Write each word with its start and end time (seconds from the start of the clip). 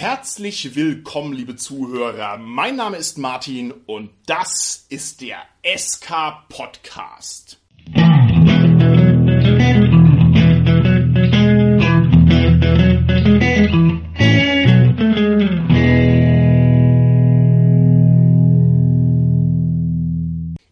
Herzlich 0.00 0.76
willkommen, 0.76 1.32
liebe 1.32 1.56
Zuhörer. 1.56 2.38
Mein 2.38 2.76
Name 2.76 2.98
ist 2.98 3.18
Martin 3.18 3.72
und 3.72 4.10
das 4.26 4.86
ist 4.88 5.20
der 5.20 5.38
SK 5.64 6.46
Podcast. 6.48 7.58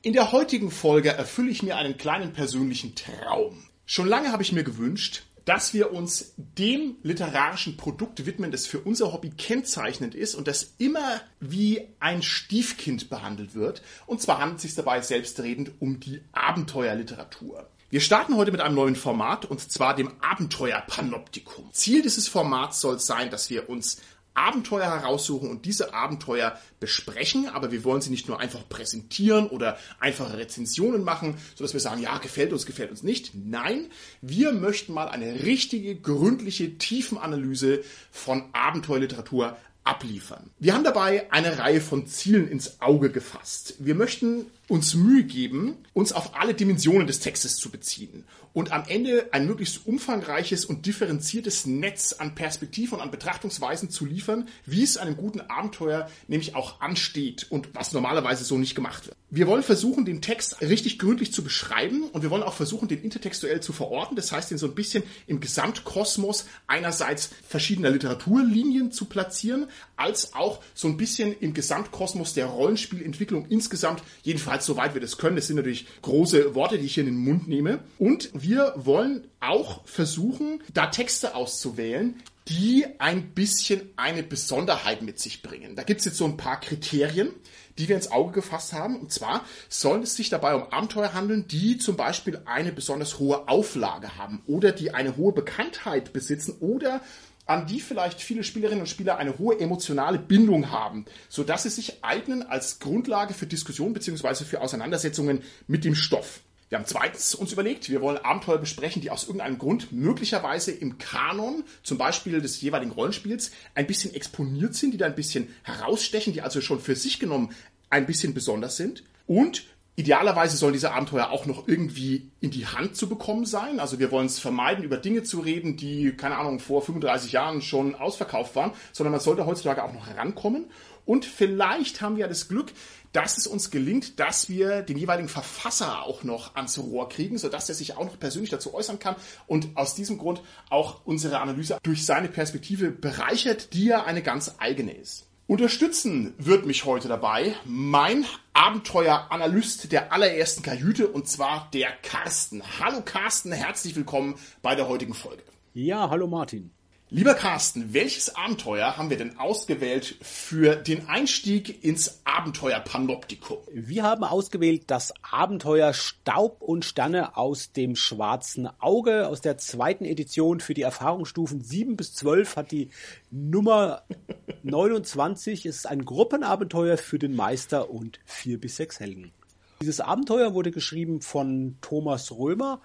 In 0.02 0.12
der 0.12 0.30
heutigen 0.30 0.70
Folge 0.70 1.08
erfülle 1.08 1.50
ich 1.50 1.64
mir 1.64 1.76
einen 1.76 1.96
kleinen 1.96 2.32
persönlichen 2.32 2.94
Traum. 2.94 3.66
Schon 3.86 4.06
lange 4.06 4.30
habe 4.30 4.44
ich 4.44 4.52
mir 4.52 4.62
gewünscht, 4.62 5.24
dass 5.46 5.72
wir 5.72 5.92
uns 5.92 6.34
dem 6.36 6.96
literarischen 7.02 7.76
Produkt 7.76 8.26
widmen, 8.26 8.50
das 8.50 8.66
für 8.66 8.80
unser 8.80 9.12
Hobby 9.12 9.30
kennzeichnend 9.30 10.14
ist 10.14 10.34
und 10.34 10.48
das 10.48 10.74
immer 10.78 11.20
wie 11.40 11.88
ein 12.00 12.22
Stiefkind 12.22 13.08
behandelt 13.08 13.54
wird. 13.54 13.80
Und 14.06 14.20
zwar 14.20 14.40
handelt 14.40 14.58
es 14.58 14.62
sich 14.62 14.74
dabei 14.74 15.00
selbstredend 15.00 15.70
um 15.80 16.00
die 16.00 16.20
Abenteuerliteratur. 16.32 17.70
Wir 17.88 18.00
starten 18.00 18.36
heute 18.36 18.50
mit 18.50 18.60
einem 18.60 18.74
neuen 18.74 18.96
Format 18.96 19.44
und 19.44 19.60
zwar 19.60 19.94
dem 19.94 20.12
Abenteuer-Panoptikum. 20.20 21.72
Ziel 21.72 22.02
dieses 22.02 22.26
Formats 22.26 22.80
soll 22.80 22.98
sein, 22.98 23.30
dass 23.30 23.48
wir 23.48 23.70
uns 23.70 23.98
Abenteuer 24.36 24.86
heraussuchen 24.86 25.50
und 25.50 25.64
diese 25.64 25.94
Abenteuer 25.94 26.58
besprechen, 26.80 27.48
aber 27.48 27.72
wir 27.72 27.84
wollen 27.84 28.00
sie 28.00 28.10
nicht 28.10 28.28
nur 28.28 28.38
einfach 28.38 28.68
präsentieren 28.68 29.48
oder 29.48 29.78
einfache 29.98 30.36
Rezensionen 30.36 31.04
machen, 31.04 31.36
sodass 31.54 31.72
wir 31.72 31.80
sagen, 31.80 32.02
ja, 32.02 32.18
gefällt 32.18 32.52
uns, 32.52 32.66
gefällt 32.66 32.90
uns 32.90 33.02
nicht. 33.02 33.32
Nein, 33.34 33.86
wir 34.20 34.52
möchten 34.52 34.92
mal 34.92 35.08
eine 35.08 35.44
richtige, 35.44 35.96
gründliche 35.96 36.78
Tiefenanalyse 36.78 37.82
von 38.10 38.44
Abenteuerliteratur 38.52 39.56
abliefern. 39.84 40.50
Wir 40.58 40.74
haben 40.74 40.84
dabei 40.84 41.32
eine 41.32 41.58
Reihe 41.58 41.80
von 41.80 42.06
Zielen 42.06 42.48
ins 42.48 42.80
Auge 42.80 43.10
gefasst. 43.10 43.74
Wir 43.78 43.94
möchten 43.94 44.46
uns 44.68 44.94
Mühe 44.94 45.24
geben, 45.24 45.76
uns 45.92 46.12
auf 46.12 46.34
alle 46.38 46.54
Dimensionen 46.54 47.06
des 47.06 47.20
Textes 47.20 47.56
zu 47.56 47.70
beziehen 47.70 48.24
und 48.56 48.72
am 48.72 48.84
Ende 48.88 49.28
ein 49.32 49.46
möglichst 49.46 49.86
umfangreiches 49.86 50.64
und 50.64 50.86
differenziertes 50.86 51.66
Netz 51.66 52.14
an 52.14 52.34
Perspektiven 52.34 52.94
und 52.94 53.02
an 53.02 53.10
Betrachtungsweisen 53.10 53.90
zu 53.90 54.06
liefern, 54.06 54.48
wie 54.64 54.82
es 54.82 54.96
einem 54.96 55.18
guten 55.18 55.42
Abenteuer 55.42 56.10
nämlich 56.26 56.54
auch 56.54 56.80
ansteht 56.80 57.46
und 57.50 57.74
was 57.74 57.92
normalerweise 57.92 58.44
so 58.44 58.56
nicht 58.56 58.74
gemacht 58.74 59.08
wird. 59.08 59.16
Wir 59.28 59.46
wollen 59.46 59.62
versuchen, 59.62 60.06
den 60.06 60.22
Text 60.22 60.62
richtig 60.62 60.98
gründlich 60.98 61.34
zu 61.34 61.44
beschreiben 61.44 62.04
und 62.04 62.22
wir 62.22 62.30
wollen 62.30 62.42
auch 62.42 62.54
versuchen, 62.54 62.88
den 62.88 63.02
intertextuell 63.02 63.60
zu 63.60 63.74
verorten, 63.74 64.16
das 64.16 64.32
heißt, 64.32 64.50
den 64.50 64.56
so 64.56 64.66
ein 64.66 64.74
bisschen 64.74 65.02
im 65.26 65.40
Gesamtkosmos 65.40 66.46
einerseits 66.66 67.28
verschiedener 67.46 67.90
Literaturlinien 67.90 68.90
zu 68.90 69.04
platzieren, 69.04 69.66
als 69.96 70.32
auch 70.32 70.62
so 70.72 70.88
ein 70.88 70.96
bisschen 70.96 71.38
im 71.40 71.52
Gesamtkosmos 71.52 72.32
der 72.32 72.46
Rollenspielentwicklung 72.46 73.48
insgesamt, 73.50 74.02
jedenfalls 74.22 74.55
jedenfalls 74.56 74.66
soweit 74.66 74.94
wir 74.94 75.00
das 75.00 75.18
können. 75.18 75.36
Das 75.36 75.46
sind 75.46 75.56
natürlich 75.56 75.86
große 76.02 76.54
Worte, 76.54 76.78
die 76.78 76.86
ich 76.86 76.94
hier 76.94 77.04
in 77.04 77.10
den 77.10 77.24
Mund 77.24 77.48
nehme. 77.48 77.80
Und 77.98 78.30
wir 78.34 78.72
wollen 78.76 79.28
auch 79.40 79.86
versuchen, 79.86 80.62
da 80.72 80.86
Texte 80.86 81.34
auszuwählen, 81.34 82.14
die 82.48 82.86
ein 82.98 83.30
bisschen 83.30 83.90
eine 83.96 84.22
Besonderheit 84.22 85.02
mit 85.02 85.18
sich 85.18 85.42
bringen. 85.42 85.74
Da 85.74 85.82
gibt 85.82 86.00
es 86.00 86.06
jetzt 86.06 86.18
so 86.18 86.24
ein 86.24 86.36
paar 86.36 86.60
Kriterien, 86.60 87.30
die 87.76 87.88
wir 87.88 87.96
ins 87.96 88.10
Auge 88.10 88.32
gefasst 88.32 88.72
haben. 88.72 89.00
Und 89.00 89.12
zwar 89.12 89.44
soll 89.68 90.02
es 90.02 90.14
sich 90.14 90.30
dabei 90.30 90.54
um 90.54 90.72
Abenteuer 90.72 91.12
handeln, 91.12 91.46
die 91.48 91.76
zum 91.76 91.96
Beispiel 91.96 92.40
eine 92.44 92.72
besonders 92.72 93.18
hohe 93.18 93.48
Auflage 93.48 94.16
haben 94.16 94.42
oder 94.46 94.72
die 94.72 94.94
eine 94.94 95.16
hohe 95.16 95.32
Bekanntheit 95.32 96.12
besitzen 96.12 96.56
oder 96.60 97.00
an 97.46 97.66
die 97.66 97.80
vielleicht 97.80 98.20
viele 98.20 98.44
Spielerinnen 98.44 98.80
und 98.80 98.88
Spieler 98.88 99.18
eine 99.18 99.38
hohe 99.38 99.58
emotionale 99.58 100.18
Bindung 100.18 100.70
haben, 100.70 101.06
so 101.28 101.44
dass 101.44 101.62
sie 101.62 101.70
sich 101.70 102.04
eignen 102.04 102.42
als 102.42 102.80
Grundlage 102.80 103.34
für 103.34 103.46
Diskussion 103.46 103.92
bzw. 103.92 104.44
für 104.44 104.60
Auseinandersetzungen 104.60 105.42
mit 105.66 105.84
dem 105.84 105.94
Stoff. 105.94 106.40
Wir 106.68 106.78
haben 106.78 106.86
zweitens 106.86 107.36
uns 107.36 107.52
überlegt, 107.52 107.88
wir 107.90 108.00
wollen 108.00 108.18
Abenteuer 108.18 108.58
besprechen, 108.58 109.00
die 109.00 109.12
aus 109.12 109.24
irgendeinem 109.24 109.56
Grund 109.56 109.92
möglicherweise 109.92 110.72
im 110.72 110.98
Kanon, 110.98 111.62
zum 111.84 111.96
Beispiel 111.96 112.40
des 112.40 112.60
jeweiligen 112.60 112.90
Rollenspiels, 112.90 113.52
ein 113.76 113.86
bisschen 113.86 114.12
exponiert 114.12 114.74
sind, 114.74 114.92
die 114.92 114.98
da 114.98 115.06
ein 115.06 115.14
bisschen 115.14 115.48
herausstechen, 115.62 116.32
die 116.32 116.42
also 116.42 116.60
schon 116.60 116.80
für 116.80 116.96
sich 116.96 117.20
genommen 117.20 117.50
ein 117.88 118.06
bisschen 118.06 118.34
besonders 118.34 118.76
sind. 118.76 119.04
Und 119.28 119.64
Idealerweise 119.98 120.58
sollen 120.58 120.74
diese 120.74 120.92
Abenteuer 120.92 121.30
auch 121.30 121.46
noch 121.46 121.66
irgendwie 121.66 122.30
in 122.40 122.50
die 122.50 122.66
Hand 122.66 122.96
zu 122.96 123.08
bekommen 123.08 123.46
sein. 123.46 123.80
Also 123.80 123.98
wir 123.98 124.10
wollen 124.10 124.26
es 124.26 124.38
vermeiden, 124.38 124.84
über 124.84 124.98
Dinge 124.98 125.22
zu 125.22 125.40
reden, 125.40 125.78
die, 125.78 126.12
keine 126.12 126.36
Ahnung, 126.36 126.60
vor 126.60 126.82
35 126.82 127.32
Jahren 127.32 127.62
schon 127.62 127.94
ausverkauft 127.94 128.54
waren, 128.56 128.72
sondern 128.92 129.12
man 129.12 129.22
sollte 129.22 129.46
heutzutage 129.46 129.82
auch 129.82 129.94
noch 129.94 130.06
herankommen. 130.06 130.66
Und 131.06 131.24
vielleicht 131.24 132.02
haben 132.02 132.16
wir 132.16 132.22
ja 132.22 132.28
das 132.28 132.48
Glück, 132.48 132.72
dass 133.12 133.38
es 133.38 133.46
uns 133.46 133.70
gelingt, 133.70 134.20
dass 134.20 134.50
wir 134.50 134.82
den 134.82 134.98
jeweiligen 134.98 135.30
Verfasser 135.30 136.02
auch 136.02 136.24
noch 136.24 136.56
ans 136.56 136.78
Rohr 136.78 137.08
kriegen, 137.08 137.38
sodass 137.38 137.68
er 137.70 137.74
sich 137.74 137.96
auch 137.96 138.04
noch 138.04 138.18
persönlich 138.18 138.50
dazu 138.50 138.74
äußern 138.74 138.98
kann 138.98 139.16
und 139.46 139.76
aus 139.76 139.94
diesem 139.94 140.18
Grund 140.18 140.42
auch 140.68 141.00
unsere 141.06 141.38
Analyse 141.38 141.78
durch 141.82 142.04
seine 142.04 142.28
Perspektive 142.28 142.90
bereichert, 142.90 143.72
die 143.72 143.86
ja 143.86 144.04
eine 144.04 144.22
ganz 144.22 144.56
eigene 144.58 144.92
ist. 144.92 145.25
Unterstützen 145.48 146.34
wird 146.38 146.66
mich 146.66 146.86
heute 146.86 147.06
dabei 147.06 147.54
mein 147.64 148.24
Abenteueranalyst 148.52 149.92
der 149.92 150.12
allerersten 150.12 150.64
Kajüte 150.64 151.06
und 151.06 151.28
zwar 151.28 151.70
der 151.72 151.90
Carsten. 152.02 152.64
Hallo 152.80 153.00
Carsten, 153.04 153.52
herzlich 153.52 153.94
willkommen 153.94 154.34
bei 154.60 154.74
der 154.74 154.88
heutigen 154.88 155.14
Folge. 155.14 155.44
Ja, 155.72 156.10
hallo 156.10 156.26
Martin. 156.26 156.72
Lieber 157.08 157.34
Carsten, 157.34 157.94
welches 157.94 158.34
Abenteuer 158.34 158.96
haben 158.96 159.10
wir 159.10 159.16
denn 159.16 159.38
ausgewählt 159.38 160.16
für 160.22 160.74
den 160.74 161.08
Einstieg 161.08 161.84
ins 161.84 162.20
Abenteuer 162.24 162.80
Panoptikum? 162.80 163.58
Wir 163.72 164.02
haben 164.02 164.24
ausgewählt 164.24 164.84
das 164.88 165.14
Abenteuer 165.22 165.94
Staub 165.94 166.62
und 166.62 166.84
Sterne 166.84 167.36
aus 167.36 167.70
dem 167.70 167.94
schwarzen 167.94 168.68
Auge 168.80 169.28
aus 169.28 169.40
der 169.40 169.56
zweiten 169.56 170.04
Edition 170.04 170.58
für 170.58 170.74
die 170.74 170.82
Erfahrungsstufen 170.82 171.60
7 171.62 171.96
bis 171.96 172.12
12 172.14 172.56
hat 172.56 172.72
die 172.72 172.90
Nummer 173.30 174.02
29. 174.64 175.64
Es 175.64 175.76
ist 175.76 175.86
ein 175.86 176.04
Gruppenabenteuer 176.04 176.98
für 176.98 177.20
den 177.20 177.36
Meister 177.36 177.88
und 177.88 178.18
4 178.24 178.58
bis 178.58 178.78
6 178.78 178.98
Helden. 178.98 179.32
Dieses 179.80 180.00
Abenteuer 180.00 180.54
wurde 180.54 180.72
geschrieben 180.72 181.20
von 181.20 181.76
Thomas 181.82 182.32
Römer, 182.32 182.80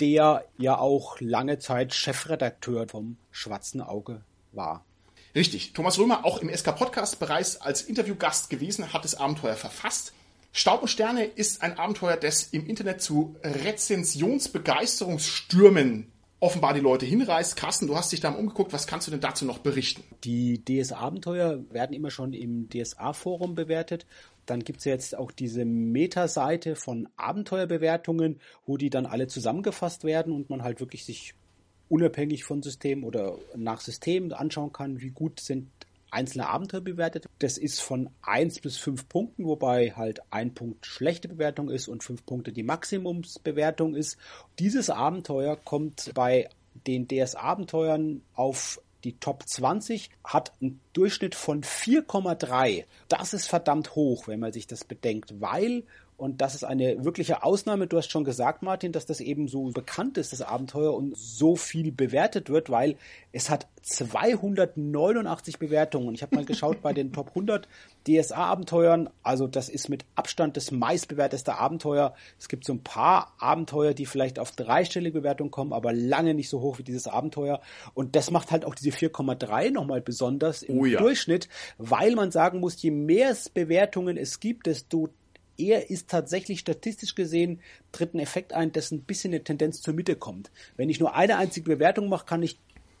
der 0.00 0.44
ja 0.58 0.78
auch 0.78 1.20
lange 1.20 1.58
Zeit 1.58 1.94
Chefredakteur 1.94 2.86
vom 2.88 3.16
Schwarzen 3.30 3.80
Auge 3.80 4.20
war. 4.52 4.84
Richtig. 5.34 5.72
Thomas 5.72 5.98
Römer, 5.98 6.24
auch 6.24 6.38
im 6.38 6.54
SK 6.54 6.76
Podcast 6.76 7.18
bereits 7.18 7.60
als 7.60 7.82
Interviewgast 7.82 8.50
gewesen, 8.50 8.92
hat 8.92 9.04
das 9.04 9.16
Abenteuer 9.16 9.56
verfasst. 9.56 10.12
Staub 10.52 10.82
und 10.82 10.88
Sterne 10.88 11.24
ist 11.24 11.62
ein 11.62 11.76
Abenteuer, 11.78 12.16
das 12.16 12.44
im 12.44 12.68
Internet 12.68 13.02
zu 13.02 13.34
Rezensionsbegeisterungsstürmen 13.42 16.12
offenbar 16.44 16.74
die 16.74 16.80
Leute 16.80 17.06
hinreißt. 17.06 17.56
Carsten, 17.56 17.86
du 17.86 17.96
hast 17.96 18.12
dich 18.12 18.20
da 18.20 18.30
mal 18.30 18.38
umgeguckt. 18.38 18.74
Was 18.74 18.86
kannst 18.86 19.06
du 19.06 19.10
denn 19.10 19.20
dazu 19.20 19.46
noch 19.46 19.58
berichten? 19.58 20.04
Die 20.24 20.62
DS-Abenteuer 20.62 21.64
werden 21.70 21.94
immer 21.94 22.10
schon 22.10 22.34
im 22.34 22.68
DSA-Forum 22.68 23.54
bewertet 23.54 24.04
dann 24.46 24.60
gibt 24.60 24.80
es 24.80 24.84
jetzt 24.84 25.16
auch 25.16 25.32
diese 25.32 25.64
Meta-Seite 25.64 26.76
von 26.76 27.08
Abenteuerbewertungen, 27.16 28.40
wo 28.66 28.76
die 28.76 28.90
dann 28.90 29.06
alle 29.06 29.26
zusammengefasst 29.26 30.04
werden 30.04 30.32
und 30.32 30.50
man 30.50 30.62
halt 30.62 30.80
wirklich 30.80 31.04
sich 31.04 31.34
unabhängig 31.88 32.44
von 32.44 32.62
System 32.62 33.04
oder 33.04 33.38
nach 33.56 33.80
System 33.80 34.32
anschauen 34.32 34.72
kann, 34.72 35.00
wie 35.00 35.10
gut 35.10 35.40
sind 35.40 35.68
einzelne 36.14 36.48
Abenteuer 36.48 36.80
bewertet. 36.80 37.26
Das 37.40 37.58
ist 37.58 37.80
von 37.80 38.08
1 38.22 38.60
bis 38.60 38.78
5 38.78 39.08
Punkten, 39.08 39.44
wobei 39.44 39.90
halt 39.90 40.20
ein 40.30 40.54
Punkt 40.54 40.86
schlechte 40.86 41.28
Bewertung 41.28 41.68
ist 41.68 41.88
und 41.88 42.04
5 42.04 42.24
Punkte 42.24 42.52
die 42.52 42.62
Maximumsbewertung 42.62 43.94
ist. 43.94 44.16
Dieses 44.58 44.90
Abenteuer 44.90 45.56
kommt 45.56 46.12
bei 46.14 46.48
den 46.86 47.08
DS-Abenteuern 47.08 48.22
auf 48.34 48.80
die 49.04 49.18
Top 49.18 49.46
20 49.46 50.10
hat 50.24 50.52
einen 50.60 50.80
Durchschnitt 50.92 51.34
von 51.34 51.62
4,3. 51.62 52.84
Das 53.08 53.34
ist 53.34 53.46
verdammt 53.46 53.94
hoch, 53.94 54.26
wenn 54.26 54.40
man 54.40 54.52
sich 54.52 54.66
das 54.66 54.84
bedenkt, 54.84 55.40
weil 55.40 55.84
und 56.16 56.40
das 56.40 56.54
ist 56.54 56.62
eine 56.62 57.04
wirkliche 57.04 57.42
Ausnahme. 57.42 57.88
Du 57.88 57.96
hast 57.96 58.10
schon 58.10 58.24
gesagt, 58.24 58.62
Martin, 58.62 58.92
dass 58.92 59.04
das 59.04 59.20
eben 59.20 59.48
so 59.48 59.64
bekannt 59.70 60.16
ist, 60.16 60.32
das 60.32 60.42
Abenteuer, 60.42 60.94
und 60.94 61.16
so 61.16 61.56
viel 61.56 61.90
bewertet 61.90 62.50
wird, 62.50 62.70
weil 62.70 62.96
es 63.32 63.50
hat 63.50 63.66
289 63.82 65.58
Bewertungen. 65.58 66.14
Ich 66.14 66.22
habe 66.22 66.36
mal 66.36 66.44
geschaut 66.44 66.82
bei 66.82 66.92
den 66.92 67.12
Top 67.12 67.30
100 67.30 67.68
DSA-Abenteuern. 68.06 69.10
Also 69.22 69.48
das 69.48 69.68
ist 69.68 69.88
mit 69.88 70.04
Abstand 70.14 70.56
das 70.56 70.70
meistbewerteste 70.70 71.58
Abenteuer. 71.58 72.14
Es 72.38 72.48
gibt 72.48 72.64
so 72.64 72.74
ein 72.74 72.82
paar 72.82 73.34
Abenteuer, 73.38 73.92
die 73.92 74.06
vielleicht 74.06 74.38
auf 74.38 74.52
dreistellige 74.52 75.20
Bewertung 75.20 75.50
kommen, 75.50 75.72
aber 75.72 75.92
lange 75.92 76.34
nicht 76.34 76.48
so 76.48 76.60
hoch 76.60 76.78
wie 76.78 76.84
dieses 76.84 77.08
Abenteuer. 77.08 77.60
Und 77.92 78.14
das 78.14 78.30
macht 78.30 78.52
halt 78.52 78.64
auch 78.64 78.76
diese 78.76 78.90
4,3 78.90 79.72
nochmal 79.72 80.00
besonders 80.00 80.62
im 80.62 80.78
oh 80.78 80.84
ja. 80.84 81.00
Durchschnitt, 81.00 81.48
weil 81.76 82.14
man 82.14 82.30
sagen 82.30 82.60
muss, 82.60 82.80
je 82.80 82.92
mehr 82.92 83.34
Bewertungen 83.52 84.16
es 84.16 84.38
gibt, 84.38 84.66
desto 84.66 85.08
er 85.58 85.90
ist 85.90 86.08
tatsächlich 86.08 86.60
statistisch 86.60 87.14
gesehen, 87.14 87.60
tritt 87.92 88.14
ein 88.14 88.18
Effekt 88.18 88.52
ein, 88.52 88.72
dessen 88.72 88.98
ein 88.98 89.02
bisschen 89.02 89.32
eine 89.32 89.44
Tendenz 89.44 89.80
zur 89.80 89.94
Mitte 89.94 90.16
kommt. 90.16 90.50
Wenn 90.76 90.90
ich 90.90 91.00
nur 91.00 91.14
eine 91.14 91.36
einzige 91.36 91.70
Bewertung 91.70 92.08
mache, 92.08 92.26
kann 92.26 92.42
ich 92.42 92.58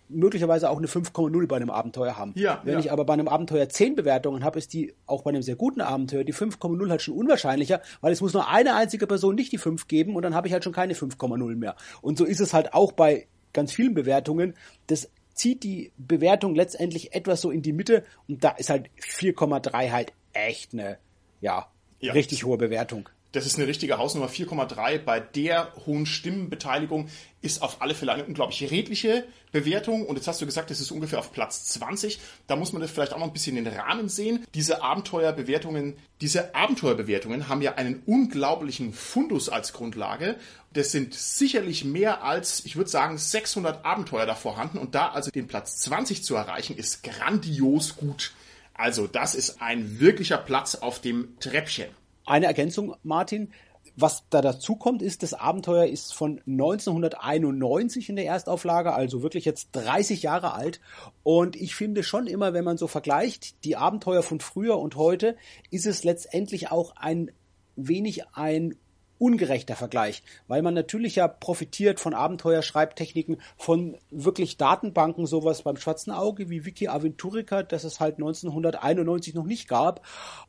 möglicherweise 0.08 0.70
auch 0.70 0.78
eine 0.78 0.86
5,0 0.86 1.46
bei 1.46 1.56
einem 1.56 1.70
Abenteuer 1.70 2.16
haben. 2.16 2.32
Ja, 2.36 2.60
Wenn 2.64 2.74
ja. 2.74 2.80
ich 2.80 2.92
aber 2.92 3.04
bei 3.04 3.14
einem 3.14 3.28
Abenteuer 3.28 3.68
10 3.68 3.96
Bewertungen 3.96 4.44
habe, 4.44 4.58
ist 4.58 4.72
die 4.72 4.94
auch 5.06 5.22
bei 5.22 5.30
einem 5.30 5.42
sehr 5.42 5.56
guten 5.56 5.80
Abenteuer 5.80 6.24
die 6.24 6.34
5,0 6.34 6.90
halt 6.90 7.02
schon 7.02 7.14
unwahrscheinlicher, 7.14 7.80
weil 8.00 8.12
es 8.12 8.20
muss 8.20 8.34
nur 8.34 8.48
eine 8.48 8.74
einzige 8.74 9.06
Person 9.06 9.34
nicht 9.34 9.52
die 9.52 9.58
5 9.58 9.88
geben 9.88 10.14
und 10.14 10.22
dann 10.22 10.34
habe 10.34 10.46
ich 10.46 10.52
halt 10.52 10.64
schon 10.64 10.72
keine 10.72 10.94
5,0 10.94 11.56
mehr. 11.56 11.76
Und 12.02 12.18
so 12.18 12.24
ist 12.24 12.40
es 12.40 12.52
halt 12.52 12.74
auch 12.74 12.92
bei 12.92 13.26
ganz 13.52 13.72
vielen 13.72 13.94
Bewertungen. 13.94 14.54
Das 14.86 15.10
zieht 15.34 15.62
die 15.62 15.92
Bewertung 15.96 16.54
letztendlich 16.54 17.14
etwas 17.14 17.40
so 17.40 17.50
in 17.50 17.62
die 17.62 17.72
Mitte 17.72 18.04
und 18.28 18.44
da 18.44 18.50
ist 18.50 18.70
halt 18.70 18.90
4,3 19.00 19.90
halt 19.90 20.12
echt 20.32 20.74
eine, 20.74 20.98
ja, 21.40 21.68
Ja. 22.04 22.12
richtig 22.12 22.44
hohe 22.44 22.58
Bewertung. 22.58 23.08
Das 23.34 23.46
ist 23.46 23.56
eine 23.56 23.66
richtige 23.66 23.98
Hausnummer 23.98 24.28
4,3. 24.28 24.98
Bei 24.98 25.18
der 25.18 25.72
hohen 25.86 26.06
Stimmenbeteiligung 26.06 27.08
ist 27.42 27.62
auf 27.62 27.82
alle 27.82 27.96
Fälle 27.96 28.12
eine 28.12 28.24
unglaublich 28.24 28.70
redliche 28.70 29.24
Bewertung. 29.50 30.06
Und 30.06 30.14
jetzt 30.14 30.28
hast 30.28 30.40
du 30.40 30.46
gesagt, 30.46 30.70
es 30.70 30.80
ist 30.80 30.92
ungefähr 30.92 31.18
auf 31.18 31.32
Platz 31.32 31.66
20. 31.66 32.20
Da 32.46 32.54
muss 32.54 32.72
man 32.72 32.80
das 32.80 32.92
vielleicht 32.92 33.12
auch 33.12 33.18
noch 33.18 33.26
ein 33.26 33.32
bisschen 33.32 33.56
in 33.56 33.64
den 33.64 33.74
Rahmen 33.74 34.08
sehen. 34.08 34.44
Diese 34.54 34.84
Abenteuerbewertungen, 34.84 35.96
diese 36.20 36.54
Abenteuerbewertungen 36.54 37.48
haben 37.48 37.60
ja 37.60 37.74
einen 37.74 38.02
unglaublichen 38.06 38.92
Fundus 38.92 39.48
als 39.48 39.72
Grundlage. 39.72 40.36
Das 40.72 40.92
sind 40.92 41.12
sicherlich 41.14 41.84
mehr 41.84 42.22
als, 42.22 42.64
ich 42.64 42.76
würde 42.76 42.90
sagen, 42.90 43.18
600 43.18 43.84
Abenteuer 43.84 44.26
da 44.26 44.36
vorhanden. 44.36 44.78
Und 44.78 44.94
da 44.94 45.08
also 45.08 45.32
den 45.32 45.48
Platz 45.48 45.78
20 45.78 46.22
zu 46.22 46.36
erreichen, 46.36 46.76
ist 46.76 47.02
grandios 47.02 47.96
gut. 47.96 48.32
Also 48.74 49.06
das 49.06 49.34
ist 49.34 49.62
ein 49.62 50.00
wirklicher 50.00 50.38
Platz 50.38 50.74
auf 50.74 51.00
dem 51.00 51.38
Treppchen. 51.40 51.88
Eine 52.26 52.46
Ergänzung, 52.46 52.96
Martin. 53.02 53.52
Was 53.96 54.24
da 54.28 54.42
dazu 54.42 54.74
kommt, 54.74 55.02
ist, 55.02 55.22
das 55.22 55.34
Abenteuer 55.34 55.86
ist 55.86 56.14
von 56.14 56.40
1991 56.48 58.08
in 58.08 58.16
der 58.16 58.26
Erstauflage, 58.26 58.92
also 58.92 59.22
wirklich 59.22 59.44
jetzt 59.44 59.68
30 59.72 60.22
Jahre 60.22 60.54
alt. 60.54 60.80
Und 61.22 61.54
ich 61.54 61.76
finde 61.76 62.02
schon 62.02 62.26
immer, 62.26 62.52
wenn 62.54 62.64
man 62.64 62.76
so 62.76 62.88
vergleicht, 62.88 63.62
die 63.62 63.76
Abenteuer 63.76 64.24
von 64.24 64.40
früher 64.40 64.78
und 64.78 64.96
heute, 64.96 65.36
ist 65.70 65.86
es 65.86 66.02
letztendlich 66.02 66.72
auch 66.72 66.96
ein 66.96 67.30
wenig 67.76 68.26
ein 68.32 68.74
ungerechter 69.18 69.76
Vergleich, 69.76 70.22
weil 70.48 70.62
man 70.62 70.74
natürlich 70.74 71.16
ja 71.16 71.28
profitiert 71.28 72.00
von 72.00 72.14
Abenteuerschreibtechniken, 72.14 73.40
von 73.56 73.96
wirklich 74.10 74.56
Datenbanken, 74.56 75.26
sowas 75.26 75.62
beim 75.62 75.76
schwarzen 75.76 76.10
Auge 76.10 76.50
wie 76.50 76.64
Wiki 76.64 76.88
Aventurica, 76.88 77.62
das 77.62 77.84
es 77.84 78.00
halt 78.00 78.16
1991 78.16 79.34
noch 79.34 79.44
nicht 79.44 79.68
gab. 79.68 80.04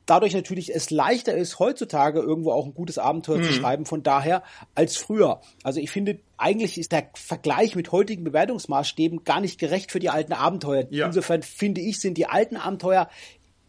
Dadurch 0.06 0.34
natürlich 0.34 0.74
es 0.74 0.90
leichter 0.90 1.36
ist, 1.36 1.60
heutzutage 1.60 2.20
irgendwo 2.20 2.52
auch 2.52 2.66
ein 2.66 2.74
gutes 2.74 2.98
Abenteuer 2.98 3.42
zu 3.42 3.54
schreiben, 3.54 3.86
von 3.86 4.04
daher 4.04 4.44
als 4.74 4.98
früher. 4.98 5.42
Also 5.64 5.80
ich 5.80 5.92
finde, 5.92 6.20
eigentlich 6.38 6.78
ist 6.78 6.92
der 6.92 7.10
Vergleich 7.14 7.76
mit 7.76 7.92
heutigen 7.92 8.24
Bewertungsmaßstäben 8.24 9.24
gar 9.24 9.42
nicht 9.42 9.60
gerecht 9.60 9.92
für 9.92 10.00
die 10.00 10.10
alten 10.10 10.34
Abenteuer. 10.34 10.86
Ja. 10.90 11.08
Insofern 11.08 11.44
finde 11.44 11.82
ich, 11.82 12.00
sind 12.00 12.18
die 12.18 12.28
alten 12.28 12.58
Abenteuer 12.58 13.10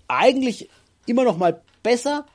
eigentlich 0.09 0.69
immer 1.07 1.25
noch 1.25 1.37
mal 1.37 1.63
besser, 1.83 2.27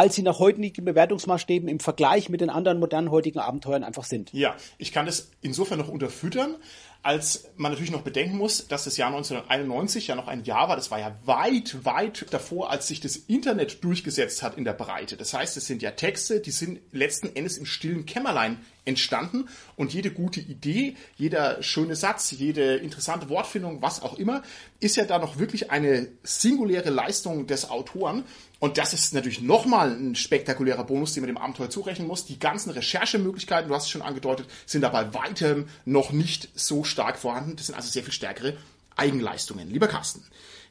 als 0.00 0.14
sie 0.14 0.22
nach 0.22 0.38
heutigen 0.38 0.86
Bewertungsmaßstäben 0.86 1.68
im 1.68 1.78
Vergleich 1.78 2.30
mit 2.30 2.40
den 2.40 2.48
anderen 2.48 2.78
modernen 2.78 3.10
heutigen 3.10 3.38
Abenteuern 3.38 3.84
einfach 3.84 4.04
sind. 4.04 4.32
Ja, 4.32 4.56
ich 4.78 4.92
kann 4.92 5.04
das 5.04 5.28
insofern 5.42 5.78
noch 5.78 5.88
unterfüttern, 5.88 6.56
als 7.02 7.50
man 7.56 7.72
natürlich 7.72 7.90
noch 7.90 8.00
bedenken 8.00 8.38
muss, 8.38 8.66
dass 8.66 8.84
das 8.84 8.96
Jahr 8.96 9.08
1991 9.08 10.06
ja 10.06 10.14
noch 10.14 10.26
ein 10.26 10.44
Jahr 10.44 10.70
war, 10.70 10.76
das 10.76 10.90
war 10.90 10.98
ja 10.98 11.14
weit, 11.24 11.84
weit 11.84 12.26
davor, 12.30 12.70
als 12.70 12.88
sich 12.88 13.00
das 13.00 13.16
Internet 13.16 13.84
durchgesetzt 13.84 14.42
hat 14.42 14.56
in 14.56 14.64
der 14.64 14.72
Breite. 14.72 15.18
Das 15.18 15.34
heißt, 15.34 15.56
es 15.58 15.66
sind 15.66 15.82
ja 15.82 15.90
Texte, 15.90 16.40
die 16.40 16.50
sind 16.50 16.80
letzten 16.92 17.34
Endes 17.36 17.58
im 17.58 17.66
stillen 17.66 18.06
Kämmerlein 18.06 18.58
entstanden 18.84 19.48
und 19.76 19.92
jede 19.92 20.10
gute 20.10 20.40
Idee, 20.40 20.96
jeder 21.16 21.62
schöne 21.62 21.96
Satz, 21.96 22.30
jede 22.32 22.76
interessante 22.76 23.28
Wortfindung, 23.28 23.82
was 23.82 24.02
auch 24.02 24.18
immer, 24.18 24.42
ist 24.80 24.96
ja 24.96 25.04
da 25.04 25.18
noch 25.18 25.38
wirklich 25.38 25.70
eine 25.70 26.08
singuläre 26.22 26.90
Leistung 26.90 27.46
des 27.46 27.70
Autoren. 27.70 28.24
Und 28.60 28.76
das 28.76 28.92
ist 28.92 29.14
natürlich 29.14 29.40
nochmal 29.40 29.90
ein 29.90 30.14
spektakulärer 30.14 30.84
Bonus, 30.84 31.14
den 31.14 31.22
man 31.22 31.28
dem 31.28 31.38
Abenteuer 31.38 31.70
zurechnen 31.70 32.06
muss. 32.06 32.26
Die 32.26 32.38
ganzen 32.38 32.70
Recherchemöglichkeiten, 32.70 33.70
du 33.70 33.74
hast 33.74 33.84
es 33.84 33.90
schon 33.90 34.02
angedeutet, 34.02 34.46
sind 34.66 34.82
da 34.82 34.90
bei 34.90 35.12
weitem 35.14 35.66
noch 35.86 36.12
nicht 36.12 36.50
so 36.54 36.84
stark 36.84 37.18
vorhanden. 37.18 37.56
Das 37.56 37.66
sind 37.66 37.74
also 37.74 37.88
sehr 37.88 38.04
viel 38.04 38.12
stärkere 38.12 38.58
Eigenleistungen. 38.96 39.70
Lieber 39.70 39.88
Carsten, 39.88 40.22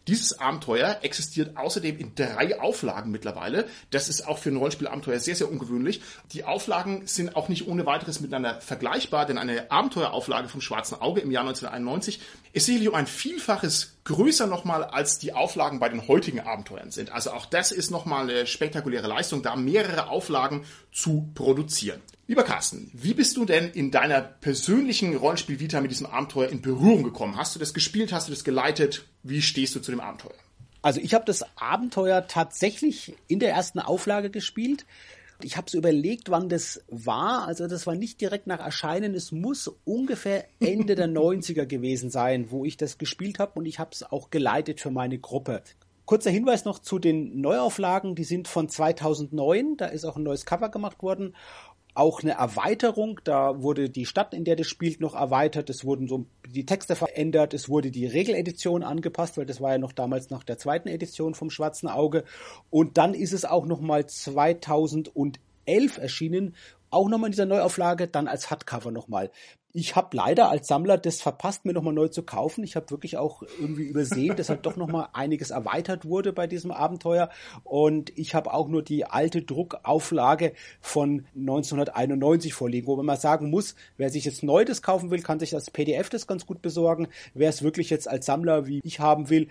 dieses 0.09 0.39
Abenteuer 0.39 0.97
existiert 1.03 1.55
außerdem 1.55 1.99
in 1.99 2.15
drei 2.15 2.59
Auflagen 2.59 3.11
mittlerweile. 3.11 3.67
Das 3.91 4.09
ist 4.09 4.27
auch 4.27 4.39
für 4.39 4.49
ein 4.49 4.57
Rollenspielabenteuer 4.57 5.19
sehr, 5.19 5.35
sehr 5.35 5.51
ungewöhnlich. 5.51 6.01
Die 6.33 6.45
Auflagen 6.45 7.05
sind 7.05 7.35
auch 7.35 7.47
nicht 7.47 7.67
ohne 7.67 7.85
weiteres 7.85 8.19
miteinander 8.19 8.59
vergleichbar, 8.59 9.27
denn 9.27 9.37
eine 9.37 9.69
Abenteuerauflage 9.69 10.49
vom 10.49 10.61
Schwarzen 10.61 10.99
Auge 10.99 11.21
im 11.21 11.29
Jahr 11.29 11.43
1991 11.43 12.19
ist 12.53 12.65
sicherlich 12.65 12.89
um 12.89 12.95
ein 12.95 13.05
Vielfaches 13.05 13.97
größer 14.05 14.47
nochmal 14.47 14.83
als 14.83 15.19
die 15.19 15.33
Auflagen 15.33 15.79
bei 15.79 15.89
den 15.89 16.07
heutigen 16.07 16.39
Abenteuern 16.39 16.89
sind. 16.89 17.11
Also 17.11 17.31
auch 17.31 17.45
das 17.45 17.71
ist 17.71 17.91
nochmal 17.91 18.27
eine 18.27 18.47
spektakuläre 18.47 19.07
Leistung, 19.07 19.43
da 19.43 19.55
mehrere 19.55 20.09
Auflagen 20.09 20.65
zu 20.91 21.29
produzieren. 21.35 22.01
Lieber 22.29 22.43
Carsten, 22.43 22.91
wie 22.93 23.15
bist 23.15 23.37
du 23.37 23.43
denn 23.43 23.71
in 23.71 23.89
deiner 23.89 24.21
persönlichen 24.21 25.15
Rollenspiel-Vita 25.15 25.81
mit 25.81 25.89
diesem 25.89 26.05
Abenteuer 26.05 26.49
in 26.49 26.61
Berührung 26.61 27.01
gekommen? 27.01 27.37
Hast 27.37 27.55
du 27.55 27.59
das 27.59 27.73
gespielt? 27.73 28.13
Hast 28.13 28.27
du 28.27 28.31
das 28.31 28.43
geleitet? 28.43 29.05
Wie 29.23 29.41
stehst 29.41 29.73
du 29.73 29.79
zu 29.79 29.89
dem 29.89 29.99
Abenteuer? 29.99 30.35
Also 30.83 31.01
ich 31.01 31.15
habe 31.15 31.25
das 31.25 31.43
Abenteuer 31.57 32.27
tatsächlich 32.27 33.15
in 33.27 33.39
der 33.39 33.51
ersten 33.53 33.79
Auflage 33.79 34.29
gespielt. 34.29 34.85
Ich 35.41 35.57
habe 35.57 35.71
so 35.71 35.79
überlegt, 35.79 36.29
wann 36.29 36.49
das 36.49 36.83
war. 36.87 37.47
Also 37.47 37.65
das 37.65 37.87
war 37.87 37.95
nicht 37.95 38.21
direkt 38.21 38.45
nach 38.45 38.59
Erscheinen. 38.59 39.15
Es 39.15 39.31
muss 39.31 39.67
ungefähr 39.83 40.45
Ende 40.59 40.93
der 40.93 41.07
90er 41.09 41.65
gewesen 41.65 42.11
sein, 42.11 42.51
wo 42.51 42.63
ich 42.63 42.77
das 42.77 42.99
gespielt 42.99 43.39
habe 43.39 43.53
und 43.55 43.65
ich 43.65 43.79
habe 43.79 43.89
es 43.91 44.03
auch 44.03 44.29
geleitet 44.29 44.81
für 44.81 44.91
meine 44.91 45.17
Gruppe. 45.17 45.63
Kurzer 46.09 46.31
Hinweis 46.31 46.65
noch 46.65 46.79
zu 46.79 46.97
den 46.97 47.39
Neuauflagen. 47.39 48.15
Die 48.15 48.23
sind 48.23 48.47
von 48.47 48.67
2009. 48.67 49.77
Da 49.77 49.85
ist 49.85 50.05
auch 50.05 50.15
ein 50.15 50.23
neues 50.23 50.43
Cover 50.43 50.69
gemacht 50.69 51.03
worden 51.03 51.35
auch 51.93 52.23
eine 52.23 52.33
Erweiterung. 52.33 53.19
Da 53.23 53.61
wurde 53.61 53.89
die 53.89 54.05
Stadt, 54.05 54.33
in 54.33 54.45
der 54.45 54.55
das 54.55 54.67
spielt, 54.67 54.99
noch 54.99 55.15
erweitert. 55.15 55.69
Es 55.69 55.83
wurden 55.83 56.07
so 56.07 56.25
die 56.47 56.65
Texte 56.65 56.95
verändert. 56.95 57.53
Es 57.53 57.69
wurde 57.69 57.91
die 57.91 58.05
Regeledition 58.05 58.83
angepasst, 58.83 59.37
weil 59.37 59.45
das 59.45 59.61
war 59.61 59.71
ja 59.71 59.77
noch 59.77 59.93
damals 59.93 60.29
nach 60.29 60.43
der 60.43 60.57
zweiten 60.57 60.87
Edition 60.87 61.33
vom 61.35 61.49
Schwarzen 61.49 61.87
Auge. 61.87 62.23
Und 62.69 62.97
dann 62.97 63.13
ist 63.13 63.33
es 63.33 63.45
auch 63.45 63.65
noch 63.65 63.81
mal 63.81 64.05
2011 64.05 65.37
erschienen. 65.97 66.55
Auch 66.91 67.07
nochmal 67.09 67.27
in 67.27 67.33
dieser 67.33 67.45
Neuauflage, 67.45 68.07
dann 68.07 68.27
als 68.27 68.49
Hardcover 68.49 68.91
nochmal. 68.91 69.29
Ich 69.71 69.95
habe 69.95 70.17
leider 70.17 70.49
als 70.49 70.67
Sammler 70.67 70.97
das 70.97 71.21
verpasst, 71.21 71.63
mir 71.63 71.73
nochmal 71.73 71.93
neu 71.93 72.07
zu 72.07 72.23
kaufen. 72.23 72.63
Ich 72.63 72.75
habe 72.75 72.89
wirklich 72.89 73.17
auch 73.17 73.43
irgendwie 73.59 73.83
übersehen, 73.83 74.35
dass 74.35 74.49
halt 74.49 74.65
doch 74.65 74.75
nochmal 74.77 75.09
einiges 75.13 75.51
erweitert 75.51 76.05
wurde 76.05 76.33
bei 76.33 76.47
diesem 76.47 76.71
Abenteuer. 76.71 77.29
Und 77.63 78.11
ich 78.17 78.33
habe 78.33 78.51
auch 78.51 78.67
nur 78.67 78.81
die 78.81 79.05
alte 79.05 79.43
Druckauflage 79.43 80.53
von 80.81 81.27
1991 81.35 82.53
vorliegen, 82.53 82.87
wo 82.87 82.95
man 82.95 83.05
mal 83.05 83.19
sagen 83.19 83.51
muss, 83.51 83.75
wer 83.97 84.09
sich 84.09 84.25
jetzt 84.25 84.41
neu 84.41 84.65
das 84.65 84.81
kaufen 84.81 85.11
will, 85.11 85.21
kann 85.21 85.39
sich 85.39 85.53
als 85.53 85.69
PDF 85.69 86.09
das 86.09 86.25
ganz 86.25 86.47
gut 86.47 86.61
besorgen. 86.63 87.07
Wer 87.35 87.49
es 87.49 87.61
wirklich 87.61 87.91
jetzt 87.91 88.07
als 88.07 88.25
Sammler 88.25 88.65
wie 88.65 88.81
ich 88.83 88.99
haben 88.99 89.29
will, 89.29 89.49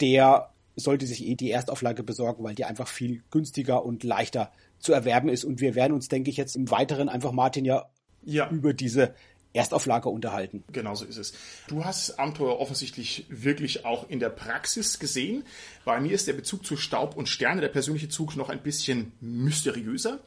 der 0.00 0.50
sollte 0.76 1.06
sich 1.06 1.26
eh 1.26 1.34
die 1.34 1.50
Erstauflage 1.50 2.02
besorgen, 2.02 2.44
weil 2.44 2.54
die 2.54 2.66
einfach 2.66 2.86
viel 2.86 3.22
günstiger 3.30 3.84
und 3.84 4.04
leichter 4.04 4.52
zu 4.78 4.92
erwerben 4.92 5.28
ist. 5.28 5.44
Und 5.44 5.60
wir 5.60 5.74
werden 5.74 5.94
uns, 5.94 6.08
denke 6.08 6.30
ich, 6.30 6.36
jetzt 6.36 6.54
im 6.54 6.70
Weiteren 6.70 7.08
einfach, 7.08 7.32
Martin, 7.32 7.64
ja, 7.64 7.86
Ja. 8.24 8.48
über 8.50 8.74
diese 8.74 9.14
Erstauflage 9.56 10.08
unterhalten. 10.08 10.64
Genau 10.72 10.94
so 10.94 11.04
ist 11.04 11.16
es. 11.16 11.32
Du 11.68 11.84
hast 11.84 12.18
Abenteuer 12.18 12.58
offensichtlich 12.58 13.26
wirklich 13.28 13.84
auch 13.84 14.08
in 14.08 14.20
der 14.20 14.28
Praxis 14.28 14.98
gesehen. 14.98 15.44
Bei 15.84 16.00
mir 16.00 16.12
ist 16.12 16.28
der 16.28 16.34
Bezug 16.34 16.64
zu 16.64 16.76
Staub 16.76 17.16
und 17.16 17.28
Sterne, 17.28 17.60
der 17.60 17.68
persönliche 17.68 18.08
Zug, 18.08 18.36
noch 18.36 18.48
ein 18.48 18.62
bisschen 18.62 19.12
mysteriöser. 19.20 20.20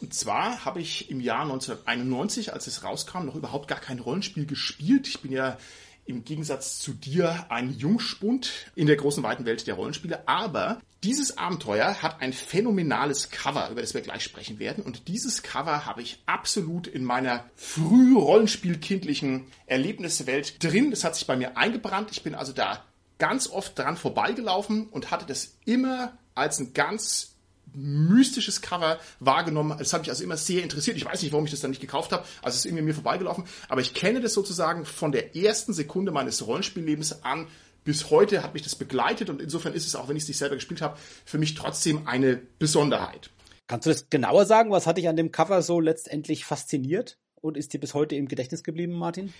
Und 0.00 0.12
zwar 0.12 0.64
habe 0.64 0.80
ich 0.80 1.10
im 1.10 1.20
Jahr 1.20 1.42
1991, 1.42 2.52
als 2.52 2.66
es 2.66 2.84
rauskam, 2.84 3.24
noch 3.24 3.34
überhaupt 3.34 3.66
gar 3.66 3.80
kein 3.80 3.98
Rollenspiel 3.98 4.46
gespielt. 4.46 5.08
Ich 5.08 5.20
bin 5.20 5.32
ja 5.32 5.56
im 6.06 6.24
Gegensatz 6.24 6.78
zu 6.78 6.92
dir 6.92 7.46
ein 7.48 7.76
Jungspund 7.76 8.50
in 8.74 8.86
der 8.86 8.96
großen 8.96 9.22
weiten 9.22 9.44
Welt 9.44 9.66
der 9.66 9.74
Rollenspiele. 9.74 10.26
Aber 10.26 10.80
dieses 11.04 11.36
Abenteuer 11.38 12.02
hat 12.02 12.20
ein 12.20 12.32
phänomenales 12.32 13.30
Cover, 13.30 13.68
über 13.70 13.80
das 13.80 13.94
wir 13.94 14.00
gleich 14.00 14.22
sprechen 14.22 14.58
werden. 14.58 14.82
Und 14.82 15.08
dieses 15.08 15.42
Cover 15.42 15.84
habe 15.84 16.02
ich 16.02 16.22
absolut 16.26 16.86
in 16.86 17.04
meiner 17.04 17.44
früh 17.54 18.16
Rollenspielkindlichen 18.16 19.46
Erlebniswelt 19.66 20.62
drin. 20.64 20.90
Das 20.90 21.04
hat 21.04 21.14
sich 21.14 21.26
bei 21.26 21.36
mir 21.36 21.56
eingebrannt. 21.56 22.10
Ich 22.12 22.22
bin 22.22 22.34
also 22.34 22.52
da 22.52 22.84
ganz 23.18 23.48
oft 23.48 23.78
dran 23.78 23.96
vorbeigelaufen 23.96 24.88
und 24.88 25.10
hatte 25.10 25.26
das 25.26 25.56
immer 25.64 26.16
als 26.34 26.58
ein 26.58 26.72
ganz 26.74 27.35
mystisches 27.76 28.60
Cover 28.62 28.98
wahrgenommen. 29.20 29.76
Das 29.78 29.92
hat 29.92 30.02
mich 30.02 30.10
also 30.10 30.24
immer 30.24 30.36
sehr 30.36 30.62
interessiert. 30.62 30.96
Ich 30.96 31.04
weiß 31.04 31.22
nicht, 31.22 31.32
warum 31.32 31.44
ich 31.44 31.50
das 31.50 31.60
dann 31.60 31.70
nicht 31.70 31.80
gekauft 31.80 32.12
habe. 32.12 32.24
Also 32.42 32.54
es 32.54 32.60
ist 32.60 32.64
irgendwie 32.66 32.84
mir 32.84 32.94
vorbeigelaufen. 32.94 33.44
Aber 33.68 33.80
ich 33.80 33.94
kenne 33.94 34.20
das 34.20 34.34
sozusagen 34.34 34.84
von 34.84 35.12
der 35.12 35.36
ersten 35.36 35.72
Sekunde 35.72 36.10
meines 36.10 36.46
Rollenspiellebens 36.46 37.22
an 37.24 37.46
bis 37.86 38.10
heute 38.10 38.42
hat 38.42 38.52
mich 38.52 38.64
das 38.64 38.74
begleitet 38.74 39.30
und 39.30 39.40
insofern 39.40 39.72
ist 39.72 39.86
es, 39.86 39.94
auch 39.94 40.08
wenn 40.08 40.16
ich 40.16 40.24
es 40.24 40.28
nicht 40.28 40.38
selber 40.38 40.56
gespielt 40.56 40.82
habe, 40.82 40.98
für 41.24 41.38
mich 41.38 41.54
trotzdem 41.54 42.08
eine 42.08 42.42
Besonderheit. 42.58 43.30
Kannst 43.68 43.86
du 43.86 43.90
das 43.90 44.10
genauer 44.10 44.44
sagen? 44.44 44.70
Was 44.70 44.86
hat 44.86 44.98
dich 44.98 45.08
an 45.08 45.16
dem 45.16 45.30
Cover 45.32 45.62
so 45.62 45.80
letztendlich 45.80 46.44
fasziniert 46.44 47.16
und 47.36 47.56
ist 47.56 47.72
dir 47.72 47.80
bis 47.80 47.94
heute 47.94 48.16
im 48.16 48.26
Gedächtnis 48.26 48.64
geblieben, 48.64 48.92
Martin? 48.92 49.32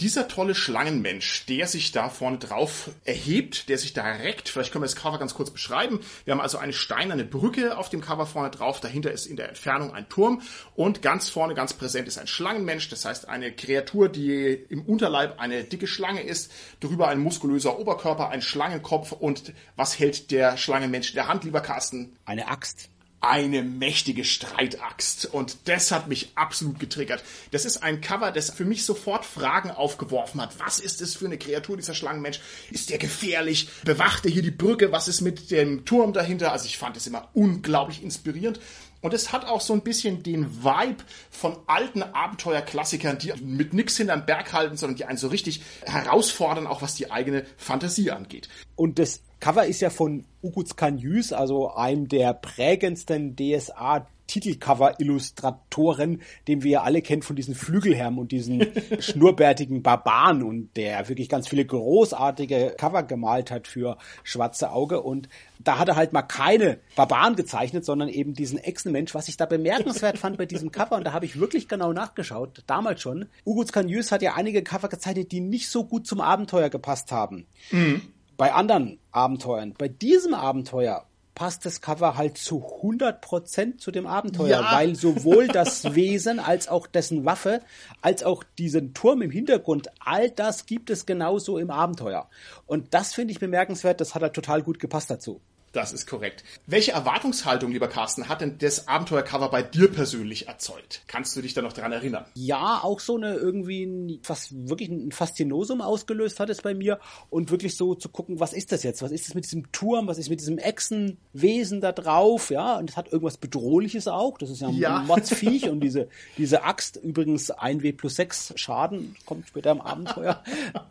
Dieser 0.00 0.28
tolle 0.28 0.54
Schlangenmensch, 0.54 1.44
der 1.44 1.66
sich 1.66 1.92
da 1.92 2.08
vorne 2.08 2.38
drauf 2.38 2.90
erhebt, 3.04 3.68
der 3.68 3.76
sich 3.76 3.92
direkt, 3.92 4.48
vielleicht 4.48 4.72
können 4.72 4.82
wir 4.82 4.86
das 4.86 4.96
Cover 4.96 5.18
ganz 5.18 5.34
kurz 5.34 5.50
beschreiben. 5.50 6.00
Wir 6.24 6.32
haben 6.32 6.40
also 6.40 6.56
eine 6.56 6.72
steinerne 6.72 7.24
Brücke 7.24 7.76
auf 7.76 7.90
dem 7.90 8.00
Cover 8.00 8.24
vorne 8.24 8.50
drauf. 8.50 8.80
Dahinter 8.80 9.12
ist 9.12 9.26
in 9.26 9.36
der 9.36 9.50
Entfernung 9.50 9.92
ein 9.92 10.08
Turm 10.08 10.40
und 10.74 11.02
ganz 11.02 11.28
vorne, 11.28 11.52
ganz 11.54 11.74
präsent 11.74 12.08
ist 12.08 12.18
ein 12.18 12.26
Schlangenmensch. 12.26 12.88
Das 12.88 13.04
heißt 13.04 13.28
eine 13.28 13.52
Kreatur, 13.52 14.08
die 14.08 14.64
im 14.70 14.82
Unterleib 14.86 15.38
eine 15.38 15.64
dicke 15.64 15.86
Schlange 15.86 16.22
ist, 16.22 16.50
darüber 16.80 17.08
ein 17.08 17.18
muskulöser 17.18 17.78
Oberkörper, 17.78 18.30
ein 18.30 18.40
Schlangenkopf 18.40 19.12
und 19.12 19.52
was 19.76 19.98
hält 19.98 20.30
der 20.30 20.56
Schlangenmensch 20.56 21.10
in 21.10 21.16
der 21.16 21.28
Hand, 21.28 21.44
lieber 21.44 21.60
Carsten? 21.60 22.16
Eine 22.24 22.48
Axt 22.48 22.89
eine 23.20 23.62
mächtige 23.62 24.24
Streitaxt. 24.24 25.26
Und 25.26 25.56
das 25.66 25.90
hat 25.90 26.08
mich 26.08 26.32
absolut 26.34 26.78
getriggert. 26.80 27.22
Das 27.50 27.64
ist 27.64 27.82
ein 27.82 28.00
Cover, 28.00 28.32
das 28.32 28.50
für 28.50 28.64
mich 28.64 28.84
sofort 28.84 29.24
Fragen 29.26 29.70
aufgeworfen 29.70 30.40
hat. 30.40 30.58
Was 30.58 30.80
ist 30.80 31.00
das 31.00 31.14
für 31.14 31.26
eine 31.26 31.38
Kreatur, 31.38 31.76
dieser 31.76 31.94
Schlangenmensch? 31.94 32.40
Ist 32.70 32.90
der 32.90 32.98
gefährlich? 32.98 33.68
Bewacht 33.84 34.24
er 34.24 34.30
hier 34.30 34.42
die 34.42 34.50
Brücke? 34.50 34.92
Was 34.92 35.08
ist 35.08 35.20
mit 35.20 35.50
dem 35.50 35.84
Turm 35.84 36.12
dahinter? 36.12 36.52
Also 36.52 36.66
ich 36.66 36.78
fand 36.78 36.96
es 36.96 37.06
immer 37.06 37.28
unglaublich 37.34 38.02
inspirierend. 38.02 38.60
Und 39.00 39.14
es 39.14 39.32
hat 39.32 39.46
auch 39.46 39.60
so 39.60 39.72
ein 39.72 39.80
bisschen 39.80 40.22
den 40.22 40.62
Vibe 40.62 41.02
von 41.30 41.56
alten 41.66 42.02
Abenteuerklassikern, 42.02 43.18
die 43.18 43.32
mit 43.42 43.72
nix 43.72 43.96
hinterm 43.96 44.26
Berg 44.26 44.52
halten, 44.52 44.76
sondern 44.76 44.96
die 44.96 45.04
einen 45.06 45.18
so 45.18 45.28
richtig 45.28 45.62
herausfordern, 45.86 46.66
auch 46.66 46.82
was 46.82 46.94
die 46.94 47.10
eigene 47.10 47.44
Fantasie 47.56 48.10
angeht. 48.10 48.48
Und 48.76 48.98
das 48.98 49.22
Cover 49.40 49.64
ist 49.66 49.80
ja 49.80 49.88
von 49.88 50.26
Uguts 50.42 50.76
Kanyus, 50.76 51.32
also 51.32 51.72
einem 51.72 52.08
der 52.08 52.34
prägendsten 52.34 53.36
DSA 53.36 54.06
Titelcover-Illustratoren, 54.30 56.22
den 56.46 56.62
wir 56.62 56.70
ja 56.70 56.82
alle 56.82 57.02
kennen 57.02 57.22
von 57.22 57.34
diesen 57.34 57.56
Flügelherren 57.56 58.16
und 58.16 58.30
diesen 58.30 58.64
schnurrbärtigen 59.00 59.82
Barbaren 59.82 60.44
und 60.44 60.76
der 60.76 61.08
wirklich 61.08 61.28
ganz 61.28 61.48
viele 61.48 61.64
großartige 61.64 62.74
Cover 62.78 63.02
gemalt 63.02 63.50
hat 63.50 63.66
für 63.66 63.98
Schwarze 64.22 64.70
Auge 64.70 65.02
und 65.02 65.28
da 65.58 65.78
hat 65.78 65.88
er 65.88 65.96
halt 65.96 66.12
mal 66.12 66.22
keine 66.22 66.78
Barbaren 66.94 67.34
gezeichnet, 67.34 67.84
sondern 67.84 68.08
eben 68.08 68.34
diesen 68.34 68.58
Echsenmensch, 68.58 69.14
was 69.14 69.28
ich 69.28 69.36
da 69.36 69.46
bemerkenswert 69.46 70.16
fand 70.16 70.38
bei 70.38 70.46
diesem 70.46 70.70
Cover 70.70 70.96
und 70.96 71.04
da 71.04 71.12
habe 71.12 71.26
ich 71.26 71.40
wirklich 71.40 71.66
genau 71.66 71.92
nachgeschaut, 71.92 72.62
damals 72.66 73.02
schon. 73.02 73.26
Uguts 73.44 73.72
Kanyus 73.72 74.12
hat 74.12 74.22
ja 74.22 74.34
einige 74.34 74.62
Cover 74.62 74.88
gezeichnet, 74.88 75.32
die 75.32 75.40
nicht 75.40 75.68
so 75.68 75.84
gut 75.84 76.06
zum 76.06 76.20
Abenteuer 76.20 76.70
gepasst 76.70 77.10
haben. 77.10 77.46
Mhm 77.72 78.02
bei 78.40 78.54
anderen 78.54 78.98
Abenteuern. 79.10 79.74
Bei 79.76 79.88
diesem 79.88 80.32
Abenteuer 80.32 81.04
passt 81.40 81.64
das 81.64 81.80
Cover 81.80 82.18
halt 82.18 82.36
zu 82.36 82.62
100% 82.82 83.78
zu 83.78 83.90
dem 83.90 84.06
Abenteuer, 84.06 84.60
ja. 84.60 84.72
weil 84.72 84.94
sowohl 84.94 85.48
das 85.48 85.94
Wesen 85.94 86.38
als 86.38 86.68
auch 86.68 86.86
dessen 86.86 87.24
Waffe, 87.24 87.62
als 88.02 88.22
auch 88.22 88.44
diesen 88.58 88.92
Turm 88.92 89.22
im 89.22 89.30
Hintergrund, 89.30 89.88
all 90.00 90.28
das 90.28 90.66
gibt 90.66 90.90
es 90.90 91.06
genauso 91.06 91.56
im 91.56 91.70
Abenteuer. 91.70 92.28
Und 92.66 92.92
das 92.92 93.14
finde 93.14 93.32
ich 93.32 93.40
bemerkenswert, 93.40 94.02
das 94.02 94.14
hat 94.14 94.20
halt 94.20 94.34
total 94.34 94.60
gut 94.60 94.78
gepasst 94.78 95.08
dazu. 95.08 95.40
Das 95.72 95.92
ist 95.92 96.08
korrekt. 96.08 96.42
Welche 96.66 96.90
Erwartungshaltung, 96.90 97.70
lieber 97.70 97.86
Carsten, 97.86 98.28
hat 98.28 98.40
denn 98.40 98.58
das 98.58 98.88
Abenteuercover 98.88 99.50
bei 99.50 99.62
dir 99.62 99.88
persönlich 99.88 100.48
erzeugt? 100.48 101.02
Kannst 101.06 101.36
du 101.36 101.42
dich 101.42 101.54
da 101.54 101.62
noch 101.62 101.72
dran 101.72 101.92
erinnern? 101.92 102.24
Ja, 102.34 102.80
auch 102.82 102.98
so 102.98 103.16
eine 103.16 103.34
irgendwie 103.34 104.18
fast 104.22 104.68
wirklich 104.68 104.88
ein 104.88 105.12
Faszinosum 105.12 105.80
ausgelöst 105.80 106.40
hat 106.40 106.50
es 106.50 106.62
bei 106.62 106.74
mir 106.74 106.98
und 107.30 107.52
wirklich 107.52 107.76
so 107.76 107.94
zu 107.94 108.08
gucken, 108.08 108.40
was 108.40 108.52
ist 108.52 108.72
das 108.72 108.82
jetzt? 108.82 109.00
Was 109.02 109.12
ist 109.12 109.28
das 109.28 109.34
mit 109.34 109.44
diesem 109.44 109.70
Turm? 109.70 110.08
Was 110.08 110.18
ist 110.18 110.28
mit 110.28 110.40
diesem 110.40 110.58
Echsenwesen 110.58 111.80
da 111.80 111.92
drauf? 111.92 112.50
Ja, 112.50 112.76
und 112.78 112.90
es 112.90 112.96
hat 112.96 113.12
irgendwas 113.12 113.36
Bedrohliches 113.36 114.08
auch. 114.08 114.38
Das 114.38 114.50
ist 114.50 114.60
ja 114.60 114.68
ein 114.68 114.74
ja. 114.74 114.98
Mordsviech 115.06 115.68
und 115.68 115.80
diese, 115.80 116.08
diese 116.36 116.64
Axt, 116.64 116.96
übrigens 116.96 117.52
1W 117.52 117.96
plus 117.96 118.16
6 118.16 118.54
Schaden, 118.56 119.14
kommt 119.24 119.46
später 119.46 119.70
im 119.70 119.80
Abenteuer. 119.80 120.42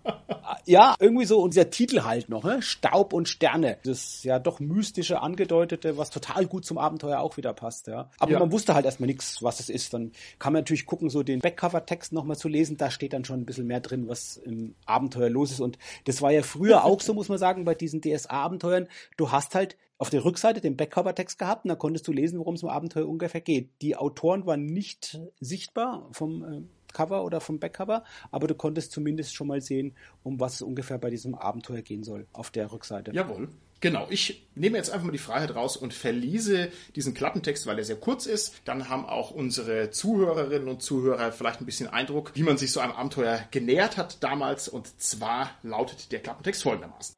ja, 0.65 0.95
irgendwie 0.99 1.25
so 1.25 1.41
und 1.41 1.53
dieser 1.53 1.69
Titel 1.69 2.03
halt 2.03 2.29
noch, 2.29 2.45
ne? 2.45 2.61
Staub 2.61 3.11
und 3.11 3.27
Sterne. 3.27 3.77
Das 3.83 3.99
ist 3.99 4.23
ja 4.23 4.39
doch 4.39 4.61
mystische, 4.69 5.21
angedeutete, 5.21 5.97
was 5.97 6.09
total 6.09 6.45
gut 6.45 6.65
zum 6.65 6.77
Abenteuer 6.77 7.19
auch 7.19 7.35
wieder 7.35 7.53
passt, 7.53 7.87
ja. 7.87 8.09
Aber 8.19 8.31
ja. 8.31 8.39
man 8.39 8.51
wusste 8.51 8.73
halt 8.73 8.85
erstmal 8.85 9.07
nichts, 9.07 9.43
was 9.43 9.59
es 9.59 9.69
ist. 9.69 9.93
Dann 9.93 10.11
kann 10.37 10.53
man 10.53 10.61
natürlich 10.61 10.85
gucken, 10.85 11.09
so 11.09 11.23
den 11.23 11.39
Backcover-Text 11.39 12.13
nochmal 12.13 12.37
zu 12.37 12.47
lesen, 12.47 12.77
da 12.77 12.89
steht 12.91 13.13
dann 13.13 13.25
schon 13.25 13.41
ein 13.41 13.45
bisschen 13.45 13.67
mehr 13.67 13.81
drin, 13.81 14.07
was 14.07 14.37
im 14.37 14.75
Abenteuer 14.85 15.29
los 15.29 15.51
ist. 15.51 15.59
Und 15.59 15.77
das 16.05 16.21
war 16.21 16.31
ja 16.31 16.43
früher 16.43 16.83
auch 16.85 17.01
so, 17.01 17.13
muss 17.13 17.29
man 17.29 17.37
sagen, 17.37 17.65
bei 17.65 17.75
diesen 17.75 18.01
DSA-Abenteuern. 18.01 18.87
Du 19.17 19.31
hast 19.31 19.55
halt 19.55 19.75
auf 19.97 20.09
der 20.09 20.23
Rückseite 20.23 20.61
den 20.61 20.77
Backcover-Text 20.77 21.37
gehabt 21.37 21.65
und 21.65 21.69
da 21.69 21.75
konntest 21.75 22.07
du 22.07 22.13
lesen, 22.13 22.39
worum 22.39 22.55
es 22.55 22.63
im 22.63 22.69
Abenteuer 22.69 23.07
ungefähr 23.07 23.41
geht. 23.41 23.69
Die 23.81 23.97
Autoren 23.97 24.45
waren 24.45 24.65
nicht 24.65 25.19
sichtbar 25.41 26.07
vom 26.11 26.43
äh, 26.43 26.61
Cover 26.93 27.23
oder 27.23 27.41
vom 27.41 27.59
Backcover, 27.59 28.03
aber 28.31 28.47
du 28.47 28.55
konntest 28.55 28.91
zumindest 28.91 29.35
schon 29.35 29.47
mal 29.47 29.61
sehen, 29.61 29.95
um 30.23 30.39
was 30.39 30.55
es 30.55 30.61
ungefähr 30.61 30.97
bei 30.97 31.09
diesem 31.09 31.35
Abenteuer 31.35 31.81
gehen 31.81 32.03
soll 32.03 32.27
auf 32.33 32.49
der 32.49 32.71
Rückseite. 32.71 33.11
Jawohl. 33.11 33.49
Genau, 33.81 34.07
ich 34.09 34.45
nehme 34.55 34.77
jetzt 34.77 34.89
einfach 34.89 35.05
mal 35.05 35.13
die 35.13 35.17
Freiheit 35.17 35.55
raus 35.55 35.77
und 35.77 35.93
verlese 35.93 36.69
diesen 36.95 37.13
Klappentext, 37.13 37.65
weil 37.65 37.77
er 37.77 37.85
sehr 37.85 37.95
kurz 37.95 38.25
ist. 38.25 38.55
Dann 38.65 38.89
haben 38.89 39.05
auch 39.05 39.31
unsere 39.31 39.89
Zuhörerinnen 39.89 40.67
und 40.67 40.81
Zuhörer 40.81 41.31
vielleicht 41.31 41.61
ein 41.61 41.65
bisschen 41.65 41.87
Eindruck, 41.87 42.31
wie 42.35 42.43
man 42.43 42.57
sich 42.57 42.71
so 42.71 42.81
einem 42.81 42.91
Abenteuer 42.91 43.47
genähert 43.51 43.97
hat 43.97 44.21
damals. 44.21 44.67
Und 44.67 45.01
zwar 45.01 45.51
lautet 45.63 46.11
der 46.11 46.19
Klappentext 46.19 46.63
folgendermaßen. 46.63 47.15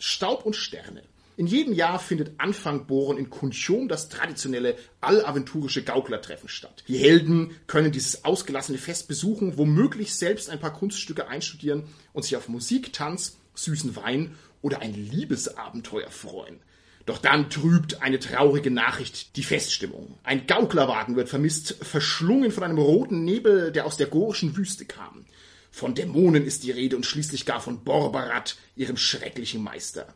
Staub 0.00 0.44
und 0.44 0.56
Sterne. 0.56 1.02
In 1.36 1.46
jedem 1.46 1.72
Jahr 1.72 1.98
findet 1.98 2.38
Anfang 2.38 2.86
Bohren 2.86 3.16
in 3.16 3.30
Kunchom 3.30 3.88
das 3.88 4.08
traditionelle 4.10 4.76
allaventurische 5.00 5.82
Gauklertreffen 5.82 6.48
statt. 6.50 6.84
Die 6.88 6.98
Helden 6.98 7.52
können 7.66 7.92
dieses 7.92 8.24
ausgelassene 8.26 8.76
Fest 8.76 9.08
besuchen, 9.08 9.56
womöglich 9.56 10.14
selbst 10.14 10.50
ein 10.50 10.60
paar 10.60 10.74
Kunststücke 10.74 11.28
einstudieren 11.28 11.84
und 12.12 12.24
sich 12.24 12.36
auf 12.36 12.48
Musik, 12.48 12.92
Tanz, 12.92 13.38
süßen 13.54 13.96
Wein 13.96 14.36
oder 14.62 14.80
ein 14.80 14.94
Liebesabenteuer 14.94 16.10
freuen. 16.10 16.60
Doch 17.06 17.18
dann 17.18 17.50
trübt 17.50 18.02
eine 18.02 18.18
traurige 18.18 18.70
Nachricht 18.70 19.36
die 19.36 19.42
Feststimmung. 19.42 20.18
Ein 20.22 20.46
Gauklerwagen 20.46 21.16
wird 21.16 21.28
vermisst, 21.28 21.76
verschlungen 21.82 22.52
von 22.52 22.62
einem 22.62 22.78
roten 22.78 23.24
Nebel, 23.24 23.72
der 23.72 23.86
aus 23.86 23.96
der 23.96 24.06
gorischen 24.06 24.56
Wüste 24.56 24.84
kam. 24.84 25.24
Von 25.70 25.94
Dämonen 25.94 26.44
ist 26.44 26.64
die 26.64 26.72
Rede 26.72 26.96
und 26.96 27.06
schließlich 27.06 27.46
gar 27.46 27.60
von 27.60 27.84
Borbarat, 27.84 28.56
ihrem 28.76 28.96
schrecklichen 28.96 29.62
Meister. 29.62 30.14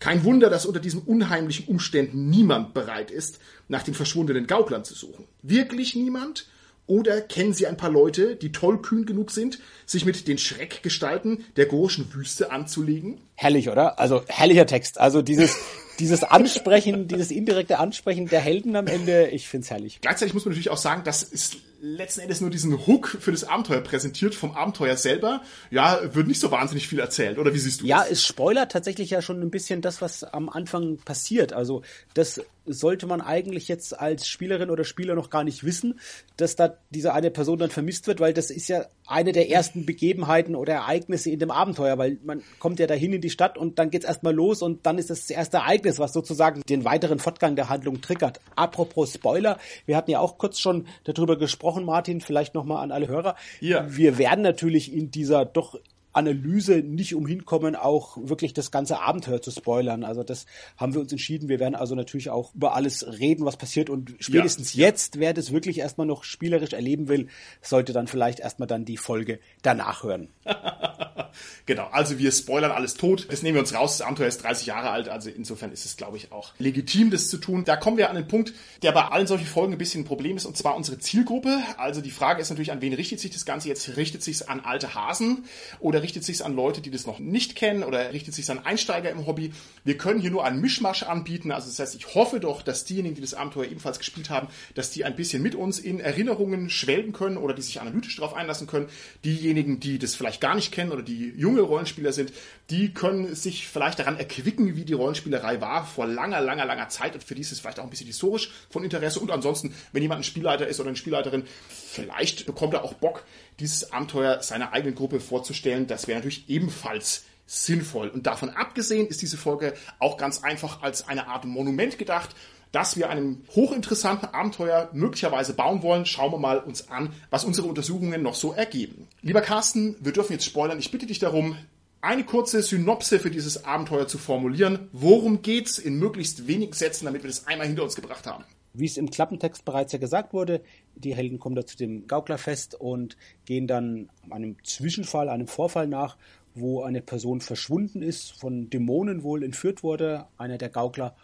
Kein 0.00 0.24
Wunder, 0.24 0.48
dass 0.48 0.66
unter 0.66 0.80
diesen 0.80 1.02
unheimlichen 1.02 1.66
Umständen 1.66 2.30
niemand 2.30 2.72
bereit 2.72 3.10
ist, 3.10 3.40
nach 3.68 3.82
den 3.82 3.94
verschwundenen 3.94 4.46
Gauklern 4.46 4.84
zu 4.84 4.94
suchen. 4.94 5.26
Wirklich 5.42 5.94
niemand? 5.94 6.46
Oder 6.88 7.20
kennen 7.20 7.52
Sie 7.52 7.66
ein 7.66 7.76
paar 7.76 7.90
Leute, 7.90 8.34
die 8.34 8.50
tollkühn 8.50 9.04
genug 9.04 9.30
sind, 9.30 9.60
sich 9.84 10.06
mit 10.06 10.26
den 10.26 10.38
Schreckgestalten 10.38 11.44
der 11.56 11.66
gorischen 11.66 12.12
Wüste 12.14 12.50
anzulegen? 12.50 13.20
Herrlich, 13.34 13.68
oder? 13.68 14.00
Also 14.00 14.22
herrlicher 14.26 14.66
Text. 14.66 14.98
Also 14.98 15.20
dieses, 15.20 15.54
dieses 15.98 16.22
Ansprechen, 16.22 17.08
dieses 17.08 17.30
indirekte 17.30 17.78
Ansprechen 17.78 18.28
der 18.28 18.40
Helden 18.40 18.76
am 18.76 18.86
Ende, 18.86 19.28
ich 19.28 19.48
find's 19.48 19.70
herrlich. 19.70 20.00
Gleichzeitig 20.00 20.34
muss 20.34 20.44
man 20.44 20.52
natürlich 20.52 20.70
auch 20.70 20.76
sagen, 20.76 21.02
das 21.04 21.22
ist 21.22 21.58
letzten 21.80 22.22
Endes 22.22 22.40
nur 22.40 22.50
diesen 22.50 22.86
Hook 22.86 23.16
für 23.20 23.30
das 23.30 23.44
Abenteuer 23.44 23.80
präsentiert 23.80 24.34
vom 24.34 24.52
Abenteuer 24.52 24.96
selber. 24.96 25.42
Ja, 25.70 26.00
wird 26.12 26.26
nicht 26.26 26.40
so 26.40 26.50
wahnsinnig 26.50 26.88
viel 26.88 26.98
erzählt, 26.98 27.38
oder 27.38 27.54
wie 27.54 27.58
siehst 27.58 27.82
du 27.82 27.86
ja, 27.86 27.98
das? 27.98 28.06
Ja, 28.06 28.12
es 28.12 28.26
spoilert 28.26 28.72
tatsächlich 28.72 29.10
ja 29.10 29.22
schon 29.22 29.40
ein 29.40 29.50
bisschen 29.50 29.80
das, 29.80 30.02
was 30.02 30.24
am 30.24 30.48
Anfang 30.48 30.96
passiert. 30.98 31.52
Also 31.52 31.82
das 32.14 32.40
sollte 32.66 33.06
man 33.06 33.20
eigentlich 33.20 33.68
jetzt 33.68 33.98
als 33.98 34.28
Spielerin 34.28 34.70
oder 34.70 34.84
Spieler 34.84 35.14
noch 35.14 35.30
gar 35.30 35.44
nicht 35.44 35.64
wissen, 35.64 36.00
dass 36.36 36.56
da 36.56 36.76
diese 36.90 37.14
eine 37.14 37.30
Person 37.30 37.58
dann 37.58 37.70
vermisst 37.70 38.06
wird, 38.06 38.20
weil 38.20 38.34
das 38.34 38.50
ist 38.50 38.68
ja 38.68 38.86
eine 39.06 39.32
der 39.32 39.50
ersten 39.50 39.86
Begebenheiten 39.86 40.54
oder 40.54 40.74
Ereignisse 40.74 41.30
in 41.30 41.38
dem 41.38 41.50
Abenteuer, 41.50 41.96
weil 41.96 42.18
man 42.24 42.42
kommt 42.58 42.78
ja 42.78 42.86
dahin 42.86 43.14
in 43.14 43.20
die 43.20 43.30
Stadt 43.30 43.56
und 43.56 43.78
dann 43.78 43.90
geht's 43.90 44.04
erstmal 44.04 44.34
los 44.34 44.62
und 44.62 44.84
dann 44.84 44.98
ist 44.98 45.10
das 45.10 45.20
das 45.20 45.30
erste 45.30 45.58
Ereignis, 45.58 45.87
was 45.98 46.12
sozusagen 46.12 46.62
den 46.68 46.84
weiteren 46.84 47.18
Fortgang 47.18 47.56
der 47.56 47.68
Handlung 47.68 48.00
triggert. 48.00 48.40
Apropos 48.56 49.14
Spoiler, 49.14 49.58
wir 49.86 49.96
hatten 49.96 50.10
ja 50.10 50.20
auch 50.20 50.38
kurz 50.38 50.58
schon 50.58 50.86
darüber 51.04 51.38
gesprochen, 51.38 51.84
Martin, 51.84 52.20
vielleicht 52.20 52.54
nochmal 52.54 52.82
an 52.82 52.92
alle 52.92 53.08
Hörer. 53.08 53.36
Ja. 53.60 53.86
Wir 53.88 54.18
werden 54.18 54.42
natürlich 54.42 54.92
in 54.92 55.10
dieser 55.10 55.44
doch 55.44 55.78
Analyse 56.18 56.78
nicht 56.78 57.14
umhin 57.14 57.44
kommen, 57.44 57.76
auch 57.76 58.18
wirklich 58.20 58.52
das 58.52 58.70
ganze 58.70 59.00
Abenteuer 59.00 59.40
zu 59.40 59.50
spoilern. 59.50 60.04
Also 60.04 60.24
das 60.24 60.46
haben 60.76 60.92
wir 60.92 61.00
uns 61.00 61.12
entschieden. 61.12 61.48
Wir 61.48 61.60
werden 61.60 61.74
also 61.74 61.94
natürlich 61.94 62.30
auch 62.30 62.54
über 62.54 62.74
alles 62.74 63.06
reden, 63.18 63.44
was 63.44 63.56
passiert 63.56 63.88
und 63.88 64.14
spätestens 64.18 64.74
ja. 64.74 64.86
jetzt, 64.86 65.18
wer 65.18 65.32
das 65.32 65.52
wirklich 65.52 65.78
erstmal 65.78 66.06
noch 66.06 66.24
spielerisch 66.24 66.72
erleben 66.72 67.08
will, 67.08 67.28
sollte 67.62 67.92
dann 67.92 68.08
vielleicht 68.08 68.40
erstmal 68.40 68.66
dann 68.66 68.84
die 68.84 68.96
Folge 68.96 69.38
danach 69.62 70.02
hören. 70.02 70.28
genau, 71.66 71.88
also 71.92 72.18
wir 72.18 72.32
spoilern 72.32 72.72
alles 72.72 72.94
tot. 72.94 73.28
Das 73.30 73.42
nehmen 73.42 73.54
wir 73.54 73.60
uns 73.60 73.74
raus. 73.74 73.98
Das 73.98 74.06
Abenteuer 74.06 74.28
ist 74.28 74.42
30 74.42 74.66
Jahre 74.66 74.90
alt, 74.90 75.08
also 75.08 75.30
insofern 75.30 75.72
ist 75.72 75.84
es, 75.84 75.96
glaube 75.96 76.16
ich, 76.16 76.32
auch 76.32 76.52
legitim, 76.58 77.10
das 77.10 77.28
zu 77.28 77.38
tun. 77.38 77.64
Da 77.64 77.76
kommen 77.76 77.96
wir 77.96 78.10
an 78.10 78.16
den 78.16 78.26
Punkt, 78.26 78.52
der 78.82 78.92
bei 78.92 79.04
allen 79.04 79.26
solchen 79.26 79.46
Folgen 79.46 79.72
ein 79.72 79.78
bisschen 79.78 80.02
ein 80.02 80.06
Problem 80.06 80.36
ist, 80.36 80.46
und 80.46 80.56
zwar 80.56 80.76
unsere 80.76 80.98
Zielgruppe. 80.98 81.62
Also 81.76 82.00
die 82.00 82.10
Frage 82.10 82.42
ist 82.42 82.50
natürlich, 82.50 82.72
an 82.72 82.80
wen 82.80 82.92
richtet 82.92 83.20
sich 83.20 83.30
das 83.30 83.44
Ganze 83.44 83.68
jetzt? 83.68 83.96
Richtet 83.96 84.22
sich 84.22 84.36
es 84.36 84.48
an 84.48 84.60
alte 84.60 84.94
Hasen 84.94 85.44
oder 85.80 86.02
richtet 86.08 86.24
sich 86.24 86.42
an 86.42 86.56
Leute, 86.56 86.80
die 86.80 86.90
das 86.90 87.06
noch 87.06 87.18
nicht 87.18 87.54
kennen 87.54 87.82
oder 87.82 88.14
richtet 88.14 88.32
sich 88.32 88.50
an 88.50 88.64
Einsteiger 88.64 89.10
im 89.10 89.26
Hobby. 89.26 89.52
Wir 89.84 89.98
können 89.98 90.20
hier 90.20 90.30
nur 90.30 90.42
einen 90.42 90.58
Mischmasch 90.58 91.02
anbieten. 91.02 91.52
Also 91.52 91.68
das 91.68 91.78
heißt, 91.78 91.94
ich 91.96 92.14
hoffe 92.14 92.40
doch, 92.40 92.62
dass 92.62 92.86
diejenigen, 92.86 93.14
die 93.14 93.20
das 93.20 93.34
Abenteuer 93.34 93.66
ebenfalls 93.66 93.98
gespielt 93.98 94.30
haben, 94.30 94.48
dass 94.74 94.90
die 94.90 95.04
ein 95.04 95.16
bisschen 95.16 95.42
mit 95.42 95.54
uns 95.54 95.78
in 95.78 96.00
Erinnerungen 96.00 96.70
schwelgen 96.70 97.12
können 97.12 97.36
oder 97.36 97.52
die 97.52 97.60
sich 97.60 97.78
analytisch 97.78 98.16
darauf 98.16 98.32
einlassen 98.32 98.66
können. 98.66 98.88
Diejenigen, 99.22 99.80
die 99.80 99.98
das 99.98 100.14
vielleicht 100.14 100.40
gar 100.40 100.54
nicht 100.54 100.72
kennen 100.72 100.92
oder 100.92 101.02
die 101.02 101.34
junge 101.36 101.60
Rollenspieler 101.60 102.14
sind, 102.14 102.32
die 102.70 102.94
können 102.94 103.34
sich 103.34 103.68
vielleicht 103.68 103.98
daran 103.98 104.16
erquicken, 104.16 104.76
wie 104.76 104.86
die 104.86 104.94
Rollenspielerei 104.94 105.60
war 105.60 105.84
vor 105.84 106.06
langer, 106.06 106.40
langer, 106.40 106.64
langer 106.64 106.88
Zeit. 106.88 107.12
Und 107.12 107.22
für 107.22 107.34
die 107.34 107.42
ist 107.42 107.52
es 107.52 107.60
vielleicht 107.60 107.80
auch 107.80 107.84
ein 107.84 107.90
bisschen 107.90 108.06
historisch 108.06 108.50
von 108.70 108.82
Interesse. 108.82 109.20
Und 109.20 109.30
ansonsten, 109.30 109.74
wenn 109.92 110.00
jemand 110.00 110.20
ein 110.20 110.24
Spielleiter 110.24 110.66
ist 110.66 110.80
oder 110.80 110.88
eine 110.88 110.96
Spielleiterin, 110.96 111.44
vielleicht 111.68 112.46
bekommt 112.46 112.72
er 112.72 112.82
auch 112.82 112.94
Bock, 112.94 113.24
dieses 113.60 113.92
Abenteuer 113.92 114.40
seiner 114.42 114.72
eigenen 114.72 114.94
Gruppe 114.94 115.20
vorzustellen. 115.20 115.86
Das 115.98 116.06
wäre 116.06 116.20
natürlich 116.20 116.48
ebenfalls 116.48 117.24
sinnvoll. 117.46 118.08
Und 118.08 118.28
davon 118.28 118.50
abgesehen 118.50 119.08
ist 119.08 119.20
diese 119.20 119.36
Folge 119.36 119.74
auch 119.98 120.16
ganz 120.16 120.44
einfach 120.44 120.82
als 120.82 121.08
eine 121.08 121.26
Art 121.26 121.44
Monument 121.44 121.98
gedacht 121.98 122.36
dass 122.72 122.98
wir 122.98 123.08
einem 123.08 123.42
hochinteressanten 123.54 124.28
Abenteuer 124.34 124.90
möglicherweise 124.92 125.54
bauen 125.54 125.82
wollen. 125.82 126.04
Schauen 126.04 126.32
wir 126.32 126.38
mal 126.38 126.58
uns 126.58 126.90
an, 126.90 127.14
was 127.30 127.44
unsere 127.44 127.66
Untersuchungen 127.66 128.22
noch 128.22 128.34
so 128.34 128.52
ergeben. 128.52 129.08
Lieber 129.22 129.40
Carsten, 129.40 129.96
wir 130.00 130.12
dürfen 130.12 130.34
jetzt 130.34 130.44
spoilern. 130.44 130.78
Ich 130.78 130.90
bitte 130.90 131.06
dich 131.06 131.18
darum, 131.18 131.56
eine 132.00 132.24
kurze 132.24 132.62
Synopse 132.62 133.18
für 133.20 133.30
dieses 133.30 133.64
Abenteuer 133.64 134.06
zu 134.06 134.18
formulieren. 134.18 134.88
Worum 134.92 135.40
geht's 135.40 135.78
in 135.78 135.98
möglichst 135.98 136.46
wenigen 136.46 136.74
Sätzen, 136.74 137.06
damit 137.06 137.22
wir 137.22 137.30
das 137.30 137.46
einmal 137.46 137.66
hinter 137.66 137.84
uns 137.84 137.96
gebracht 137.96 138.26
haben? 138.26 138.44
Wie 138.78 138.84
es 138.84 138.96
im 138.96 139.10
Klappentext 139.10 139.64
bereits 139.64 139.92
ja 139.92 139.98
gesagt 139.98 140.32
wurde, 140.32 140.62
die 140.94 141.14
Helden 141.14 141.40
kommen 141.40 141.56
da 141.56 141.66
zu 141.66 141.76
dem 141.76 142.06
Gauklerfest 142.06 142.76
und 142.76 143.16
gehen 143.44 143.66
dann 143.66 144.08
einem 144.30 144.56
Zwischenfall, 144.62 145.28
einem 145.28 145.48
Vorfall 145.48 145.88
nach, 145.88 146.16
wo 146.54 146.82
eine 146.82 147.02
Person 147.02 147.40
verschwunden 147.40 148.02
ist, 148.02 148.38
von 148.38 148.70
Dämonen 148.70 149.24
wohl 149.24 149.42
entführt 149.42 149.82
wurde, 149.82 150.26
einer 150.36 150.58
der 150.58 150.68
Gaukler. 150.68 151.16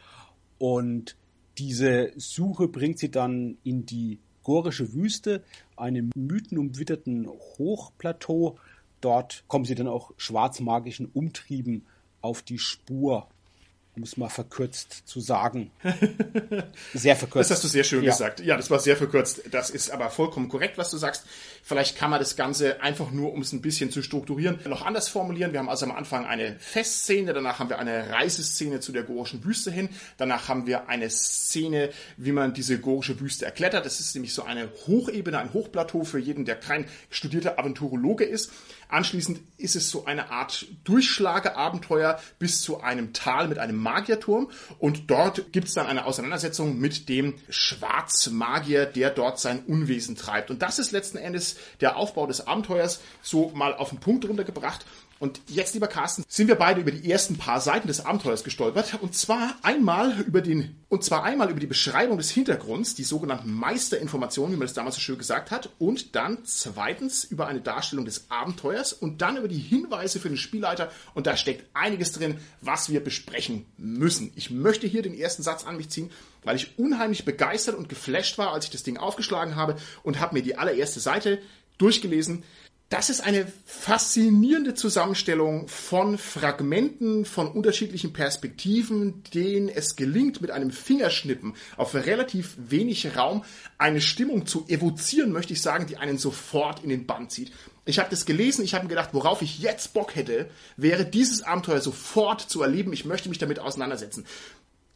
Und 0.59 1.17
diese 1.59 2.13
Suche 2.17 2.67
bringt 2.67 2.99
sie 2.99 3.13
dann 3.13 3.59
in 3.63 3.87
die 3.87 4.19
gorische 4.43 4.93
Wüste, 4.93 5.45
einem 5.77 6.11
mythenumwitterten 6.17 7.29
Hochplateau. 7.29 8.59
Dort 9.01 9.45
kommen 9.47 9.65
sie 9.65 9.77
dann 9.77 9.87
auch 9.87 10.11
schwarzmagischen 10.17 11.07
Umtrieben 11.07 11.87
auf 12.21 12.43
die 12.43 12.59
Spur 12.59 13.29
um 13.97 14.03
es 14.03 14.17
mal 14.17 14.29
verkürzt 14.29 15.07
zu 15.07 15.21
sagen. 15.21 15.71
Sehr 16.95 17.15
verkürzt. 17.15 17.51
Das 17.51 17.59
hast 17.59 17.65
du 17.65 17.69
sehr 17.69 17.85
schön 17.85 18.03
ja. 18.03 18.11
gesagt. 18.11 18.41
Ja, 18.41 18.57
das 18.57 18.71
war 18.71 18.81
sehr 18.81 18.97
verkürzt. 18.97 19.43
Das 19.51 19.71
ist 19.71 19.91
aber 19.91 20.11
vollkommen 20.11 20.49
korrekt, 20.49 20.79
was 20.79 20.91
du 20.91 20.97
sagst. 20.97 21.25
Vielleicht 21.63 21.97
kann 21.97 22.11
man 22.11 22.19
das 22.19 22.37
Ganze 22.37 22.83
einfach 22.83 23.11
nur, 23.11 23.33
um 23.33 23.41
es 23.41 23.53
ein 23.53 23.63
bisschen 23.63 23.91
zu 23.91 24.03
strukturieren, 24.03 24.59
noch 24.67 24.85
anders 24.85 25.09
formulieren. 25.09 25.53
Wir 25.53 25.61
haben 25.61 25.69
also 25.69 25.87
am 25.87 25.93
Anfang 25.93 26.27
eine 26.27 26.57
Festszene, 26.59 27.33
danach 27.33 27.59
haben 27.59 27.71
wir 27.71 27.79
eine 27.79 28.11
Reiseszene 28.11 28.81
zu 28.81 28.93
der 28.93 29.05
gorischen 29.05 29.45
Wüste 29.45 29.71
hin, 29.71 29.89
danach 30.17 30.49
haben 30.49 30.67
wir 30.67 30.89
eine 30.89 31.09
Szene, 31.09 31.91
wie 32.17 32.33
man 32.33 32.53
diese 32.53 32.81
gorische 32.81 33.21
Wüste 33.21 33.45
erklettert. 33.45 33.87
Das 33.87 34.01
ist 34.01 34.15
nämlich 34.15 34.35
so 34.35 34.43
eine 34.43 34.71
Hochebene, 34.87 35.39
ein 35.39 35.53
Hochplateau 35.53 36.05
für 36.05 36.19
jeden, 36.19 36.45
der 36.45 36.57
kein 36.57 36.87
studierter 37.11 37.59
Aventurologe 37.59 38.25
ist. 38.25 38.51
Anschließend 38.89 39.41
ist 39.57 39.77
es 39.77 39.91
so 39.91 40.05
eine 40.05 40.31
Art 40.31 40.67
Durchschlageabenteuer 40.85 42.21
bis 42.39 42.63
zu 42.63 42.81
einem 42.81 43.13
Tal 43.13 43.49
mit 43.49 43.59
einem 43.59 43.77
Magierturm 43.77 44.51
und 44.79 45.11
dort 45.11 45.53
gibt 45.53 45.69
es 45.69 45.75
dann 45.75 45.87
eine 45.87 46.05
Auseinandersetzung 46.05 46.79
mit 46.79 47.09
dem 47.09 47.35
Schwarzmagier, 47.49 48.87
der 48.87 49.11
dort 49.11 49.39
sein 49.39 49.65
Unwesen 49.65 50.17
treibt. 50.17 50.51
Und 50.51 50.63
das 50.63 50.79
ist 50.79 50.93
letzten 50.93 51.19
Endes 51.19 51.57
der 51.81 51.97
Aufbau 51.97 52.27
des 52.27 52.47
Abenteuers 52.47 53.01
so 53.23 53.51
mal 53.51 53.75
auf 53.75 53.91
den 53.91 54.01
Punkt 54.01 54.29
runtergebracht. 54.29 54.85
Und 55.19 55.41
jetzt, 55.47 55.75
lieber 55.75 55.87
Carsten, 55.87 56.25
sind 56.29 56.49
wir 56.49 56.57
beide 56.57 56.81
über 56.81 56.91
die 56.91 57.11
ersten 57.11 57.37
paar 57.37 57.61
Seiten 57.61 57.89
des 57.89 58.05
Abenteuers 58.05 58.45
gestolpert. 58.45 58.99
Und 59.01 59.15
zwar 59.15 59.57
einmal 59.63 60.21
über 60.21 60.41
den, 60.41 60.77
und 60.89 61.05
zwar 61.05 61.23
einmal 61.23 61.51
über 61.51 61.61
die 61.61 61.67
Beschreibung 61.67 62.19
des 62.19 62.31
Hintergrunds, 62.31 62.95
die 62.95 63.05
sogenannten 63.05 63.53
Meisterinformationen, 63.53 64.53
wie 64.53 64.59
man 64.59 64.67
das 64.67 64.75
damals 64.75 64.97
so 64.97 65.01
schön 65.01 65.19
gesagt 65.19 65.51
hat. 65.51 65.71
Und 65.79 66.15
dann 66.15 66.39
zweitens 66.45 67.25
über 67.25 67.47
eine 67.47 67.61
Darstellung 67.61 68.05
des 68.05 68.31
Abenteuers 68.31 68.93
und 68.93 69.23
dann 69.23 69.37
über 69.37 69.49
die 69.49 69.59
Hinweise 69.59 70.21
für 70.21 70.29
den 70.29 70.37
Spielleiter. 70.37 70.91
Und 71.15 71.27
da 71.27 71.37
steckt 71.37 71.65
einiges 71.75 72.13
drin, 72.13 72.39
was 72.61 72.91
wir 72.91 73.03
besprechen 73.03 73.67
müssen. 73.77 74.33
Ich 74.37 74.51
möchte 74.51 74.87
hier 74.87 75.03
den 75.03 75.15
ersten 75.15 75.43
Satz 75.43 75.65
an 75.65 75.77
mich 75.77 75.91
ziehen 75.91 76.11
weil 76.47 76.57
ich 76.57 76.79
unheimlich 76.79 77.25
begeistert 77.25 77.75
und 77.75 77.89
geflasht 77.89 78.37
war, 78.37 78.53
als 78.53 78.67
ich 78.67 78.71
das 78.71 78.83
Ding 78.83 78.99
aufgeschlagen 78.99 79.57
habe 79.57 79.77
und 80.03 80.21
habe 80.21 80.35
mir 80.35 80.43
die 80.43 80.59
allererste 80.59 81.01
Seite 81.01 81.41
durchgelesen 81.79 82.45
das 82.91 83.11
ist 83.11 83.23
eine 83.23 83.47
faszinierende 83.65 84.75
Zusammenstellung 84.75 85.69
von 85.69 86.19
Fragmenten, 86.19 87.25
von 87.25 87.49
unterschiedlichen 87.49 88.13
Perspektiven, 88.13 89.23
denen 89.33 89.69
es 89.69 89.97
gelingt, 89.97 90.41
mit 90.41 90.51
einem 90.51 90.71
Fingerschnippen 90.71 91.55
auf 91.77 91.95
relativ 91.95 92.57
wenig 92.59 93.17
Raum 93.17 93.45
eine 93.79 94.01
Stimmung 94.01 94.47
zu 94.47 94.67
evozieren, 94.69 95.33
möchte 95.33 95.55
ich 95.55 95.63
sagen, 95.63 95.87
die 95.87 95.97
einen 95.97 96.19
sofort 96.19 96.85
in 96.85 96.91
den 96.91 97.07
Bann 97.07 97.31
zieht. 97.31 97.53
Ich 97.87 97.99
habe 97.99 98.11
das 98.11 98.27
gelesen, 98.27 98.65
ich 98.65 98.75
habe 98.75 98.85
mir 98.85 98.91
gedacht, 98.91 99.11
worauf 99.13 99.43
ich 99.43 99.59
jetzt 99.59 99.93
Bock 99.93 100.15
hätte, 100.15 100.49
wäre 100.77 101.05
dieses 101.05 101.43
Abenteuer 101.43 101.81
sofort 101.81 102.41
zu 102.41 102.63
erleben. 102.63 102.93
Ich 102.93 103.05
möchte 103.05 103.29
mich 103.29 103.39
damit 103.39 103.59
auseinandersetzen. 103.59 104.27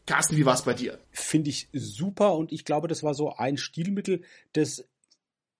Carsten, 0.05 0.37
wie 0.37 0.45
war 0.45 0.55
es 0.55 0.63
bei 0.63 0.73
dir? 0.73 0.99
Finde 1.11 1.49
ich 1.49 1.69
super 1.71 2.33
und 2.35 2.51
ich 2.51 2.65
glaube, 2.65 2.87
das 2.87 3.03
war 3.03 3.13
so 3.13 3.35
ein 3.35 3.57
Stilmittel, 3.57 4.23
das 4.53 4.85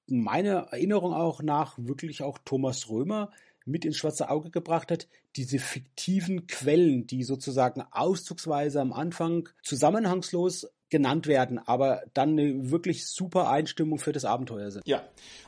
meiner 0.09 0.67
Erinnerung 0.71 1.13
auch 1.13 1.41
nach 1.41 1.77
wirklich 1.77 2.23
auch 2.23 2.37
Thomas 2.43 2.89
Römer 2.89 3.31
mit 3.65 3.85
ins 3.85 3.97
schwarze 3.97 4.29
Auge 4.29 4.49
gebracht 4.49 4.91
hat, 4.91 5.07
diese 5.35 5.59
fiktiven 5.59 6.47
Quellen, 6.47 7.07
die 7.07 7.23
sozusagen 7.23 7.83
auszugsweise 7.91 8.81
am 8.81 8.93
Anfang 8.93 9.49
zusammenhangslos 9.63 10.67
genannt 10.89 11.27
werden, 11.27 11.59
aber 11.59 12.01
dann 12.13 12.29
eine 12.29 12.71
wirklich 12.71 13.07
super 13.07 13.49
Einstimmung 13.49 13.99
für 13.99 14.11
das 14.11 14.25
Abenteuer 14.25 14.71
sind. 14.71 14.87
Ja, 14.87 15.03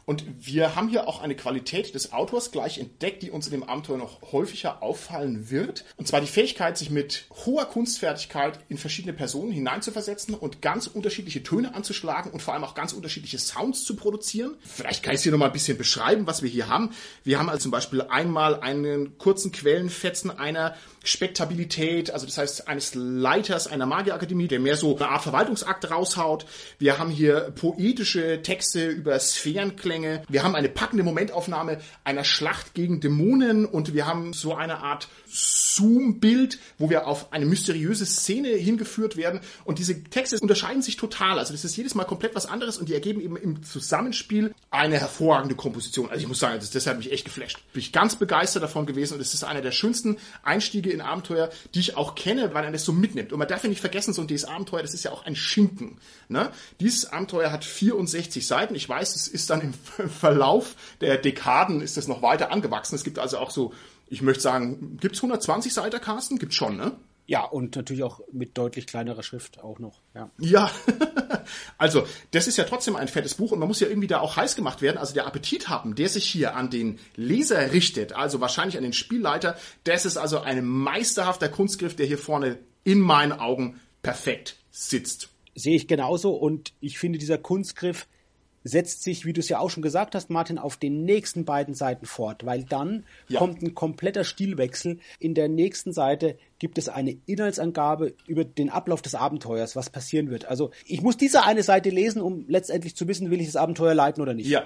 und 0.05 0.25
wir 0.39 0.75
haben 0.75 0.89
hier 0.89 1.07
auch 1.07 1.21
eine 1.21 1.35
Qualität 1.35 1.93
des 1.93 2.11
Autors 2.11 2.51
gleich 2.51 2.79
entdeckt, 2.79 3.21
die 3.21 3.31
uns 3.31 3.45
in 3.47 3.51
dem 3.51 3.63
Abenteuer 3.63 3.97
noch 3.97 4.31
häufiger 4.31 4.81
auffallen 4.81 5.49
wird. 5.49 5.85
Und 5.97 6.07
zwar 6.07 6.21
die 6.21 6.27
Fähigkeit, 6.27 6.77
sich 6.77 6.89
mit 6.89 7.25
hoher 7.45 7.65
Kunstfertigkeit 7.65 8.59
in 8.67 8.77
verschiedene 8.77 9.13
Personen 9.13 9.51
hineinzuversetzen 9.51 10.33
und 10.33 10.61
ganz 10.61 10.87
unterschiedliche 10.87 11.43
Töne 11.43 11.75
anzuschlagen 11.75 12.31
und 12.31 12.41
vor 12.41 12.53
allem 12.53 12.63
auch 12.63 12.73
ganz 12.73 12.93
unterschiedliche 12.93 13.37
Sounds 13.37 13.83
zu 13.83 13.95
produzieren. 13.95 14.55
Vielleicht 14.61 15.03
kann 15.03 15.13
ich 15.13 15.19
es 15.19 15.23
hier 15.23 15.31
nochmal 15.31 15.49
ein 15.49 15.53
bisschen 15.53 15.77
beschreiben, 15.77 16.27
was 16.27 16.41
wir 16.41 16.49
hier 16.49 16.67
haben. 16.67 16.91
Wir 17.23 17.39
haben 17.39 17.49
also 17.49 17.63
zum 17.63 17.71
Beispiel 17.71 18.01
einmal 18.01 18.59
einen 18.59 19.17
kurzen 19.17 19.51
Quellenfetzen 19.51 20.31
einer 20.31 20.75
Spektabilität, 21.03 22.11
also 22.11 22.25
das 22.25 22.37
heißt 22.37 22.67
eines 22.67 22.93
Leiters 22.93 23.67
einer 23.67 23.85
Magierakademie, 23.85 24.47
der 24.47 24.59
mehr 24.59 24.75
so 24.75 24.95
eine 24.95 25.09
Art 25.09 25.23
Verwaltungsakt 25.31 25.89
raushaut. 25.89 26.45
Wir 26.77 26.99
haben 26.99 27.09
hier 27.09 27.51
poetische 27.55 28.41
Texte 28.41 28.87
über 28.87 29.17
Sphärenklänge. 29.17 30.23
Wir 30.27 30.43
haben 30.43 30.55
eine 30.55 30.67
packende 30.67 31.03
Momentaufnahme 31.03 31.79
einer 32.03 32.25
Schlacht 32.25 32.73
gegen 32.73 32.99
Dämonen 32.99 33.65
und 33.65 33.93
wir 33.93 34.05
haben 34.05 34.33
so 34.33 34.55
eine 34.55 34.79
Art 34.79 35.07
Zoom-Bild, 35.31 36.59
wo 36.77 36.89
wir 36.89 37.07
auf 37.07 37.31
eine 37.31 37.45
mysteriöse 37.45 38.05
Szene 38.05 38.49
hingeführt 38.49 39.17
werden. 39.17 39.39
Und 39.63 39.79
diese 39.79 40.03
Texte 40.03 40.37
unterscheiden 40.39 40.81
sich 40.81 40.97
total. 40.97 41.39
Also 41.39 41.53
das 41.53 41.63
ist 41.63 41.75
jedes 41.75 41.95
Mal 41.95 42.05
komplett 42.05 42.35
was 42.35 42.45
anderes 42.45 42.77
und 42.77 42.89
die 42.89 42.93
ergeben 42.93 43.21
eben 43.21 43.37
im 43.37 43.63
Zusammenspiel 43.63 44.53
eine 44.69 44.99
hervorragende 44.99 45.55
Komposition. 45.55 46.09
Also 46.09 46.21
ich 46.21 46.27
muss 46.27 46.39
sagen, 46.39 46.59
das, 46.59 46.71
das 46.71 46.87
hat 46.87 46.97
mich 46.97 47.11
echt 47.11 47.25
geflasht. 47.25 47.59
Bin 47.73 47.81
ich 47.81 47.91
ganz 47.91 48.15
begeistert 48.15 48.63
davon 48.63 48.85
gewesen 48.85 49.15
und 49.15 49.21
es 49.21 49.33
ist 49.33 49.43
einer 49.43 49.61
der 49.61 49.71
schönsten 49.71 50.17
Einstiege 50.43 50.89
in 50.89 51.01
Abenteuer, 51.01 51.49
die 51.73 51.79
ich 51.79 51.97
auch 51.97 52.15
kenne, 52.15 52.53
weil 52.53 52.65
er 52.65 52.71
das 52.71 52.85
so 52.85 52.93
mitnimmt. 52.93 53.31
Und 53.31 53.39
man 53.39 53.47
darf 53.47 53.63
ja 53.63 53.69
nicht 53.69 53.81
vergessen, 53.81 54.13
so 54.13 54.21
ein 54.21 54.27
dieses 54.27 54.47
Abenteuer, 54.47 54.81
das 54.81 54.93
ist 54.93 55.03
ja 55.03 55.11
auch 55.11 55.25
ein 55.25 55.35
Schinken. 55.35 55.97
Ne? 56.29 56.51
Dieses 56.79 57.05
Abenteuer 57.05 57.51
hat 57.51 57.65
64 57.65 58.45
Seiten. 58.45 58.75
Ich 58.75 58.87
weiß, 58.87 59.15
es 59.15 59.27
ist 59.27 59.49
dann 59.49 59.61
im 59.61 59.73
Verlauf 60.09 60.75
der 60.99 61.17
Dekaden 61.17 61.81
ist 61.81 61.97
das 61.97 62.07
noch 62.07 62.21
weiter 62.21 62.51
angewachsen. 62.51 62.95
Es 62.95 63.03
gibt 63.03 63.19
also 63.19 63.37
auch 63.37 63.51
so 63.51 63.73
ich 64.11 64.21
möchte 64.21 64.43
sagen, 64.43 64.97
gibt's 64.99 65.19
120 65.19 65.73
Seiten, 65.73 66.01
Carsten? 66.01 66.37
Gibt's 66.37 66.55
schon, 66.55 66.75
ne? 66.75 66.97
Ja, 67.27 67.45
und 67.45 67.77
natürlich 67.77 68.03
auch 68.03 68.19
mit 68.33 68.57
deutlich 68.57 68.85
kleinerer 68.85 69.23
Schrift 69.23 69.63
auch 69.63 69.79
noch. 69.79 70.01
Ja, 70.13 70.29
ja. 70.37 70.69
also 71.77 72.05
das 72.31 72.47
ist 72.47 72.57
ja 72.57 72.65
trotzdem 72.65 72.97
ein 72.97 73.07
fettes 73.07 73.35
Buch 73.35 73.53
und 73.53 73.59
man 73.59 73.69
muss 73.69 73.79
ja 73.79 73.87
irgendwie 73.87 74.09
da 74.09 74.19
auch 74.19 74.35
heiß 74.35 74.57
gemacht 74.57 74.81
werden. 74.81 74.97
Also 74.97 75.13
der 75.13 75.27
Appetit 75.27 75.69
haben, 75.69 75.95
der 75.95 76.09
sich 76.09 76.25
hier 76.25 76.57
an 76.57 76.69
den 76.69 76.99
Leser 77.15 77.71
richtet, 77.71 78.11
also 78.11 78.41
wahrscheinlich 78.41 78.75
an 78.75 78.83
den 78.83 78.91
Spielleiter, 78.91 79.55
das 79.85 80.05
ist 80.05 80.17
also 80.17 80.41
ein 80.41 80.65
meisterhafter 80.65 81.47
Kunstgriff, 81.47 81.95
der 81.95 82.05
hier 82.05 82.17
vorne 82.17 82.57
in 82.83 82.99
meinen 82.99 83.31
Augen 83.31 83.79
perfekt 84.01 84.57
sitzt. 84.71 85.29
Sehe 85.55 85.77
ich 85.77 85.87
genauso 85.87 86.33
und 86.33 86.73
ich 86.81 86.99
finde 86.99 87.17
dieser 87.17 87.37
Kunstgriff 87.37 88.07
setzt 88.63 89.03
sich, 89.03 89.25
wie 89.25 89.33
du 89.33 89.39
es 89.39 89.49
ja 89.49 89.59
auch 89.59 89.69
schon 89.69 89.83
gesagt 89.83 90.15
hast, 90.15 90.29
Martin, 90.29 90.57
auf 90.57 90.77
den 90.77 91.03
nächsten 91.03 91.45
beiden 91.45 91.73
Seiten 91.73 92.05
fort, 92.05 92.45
weil 92.45 92.63
dann 92.63 93.05
ja. 93.27 93.39
kommt 93.39 93.61
ein 93.61 93.73
kompletter 93.73 94.23
Stilwechsel. 94.23 94.99
In 95.19 95.33
der 95.33 95.49
nächsten 95.49 95.93
Seite 95.93 96.37
gibt 96.59 96.77
es 96.77 96.89
eine 96.89 97.17
Inhaltsangabe 97.25 98.13
über 98.27 98.43
den 98.45 98.69
Ablauf 98.69 99.01
des 99.01 99.15
Abenteuers, 99.15 99.75
was 99.75 99.89
passieren 99.89 100.29
wird. 100.29 100.45
Also 100.45 100.71
ich 100.85 101.01
muss 101.01 101.17
diese 101.17 101.43
eine 101.43 101.63
Seite 101.63 101.89
lesen, 101.89 102.21
um 102.21 102.45
letztendlich 102.47 102.95
zu 102.95 103.07
wissen, 103.07 103.31
will 103.31 103.41
ich 103.41 103.47
das 103.47 103.55
Abenteuer 103.55 103.95
leiten 103.95 104.21
oder 104.21 104.33
nicht. 104.33 104.47
Ja, 104.47 104.63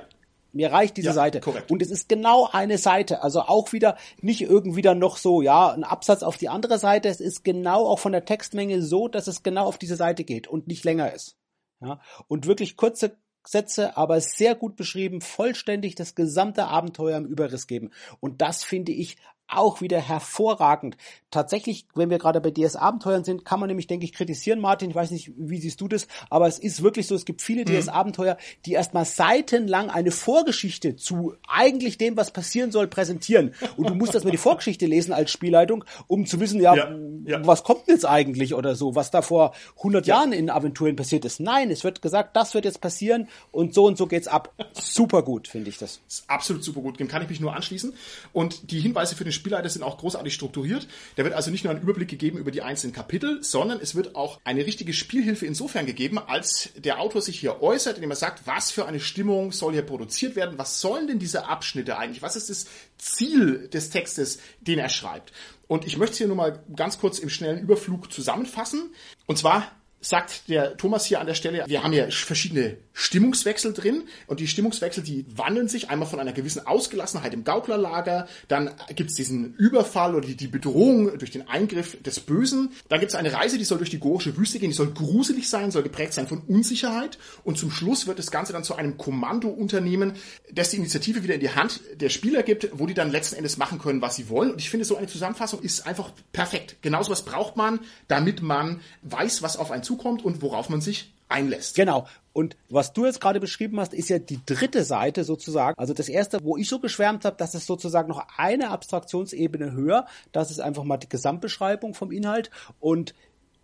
Mir 0.52 0.72
reicht 0.72 0.98
diese 0.98 1.08
Ja, 1.08 1.14
Seite. 1.14 1.40
korrekt. 1.42 1.70
Und 1.72 1.82
es 1.82 1.92
ist 1.92 2.08
genau 2.10 2.50
eine 2.52 2.78
Seite. 2.78 3.24
Also 3.24 3.42
auch 3.42 3.74
wieder 3.74 3.98
nicht 4.22 4.42
irgendwie 4.42 4.82
dann 4.82 5.00
noch 5.00 5.18
so, 5.18 5.42
ja, 5.42 5.72
ein 5.72 5.84
Absatz 5.84 6.24
auf 6.24 6.38
die 6.38 6.50
andere 6.50 6.80
Seite. 6.80 7.10
Es 7.10 7.20
ist 7.20 7.44
genau 7.44 7.86
auch 7.86 8.00
von 8.00 8.12
der 8.14 8.26
Textmenge 8.26 8.82
so, 8.82 9.08
dass 9.08 9.28
es 9.28 9.44
genau 9.44 9.66
auf 9.66 9.78
diese 9.78 9.96
Seite 9.98 10.24
geht 10.24 10.48
und 10.48 10.68
nicht 10.68 10.84
länger 10.86 11.14
ist. 11.14 11.38
Ja, 11.82 12.00
und 12.28 12.48
wirklich 12.48 12.78
kurze 12.78 13.18
Sätze, 13.46 13.98
aber 13.98 14.20
sehr 14.22 14.56
gut 14.56 14.76
beschrieben, 14.76 15.22
vollständig 15.22 15.96
das 15.96 16.16
gesamte 16.16 16.66
Abenteuer 16.66 17.18
im 17.18 17.26
Überriss 17.26 17.68
geben. 17.68 17.92
Und 18.20 18.42
das 18.42 18.64
finde 18.64 18.92
ich 18.92 19.18
auch 19.48 19.82
wieder 19.82 20.00
hervorragend. 20.00 20.98
Tatsächlich, 21.32 21.86
wenn 21.94 22.10
wir 22.10 22.18
gerade 22.18 22.42
bei 22.42 22.52
DS-Abenteuern 22.52 23.24
sind, 23.24 23.46
kann 23.46 23.60
man 23.60 23.68
nämlich, 23.68 23.88
denke 23.88 24.06
ich, 24.06 24.14
kritisieren, 24.14 24.60
Martin. 24.60 24.90
Ich 24.90 24.96
weiß 24.96 25.12
nicht, 25.12 25.32
wie 25.38 25.60
siehst 25.60 25.82
du 25.82 25.88
das, 25.88 26.08
aber 26.30 26.48
es 26.48 26.58
ist 26.60 26.82
wirklich 26.82 27.08
so, 27.08 27.16
es 27.16 27.26
gibt 27.26 27.42
viele 27.42 27.66
DS-Abenteuer, 27.66 28.38
die 28.66 28.74
erstmal 28.74 29.06
seitenlang 29.06 29.90
eine 29.90 30.12
Vorgeschichte 30.12 30.96
zu 30.96 31.34
eigentlich 31.48 31.98
dem, 31.98 32.16
was 32.18 32.32
passieren 32.32 32.72
soll, 32.72 32.88
präsentieren. 32.88 33.54
Und 33.78 33.90
du 33.90 33.96
musst 33.96 34.14
erstmal 34.14 34.32
die 34.32 34.38
Vorgeschichte 34.38 34.86
lesen 34.86 35.14
als 35.14 35.32
Spielleitung, 35.32 35.84
um 36.08 36.26
zu 36.26 36.40
wissen, 36.40 36.62
ja, 36.62 36.76
Ja, 36.76 36.90
ja. 37.26 37.46
was 37.46 37.64
kommt 37.64 37.88
denn 37.88 37.96
jetzt 37.96 38.06
eigentlich 38.06 38.54
oder 38.54 38.76
so, 38.76 38.96
was 38.96 39.12
da 39.12 39.22
vor 39.22 39.54
100 39.78 40.08
Jahren 40.08 40.32
in 40.32 40.50
Aventuren 40.50 40.96
passiert 40.96 41.26
ist. 41.26 41.40
Nein, 41.40 41.70
es 41.70 41.84
wird 41.84 42.02
gesagt, 42.02 42.36
das 42.36 42.54
wird 42.54 42.66
jetzt 42.66 42.82
passieren 42.82 43.28
und 43.52 43.74
so 43.74 43.86
und 43.86 43.98
so 43.98 44.08
geht's 44.08 44.28
ab. 44.28 44.54
Super 44.74 45.22
gut, 45.22 45.48
finde 45.48 45.70
ich 45.70 45.78
das. 45.78 46.00
ist 46.08 46.24
absolut 46.30 46.64
super 46.64 46.82
gut. 46.82 47.00
Dem 47.00 47.08
kann 47.08 47.22
ich 47.22 47.30
mich 47.30 47.40
nur 47.40 47.54
anschließen. 47.56 47.94
Und 48.34 48.72
die 48.72 48.80
Hinweise 48.80 49.16
für 49.16 49.24
den 49.24 49.34
Spielleiter 49.36 49.69
sind 49.69 49.84
auch 49.84 49.98
großartig 49.98 50.34
strukturiert. 50.34 50.88
Da 51.15 51.24
wird 51.24 51.34
also 51.34 51.52
nicht 51.52 51.63
nur 51.63 51.74
ein 51.74 51.82
Überblick 51.82 52.10
gegeben 52.10 52.39
über 52.39 52.52
die 52.52 52.63
einzelnen 52.63 52.93
Kapitel, 52.93 53.43
sondern 53.43 53.80
es 53.80 53.93
wird 53.93 54.15
auch 54.15 54.39
eine 54.43 54.65
richtige 54.65 54.93
Spielhilfe 54.93 55.45
insofern 55.45 55.86
gegeben, 55.86 56.17
als 56.17 56.69
der 56.76 57.00
Autor 57.00 57.21
sich 57.21 57.39
hier 57.39 57.62
äußert, 57.62 57.98
indem 57.98 58.12
er 58.12 58.15
sagt, 58.15 58.48
was 58.48 58.71
für 58.71 58.86
eine 58.86 59.00
Stimmung 59.00 59.52
soll 59.52 59.74
hier 59.74 59.84
produziert 59.84 60.36
werden, 60.36 60.58
was 60.58 60.82
sollen 60.82 61.08
denn 61.08 61.19
diese 61.19 61.48
Abschnitte 61.48 61.98
eigentlich, 61.98 62.21
was 62.21 62.36
ist 62.36 62.50
das 62.50 62.65
Ziel 62.98 63.67
des 63.67 63.89
Textes, 63.89 64.39
den 64.62 64.80
er 64.80 64.89
schreibt. 64.89 65.32
Und 65.67 65.86
ich 65.86 65.98
möchte 65.98 66.13
es 66.13 66.17
hier 66.19 66.28
nur 66.28 66.36
mal 66.36 66.63
ganz 66.76 67.00
kurz 67.00 67.19
im 67.19 67.30
schnellen 67.30 67.60
Überflug 67.60 68.12
zusammenfassen. 68.12 68.93
Und 69.26 69.38
zwar 69.38 69.71
sagt 70.06 70.50
der 70.50 70.78
Thomas 70.78 71.06
hier 71.06 71.20
an 71.20 71.26
der 71.26 71.34
Stelle, 71.34 71.63
wir 71.65 71.84
haben 71.84 71.94
ja 71.94 72.10
verschiedene 72.12 72.78
Stimmungswechsel 72.94 73.74
drin 73.74 74.04
und 74.28 74.39
die 74.39 74.48
Stimmungswechsel, 74.48 75.04
die 75.04 75.26
wandeln 75.36 75.68
sich 75.68 75.89
einmal 75.89 76.08
von 76.08 76.20
einer 76.20 76.32
gewissen 76.32 76.65
Ausgelassenheit 76.65 77.34
im 77.34 77.44
Gauklerlager, 77.44 78.28
dann 78.48 78.72
gibt 78.96 79.10
es 79.10 79.15
diesen 79.15 79.56
Überfall 79.56 80.15
oder 80.15 80.28
die, 80.28 80.48
Bedrohung 80.48 81.18
durch 81.18 81.32
den 81.32 81.50
Eingriff 81.50 82.02
des 82.02 82.20
Bösen, 82.20 82.72
dann 82.88 83.00
gibt 83.00 83.12
es 83.12 83.18
eine 83.18 83.34
Reise, 83.34 83.58
die 83.58 83.65
soll 83.65 83.80
durch 83.80 83.89
die 83.89 84.00
gorische 84.00 84.38
Wüste 84.38 84.60
gehen, 84.60 84.70
die 84.70 84.76
soll 84.76 84.91
gruselig 84.94 85.50
sein, 85.50 85.72
soll 85.72 85.84
geprägt 85.84 86.13
sein 86.13 86.28
von 86.28 86.39
Unsicherheit 86.48 87.18
und 87.44 87.58
zum 87.58 87.72
Schluss 87.72 88.06
wird 88.06 88.20
das 88.20 88.30
Ganze 88.30 88.54
dann 88.54 88.63
zu 88.63 88.76
einem 88.76 88.98
Kommandounternehmen, 88.98 90.13
das 90.54 90.70
die 90.70 90.78
Initiative 90.78 91.24
wieder 91.24 91.34
in 91.34 91.41
die 91.41 91.50
Hand 91.50 91.82
der 91.96 92.10
Spieler 92.10 92.44
gibt, 92.44 92.70
wo 92.74 92.86
die 92.86 92.94
dann 92.94 93.12
letzten 93.12 93.36
Endes 93.36 93.58
machen 93.58 93.80
können, 93.80 94.02
was 94.02 94.15
sie 94.15 94.30
wollen 94.30 94.52
und 94.52 94.62
ich 94.62 94.70
finde, 94.70 94.86
so 94.86 94.96
eine 94.96 95.08
Zusammenfassung 95.08 95.62
ist 95.62 95.86
einfach 95.88 96.12
perfekt. 96.32 96.78
Genauso 96.82 97.12
was 97.12 97.26
braucht 97.26 97.58
man, 97.58 97.80
damit 98.08 98.44
man 98.44 98.82
weiß, 99.02 99.41
was 99.41 99.58
auf 99.58 99.72
einen 99.72 99.84
zukommt 99.84 99.95
und 100.04 100.42
worauf 100.42 100.70
man 100.70 100.82
sich 100.82 101.14
einlässt. 101.30 101.76
Genau. 101.76 102.08
Und 102.34 102.58
was 102.70 102.94
du 102.94 103.06
jetzt 103.06 103.22
gerade 103.22 103.40
beschrieben 103.40 103.80
hast, 103.80 103.94
ist 103.94 104.10
ja 104.10 104.20
die 104.20 104.40
dritte 104.46 104.84
Seite 104.84 105.24
sozusagen. 105.24 105.78
Also 105.80 105.94
das 105.94 106.10
erste, 106.10 106.44
wo 106.44 106.58
ich 106.58 106.68
so 106.68 106.80
geschwärmt 106.80 107.26
habe, 107.26 107.38
das 107.38 107.56
ist 107.56 107.66
sozusagen 107.66 108.10
noch 108.10 108.28
eine 108.38 108.70
Abstraktionsebene 108.70 109.72
höher. 109.72 110.06
Das 110.32 110.52
ist 110.52 110.60
einfach 110.60 110.84
mal 110.84 110.98
die 110.98 111.10
Gesamtbeschreibung 111.10 111.94
vom 111.94 112.12
Inhalt 112.12 112.52
und 112.80 113.16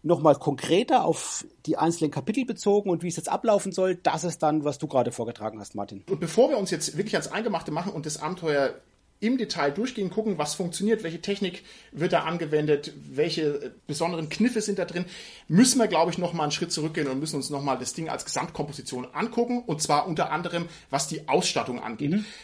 nochmal 0.04 0.36
konkreter 0.36 1.06
auf 1.06 1.46
die 1.66 1.78
einzelnen 1.78 2.12
Kapitel 2.12 2.46
bezogen 2.46 2.90
und 2.90 3.04
wie 3.04 3.08
es 3.08 3.18
jetzt 3.18 3.30
ablaufen 3.30 3.72
soll, 3.72 3.96
das 3.96 4.24
ist 4.24 4.42
dann, 4.42 4.64
was 4.64 4.80
du 4.80 4.88
gerade 4.88 5.12
vorgetragen 5.12 5.60
hast, 5.60 5.76
Martin. 5.76 6.04
Und 6.10 6.20
bevor 6.20 6.50
wir 6.50 6.58
uns 6.58 6.72
jetzt 6.72 6.98
wirklich 6.98 7.14
ans 7.16 7.32
Eingemachte 7.32 7.72
machen 7.72 7.92
und 7.92 8.06
das 8.06 8.22
Abenteuer 8.22 8.74
im 9.22 9.38
Detail 9.38 9.72
durchgehen, 9.72 10.10
gucken, 10.10 10.38
was 10.38 10.56
funktioniert, 10.56 11.04
welche 11.04 11.22
Technik 11.22 11.64
wird 11.92 12.12
da 12.12 12.24
angewendet, 12.24 12.92
welche 13.10 13.42
äh, 13.42 13.72
besonderen 13.88 14.28
Kniffe 14.30 14.62
sind 14.62 14.80
da 14.80 14.86
drin, 14.86 15.06
müssen 15.48 15.80
wir, 15.80 15.88
glaube 15.88 16.12
ich, 16.12 16.18
noch 16.18 16.34
mal 16.34 16.44
einen 16.44 16.52
Schritt 16.52 16.72
zurückgehen 16.72 17.08
und 17.08 17.20
müssen 17.20 17.36
uns 17.36 17.50
noch 17.50 17.62
mal 17.62 17.78
das 17.78 17.94
Ding 17.94 18.10
als 18.10 18.26
Gesamtkomposition 18.26 19.08
angucken 19.14 19.64
und 19.66 19.82
zwar 19.82 20.08
unter 20.08 20.32
anderem, 20.32 20.68
was 20.90 21.08
die 21.08 21.30
Ausstattung 21.30 21.82
angeht. 21.82 22.02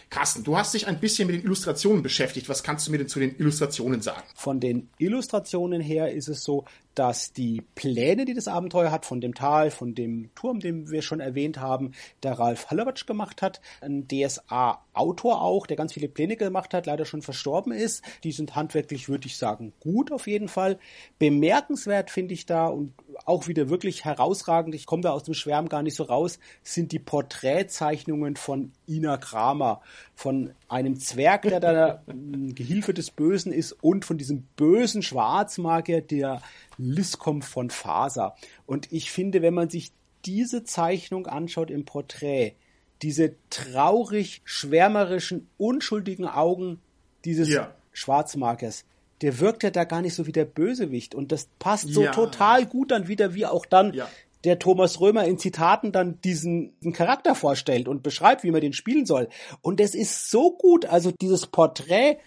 Carsten, 0.09 0.43
du 0.43 0.55
hast 0.55 0.75
dich 0.75 0.87
ein 0.87 0.99
bisschen 0.99 1.27
mit 1.27 1.35
den 1.35 1.43
Illustrationen 1.43 2.03
beschäftigt. 2.03 2.47
Was 2.47 2.61
kannst 2.61 2.87
du 2.87 2.91
mir 2.91 2.99
denn 2.99 3.07
zu 3.07 3.19
den 3.19 3.35
Illustrationen 3.37 4.01
sagen? 4.01 4.23
Von 4.35 4.59
den 4.59 4.89
Illustrationen 4.99 5.81
her 5.81 6.13
ist 6.13 6.27
es 6.27 6.43
so, 6.43 6.65
dass 6.97 7.31
die 7.31 7.61
Pläne, 7.75 8.25
die 8.25 8.33
das 8.33 8.47
Abenteuer 8.47 8.91
hat, 8.91 9.05
von 9.05 9.21
dem 9.21 9.35
Tal, 9.35 9.69
von 9.69 9.93
dem 9.93 10.33
Turm, 10.33 10.59
den 10.59 10.89
wir 10.89 11.03
schon 11.03 11.19
erwähnt 11.19 11.59
haben, 11.59 11.91
der 12.23 12.39
Ralf 12.39 12.71
Hallerwatsch 12.71 13.05
gemacht 13.05 13.43
hat, 13.43 13.61
ein 13.81 14.07
DSA-Autor 14.07 15.41
auch, 15.41 15.67
der 15.67 15.77
ganz 15.77 15.93
viele 15.93 16.09
Pläne 16.09 16.37
gemacht 16.37 16.73
hat, 16.73 16.87
leider 16.87 17.05
schon 17.05 17.21
verstorben 17.21 17.71
ist. 17.71 18.03
Die 18.23 18.31
sind 18.31 18.55
handwerklich, 18.55 19.09
würde 19.09 19.27
ich 19.27 19.37
sagen, 19.37 19.73
gut 19.79 20.11
auf 20.11 20.25
jeden 20.25 20.47
Fall. 20.47 20.79
Bemerkenswert 21.19 22.09
finde 22.09 22.33
ich 22.33 22.47
da 22.47 22.67
und 22.67 22.93
auch 23.25 23.47
wieder 23.47 23.69
wirklich 23.69 24.05
herausragend, 24.05 24.75
ich 24.75 24.85
komme 24.85 25.01
da 25.01 25.11
aus 25.11 25.23
dem 25.23 25.33
Schwärm 25.33 25.69
gar 25.69 25.83
nicht 25.83 25.95
so 25.95 26.03
raus, 26.03 26.39
sind 26.63 26.91
die 26.91 26.99
Porträtzeichnungen 26.99 28.35
von 28.35 28.71
Ina 28.87 29.17
Kramer, 29.17 29.81
von 30.15 30.53
einem 30.67 30.99
Zwerg, 30.99 31.43
der 31.43 31.59
da 31.59 32.03
ein 32.07 32.53
Gehilfe 32.55 32.93
des 32.93 33.11
Bösen 33.11 33.51
ist 33.51 33.71
und 33.71 34.05
von 34.05 34.17
diesem 34.17 34.43
bösen 34.55 35.01
Schwarzmagier, 35.01 36.01
der 36.01 36.41
Liscom 36.77 37.41
von 37.41 37.69
Faser. 37.69 38.35
Und 38.65 38.91
ich 38.91 39.11
finde, 39.11 39.41
wenn 39.41 39.53
man 39.53 39.69
sich 39.69 39.91
diese 40.25 40.63
Zeichnung 40.63 41.27
anschaut 41.27 41.71
im 41.71 41.85
Porträt, 41.85 42.55
diese 43.01 43.35
traurig 43.49 44.41
schwärmerischen, 44.43 45.47
unschuldigen 45.57 46.25
Augen 46.25 46.79
dieses 47.25 47.49
Ja. 47.49 47.73
Schwarzmagiers, 47.93 48.85
der 49.21 49.39
wirkt 49.39 49.63
ja 49.63 49.69
da 49.71 49.83
gar 49.83 50.01
nicht 50.01 50.13
so 50.13 50.27
wie 50.27 50.31
der 50.31 50.45
Bösewicht. 50.45 51.15
Und 51.15 51.31
das 51.31 51.47
passt 51.59 51.87
so 51.89 52.03
Ja. 52.03 52.11
total 52.11 52.65
gut 52.65 52.91
dann 52.91 53.07
wieder, 53.07 53.33
wie 53.33 53.45
auch 53.45 53.65
dann 53.65 53.93
Ja. 53.93 54.07
der 54.43 54.59
Thomas 54.59 54.99
Römer 55.01 55.25
in 55.25 55.39
Zitaten 55.39 55.91
dann 55.91 56.21
diesen, 56.21 56.73
diesen 56.79 56.93
Charakter 56.93 57.33
vorstellt 57.35 57.87
und 57.87 58.03
beschreibt, 58.03 58.43
wie 58.43 58.51
man 58.51 58.61
den 58.61 58.73
spielen 58.73 59.05
soll. 59.05 59.27
Und 59.61 59.79
das 59.79 59.95
ist 59.95 60.29
so 60.29 60.51
gut. 60.51 60.85
Also 60.85 61.11
dieses 61.11 61.47
Porträt, 61.47 62.17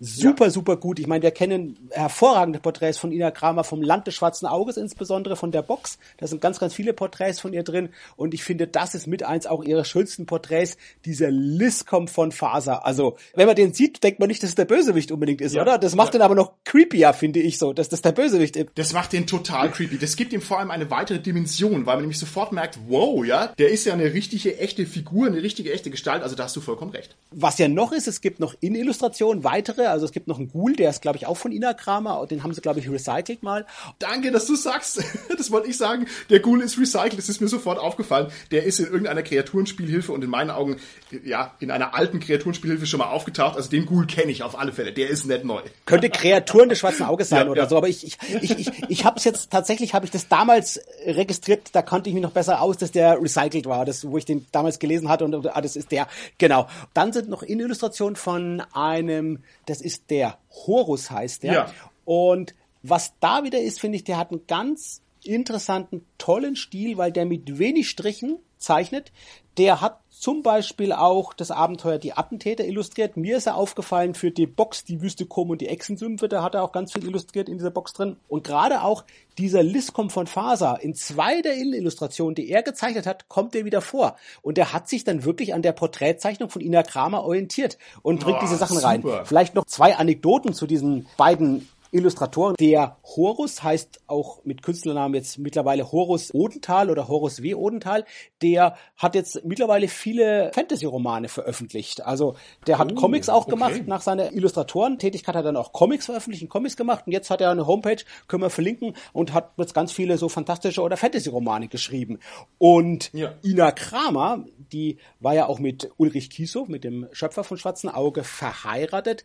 super, 0.00 0.50
super 0.50 0.76
gut. 0.76 0.98
Ich 0.98 1.06
meine, 1.06 1.22
wir 1.22 1.30
kennen 1.30 1.88
hervorragende 1.90 2.58
Porträts 2.58 2.98
von 2.98 3.12
Ina 3.12 3.30
Kramer 3.30 3.64
vom 3.64 3.82
Land 3.82 4.06
des 4.06 4.14
schwarzen 4.14 4.46
Auges, 4.46 4.76
insbesondere 4.76 5.36
von 5.36 5.50
der 5.52 5.62
Box. 5.62 5.98
Da 6.18 6.26
sind 6.26 6.40
ganz, 6.40 6.58
ganz 6.58 6.74
viele 6.74 6.92
Porträts 6.92 7.40
von 7.40 7.52
ihr 7.52 7.62
drin. 7.62 7.88
Und 8.16 8.34
ich 8.34 8.44
finde, 8.44 8.66
das 8.66 8.94
ist 8.94 9.06
mit 9.06 9.22
eins 9.22 9.46
auch 9.46 9.64
ihrer 9.64 9.84
schönsten 9.84 10.26
Porträts, 10.26 10.76
dieser 11.04 11.30
Liscom 11.30 12.08
von 12.08 12.32
Faser. 12.32 12.84
Also, 12.84 13.16
wenn 13.34 13.46
man 13.46 13.56
den 13.56 13.72
sieht, 13.72 14.02
denkt 14.02 14.20
man 14.20 14.28
nicht, 14.28 14.42
dass 14.42 14.50
es 14.50 14.54
der 14.54 14.64
Bösewicht 14.66 15.10
unbedingt 15.12 15.40
ist, 15.40 15.54
Ja. 15.54 15.62
oder? 15.62 15.78
Das 15.78 15.94
macht 15.94 16.08
Ja. 16.08 16.18
den 16.18 16.22
aber 16.22 16.34
noch 16.34 16.52
creepier, 16.64 17.12
finde 17.12 17.40
ich 17.40 17.58
so, 17.58 17.72
dass 17.72 17.88
das 17.88 18.02
der 18.02 18.12
Bösewicht 18.12 18.56
ist. 18.56 18.68
Das 18.74 18.92
macht 18.92 19.12
den 19.12 19.26
total 19.26 19.70
creepy. 19.70 19.98
Das 19.98 20.16
gibt 20.16 20.32
ihm 20.32 20.42
vor 20.42 20.58
allem 20.58 20.70
eine 20.70 20.90
weitere 20.90 21.18
Dimension, 21.20 21.86
weil 21.86 21.96
man 21.96 22.02
nämlich 22.02 22.18
sofort 22.18 22.52
merkt, 22.52 22.78
wow, 22.88 23.24
ja, 23.24 23.48
der 23.58 23.70
ist 23.70 23.84
ja 23.86 23.94
eine 23.94 24.12
richtige, 24.12 24.58
echte 24.58 24.84
Figur, 24.86 25.26
eine 25.26 25.42
richtige, 25.42 25.72
echte 25.72 25.90
Gestalt. 25.90 26.22
Also 26.22 26.36
da 26.36 26.44
hast 26.44 26.54
du 26.56 26.60
vollkommen 26.60 26.90
recht. 26.92 27.16
Was 27.30 27.58
ja 27.58 27.68
noch 27.68 27.92
ist, 27.92 28.06
es 28.08 28.20
gibt 28.20 28.40
noch 28.40 28.54
in 28.60 28.74
Illustrationen 28.74 29.44
weitere, 29.44 29.85
also 29.90 30.04
es 30.04 30.12
gibt 30.12 30.28
noch 30.28 30.38
einen 30.38 30.48
Ghoul, 30.48 30.74
der 30.74 30.90
ist, 30.90 31.02
glaube 31.02 31.18
ich, 31.18 31.26
auch 31.26 31.36
von 31.36 31.52
Ina 31.52 31.74
Kramer, 31.74 32.26
den 32.26 32.42
haben 32.42 32.52
sie, 32.54 32.60
glaube 32.60 32.80
ich, 32.80 32.90
recycelt 32.90 33.42
mal. 33.42 33.66
Danke, 33.98 34.30
dass 34.30 34.46
du 34.46 34.56
sagst. 34.56 35.02
Das 35.36 35.50
wollte 35.50 35.68
ich 35.68 35.76
sagen. 35.76 36.06
Der 36.30 36.40
Ghoul 36.40 36.62
ist 36.62 36.78
recycelt. 36.78 37.18
Das 37.18 37.28
ist 37.28 37.40
mir 37.40 37.48
sofort 37.48 37.78
aufgefallen. 37.78 38.28
Der 38.52 38.64
ist 38.64 38.78
in 38.78 38.86
irgendeiner 38.86 39.22
Kreaturenspielhilfe 39.22 40.12
und 40.12 40.24
in 40.24 40.30
meinen 40.30 40.50
Augen, 40.50 40.76
ja, 41.24 41.54
in 41.60 41.70
einer 41.70 41.94
alten 41.94 42.20
Kreaturenspielhilfe 42.20 42.86
schon 42.86 42.98
mal 42.98 43.10
aufgetaucht. 43.10 43.56
Also 43.56 43.68
den 43.68 43.86
Ghoul 43.86 44.06
kenne 44.06 44.32
ich 44.32 44.42
auf 44.42 44.58
alle 44.58 44.72
Fälle. 44.72 44.92
Der 44.92 45.10
ist 45.10 45.26
nicht 45.26 45.44
neu. 45.44 45.60
Könnte 45.84 46.08
Kreaturen 46.10 46.68
des 46.68 46.78
schwarzen 46.78 47.04
Auges 47.04 47.28
sein 47.28 47.36
Ja, 47.46 47.50
oder 47.50 47.62
ja. 47.62 47.68
so, 47.68 47.76
aber 47.76 47.88
ich, 47.88 48.06
ich, 48.06 48.18
ich, 48.42 48.58
ich, 48.58 48.70
ich 48.88 49.04
habe 49.04 49.18
es 49.18 49.24
jetzt, 49.24 49.50
tatsächlich 49.50 49.94
habe 49.94 50.04
ich 50.04 50.10
das 50.10 50.28
damals 50.28 50.80
registriert, 51.04 51.68
da 51.72 51.82
kannte 51.82 52.08
ich 52.08 52.14
mich 52.14 52.22
noch 52.22 52.32
besser 52.32 52.60
aus, 52.60 52.76
dass 52.76 52.90
der 52.90 53.20
recycelt 53.20 53.66
war, 53.66 53.84
das, 53.84 54.08
wo 54.08 54.18
ich 54.18 54.24
den 54.24 54.46
damals 54.52 54.78
gelesen 54.78 55.08
hatte 55.08 55.24
und 55.24 55.46
ah, 55.46 55.60
das 55.60 55.76
ist 55.76 55.92
der, 55.92 56.08
genau. 56.38 56.68
Dann 56.94 57.12
sind 57.12 57.28
noch 57.28 57.42
in 57.42 57.60
Illustrationen 57.60 58.16
von 58.16 58.62
einem, 58.72 59.42
das 59.76 59.84
ist 59.84 60.10
der 60.10 60.38
Horus 60.50 61.10
heißt 61.10 61.42
der. 61.42 61.52
Ja. 61.52 61.72
Und 62.04 62.54
was 62.82 63.12
da 63.20 63.44
wieder 63.44 63.60
ist, 63.60 63.80
finde 63.80 63.96
ich, 63.96 64.04
der 64.04 64.16
hat 64.16 64.30
einen 64.30 64.46
ganz 64.46 65.02
interessanten, 65.22 66.06
tollen 66.18 66.56
Stil, 66.56 66.96
weil 66.96 67.12
der 67.12 67.26
mit 67.26 67.58
wenig 67.58 67.90
Strichen 67.90 68.38
zeichnet. 68.58 69.12
Der 69.58 69.80
hat 69.80 70.00
zum 70.10 70.42
Beispiel 70.42 70.92
auch 70.92 71.32
das 71.34 71.50
Abenteuer 71.50 71.98
Die 71.98 72.12
Attentäter 72.14 72.64
illustriert. 72.66 73.16
Mir 73.16 73.36
ist 73.38 73.46
er 73.46 73.54
aufgefallen 73.56 74.14
für 74.14 74.30
die 74.30 74.46
Box 74.46 74.84
Die 74.84 75.00
Wüste 75.00 75.24
Kom 75.26 75.50
und 75.50 75.60
die 75.60 75.68
Echsensümpfe. 75.68 76.28
Da 76.28 76.42
hat 76.42 76.54
er 76.54 76.62
auch 76.62 76.72
ganz 76.72 76.92
viel 76.92 77.04
illustriert 77.04 77.48
in 77.48 77.56
dieser 77.58 77.70
Box 77.70 77.92
drin. 77.94 78.16
Und 78.28 78.44
gerade 78.44 78.82
auch 78.82 79.04
dieser 79.38 79.62
Liscom 79.62 80.08
von 80.10 80.26
Faser 80.26 80.78
in 80.82 80.94
zwei 80.94 81.42
der 81.42 81.54
Innenillustrationen, 81.54 82.34
die 82.34 82.50
er 82.50 82.62
gezeichnet 82.62 83.06
hat, 83.06 83.28
kommt 83.28 83.54
er 83.54 83.64
wieder 83.66 83.80
vor. 83.82 84.16
Und 84.42 84.56
er 84.58 84.72
hat 84.72 84.88
sich 84.88 85.04
dann 85.04 85.24
wirklich 85.24 85.54
an 85.54 85.62
der 85.62 85.72
Porträtzeichnung 85.72 86.48
von 86.50 86.62
Ina 86.62 86.82
Kramer 86.82 87.24
orientiert 87.24 87.78
und 88.02 88.20
bringt 88.20 88.38
Oh, 88.38 88.42
diese 88.42 88.56
Sachen 88.56 88.78
rein. 88.78 89.02
super. 89.02 89.24
Vielleicht 89.26 89.54
noch 89.54 89.64
zwei 89.66 89.96
Anekdoten 89.96 90.52
zu 90.54 90.66
diesen 90.66 91.06
beiden 91.16 91.68
Illustratoren. 91.90 92.54
Der 92.58 92.96
Horus 93.04 93.62
heißt 93.62 94.00
auch 94.06 94.44
mit 94.44 94.62
Künstlernamen 94.62 95.14
jetzt 95.14 95.38
mittlerweile 95.38 95.90
Horus 95.92 96.32
Odenthal 96.34 96.90
oder 96.90 97.08
Horus 97.08 97.42
W. 97.42 97.54
Odenthal. 97.54 98.04
Der 98.42 98.76
hat 98.96 99.14
jetzt 99.14 99.44
mittlerweile 99.44 99.88
viele 99.88 100.50
Fantasy-Romane 100.54 101.28
veröffentlicht. 101.28 102.04
Also 102.04 102.36
der 102.66 102.78
hat 102.78 102.92
oh, 102.92 102.94
Comics 102.94 103.28
auch 103.28 103.46
gemacht. 103.46 103.74
Okay. 103.74 103.84
Nach 103.86 104.02
seiner 104.02 104.32
Illustratorentätigkeit 104.32 105.34
hat 105.34 105.44
er 105.44 105.52
dann 105.52 105.56
auch 105.56 105.72
Comics 105.72 106.06
veröffentlicht, 106.06 106.48
Comics 106.48 106.76
gemacht 106.76 107.06
und 107.06 107.12
jetzt 107.12 107.30
hat 107.30 107.40
er 107.40 107.50
eine 107.50 107.66
Homepage, 107.66 108.02
können 108.28 108.42
wir 108.42 108.50
verlinken 108.50 108.94
und 109.12 109.32
hat 109.32 109.52
jetzt 109.56 109.74
ganz 109.74 109.92
viele 109.92 110.18
so 110.18 110.28
fantastische 110.28 110.82
oder 110.82 110.96
Fantasy-Romane 110.96 111.68
geschrieben. 111.68 112.18
Und 112.58 113.10
ja. 113.12 113.34
Ina 113.44 113.72
Kramer, 113.72 114.44
die 114.72 114.98
war 115.20 115.34
ja 115.34 115.46
auch 115.46 115.58
mit 115.58 115.90
Ulrich 115.96 116.30
Kiesow, 116.30 116.68
mit 116.68 116.84
dem 116.84 117.08
Schöpfer 117.12 117.44
von 117.44 117.58
Schwarzen 117.58 117.88
Auge, 117.88 118.24
verheiratet 118.24 119.24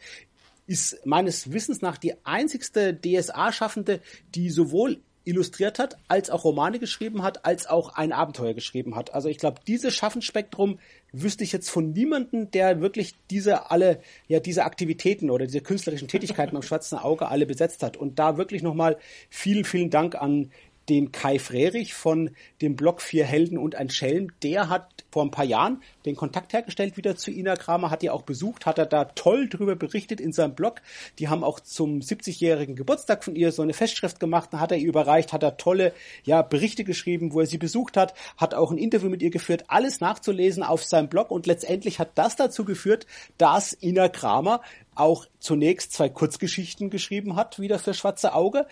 ist 0.68 1.06
meines 1.06 1.52
Wissens 1.52 1.82
nach 1.82 1.98
die 1.98 2.14
einzigste 2.26 2.94
DSA-Schaffende, 2.94 4.00
die 4.36 4.50
sowohl 4.50 5.02
illustriert 5.24 5.78
hat, 5.78 5.98
als 6.08 6.30
auch 6.30 6.44
Romane 6.44 6.80
geschrieben 6.80 7.22
hat, 7.22 7.46
als 7.46 7.68
auch 7.68 7.96
ein 7.96 8.12
Abenteuer 8.12 8.54
geschrieben 8.54 8.96
hat. 8.96 9.14
Also 9.14 9.30
ich 9.30 9.38
glaube, 9.38 9.62
dieses 9.68 9.96
Schaffensspektrum 9.96 10.80
wüsste 11.12 11.44
ich 11.44 11.52
jetzt 11.52 11.70
von 11.70 11.92
niemanden, 11.92 12.50
der 12.52 12.82
wirklich 12.82 13.14
diese 13.30 13.70
alle, 13.70 14.02
ja, 14.28 14.40
diese 14.40 14.66
Aktivitäten 14.66 15.30
oder 15.30 15.46
diese 15.46 15.62
künstlerischen 15.62 16.08
Tätigkeiten 16.08 16.56
am 16.56 16.64
schwarzen 16.64 16.98
Auge 16.98 17.28
alle 17.28 17.46
besetzt 17.46 17.84
hat. 17.84 17.98
Und 17.98 18.18
da 18.18 18.38
wirklich 18.38 18.64
nochmal 18.64 18.98
vielen, 19.30 19.64
vielen 19.64 19.90
Dank 19.90 20.16
an 20.16 20.52
den 20.92 21.14
Kai 21.14 21.40
Frerich 21.40 21.94
von 21.94 22.32
dem 22.62 22.76
Blog 22.76 23.02
Vier 23.02 23.24
Helden 23.24 23.58
und 23.58 23.76
ein 23.76 23.90
Schelm, 23.90 24.28
der 24.44 24.68
hat 24.68 25.06
vor 25.10 25.24
ein 25.24 25.32
paar 25.32 25.46
Jahren 25.46 25.82
den 26.06 26.18
Kontakt 26.18 26.52
hergestellt 26.52 26.98
wieder 26.98 27.16
zu 27.16 27.32
Ina 27.32 27.56
Kramer, 27.56 27.90
hat 27.90 28.02
die 28.02 28.10
auch 28.10 28.24
besucht, 28.24 28.66
hat 28.66 28.78
er 28.78 28.86
da 28.86 29.06
toll 29.06 29.48
drüber 29.48 29.78
berichtet 29.78 30.20
in 30.20 30.34
seinem 30.34 30.54
Blog. 30.54 30.82
Die 31.18 31.30
haben 31.30 31.46
auch 31.46 31.62
zum 31.62 32.00
70-jährigen 32.00 32.76
Geburtstag 32.76 33.24
von 33.24 33.38
ihr 33.38 33.54
so 33.54 33.62
eine 33.62 33.74
Festschrift 33.74 34.20
gemacht, 34.20 34.52
hat 34.52 34.74
er 34.74 34.80
ihr 34.80 34.90
überreicht, 34.90 35.32
hat 35.32 35.44
er 35.44 35.56
tolle 35.56 35.94
ja, 36.24 36.42
Berichte 36.42 36.84
geschrieben, 36.84 37.32
wo 37.32 37.40
er 37.40 37.46
sie 37.46 37.58
besucht 37.58 37.96
hat, 37.96 38.14
hat 38.36 38.54
auch 38.54 38.72
ein 38.72 38.78
Interview 38.78 39.10
mit 39.10 39.22
ihr 39.22 39.32
geführt, 39.32 39.64
alles 39.70 40.02
nachzulesen 40.02 40.62
auf 40.62 40.84
seinem 40.84 41.08
Blog 41.08 41.32
und 41.32 41.48
letztendlich 41.48 42.00
hat 42.00 42.12
das 42.16 42.36
dazu 42.36 42.66
geführt, 42.66 43.08
dass 43.38 43.78
Ina 43.82 44.10
Kramer 44.10 44.60
auch 44.94 45.26
zunächst 45.40 45.94
zwei 45.94 46.10
Kurzgeschichten 46.10 46.90
geschrieben 46.90 47.38
hat, 47.38 47.60
wieder 47.60 47.80
für 47.80 47.94
Schwarze 47.94 48.34
Auge, 48.34 48.68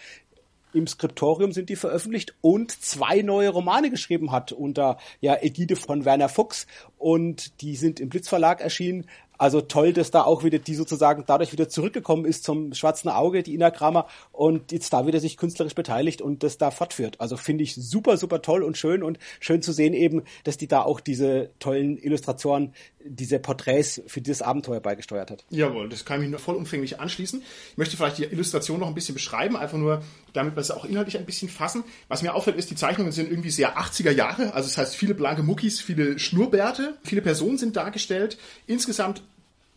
im 0.73 0.87
Skriptorium 0.87 1.51
sind 1.51 1.69
die 1.69 1.75
veröffentlicht 1.75 2.35
und 2.41 2.71
zwei 2.71 3.21
neue 3.21 3.49
Romane 3.49 3.89
geschrieben 3.89 4.31
hat 4.31 4.51
unter 4.51 4.97
ja 5.21 5.35
Ägide 5.41 5.75
von 5.75 6.05
Werner 6.05 6.29
Fuchs 6.29 6.67
und 6.97 7.61
die 7.61 7.75
sind 7.75 7.99
im 7.99 8.09
Blitzverlag 8.09 8.61
erschienen. 8.61 9.05
Also 9.39 9.61
toll, 9.61 9.93
dass 9.93 10.11
da 10.11 10.23
auch 10.23 10.43
wieder 10.43 10.59
die 10.59 10.75
sozusagen 10.75 11.23
dadurch 11.25 11.53
wieder 11.53 11.69
zurückgekommen 11.69 12.25
ist 12.25 12.43
zum 12.43 12.73
schwarzen 12.73 13.07
Auge, 13.07 13.41
die 13.41 13.53
Ina 13.53 13.71
Kramer, 13.71 14.05
und 14.33 14.73
jetzt 14.73 14.91
da 14.91 15.07
wieder 15.07 15.21
sich 15.21 15.37
künstlerisch 15.37 15.75
beteiligt 15.75 16.21
und 16.21 16.43
das 16.43 16.57
da 16.57 16.71
fortführt. 16.71 17.21
Also 17.21 17.37
finde 17.37 17.63
ich 17.63 17.73
super, 17.73 18.17
super 18.17 18.41
toll 18.41 18.63
und 18.63 18.77
schön 18.77 19.01
und 19.01 19.17
schön 19.39 19.61
zu 19.61 19.71
sehen 19.71 19.93
eben, 19.93 20.23
dass 20.43 20.57
die 20.57 20.67
da 20.67 20.81
auch 20.81 20.99
diese 20.99 21.51
tollen 21.59 21.97
Illustratoren, 21.97 22.73
diese 23.03 23.39
Porträts 23.39 24.01
für 24.07 24.21
dieses 24.21 24.41
Abenteuer 24.41 24.79
beigesteuert 24.79 25.31
hat. 25.31 25.45
Jawohl, 25.49 25.89
das 25.89 26.05
kann 26.05 26.21
ich 26.21 26.29
mich 26.29 26.39
vollumfänglich 26.39 26.99
anschließen. 26.99 27.41
Ich 27.71 27.77
möchte 27.77 27.97
vielleicht 27.97 28.17
die 28.17 28.25
Illustration 28.25 28.79
noch 28.79 28.87
ein 28.87 28.95
bisschen 28.95 29.15
beschreiben, 29.15 29.55
einfach 29.55 29.77
nur, 29.77 30.03
damit 30.33 30.55
wir 30.55 30.61
es 30.61 30.71
auch 30.71 30.85
inhaltlich 30.85 31.17
ein 31.17 31.25
bisschen 31.25 31.49
fassen. 31.49 31.83
Was 32.07 32.21
mir 32.21 32.33
auffällt, 32.33 32.57
ist, 32.57 32.69
die 32.69 32.75
Zeichnungen 32.75 33.11
sind 33.11 33.29
irgendwie 33.29 33.51
sehr 33.51 33.77
80er 33.77 34.11
Jahre, 34.11 34.53
also 34.53 34.67
das 34.67 34.77
heißt 34.77 34.95
viele 34.95 35.15
blanke 35.15 35.43
Muckis, 35.43 35.79
viele 35.79 36.19
Schnurrbärte, 36.19 36.97
viele 37.03 37.21
Personen 37.21 37.57
sind 37.57 37.75
dargestellt. 37.75 38.37
Insgesamt 38.67 39.23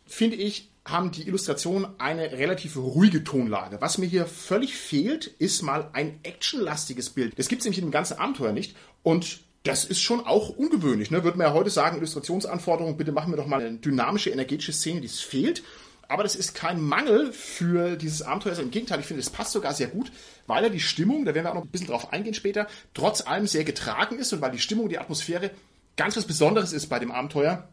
finde 0.07 0.37
ich, 0.37 0.69
haben 0.85 1.13
die 1.13 1.29
Illustrationen 1.29 1.87
eine 1.99 2.33
relativ 2.33 2.77
ruhige 2.77 3.23
Tonlage. 3.23 3.81
Was 3.81 3.99
mir 3.99 4.07
hier 4.07 4.27
völlig 4.27 4.75
fehlt, 4.75 5.27
ist 5.27 5.63
mal 5.63 5.91
ein 5.93 6.19
actionlastiges 6.25 7.11
Bild. 7.11 7.39
Das 7.39 7.49
gibt 7.49 7.61
es 7.61 7.67
nämlich 7.67 7.79
in 7.79 7.87
dem 7.87 7.93
ganzen 7.93 8.19
Abenteuer 8.19 8.53
nicht. 8.53 8.75
Und 9.05 9.41
das 9.65 9.85
ist 9.85 10.01
schon 10.01 10.27
auch 10.27 10.51
ungewöhnlich. 10.51 11.11
Ne? 11.11 11.23
Würde 11.25 11.39
man 11.39 11.47
ja 11.47 11.53
heute 11.53 11.71
sagen, 11.71 11.99
Illustrationsanforderungen, 11.99 12.97
bitte 12.97 13.13
machen 13.13 13.33
wir 13.33 13.37
doch 13.37 13.47
mal 13.47 13.61
eine 13.61 13.79
dynamische, 13.79 14.31
energetische 14.31 14.73
Szene, 14.73 15.01
die 15.01 15.07
es 15.07 15.21
fehlt. 15.21 15.63
Aber 16.09 16.25
das 16.25 16.35
ist 16.35 16.55
kein 16.55 16.81
Mangel 16.81 17.33
für 17.33 17.97
dieses 17.97 18.23
Abenteuer. 18.23 18.59
Im 18.59 18.71
Gegenteil, 18.71 19.01
ich 19.01 19.07
finde, 19.07 19.21
es 19.21 19.31
passt 19.31 19.53
sogar 19.53 19.73
sehr 19.73 19.87
gut, 19.87 20.13
weil 20.47 20.65
er 20.65 20.71
die 20.71 20.81
Stimmung, 20.81 21.25
da 21.25 21.35
werden 21.35 21.47
wir 21.47 21.51
auch 21.51 21.55
noch 21.55 21.63
ein 21.63 21.69
bisschen 21.69 21.87
drauf 21.87 22.13
eingehen 22.13 22.35
später, 22.35 22.67
trotz 22.93 23.27
allem 23.27 23.47
sehr 23.47 23.65
getragen 23.65 24.19
ist 24.19 24.33
und 24.33 24.41
weil 24.41 24.51
die 24.51 24.59
Stimmung, 24.59 24.89
die 24.89 24.99
Atmosphäre 24.99 25.53
ganz 25.97 26.17
was 26.17 26.27
Besonderes 26.27 26.73
ist 26.73 26.89
bei 26.89 26.99
dem 26.99 27.13
Abenteuer. 27.13 27.69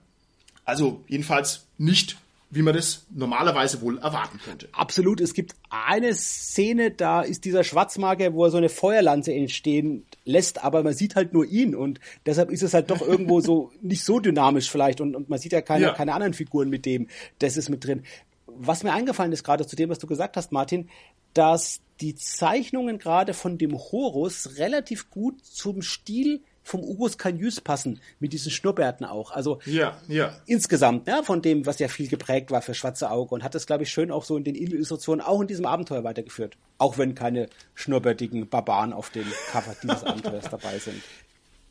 Also 0.64 1.04
jedenfalls 1.08 1.66
nicht 1.78 2.18
wie 2.52 2.64
man 2.64 2.74
das 2.74 3.06
normalerweise 3.12 3.82
wohl 3.82 4.00
erwarten 4.00 4.40
könnte. 4.44 4.70
Absolut. 4.72 5.22
Es 5.22 5.34
gibt 5.34 5.54
eine 5.70 6.14
Szene, 6.16 6.90
da 6.90 7.22
ist 7.22 7.46
dieser 7.46 7.64
Schwarzmagier, 7.64 8.34
wo 8.34 8.46
er 8.46 8.52
so 8.52 8.58
eine 8.58 8.70
Feuerlanze 8.70 9.34
entstehen 9.34 10.06
lässt, 10.26 10.64
aber 10.64 10.82
man 10.82 10.94
sieht 10.94 11.16
halt 11.16 11.34
nur 11.34 11.46
ihn 11.46 11.76
und 11.76 12.00
deshalb 12.26 12.50
ist 12.50 12.64
es 12.64 12.74
halt 12.74 12.90
doch 12.90 13.02
irgendwo 13.02 13.40
so 13.40 13.72
nicht 13.82 14.04
so 14.04 14.20
dynamisch 14.20 14.70
vielleicht 14.72 15.00
und, 15.00 15.16
und 15.16 15.30
man 15.30 15.38
sieht 15.38 15.52
ja 15.52 15.62
keine, 15.62 15.86
ja. 15.86 15.94
keine 15.94 16.14
anderen 16.14 16.34
Figuren 16.34 16.70
mit 16.70 16.86
dem. 16.86 17.08
Das 17.38 17.56
ist 17.56 17.70
mit 17.70 17.86
drin. 17.86 18.04
Was 18.48 18.84
mir 18.84 18.94
eingefallen 18.94 19.32
ist 19.32 19.44
gerade 19.44 19.68
zu 19.68 19.76
dem, 19.76 19.90
was 19.90 20.00
du 20.00 20.08
gesagt 20.08 20.36
hast, 20.36 20.52
Martin, 20.52 20.90
dass 21.36 21.82
die 22.02 22.16
Zeichnungen 22.16 22.98
gerade 22.98 23.34
von 23.34 23.60
dem 23.60 23.78
Horus 23.78 24.58
relativ 24.58 25.12
gut 25.12 25.46
zum 25.46 25.84
Stil 25.84 26.42
vom 26.64 26.82
Urus 26.82 27.18
Canyus 27.18 27.62
passen, 27.62 28.00
mit 28.20 28.34
diesen 28.34 28.52
Schnurrbärten 28.52 29.06
auch. 29.06 29.32
Also 29.32 29.60
ja, 29.66 29.98
ja. 30.08 30.38
insgesamt, 30.46 31.08
ja, 31.08 31.24
von 31.24 31.42
dem, 31.42 31.66
was 31.66 31.80
ja 31.80 31.88
viel 31.88 32.08
geprägt 32.08 32.52
war 32.52 32.62
für 32.62 32.74
Schwarze 32.74 33.10
Auge 33.10 33.36
und 33.36 33.44
hat 33.44 33.56
das, 33.56 33.66
glaube 33.66 33.84
ich, 33.84 33.92
schön 33.92 34.12
auch 34.12 34.24
so 34.24 34.38
in 34.38 34.44
den 34.44 34.56
Illustrationen, 34.56 35.26
auch 35.26 35.42
in 35.42 35.48
diesem 35.48 35.66
Abenteuer 35.66 36.04
weitergeführt. 36.04 36.58
Auch 36.78 36.98
wenn 36.98 37.16
keine 37.16 37.48
schnurrbärtigen 37.76 38.48
Barbaren 38.48 38.94
auf 38.94 39.10
dem 39.10 39.26
Cover 39.52 39.76
dieses 39.84 40.04
Abenteuers 40.04 40.50
dabei 40.50 40.80
sind. 40.80 41.02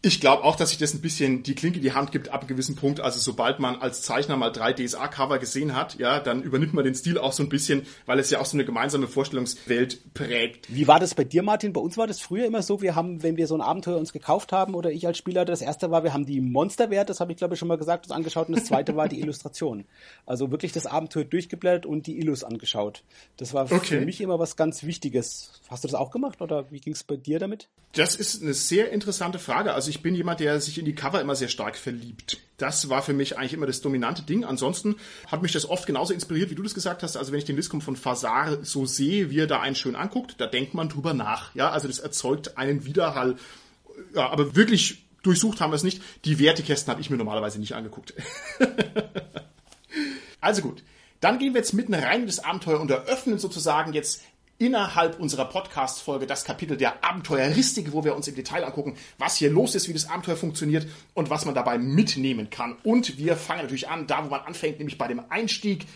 Ich 0.01 0.21
glaube 0.21 0.45
auch, 0.45 0.55
dass 0.55 0.69
sich 0.69 0.79
das 0.79 0.95
ein 0.95 1.01
bisschen 1.01 1.43
die 1.43 1.57
Klinke 1.57 1.79
in 1.79 1.83
die 1.83 1.93
Hand 1.93 2.13
gibt 2.13 2.29
ab 2.29 2.43
einem 2.43 2.49
gewissen 2.49 2.77
Punkt. 2.77 3.01
Also 3.01 3.19
sobald 3.19 3.59
man 3.59 3.77
als 3.77 4.03
Zeichner 4.03 4.37
mal 4.37 4.51
drei 4.51 4.73
DSA-Cover 4.73 5.41
gesehen 5.41 5.75
hat, 5.75 5.99
ja, 5.99 6.21
dann 6.21 6.45
übernimmt 6.45 6.73
man 6.73 6.85
den 6.85 6.95
Stil 6.95 7.19
auch 7.19 7.33
so 7.33 7.43
ein 7.43 7.49
bisschen, 7.49 7.85
weil 8.07 8.21
es 8.21 8.31
ja 8.31 8.41
auch 8.41 8.47
so 8.47 8.57
eine 8.57 8.65
gemeinsame 8.65 9.09
Vorstellungswelt 9.09 10.15
prägt. 10.15 10.73
Wie 10.73 10.87
war 10.87 11.01
das 11.01 11.17
bei 11.17 11.25
dir, 11.25 11.43
Martin? 11.43 11.73
Bei 11.73 11.81
uns 11.81 11.97
war 11.97 12.07
das 12.07 12.21
früher 12.21 12.47
immer 12.47 12.63
so, 12.63 12.81
wir 12.81 12.95
haben, 12.95 13.25
wenn 13.25 13.37
wir 13.37 13.49
so 13.49 13.57
ein 13.57 13.61
Abenteuer 13.61 13.99
uns 13.99 14.13
gekauft 14.13 14.53
haben 14.53 14.77
oder 14.77 14.93
ich 14.93 15.05
als 15.05 15.19
Spieler, 15.19 15.45
das 15.45 15.63
erste 15.63 15.91
war, 15.91 16.05
wir 16.05 16.13
haben 16.13 16.27
die 16.27 16.41
Monsterwert, 16.41 17.11
das 17.11 17.19
habe 17.19 17.33
ich 17.33 17.39
glaube 17.39 17.55
ich 17.55 17.59
schon 17.59 17.67
mal 17.67 17.77
gesagt, 17.77 18.07
uns 18.07 18.13
angeschaut 18.13 18.49
und 18.49 18.57
das 18.57 18.67
zweite 18.67 18.95
war 18.95 19.09
die 19.09 19.19
Illustration. 19.19 19.85
Also 20.27 20.53
wirklich 20.53 20.71
das 20.71 20.87
Abenteuer 20.87 21.25
durchgeblättert 21.25 21.87
und 21.87 22.07
die 22.07 22.19
Illus 22.19 22.45
angeschaut. 22.45 23.03
Das 23.37 23.53
war 23.53 23.65
okay. 23.65 23.99
für 23.99 24.01
mich 24.03 24.21
immer 24.21 24.39
was 24.39 24.55
ganz 24.55 24.85
Wichtiges. 24.85 25.61
Hast 25.69 25.83
du 25.83 25.89
das 25.89 25.97
auch 25.97 26.13
gemacht 26.13 26.41
oder 26.41 26.71
wie 26.71 26.79
ging 26.79 26.93
es 26.93 27.03
bei 27.03 27.17
dir 27.17 27.41
damit? 27.41 27.69
Das 27.93 28.15
ist 28.15 28.43
eine 28.43 28.55
sehr 28.55 28.93
interessante 28.93 29.39
Frage. 29.39 29.73
Also 29.73 29.91
ich 29.91 29.98
bin 30.03 30.15
jemand, 30.15 30.41
der 30.41 30.61
sich 30.61 30.79
in 30.79 30.85
die 30.85 30.95
Cover 30.95 31.21
immer 31.21 31.37
sehr 31.37 31.49
stark 31.49 31.77
verliebt. 31.77 32.39
Das 32.57 32.89
war 32.89 33.03
für 33.03 33.13
mich 33.13 33.39
eigentlich 33.39 33.55
immer 33.55 33.67
das 33.67 33.81
dominante 33.81 34.23
Ding. 34.23 34.45
Ansonsten 34.45 34.97
hat 35.27 35.43
mich 35.43 35.53
das 35.53 35.69
oft 35.69 35.87
genauso 35.87 36.13
inspiriert, 36.13 36.51
wie 36.51 36.55
du 36.55 36.63
das 36.63 36.75
gesagt 36.75 37.03
hast. 37.03 37.17
Also 37.17 37.33
wenn 37.33 37.39
ich 37.39 37.45
den 37.45 37.57
Liskum 37.57 37.81
von 37.81 37.97
Fasar 37.97 38.65
so 38.65 38.87
sehe, 38.87 39.31
wie 39.31 39.41
er 39.41 39.47
da 39.47 39.61
einen 39.61 39.77
schön 39.77 39.97
anguckt, 39.97 40.35
da 40.39 40.47
denkt 40.47 40.75
man 40.75 40.89
drüber 40.89 41.15
nach. 41.15 41.55
Ja, 41.55 41.71
also 41.71 41.87
das 41.87 41.99
erzeugt 41.99 42.59
einen 42.59 42.85
Widerhall. 42.85 43.37
Ja, 44.15 44.29
aber 44.31 44.57
wirklich 44.57 45.05
durchsucht 45.23 45.61
haben 45.61 45.71
wir 45.71 45.77
es 45.77 45.85
nicht. 45.85 46.03
Die 46.25 46.39
Wertekästen 46.39 46.91
habe 46.91 47.01
ich 47.01 47.11
mir 47.11 47.17
normalerweise 47.17 47.61
nicht 47.61 47.75
angeguckt. 47.75 48.15
also 50.41 50.63
gut. 50.63 50.83
Dann 51.21 51.39
gehen 51.39 51.53
wir 51.53 51.61
jetzt 51.61 51.75
mitten 51.75 51.95
rein 51.95 52.21
in 52.21 52.27
das 52.27 52.45
Abenteuer 52.45 52.81
und 52.81 52.91
eröffnen 52.91 53.39
sozusagen 53.39 53.93
jetzt 53.93 54.23
innerhalb 54.59 55.21
unserer 55.21 55.45
Podcast-Folge 55.45 56.27
das 56.27 56.45
Kapitel 56.45 56.77
der 56.77 57.05
Abenteueristik, 57.05 57.93
wo 57.93 58.05
wir 58.05 58.17
uns 58.17 58.27
im 58.27 58.35
Detail 58.35 58.65
angucken, 58.65 58.97
was 59.17 59.37
hier 59.37 59.51
los 59.51 59.75
ist, 59.75 59.89
wie 59.89 59.93
das 59.93 60.09
Abenteuer 60.09 60.37
funktioniert 60.37 60.87
und 61.15 61.31
was 61.31 61.45
man 61.45 61.55
dabei 61.55 61.79
mitnehmen 61.79 62.51
kann. 62.51 62.77
Und 62.83 63.19
wir 63.19 63.37
fangen 63.37 63.63
natürlich 63.63 63.89
an, 63.89 64.07
da 64.07 64.25
wo 64.25 64.29
man 64.29 64.41
anfängt, 64.41 64.79
nämlich 64.79 64.99
bei 64.99 65.07
dem 65.07 65.23
Einstieg. 65.31 65.87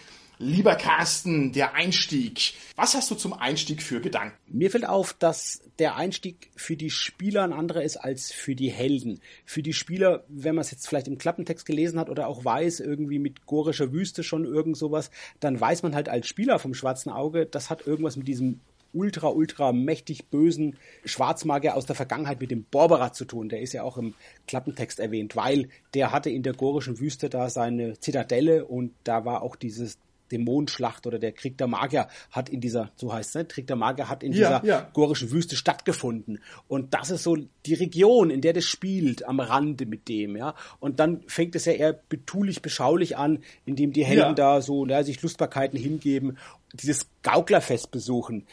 Lieber 0.44 0.74
Carsten, 0.74 1.52
der 1.52 1.74
Einstieg. 1.74 2.54
Was 2.74 2.96
hast 2.96 3.08
du 3.12 3.14
zum 3.14 3.32
Einstieg 3.32 3.80
für 3.80 4.00
Gedanken? 4.00 4.34
Mir 4.48 4.72
fällt 4.72 4.88
auf, 4.88 5.12
dass 5.12 5.62
der 5.78 5.94
Einstieg 5.94 6.50
für 6.56 6.74
die 6.74 6.90
Spieler 6.90 7.44
ein 7.44 7.52
anderer 7.52 7.84
ist 7.84 7.96
als 7.96 8.32
für 8.32 8.56
die 8.56 8.68
Helden. 8.68 9.20
Für 9.44 9.62
die 9.62 9.72
Spieler, 9.72 10.24
wenn 10.26 10.56
man 10.56 10.62
es 10.62 10.72
jetzt 10.72 10.88
vielleicht 10.88 11.06
im 11.06 11.16
Klappentext 11.16 11.64
gelesen 11.64 12.00
hat 12.00 12.10
oder 12.10 12.26
auch 12.26 12.44
weiß, 12.44 12.80
irgendwie 12.80 13.20
mit 13.20 13.46
gorischer 13.46 13.92
Wüste 13.92 14.24
schon 14.24 14.44
irgend 14.44 14.76
sowas, 14.76 15.12
dann 15.38 15.60
weiß 15.60 15.84
man 15.84 15.94
halt 15.94 16.08
als 16.08 16.26
Spieler 16.26 16.58
vom 16.58 16.74
schwarzen 16.74 17.12
Auge, 17.12 17.46
das 17.46 17.70
hat 17.70 17.86
irgendwas 17.86 18.16
mit 18.16 18.26
diesem 18.26 18.58
ultra, 18.92 19.28
ultra 19.28 19.70
mächtig 19.70 20.26
bösen 20.26 20.76
Schwarzmagier 21.04 21.76
aus 21.76 21.86
der 21.86 21.94
Vergangenheit 21.94 22.40
mit 22.40 22.50
dem 22.50 22.64
Borbera 22.64 23.12
zu 23.12 23.26
tun. 23.26 23.48
Der 23.48 23.60
ist 23.60 23.74
ja 23.74 23.84
auch 23.84 23.96
im 23.96 24.14
Klappentext 24.48 24.98
erwähnt, 24.98 25.36
weil 25.36 25.68
der 25.94 26.10
hatte 26.10 26.30
in 26.30 26.42
der 26.42 26.54
gorischen 26.54 26.98
Wüste 26.98 27.30
da 27.30 27.48
seine 27.48 28.00
Zitadelle 28.00 28.64
und 28.64 28.92
da 29.04 29.24
war 29.24 29.42
auch 29.42 29.54
dieses 29.54 29.98
Dämonenschlacht 30.32 31.06
oder 31.06 31.18
der 31.18 31.32
Krieg 31.32 31.58
der 31.58 31.66
Magier 31.66 32.08
hat 32.30 32.48
in 32.48 32.60
dieser, 32.60 32.90
so 32.96 33.12
heißt 33.12 33.28
es, 33.30 33.34
ne? 33.34 33.44
Krieg 33.44 33.66
der 33.66 33.76
Magier 33.76 34.08
hat 34.08 34.22
in 34.22 34.32
Ja, 34.32 34.60
dieser 34.60 34.64
ja. 34.66 34.90
gorischen 34.92 35.30
Wüste 35.30 35.54
stattgefunden. 35.56 36.40
Und 36.66 36.94
das 36.94 37.10
ist 37.10 37.22
so 37.22 37.36
die 37.66 37.74
Region, 37.74 38.30
in 38.30 38.40
der 38.40 38.54
das 38.54 38.64
spielt, 38.64 39.24
am 39.26 39.38
Rande 39.38 39.86
mit 39.86 40.08
dem, 40.08 40.36
ja. 40.36 40.54
Und 40.80 40.98
dann 40.98 41.22
fängt 41.28 41.54
es 41.54 41.66
ja 41.66 41.72
eher 41.74 41.92
betulich, 41.92 42.62
beschaulich 42.62 43.16
an, 43.16 43.40
indem 43.66 43.92
die 43.92 44.04
Helden 44.04 44.20
Ja. 44.30 44.32
da 44.34 44.60
so 44.62 44.86
ja, 44.86 45.04
sich 45.04 45.20
Lustbarkeiten 45.22 45.78
hingeben, 45.78 46.38
dieses 46.72 47.06
Gauklerfest 47.22 47.90
besuchen. 47.90 48.46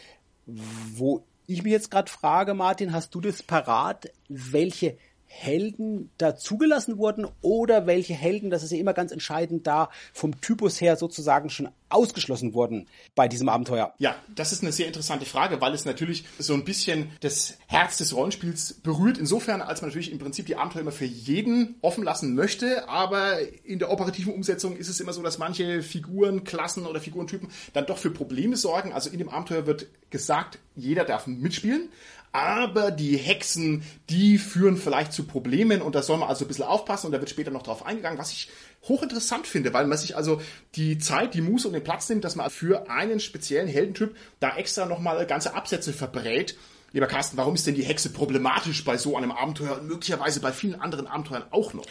Wo 0.45 1.23
ich 1.47 1.63
mich 1.63 1.71
jetzt 1.71 1.89
gerade 1.89 2.11
frage, 2.11 2.53
Martin, 2.53 2.93
hast 2.93 3.15
du 3.15 3.21
das 3.21 3.41
parat, 3.41 4.11
welche 4.27 4.97
Helden 5.31 6.09
da 6.17 6.35
wurden 6.35 7.27
oder 7.41 7.85
welche 7.85 8.15
Helden, 8.15 8.49
das 8.49 8.63
ist 8.63 8.71
ja 8.71 8.79
immer 8.79 8.93
ganz 8.93 9.11
entscheidend, 9.11 9.67
da 9.67 9.89
vom 10.11 10.41
Typus 10.41 10.81
her 10.81 10.95
sozusagen 10.95 11.49
schon 11.51 11.69
ausgeschlossen 11.89 12.53
wurden 12.53 12.87
bei 13.15 13.27
diesem 13.27 13.47
Abenteuer? 13.47 13.93
Ja, 13.99 14.15
das 14.35 14.51
ist 14.51 14.63
eine 14.63 14.71
sehr 14.71 14.87
interessante 14.87 15.25
Frage, 15.25 15.61
weil 15.61 15.73
es 15.73 15.85
natürlich 15.85 16.25
so 16.37 16.53
ein 16.53 16.63
bisschen 16.63 17.11
das 17.21 17.57
Herz 17.67 17.97
des 17.97 18.15
Rollenspiels 18.15 18.73
berührt. 18.73 19.17
Insofern, 19.17 19.61
als 19.61 19.81
man 19.81 19.89
natürlich 19.89 20.11
im 20.11 20.19
Prinzip 20.19 20.47
die 20.47 20.55
Abenteuer 20.55 20.81
immer 20.81 20.91
für 20.91 21.05
jeden 21.05 21.75
offen 21.81 22.03
lassen 22.03 22.35
möchte, 22.35 22.89
aber 22.89 23.39
in 23.63 23.79
der 23.79 23.91
operativen 23.91 24.33
Umsetzung 24.33 24.77
ist 24.77 24.89
es 24.89 24.99
immer 24.99 25.13
so, 25.13 25.21
dass 25.21 25.37
manche 25.37 25.83
Figuren, 25.83 26.43
Klassen 26.43 26.85
oder 26.85 26.99
Figurentypen 26.99 27.49
dann 27.73 27.85
doch 27.85 27.97
für 27.97 28.11
Probleme 28.11 28.57
sorgen. 28.57 28.93
Also 28.93 29.09
in 29.09 29.19
dem 29.19 29.29
Abenteuer 29.29 29.65
wird 29.65 29.87
gesagt, 30.09 30.59
jeder 30.75 31.05
darf 31.05 31.27
mitspielen. 31.27 31.89
Aber 32.31 32.91
die 32.91 33.17
Hexen, 33.17 33.83
die 34.09 34.37
führen 34.37 34.77
vielleicht 34.77 35.13
zu 35.13 35.23
Problemen 35.23 35.81
und 35.81 35.95
da 35.95 36.03
soll 36.03 36.17
man 36.17 36.29
also 36.29 36.45
ein 36.45 36.47
bisschen 36.47 36.65
aufpassen 36.65 37.07
und 37.07 37.11
da 37.11 37.19
wird 37.19 37.29
später 37.29 37.49
noch 37.49 37.63
drauf 37.63 37.85
eingegangen, 37.85 38.19
was 38.19 38.31
ich 38.31 38.49
hochinteressant 38.87 39.47
finde, 39.47 39.73
weil 39.73 39.87
man 39.87 39.97
sich 39.97 40.15
also 40.15 40.41
die 40.75 40.99
Zeit, 40.99 41.33
die 41.33 41.41
Muße 41.41 41.67
und 41.67 41.73
den 41.73 41.83
Platz 41.83 42.07
nimmt, 42.07 42.23
dass 42.23 42.35
man 42.35 42.49
für 42.49 42.89
einen 42.89 43.19
speziellen 43.19 43.67
Heldentyp 43.67 44.15
da 44.39 44.55
extra 44.57 44.85
nochmal 44.85 45.25
ganze 45.25 45.55
Absätze 45.55 45.91
verbrät. 45.91 46.55
Lieber 46.91 47.07
Carsten, 47.07 47.37
warum 47.37 47.55
ist 47.55 47.67
denn 47.67 47.75
die 47.75 47.83
Hexe 47.83 48.09
problematisch 48.09 48.83
bei 48.83 48.97
so 48.97 49.17
einem 49.17 49.31
Abenteuer 49.31 49.79
und 49.79 49.87
möglicherweise 49.87 50.39
bei 50.39 50.51
vielen 50.51 50.79
anderen 50.79 51.07
Abenteuern 51.07 51.43
auch 51.51 51.73
noch? 51.73 51.85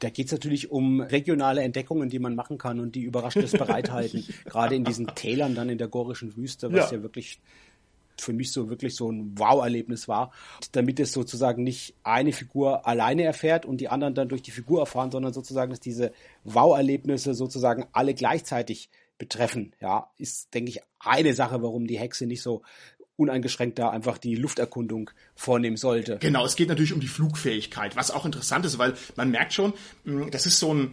Da 0.00 0.08
geht 0.08 0.26
es 0.26 0.32
natürlich 0.32 0.70
um 0.70 1.02
regionale 1.02 1.62
Entdeckungen, 1.62 2.08
die 2.08 2.18
man 2.18 2.34
machen 2.34 2.56
kann 2.56 2.80
und 2.80 2.94
die 2.94 3.02
Überraschendes 3.02 3.52
bereithalten. 3.52 4.26
Gerade 4.46 4.74
in 4.74 4.84
diesen 4.84 5.08
Tälern 5.08 5.54
dann 5.54 5.68
in 5.68 5.76
der 5.76 5.88
gorischen 5.88 6.36
Wüste, 6.36 6.72
was 6.72 6.90
Ja. 6.90 6.96
ja, 6.96 7.02
wirklich 7.02 7.38
für 8.20 8.32
mich 8.32 8.52
so 8.52 8.68
wirklich 8.68 8.94
so 8.94 9.10
ein 9.10 9.38
Wow-Erlebnis 9.38 10.08
war. 10.08 10.32
Damit 10.72 11.00
es 11.00 11.12
sozusagen 11.12 11.62
nicht 11.62 11.94
eine 12.02 12.32
Figur 12.32 12.86
alleine 12.86 13.24
erfährt 13.24 13.66
und 13.66 13.80
die 13.80 13.88
anderen 13.88 14.14
dann 14.14 14.28
durch 14.28 14.42
die 14.42 14.50
Figur 14.50 14.80
erfahren, 14.80 15.10
sondern 15.10 15.32
sozusagen, 15.32 15.70
dass 15.70 15.80
diese 15.80 16.12
Wow-Erlebnisse 16.44 17.34
sozusagen 17.34 17.86
alle 17.92 18.14
gleichzeitig 18.14 18.90
betreffen. 19.18 19.74
Ja, 19.80 20.10
ist, 20.16 20.54
denke 20.54 20.70
ich, 20.70 20.80
eine 20.98 21.34
Sache, 21.34 21.62
warum 21.62 21.86
die 21.86 21.98
Hexe 21.98 22.26
nicht 22.26 22.42
so 22.42 22.62
uneingeschränkt 23.20 23.78
da 23.78 23.90
einfach 23.90 24.16
die 24.16 24.34
Lufterkundung 24.34 25.10
vornehmen 25.34 25.76
sollte. 25.76 26.16
Genau, 26.20 26.46
es 26.46 26.56
geht 26.56 26.70
natürlich 26.70 26.94
um 26.94 27.00
die 27.00 27.06
Flugfähigkeit, 27.06 27.94
was 27.94 28.10
auch 28.10 28.24
interessant 28.24 28.64
ist, 28.64 28.78
weil 28.78 28.94
man 29.14 29.30
merkt 29.30 29.52
schon, 29.52 29.74
mh, 30.04 30.30
das 30.30 30.46
ist 30.46 30.58
so 30.58 30.72
ein, 30.72 30.92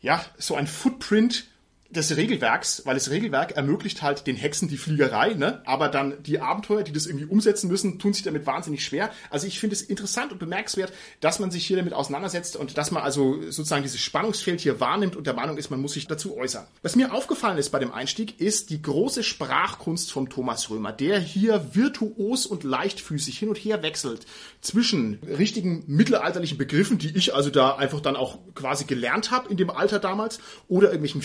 ja, 0.00 0.24
so 0.38 0.54
ein 0.54 0.66
Footprint 0.66 1.46
des 1.92 2.16
Regelwerks, 2.16 2.82
weil 2.84 2.94
das 2.94 3.10
Regelwerk 3.10 3.52
ermöglicht 3.52 4.02
halt 4.02 4.26
den 4.26 4.36
Hexen 4.36 4.68
die 4.68 4.76
Fliegerei, 4.76 5.34
ne? 5.34 5.62
aber 5.66 5.88
dann 5.88 6.22
die 6.22 6.40
Abenteuer, 6.40 6.82
die 6.82 6.92
das 6.92 7.06
irgendwie 7.06 7.26
umsetzen 7.26 7.68
müssen, 7.68 7.98
tun 7.98 8.12
sich 8.12 8.22
damit 8.22 8.46
wahnsinnig 8.46 8.84
schwer. 8.84 9.10
Also 9.30 9.46
ich 9.46 9.60
finde 9.60 9.74
es 9.74 9.82
interessant 9.82 10.32
und 10.32 10.38
bemerkenswert, 10.38 10.92
dass 11.20 11.38
man 11.38 11.50
sich 11.50 11.66
hier 11.66 11.76
damit 11.76 11.92
auseinandersetzt 11.92 12.56
und 12.56 12.78
dass 12.78 12.90
man 12.90 13.02
also 13.02 13.42
sozusagen 13.42 13.82
dieses 13.82 14.00
Spannungsfeld 14.00 14.60
hier 14.60 14.80
wahrnimmt 14.80 15.16
und 15.16 15.26
der 15.26 15.34
Meinung 15.34 15.58
ist, 15.58 15.70
man 15.70 15.80
muss 15.80 15.92
sich 15.92 16.06
dazu 16.06 16.36
äußern. 16.36 16.66
Was 16.82 16.96
mir 16.96 17.12
aufgefallen 17.12 17.58
ist 17.58 17.70
bei 17.70 17.78
dem 17.78 17.92
Einstieg, 17.92 18.40
ist 18.40 18.70
die 18.70 18.80
große 18.80 19.22
Sprachkunst 19.22 20.12
von 20.12 20.28
Thomas 20.28 20.70
Römer, 20.70 20.92
der 20.92 21.20
hier 21.20 21.74
virtuos 21.74 22.46
und 22.46 22.64
leichtfüßig 22.64 23.38
hin 23.38 23.48
und 23.50 23.56
her 23.58 23.82
wechselt 23.82 24.26
zwischen 24.60 25.18
richtigen 25.26 25.84
mittelalterlichen 25.86 26.58
Begriffen, 26.58 26.98
die 26.98 27.16
ich 27.16 27.34
also 27.34 27.50
da 27.50 27.76
einfach 27.76 28.00
dann 28.00 28.16
auch 28.16 28.38
quasi 28.54 28.84
gelernt 28.84 29.30
habe 29.30 29.50
in 29.50 29.56
dem 29.56 29.70
Alter 29.70 29.98
damals, 29.98 30.40
oder 30.68 30.88
irgendwelchen 30.88 31.22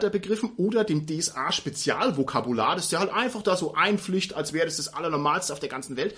Fentelalterbegriffen 0.00 0.52
oder 0.56 0.84
dem 0.84 1.06
DSA-Spezialvokabular, 1.06 2.76
das 2.76 2.88
der 2.88 3.00
halt 3.00 3.12
einfach 3.12 3.42
da 3.42 3.56
so 3.56 3.74
einpflicht, 3.74 4.34
als 4.34 4.52
wäre 4.52 4.64
das 4.64 4.76
das 4.76 4.94
Allernormalste 4.94 5.52
auf 5.52 5.60
der 5.60 5.68
ganzen 5.68 5.96
Welt. 5.96 6.16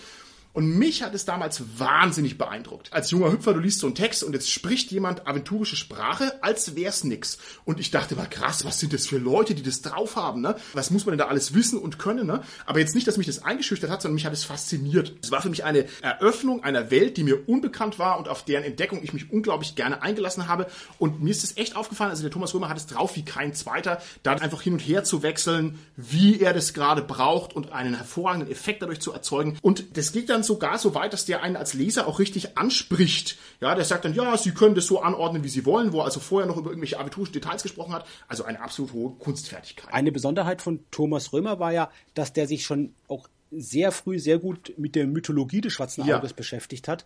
Und 0.52 0.68
mich 0.78 1.02
hat 1.02 1.14
es 1.14 1.24
damals 1.24 1.62
wahnsinnig 1.78 2.36
beeindruckt. 2.36 2.92
Als 2.92 3.10
junger 3.10 3.32
Hüpfer, 3.32 3.54
du 3.54 3.60
liest 3.60 3.78
so 3.78 3.86
einen 3.86 3.94
Text 3.94 4.22
und 4.22 4.34
jetzt 4.34 4.50
spricht 4.50 4.90
jemand 4.90 5.26
aventurische 5.26 5.76
Sprache, 5.76 6.42
als 6.42 6.76
wär's 6.76 7.04
nix. 7.04 7.38
Und 7.64 7.80
ich 7.80 7.90
dachte, 7.90 8.18
war 8.18 8.26
krass, 8.26 8.64
was 8.64 8.78
sind 8.78 8.92
das 8.92 9.06
für 9.06 9.16
Leute, 9.16 9.54
die 9.54 9.62
das 9.62 9.80
drauf 9.80 10.16
haben, 10.16 10.42
ne? 10.42 10.56
Was 10.74 10.90
muss 10.90 11.06
man 11.06 11.12
denn 11.12 11.20
da 11.20 11.28
alles 11.28 11.54
wissen 11.54 11.78
und 11.78 11.98
können, 11.98 12.26
ne? 12.26 12.42
Aber 12.66 12.80
jetzt 12.80 12.94
nicht, 12.94 13.06
dass 13.08 13.16
mich 13.16 13.26
das 13.26 13.42
eingeschüchtert 13.42 13.90
hat, 13.90 14.02
sondern 14.02 14.16
mich 14.16 14.26
hat 14.26 14.32
es 14.34 14.44
fasziniert. 14.44 15.14
Es 15.22 15.30
war 15.30 15.40
für 15.40 15.48
mich 15.48 15.64
eine 15.64 15.86
Eröffnung 16.02 16.62
einer 16.62 16.90
Welt, 16.90 17.16
die 17.16 17.24
mir 17.24 17.48
unbekannt 17.48 17.98
war 17.98 18.18
und 18.18 18.28
auf 18.28 18.44
deren 18.44 18.64
Entdeckung 18.64 19.02
ich 19.02 19.14
mich 19.14 19.32
unglaublich 19.32 19.74
gerne 19.74 20.02
eingelassen 20.02 20.48
habe. 20.48 20.66
Und 20.98 21.22
mir 21.22 21.30
ist 21.30 21.44
es 21.44 21.56
echt 21.56 21.76
aufgefallen, 21.76 22.10
also 22.10 22.22
der 22.22 22.30
Thomas 22.30 22.52
Römer 22.52 22.68
hat 22.68 22.76
es 22.76 22.86
drauf 22.86 23.16
wie 23.16 23.24
kein 23.24 23.54
zweiter, 23.54 24.02
da 24.22 24.32
einfach 24.32 24.60
hin 24.60 24.74
und 24.74 24.80
her 24.80 25.02
zu 25.04 25.22
wechseln, 25.22 25.78
wie 25.96 26.40
er 26.40 26.52
das 26.52 26.74
gerade 26.74 27.00
braucht 27.00 27.54
und 27.54 27.72
einen 27.72 27.94
hervorragenden 27.94 28.50
Effekt 28.50 28.82
dadurch 28.82 29.00
zu 29.00 29.12
erzeugen. 29.12 29.56
Und 29.62 29.96
das 29.96 30.12
geht 30.12 30.28
dann 30.28 30.41
sogar 30.42 30.78
so 30.78 30.94
weit, 30.94 31.12
dass 31.12 31.24
der 31.24 31.42
einen 31.42 31.57
als 31.57 31.74
Leser 31.74 32.07
auch 32.07 32.18
richtig 32.18 32.57
anspricht. 32.57 33.37
Ja, 33.61 33.74
der 33.74 33.85
sagt 33.85 34.05
dann, 34.05 34.14
ja, 34.14 34.37
Sie 34.37 34.52
können 34.52 34.74
das 34.74 34.87
so 34.87 35.00
anordnen, 35.00 35.44
wie 35.44 35.48
Sie 35.48 35.64
wollen, 35.66 35.92
wo 35.92 36.00
er 36.00 36.05
also 36.05 36.20
vorher 36.20 36.48
noch 36.48 36.57
über 36.57 36.70
irgendwelche 36.70 36.98
aventurischen 36.98 37.33
Details 37.33 37.62
gesprochen 37.62 37.92
hat. 37.92 38.07
Also 38.28 38.44
eine 38.44 38.61
absolut 38.61 38.92
hohe 38.92 39.11
Kunstfertigkeit. 39.18 39.92
Eine 39.92 40.12
Besonderheit 40.12 40.62
von 40.62 40.81
Thomas 40.90 41.33
Römer 41.33 41.59
war 41.59 41.72
ja, 41.72 41.90
dass 42.14 42.33
der 42.33 42.46
sich 42.46 42.64
schon 42.64 42.94
auch 43.09 43.28
sehr 43.52 43.92
früh 43.92 44.18
sehr 44.18 44.38
gut 44.38 44.72
mit 44.78 44.94
der 44.94 45.07
Mythologie 45.07 45.61
des 45.61 45.74
Schwarzen 45.74 46.07
Ja. 46.07 46.18
Auges 46.18 46.33
beschäftigt 46.33 46.88
hat. 46.88 47.05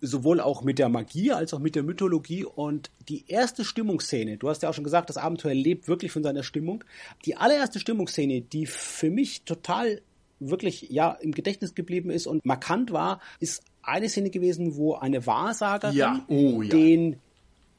Sowohl 0.00 0.40
auch 0.40 0.62
mit 0.62 0.78
der 0.78 0.88
Magie 0.88 1.32
als 1.32 1.52
auch 1.52 1.58
mit 1.58 1.74
der 1.74 1.82
Mythologie. 1.82 2.44
Und 2.44 2.90
die 3.08 3.24
erste 3.26 3.64
Stimmungsszene, 3.64 4.36
du 4.36 4.48
hast 4.48 4.62
ja 4.62 4.68
auch 4.70 4.74
schon 4.74 4.84
gesagt, 4.84 5.10
das 5.10 5.16
Abenteuer 5.16 5.54
lebt 5.54 5.88
wirklich 5.88 6.12
von 6.12 6.22
seiner 6.22 6.44
Stimmung. 6.44 6.84
Die 7.24 7.36
allererste 7.36 7.80
Stimmungsszene, 7.80 8.40
die 8.40 8.66
für 8.66 9.10
mich 9.10 9.42
total 9.42 10.00
wirklich 10.40 10.86
ja 10.90 11.12
im 11.12 11.32
Gedächtnis 11.32 11.74
geblieben 11.74 12.10
ist 12.10 12.26
und 12.26 12.44
markant 12.44 12.92
war, 12.92 13.20
ist 13.40 13.62
eine 13.82 14.08
Szene 14.08 14.30
gewesen, 14.30 14.76
wo 14.76 14.94
eine 14.94 15.26
Wahrsagerin 15.26 15.96
Ja. 15.96 16.24
Oh, 16.28 16.62
ja. 16.62 16.68
den 16.70 17.16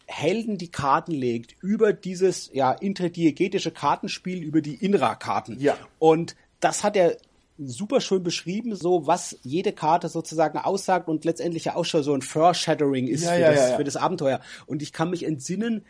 Helden 0.06 0.58
die 0.58 0.72
Karten 0.72 1.12
legt 1.12 1.56
über 1.62 1.94
dieses 1.94 2.50
ja 2.52 2.72
interdiegetische 2.72 3.72
Kartenspiel 3.72 4.42
über 4.42 4.62
die 4.62 4.74
Inra-Karten. 4.74 5.60
Ja. 5.60 5.78
Und 6.00 6.36
das 6.60 6.84
hat 6.84 6.96
er 6.96 7.18
super 7.60 8.02
schön 8.02 8.24
beschrieben, 8.24 8.76
so 8.76 9.06
was 9.06 9.38
jede 9.44 9.74
Karte 9.74 10.08
sozusagen 10.08 10.58
aussagt 10.58 11.10
und 11.10 11.26
letztendlich 11.26 11.66
ja 11.66 11.76
auch 11.76 11.86
schon 11.86 12.04
so 12.04 12.14
ein 12.14 12.22
Foreshadowing 12.22 13.08
ist 13.08 13.24
Ja, 13.24 13.34
für, 13.34 13.40
ja, 13.40 13.52
das, 13.52 13.70
ja, 13.72 13.76
für 13.78 13.84
das 13.84 13.98
Abenteuer. 13.98 14.40
Und 14.66 14.82
ich 14.82 14.94
kann 14.94 15.10
mich 15.10 15.26
entsinnen, 15.26 15.86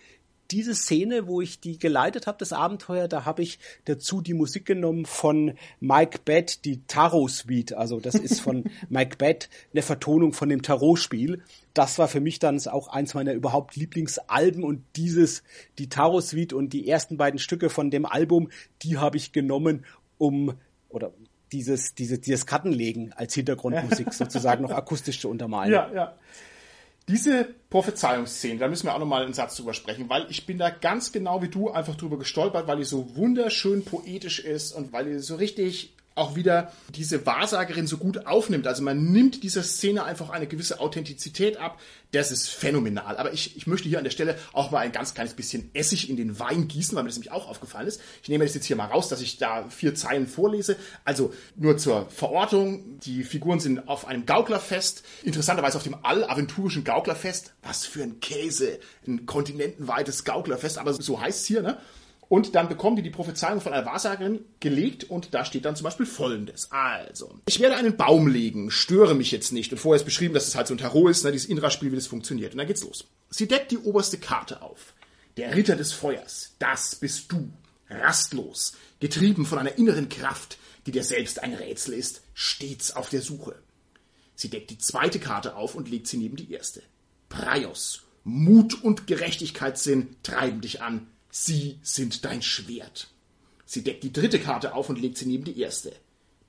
diese 0.52 0.74
Szene, 0.74 1.28
wo 1.28 1.42
ich 1.42 1.60
die 1.60 1.78
geleitet 1.78 2.28
habe, 2.28 2.38
das 2.38 2.54
Abenteuer, 2.54 3.08
da 3.08 3.26
habe 3.26 3.42
ich 3.42 3.60
dazu 3.86 4.22
die 4.22 4.34
Musik 4.34 4.66
genommen 4.66 5.06
von 5.06 5.54
Mike 5.80 6.20
Bett, 6.26 6.66
die 6.66 6.82
Tarot 6.88 7.32
Suite. 7.32 7.74
Also 7.74 8.00
das 8.00 8.16
ist 8.16 8.42
von 8.42 8.64
Mike 8.90 9.18
Bett 9.18 9.50
eine 9.74 9.82
Vertonung 9.82 10.34
von 10.34 10.50
dem 10.50 10.62
Tarot-Spiel. 10.62 11.44
Das 11.74 12.00
war 12.00 12.08
für 12.08 12.20
mich 12.20 12.40
dann 12.40 12.60
auch 12.68 12.88
eins 12.88 13.14
meiner 13.14 13.34
überhaupt 13.34 13.76
Lieblingsalben 13.76 14.64
und 14.64 14.84
dieses, 14.96 15.44
die 15.78 15.90
Tarot 15.90 16.24
Suite 16.24 16.54
und 16.54 16.74
die 16.74 16.88
ersten 16.88 17.18
beiden 17.18 17.40
Stücke 17.40 17.70
von 17.70 17.92
dem 17.92 18.06
Album, 18.06 18.50
die 18.82 18.98
habe 18.98 19.18
ich 19.18 19.32
genommen, 19.32 19.86
um 20.18 20.54
oder 20.90 21.14
dieses, 21.52 21.96
diese, 21.96 22.20
dieses 22.20 22.46
Kartenlegen 22.46 23.14
als 23.14 23.34
Hintergrundmusik 23.34 24.14
sozusagen 24.14 24.64
noch 24.64 24.72
akustisch 24.72 25.20
zu 25.20 25.30
untermalen. 25.30 25.72
Ja, 25.72 25.92
ja. 25.94 26.16
Diese 27.10 27.48
Prophezeiungsszene, 27.72 28.60
da 28.60 28.68
müssen 28.68 28.86
wir 28.86 28.94
auch 28.94 29.00
nochmal 29.00 29.24
einen 29.24 29.34
Satz 29.34 29.56
drüber 29.56 29.74
sprechen, 29.74 30.10
weil 30.10 30.28
ich 30.30 30.46
bin 30.46 30.60
da 30.60 30.70
ganz 30.70 31.12
genau 31.12 31.42
wie 31.42 31.48
du 31.48 31.72
einfach 31.72 31.96
drüber 31.96 32.20
gestolpert, 32.20 32.68
weil 32.68 32.78
die 32.78 32.84
so 32.84 33.16
wunderschön 33.16 33.84
poetisch 33.84 34.40
ist 34.40 34.74
und 34.74 34.94
weil 34.94 35.06
die 35.06 35.18
so 35.18 35.36
richtig 35.36 35.96
auch 36.20 36.36
wieder 36.36 36.72
diese 36.94 37.26
Wahrsagerin 37.26 37.88
so 37.88 37.98
gut 37.98 38.28
aufnimmt. 38.28 38.68
Also 38.68 38.84
man 38.84 39.12
nimmt 39.12 39.42
dieser 39.44 39.64
Szene 39.64 40.04
einfach 40.04 40.30
eine 40.30 40.48
gewisse 40.48 40.80
Authentizität 40.80 41.58
ab. 41.58 41.80
Das 42.12 42.32
ist 42.32 42.50
phänomenal. 42.50 43.18
Aber 43.18 43.34
ich, 43.34 43.56
ich 43.56 43.68
möchte 43.68 43.88
hier 43.88 43.98
an 43.98 44.04
der 44.04 44.12
Stelle 44.12 44.38
auch 44.52 44.72
mal 44.72 44.80
ein 44.80 44.92
ganz 44.92 45.14
kleines 45.14 45.34
bisschen 45.34 45.70
Essig 45.74 46.10
in 46.10 46.18
den 46.18 46.40
Wein 46.40 46.68
gießen, 46.68 46.96
weil 46.96 47.04
mir 47.04 47.10
das 47.10 47.16
nämlich 47.16 47.32
auch 47.32 47.48
aufgefallen 47.48 47.88
ist. 47.88 48.02
Ich 48.22 48.30
nehme 48.30 48.44
das 48.44 48.54
jetzt 48.54 48.66
hier 48.66 48.76
mal 48.76 48.86
raus, 48.86 49.10
dass 49.10 49.22
ich 49.22 49.38
da 49.38 49.70
vier 49.70 49.96
Zeilen 49.96 50.28
vorlese. 50.28 50.76
Also 51.06 51.34
nur 51.56 51.78
zur 51.78 52.10
Verortung. 52.10 53.00
Die 53.00 53.24
Figuren 53.24 53.60
sind 53.60 53.88
auf 53.88 54.06
einem 54.06 54.26
Gauklerfest. 54.26 55.04
Interessanterweise 55.24 55.78
auf 55.78 55.84
dem 55.84 55.96
allaventurischen 56.04 56.84
Gauklerfest. 56.84 57.54
Was 57.64 57.86
für 57.86 58.04
ein 58.04 58.20
Käse. 58.20 58.80
Ein 59.08 59.26
kontinentenweites 59.26 60.26
Gauklerfest. 60.26 60.78
Aber 60.78 60.94
so 60.94 61.22
heißt 61.22 61.42
es 61.42 61.46
hier, 61.46 61.62
ne? 61.62 61.78
Und 62.30 62.54
dann 62.54 62.70
bekommen 62.70 62.96
die 62.96 63.02
die 63.02 63.10
Prophezeiung 63.10 63.60
von 63.60 63.74
einer 63.74 63.88
Wahrsagerin 63.88 64.46
gelegt 64.60 65.04
und 65.04 65.34
da 65.34 65.44
steht 65.44 65.66
dann 65.66 65.76
zum 65.76 65.86
Beispiel 65.86 66.06
folgendes. 66.06 66.72
Also, 66.72 67.34
ich 67.48 67.60
werde 67.60 67.76
einen 67.76 67.98
Baum 67.98 68.28
legen, 68.28 68.70
störe 68.70 69.16
mich 69.16 69.32
jetzt 69.32 69.52
nicht. 69.52 69.72
Und 69.72 69.80
vorher 69.80 70.00
ist 70.00 70.06
beschrieben, 70.06 70.36
dass 70.36 70.48
es 70.48 70.56
halt 70.56 70.68
so 70.68 70.76
ein 70.76 70.78
Tarot 70.78 71.10
ist, 71.10 71.24
ne, 71.24 71.32
dieses 71.32 71.50
Indra-Spiel, 71.50 71.92
wie 71.92 71.96
das 71.96 72.06
funktioniert. 72.06 72.54
Und 72.54 72.60
dann 72.60 72.68
geht's 72.68 72.84
los. 72.84 73.08
Sie 73.32 73.48
deckt 73.48 73.72
die 73.72 73.80
oberste 73.80 74.20
Karte 74.20 74.62
auf. 74.62 74.94
Der 75.38 75.56
Ritter 75.56 75.76
des 75.76 75.92
Feuers, 75.92 76.56
das 76.60 76.96
bist 76.96 77.32
du. 77.32 77.52
rastlos, 77.90 78.74
getrieben 79.00 79.46
von 79.46 79.58
einer 79.58 79.78
inneren 79.78 80.10
Kraft, 80.10 80.58
die 80.86 80.92
dir 80.92 81.04
selbst 81.04 81.42
ein 81.42 81.54
Rätsel 81.54 81.96
ist, 81.96 82.22
stets 82.34 82.96
auf 82.96 83.10
der 83.10 83.22
Suche. 83.22 83.56
Sie 84.36 84.50
deckt 84.50 84.70
die 84.70 84.78
zweite 84.78 85.20
Karte 85.20 85.56
auf 85.56 85.76
und 85.76 85.90
legt 85.90 86.08
sie 86.08 86.18
neben 86.18 86.36
die 86.36 86.52
erste. 86.52 86.82
Praios, 87.28 88.04
Mut 88.24 88.84
und 88.84 89.08
Gerechtigkeitssinn 89.08 90.16
treiben 90.24 90.62
dich 90.62 90.82
an. 90.82 91.08
Sie 91.30 91.80
sind 91.84 92.26
dein 92.26 92.42
Schwert. 92.42 93.10
Sie 93.66 93.84
deckt 93.84 94.04
die 94.04 94.14
dritte 94.14 94.40
Karte 94.40 94.74
auf 94.74 94.90
und 94.90 95.00
legt 95.00 95.18
sie 95.18 95.28
neben 95.28 95.44
die 95.44 95.60
erste. 95.60 95.92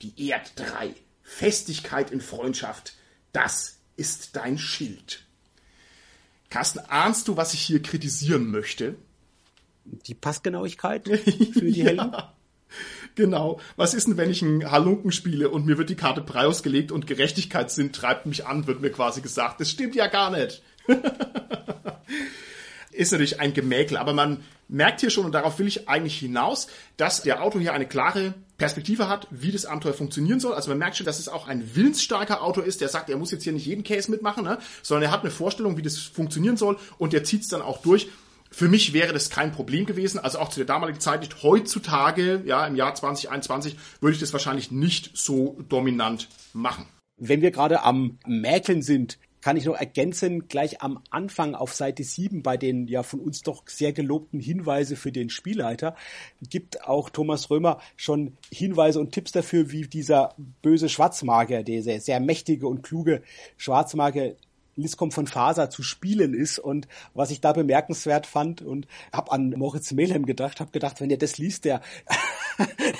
Die 0.00 0.28
Erd 0.28 0.52
3, 0.56 0.94
Festigkeit 1.22 2.10
in 2.10 2.22
Freundschaft, 2.22 2.94
das 3.32 3.76
ist 3.96 4.36
dein 4.36 4.56
Schild. 4.58 5.22
Carsten, 6.48 6.80
ahnst 6.88 7.28
du, 7.28 7.36
was 7.36 7.52
ich 7.52 7.60
hier 7.60 7.82
kritisieren 7.82 8.50
möchte? 8.50 8.96
Die 9.84 10.14
Passgenauigkeit 10.14 11.04
für 11.08 11.20
die 11.20 11.78
ja, 11.78 11.84
Helden? 11.84 12.12
Genau. 13.14 13.60
Was 13.76 13.94
ist 13.94 14.06
denn, 14.06 14.16
wenn 14.16 14.30
ich 14.30 14.42
einen 14.42 14.70
Halunken 14.70 15.12
spiele 15.12 15.50
und 15.50 15.66
mir 15.66 15.76
wird 15.76 15.90
die 15.90 15.96
Karte 15.96 16.22
Brei 16.22 16.46
ausgelegt 16.46 16.90
und 16.92 17.06
Gerechtigkeitssinn 17.06 17.92
treibt 17.92 18.26
mich 18.26 18.46
an, 18.46 18.66
wird 18.66 18.80
mir 18.80 18.90
quasi 18.90 19.20
gesagt. 19.20 19.60
Das 19.60 19.70
stimmt 19.70 19.94
ja 19.94 20.06
gar 20.06 20.30
nicht. 20.30 20.62
ist 22.92 23.12
natürlich 23.12 23.40
ein 23.40 23.54
Gemäkel, 23.54 23.96
aber 23.96 24.12
man 24.12 24.42
merkt 24.68 25.00
hier 25.00 25.10
schon, 25.10 25.24
und 25.24 25.32
darauf 25.32 25.58
will 25.58 25.66
ich 25.66 25.88
eigentlich 25.88 26.18
hinaus, 26.18 26.68
dass 26.96 27.22
der 27.22 27.42
Autor 27.42 27.60
hier 27.60 27.72
eine 27.72 27.86
klare 27.86 28.34
Perspektive 28.56 29.08
hat, 29.08 29.26
wie 29.30 29.52
das 29.52 29.66
Abenteuer 29.66 29.94
funktionieren 29.94 30.38
soll. 30.38 30.54
Also 30.54 30.70
man 30.70 30.78
merkt 30.78 30.96
schon, 30.96 31.06
dass 31.06 31.18
es 31.18 31.28
auch 31.28 31.48
ein 31.48 31.74
willensstarker 31.74 32.42
Autor 32.42 32.64
ist, 32.64 32.80
der 32.80 32.88
sagt, 32.88 33.10
er 33.10 33.16
muss 33.16 33.30
jetzt 33.30 33.44
hier 33.44 33.52
nicht 33.52 33.66
jeden 33.66 33.84
Case 33.84 34.10
mitmachen, 34.10 34.44
ne? 34.44 34.58
sondern 34.82 35.08
er 35.08 35.12
hat 35.12 35.22
eine 35.22 35.30
Vorstellung, 35.30 35.76
wie 35.76 35.82
das 35.82 35.98
funktionieren 35.98 36.56
soll 36.56 36.78
und 36.98 37.12
der 37.12 37.24
zieht 37.24 37.42
es 37.42 37.48
dann 37.48 37.62
auch 37.62 37.82
durch. 37.82 38.08
Für 38.52 38.68
mich 38.68 38.92
wäre 38.92 39.12
das 39.12 39.30
kein 39.30 39.52
Problem 39.52 39.86
gewesen, 39.86 40.18
also 40.18 40.40
auch 40.40 40.48
zu 40.48 40.58
der 40.58 40.66
damaligen 40.66 40.98
Zeit 40.98 41.20
nicht. 41.20 41.42
Heutzutage, 41.42 42.42
ja, 42.44 42.66
im 42.66 42.74
Jahr 42.74 42.94
2021, 42.94 43.76
würde 44.00 44.14
ich 44.14 44.20
das 44.20 44.32
wahrscheinlich 44.32 44.72
nicht 44.72 45.16
so 45.16 45.56
dominant 45.68 46.28
machen. 46.52 46.86
Wenn 47.16 47.42
wir 47.42 47.52
gerade 47.52 47.82
am 47.82 48.18
Mäkeln 48.26 48.82
sind, 48.82 49.18
kann 49.40 49.56
ich 49.56 49.64
noch 49.64 49.76
ergänzen, 49.76 50.48
gleich 50.48 50.82
am 50.82 51.02
Anfang 51.10 51.54
auf 51.54 51.74
Seite 51.74 52.04
7 52.04 52.42
bei 52.42 52.56
den 52.56 52.86
ja 52.86 53.02
von 53.02 53.20
uns 53.20 53.42
doch 53.42 53.62
sehr 53.66 53.92
gelobten 53.92 54.40
Hinweise 54.40 54.96
für 54.96 55.12
den 55.12 55.30
Spielleiter 55.30 55.96
gibt 56.48 56.84
auch 56.84 57.10
Thomas 57.10 57.50
Römer 57.50 57.80
schon 57.96 58.36
Hinweise 58.50 59.00
und 59.00 59.12
Tipps 59.12 59.32
dafür, 59.32 59.70
wie 59.70 59.82
dieser 59.82 60.34
böse 60.62 60.88
Schwarzmagier, 60.88 61.62
der 61.62 61.82
sehr, 61.82 62.00
sehr 62.00 62.20
mächtige 62.20 62.66
und 62.66 62.82
kluge 62.82 63.22
Schwarzmagier 63.56 64.36
Liscom 64.80 65.10
von 65.10 65.26
Faser 65.26 65.70
zu 65.70 65.82
spielen 65.82 66.34
ist. 66.34 66.58
Und 66.58 66.88
was 67.14 67.30
ich 67.30 67.40
da 67.40 67.52
bemerkenswert 67.52 68.26
fand 68.26 68.62
und 68.62 68.86
habe 69.12 69.32
an 69.32 69.50
Moritz 69.50 69.92
Melhem 69.92 70.26
gedacht, 70.26 70.60
habe 70.60 70.70
gedacht, 70.70 71.00
wenn 71.00 71.08
der 71.08 71.18
das 71.18 71.38
liest, 71.38 71.64
der 71.64 71.80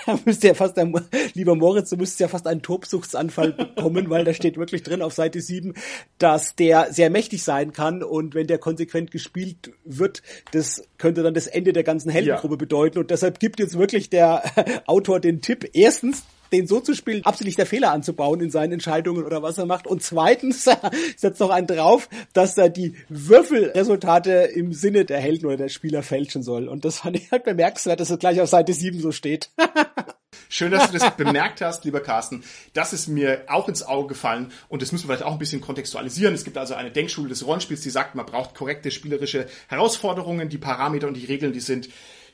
da 0.06 0.18
müsste 0.24 0.48
ja 0.48 0.54
fast 0.54 0.78
ein, 0.78 0.94
lieber 1.34 1.54
Moritz, 1.54 1.90
du 1.90 1.96
müsstest 1.96 2.20
ja 2.20 2.28
fast 2.28 2.46
einen 2.46 2.62
Tobsuchtsanfall 2.62 3.52
bekommen, 3.52 4.10
weil 4.10 4.24
da 4.24 4.32
steht 4.32 4.56
wirklich 4.56 4.82
drin 4.82 5.02
auf 5.02 5.12
Seite 5.12 5.40
7, 5.40 5.74
dass 6.18 6.54
der 6.56 6.92
sehr 6.92 7.10
mächtig 7.10 7.42
sein 7.42 7.72
kann. 7.72 8.02
Und 8.02 8.34
wenn 8.34 8.46
der 8.46 8.58
konsequent 8.58 9.10
gespielt 9.10 9.72
wird, 9.84 10.22
das 10.52 10.82
könnte 10.98 11.22
dann 11.22 11.34
das 11.34 11.46
Ende 11.46 11.72
der 11.72 11.84
ganzen 11.84 12.10
Heldengruppe 12.10 12.54
ja. 12.54 12.58
bedeuten. 12.58 12.98
Und 12.98 13.10
deshalb 13.10 13.40
gibt 13.40 13.60
jetzt 13.60 13.78
wirklich 13.78 14.10
der 14.10 14.42
Autor 14.86 15.20
den 15.20 15.40
Tipp, 15.40 15.68
erstens 15.72 16.24
den 16.52 16.66
so 16.66 16.80
zu 16.80 16.94
spielen, 16.94 17.24
absolut 17.24 17.46
nicht 17.46 17.58
der 17.58 17.66
Fehler 17.66 17.92
anzubauen 17.92 18.40
in 18.40 18.50
seinen 18.50 18.72
Entscheidungen 18.72 19.24
oder 19.24 19.42
was 19.42 19.58
er 19.58 19.66
macht. 19.66 19.86
Und 19.86 20.02
zweitens 20.02 20.68
setzt 21.16 21.40
noch 21.40 21.50
einen 21.50 21.66
drauf, 21.66 22.08
dass 22.32 22.56
er 22.58 22.68
die 22.68 22.94
Würfelresultate 23.08 24.30
im 24.54 24.72
Sinne 24.72 25.04
der 25.04 25.20
Helden 25.20 25.46
oder 25.46 25.56
der 25.56 25.68
Spieler 25.68 26.02
fälschen 26.02 26.42
soll. 26.42 26.68
Und 26.68 26.84
das 26.84 26.98
fand 26.98 27.16
ich 27.16 27.30
halt 27.30 27.44
bemerkenswert, 27.44 28.00
dass 28.00 28.10
es 28.10 28.18
gleich 28.18 28.40
auf 28.40 28.48
Seite 28.48 28.72
7 28.72 29.00
so 29.00 29.12
steht. 29.12 29.50
Schön, 30.52 30.72
dass 30.72 30.90
du 30.90 30.98
das 30.98 31.16
bemerkt 31.16 31.60
hast, 31.60 31.84
lieber 31.84 32.00
Carsten. 32.00 32.42
Das 32.72 32.92
ist 32.92 33.06
mir 33.06 33.44
auch 33.46 33.68
ins 33.68 33.84
Auge 33.84 34.08
gefallen 34.08 34.50
und 34.68 34.82
das 34.82 34.90
müssen 34.90 35.04
wir 35.04 35.14
vielleicht 35.14 35.28
auch 35.28 35.34
ein 35.34 35.38
bisschen 35.38 35.60
kontextualisieren. 35.60 36.34
Es 36.34 36.42
gibt 36.42 36.58
also 36.58 36.74
eine 36.74 36.90
Denkschule 36.90 37.28
des 37.28 37.46
Rollenspiels, 37.46 37.82
die 37.82 37.90
sagt, 37.90 38.16
man 38.16 38.26
braucht 38.26 38.56
korrekte 38.56 38.90
spielerische 38.90 39.46
Herausforderungen. 39.68 40.48
Die 40.48 40.58
Parameter 40.58 41.06
und 41.06 41.14
die 41.14 41.24
Regeln, 41.24 41.52
die 41.52 41.60
sind 41.60 41.88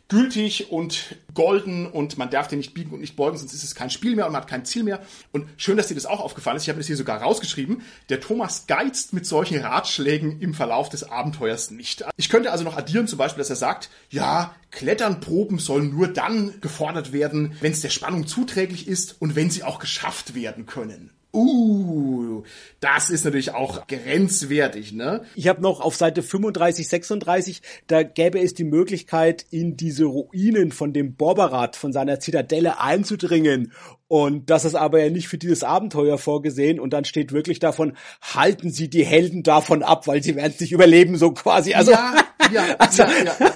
gültig 0.08 0.70
und 0.70 1.16
golden 1.34 1.86
und 1.86 2.16
man 2.16 2.30
darf 2.30 2.48
den 2.48 2.58
nicht 2.58 2.74
biegen 2.74 2.92
und 2.92 3.00
nicht 3.00 3.16
beugen, 3.16 3.36
sonst 3.36 3.52
ist 3.52 3.64
es 3.64 3.74
kein 3.74 3.90
Spiel 3.90 4.14
mehr 4.14 4.26
und 4.26 4.32
man 4.32 4.42
hat 4.42 4.48
kein 4.48 4.64
Ziel 4.64 4.84
mehr. 4.84 5.00
Und 5.32 5.48
schön, 5.56 5.76
dass 5.76 5.88
dir 5.88 5.94
das 5.94 6.06
auch 6.06 6.20
aufgefallen 6.20 6.56
ist. 6.56 6.62
Ich 6.62 6.68
habe 6.68 6.78
das 6.78 6.86
hier 6.86 6.96
sogar 6.96 7.20
rausgeschrieben. 7.20 7.82
Der 8.08 8.20
Thomas 8.20 8.66
geizt 8.66 9.12
mit 9.12 9.26
solchen 9.26 9.58
Ratschlägen 9.58 10.40
im 10.40 10.54
Verlauf 10.54 10.88
des 10.88 11.04
Abenteuers 11.04 11.70
nicht. 11.70 12.04
Ich 12.16 12.28
könnte 12.28 12.52
also 12.52 12.64
noch 12.64 12.76
addieren, 12.76 13.08
zum 13.08 13.18
Beispiel, 13.18 13.40
dass 13.40 13.50
er 13.50 13.56
sagt, 13.56 13.90
ja, 14.10 14.54
Kletternproben 14.70 15.58
sollen 15.58 15.90
nur 15.90 16.08
dann 16.08 16.60
gefordert 16.60 17.12
werden, 17.12 17.56
wenn 17.60 17.72
es 17.72 17.80
der 17.80 17.90
Spannung 17.90 18.26
zuträglich 18.26 18.86
ist 18.86 19.20
und 19.20 19.34
wenn 19.34 19.50
sie 19.50 19.64
auch 19.64 19.78
geschafft 19.78 20.34
werden 20.34 20.66
können. 20.66 21.15
Uh, 21.36 22.44
das 22.80 23.10
ist 23.10 23.26
natürlich 23.26 23.52
auch 23.52 23.86
grenzwertig, 23.86 24.92
ne? 24.92 25.22
Ich 25.34 25.48
habe 25.48 25.60
noch 25.60 25.82
auf 25.82 25.94
Seite 25.94 26.22
35, 26.22 26.88
36, 26.88 27.60
da 27.88 28.02
gäbe 28.02 28.40
es 28.40 28.54
die 28.54 28.64
Möglichkeit, 28.64 29.44
in 29.50 29.76
diese 29.76 30.06
Ruinen 30.06 30.72
von 30.72 30.94
dem 30.94 31.14
Borberat, 31.14 31.76
von 31.76 31.92
seiner 31.92 32.20
Zitadelle 32.20 32.80
einzudringen 32.80 33.72
und 34.08 34.50
das 34.50 34.64
ist 34.64 34.76
aber 34.76 35.02
ja 35.02 35.10
nicht 35.10 35.26
für 35.26 35.36
dieses 35.36 35.64
Abenteuer 35.64 36.16
vorgesehen. 36.16 36.78
Und 36.78 36.92
dann 36.92 37.04
steht 37.04 37.32
wirklich 37.32 37.58
davon, 37.58 37.96
halten 38.22 38.70
Sie 38.70 38.88
die 38.88 39.04
Helden 39.04 39.42
davon 39.42 39.82
ab, 39.82 40.06
weil 40.06 40.22
sie 40.22 40.36
werden 40.36 40.52
es 40.54 40.60
nicht 40.60 40.70
überleben, 40.70 41.16
so 41.16 41.32
quasi. 41.32 41.74
Also, 41.74 41.90
ja, 41.90 42.14
ja, 42.52 42.64
also, 42.78 43.02
ja, 43.02 43.10
ja. 43.24 43.52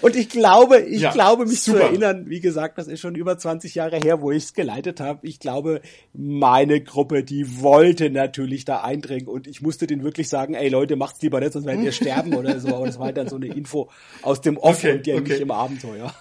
Und 0.00 0.16
ich 0.16 0.30
glaube, 0.30 0.80
ich 0.80 1.02
ja, 1.02 1.12
glaube, 1.12 1.44
mich 1.44 1.60
super. 1.60 1.80
zu 1.80 1.84
erinnern, 1.84 2.30
wie 2.30 2.40
gesagt, 2.40 2.78
das 2.78 2.88
ist 2.88 3.00
schon 3.00 3.14
über 3.14 3.36
20 3.36 3.74
Jahre 3.74 3.98
her, 3.98 4.22
wo 4.22 4.30
ich 4.30 4.44
es 4.44 4.54
geleitet 4.54 5.00
habe. 5.00 5.26
Ich 5.26 5.38
glaube, 5.38 5.82
meine 6.14 6.80
Gruppe, 6.80 7.22
die 7.22 7.60
wollte 7.60 8.08
natürlich 8.08 8.64
da 8.64 8.80
eindringen. 8.80 9.28
Und 9.28 9.46
ich 9.46 9.60
musste 9.60 9.86
denen 9.86 10.02
wirklich 10.02 10.30
sagen, 10.30 10.54
ey 10.54 10.70
Leute, 10.70 10.96
macht's 10.96 11.20
lieber 11.20 11.40
nicht, 11.40 11.52
sonst 11.52 11.66
werdet 11.66 11.84
ihr 11.84 11.92
sterben 11.92 12.34
oder 12.34 12.58
so. 12.58 12.74
Aber 12.74 12.86
das 12.86 12.98
war 12.98 13.12
dann 13.12 13.28
so 13.28 13.36
eine 13.36 13.48
Info 13.48 13.90
aus 14.22 14.40
dem 14.40 14.56
Off 14.56 14.78
okay, 14.78 14.92
und 14.92 15.06
ja 15.06 15.16
okay. 15.16 15.28
nicht 15.28 15.40
im 15.42 15.50
Abenteuer. 15.50 16.14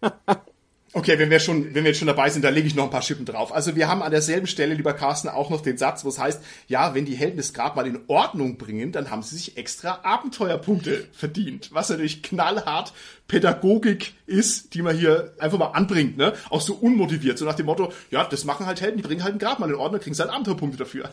Okay, 0.94 1.18
wenn 1.18 1.28
wir 1.28 1.38
schon, 1.38 1.74
wenn 1.74 1.84
wir 1.84 1.90
jetzt 1.90 1.98
schon 1.98 2.06
dabei 2.06 2.30
sind, 2.30 2.42
da 2.42 2.48
lege 2.48 2.66
ich 2.66 2.74
noch 2.74 2.84
ein 2.84 2.90
paar 2.90 3.02
Schippen 3.02 3.26
drauf. 3.26 3.54
Also 3.54 3.76
wir 3.76 3.88
haben 3.88 4.02
an 4.02 4.10
derselben 4.10 4.46
Stelle, 4.46 4.72
lieber 4.72 4.94
Carsten, 4.94 5.28
auch 5.28 5.50
noch 5.50 5.60
den 5.60 5.76
Satz, 5.76 6.02
wo 6.02 6.08
es 6.08 6.18
heißt, 6.18 6.42
ja, 6.66 6.94
wenn 6.94 7.04
die 7.04 7.14
Helden 7.14 7.36
das 7.36 7.52
Grab 7.52 7.76
mal 7.76 7.86
in 7.86 8.00
Ordnung 8.06 8.56
bringen, 8.56 8.90
dann 8.90 9.10
haben 9.10 9.22
sie 9.22 9.36
sich 9.36 9.58
extra 9.58 10.00
Abenteuerpunkte 10.02 11.06
verdient. 11.12 11.68
Was 11.74 11.90
natürlich 11.90 12.22
knallhart 12.22 12.94
Pädagogik 13.26 14.14
ist, 14.24 14.72
die 14.72 14.80
man 14.80 14.96
hier 14.96 15.34
einfach 15.38 15.58
mal 15.58 15.72
anbringt, 15.72 16.16
ne? 16.16 16.32
Auch 16.48 16.62
so 16.62 16.74
unmotiviert, 16.74 17.36
so 17.36 17.44
nach 17.44 17.54
dem 17.54 17.66
Motto, 17.66 17.92
ja, 18.10 18.24
das 18.24 18.44
machen 18.44 18.64
halt 18.64 18.80
Helden, 18.80 18.96
die 18.96 19.02
bringen 19.02 19.22
halt 19.22 19.34
ein 19.34 19.38
Grab 19.38 19.58
mal 19.58 19.68
in 19.68 19.76
Ordnung, 19.76 20.00
kriegen 20.00 20.14
sie 20.14 20.22
halt 20.22 20.32
Abenteuerpunkte 20.32 20.78
dafür. 20.78 21.10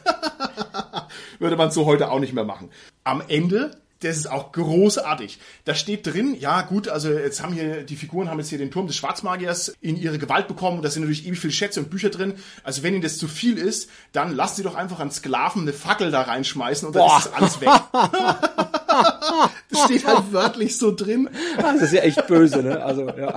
Würde 1.39 1.57
man 1.57 1.71
so 1.71 1.85
heute 1.85 2.11
auch 2.11 2.19
nicht 2.19 2.33
mehr 2.33 2.45
machen. 2.45 2.69
Am 3.03 3.21
Ende 3.27 3.71
das 4.05 4.17
ist 4.17 4.31
auch 4.31 4.51
großartig. 4.51 5.39
Da 5.65 5.75
steht 5.75 6.05
drin, 6.05 6.35
ja 6.39 6.61
gut, 6.61 6.87
also 6.87 7.09
jetzt 7.09 7.41
haben 7.41 7.53
hier, 7.53 7.83
die 7.83 7.95
Figuren 7.95 8.29
haben 8.29 8.39
jetzt 8.39 8.49
hier 8.49 8.57
den 8.57 8.71
Turm 8.71 8.87
des 8.87 8.95
Schwarzmagiers 8.95 9.75
in 9.81 9.97
ihre 9.97 10.17
Gewalt 10.17 10.47
bekommen 10.47 10.77
und 10.77 10.83
da 10.83 10.89
sind 10.89 11.03
natürlich 11.03 11.25
ewig 11.25 11.39
viele 11.39 11.53
Schätze 11.53 11.79
und 11.79 11.89
Bücher 11.89 12.09
drin. 12.09 12.35
Also 12.63 12.83
wenn 12.83 12.93
ihnen 12.93 13.01
das 13.01 13.17
zu 13.17 13.27
viel 13.27 13.57
ist, 13.57 13.89
dann 14.11 14.35
lasst 14.35 14.57
sie 14.57 14.63
doch 14.63 14.75
einfach 14.75 14.99
an 14.99 15.11
Sklaven 15.11 15.63
eine 15.63 15.73
Fackel 15.73 16.11
da 16.11 16.21
reinschmeißen 16.21 16.87
und 16.87 16.95
dann 16.95 17.07
Boah. 17.07 17.17
ist 17.17 17.27
das 17.27 17.33
alles 17.33 17.61
weg. 17.61 17.69
das 19.71 19.83
steht 19.85 20.05
halt 20.05 20.31
wörtlich 20.31 20.77
so 20.77 20.93
drin. 20.93 21.29
Das 21.57 21.81
ist 21.81 21.93
ja 21.93 22.01
echt 22.01 22.27
böse, 22.27 22.61
ne? 22.61 22.83
Also, 22.83 23.09
ja. 23.09 23.35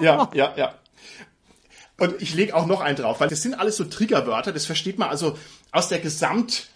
ja, 0.00 0.30
ja, 0.34 0.52
ja. 0.56 0.74
Und 1.96 2.20
ich 2.20 2.34
lege 2.34 2.54
auch 2.54 2.66
noch 2.66 2.80
einen 2.80 2.96
drauf, 2.96 3.20
weil 3.20 3.28
das 3.28 3.42
sind 3.42 3.54
alles 3.54 3.76
so 3.76 3.84
Triggerwörter, 3.84 4.52
das 4.52 4.66
versteht 4.66 4.98
man 4.98 5.10
also 5.10 5.38
aus 5.70 5.88
der 5.88 6.00
Gesamt- 6.00 6.68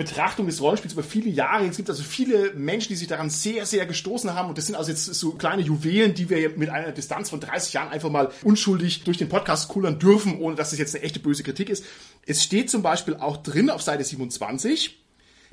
Betrachtung 0.00 0.46
des 0.46 0.62
Rollenspiels 0.62 0.94
über 0.94 1.02
viele 1.02 1.28
Jahre. 1.28 1.66
Es 1.66 1.76
gibt 1.76 1.90
also 1.90 2.02
viele 2.02 2.54
Menschen, 2.54 2.88
die 2.88 2.96
sich 2.96 3.06
daran 3.06 3.28
sehr, 3.28 3.66
sehr 3.66 3.84
gestoßen 3.84 4.32
haben. 4.32 4.48
Und 4.48 4.56
das 4.56 4.64
sind 4.64 4.74
also 4.74 4.90
jetzt 4.90 5.04
so 5.04 5.32
kleine 5.32 5.60
Juwelen, 5.60 6.14
die 6.14 6.30
wir 6.30 6.56
mit 6.56 6.70
einer 6.70 6.92
Distanz 6.92 7.28
von 7.28 7.38
30 7.38 7.74
Jahren 7.74 7.90
einfach 7.90 8.08
mal 8.08 8.32
unschuldig 8.42 9.04
durch 9.04 9.18
den 9.18 9.28
Podcast 9.28 9.68
kullern 9.68 9.98
dürfen, 9.98 10.38
ohne 10.38 10.56
dass 10.56 10.72
es 10.72 10.78
jetzt 10.78 10.94
eine 10.94 11.04
echte 11.04 11.20
böse 11.20 11.42
Kritik 11.42 11.68
ist. 11.68 11.84
Es 12.24 12.42
steht 12.42 12.70
zum 12.70 12.80
Beispiel 12.80 13.16
auch 13.16 13.36
drin 13.36 13.68
auf 13.68 13.82
Seite 13.82 14.02
27, 14.02 15.04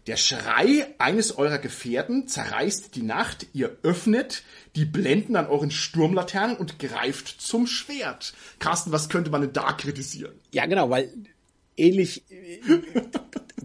der 0.07 0.15
Schrei 0.15 0.95
eines 0.97 1.37
eurer 1.37 1.57
Gefährten 1.57 2.29
zerreißt 2.29 2.95
die 2.95 3.03
Nacht, 3.03 3.47
ihr 3.51 3.75
öffnet 3.83 4.43
die 4.77 4.85
Blenden 4.85 5.35
an 5.35 5.47
euren 5.47 5.71
Sturmlaternen 5.71 6.55
und 6.55 6.79
greift 6.79 7.41
zum 7.41 7.67
Schwert. 7.67 8.33
Carsten, 8.59 8.93
was 8.93 9.09
könnte 9.09 9.29
man 9.29 9.41
denn 9.41 9.51
da 9.51 9.73
kritisieren? 9.73 10.39
Ja, 10.53 10.65
genau, 10.67 10.89
weil 10.89 11.13
ähnlich, 11.75 12.23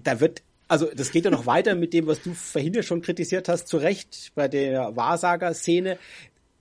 da 0.03 0.19
wird 0.19 0.43
also 0.73 0.87
das 0.87 1.13
geht 1.13 1.27
ja 1.27 1.31
noch 1.31 1.45
weiter 1.45 1.75
mit 1.75 1.93
dem, 1.93 2.07
was 2.07 2.23
du 2.23 2.33
vorhin 2.33 2.73
ja 2.73 2.83
schon 2.83 3.03
kritisiert 3.03 3.47
hast, 3.51 3.69
zu 3.69 3.77
Recht 3.77 4.33
bei 4.35 4.49
der 4.49 4.97
Wahrsager-Szene. 4.97 5.99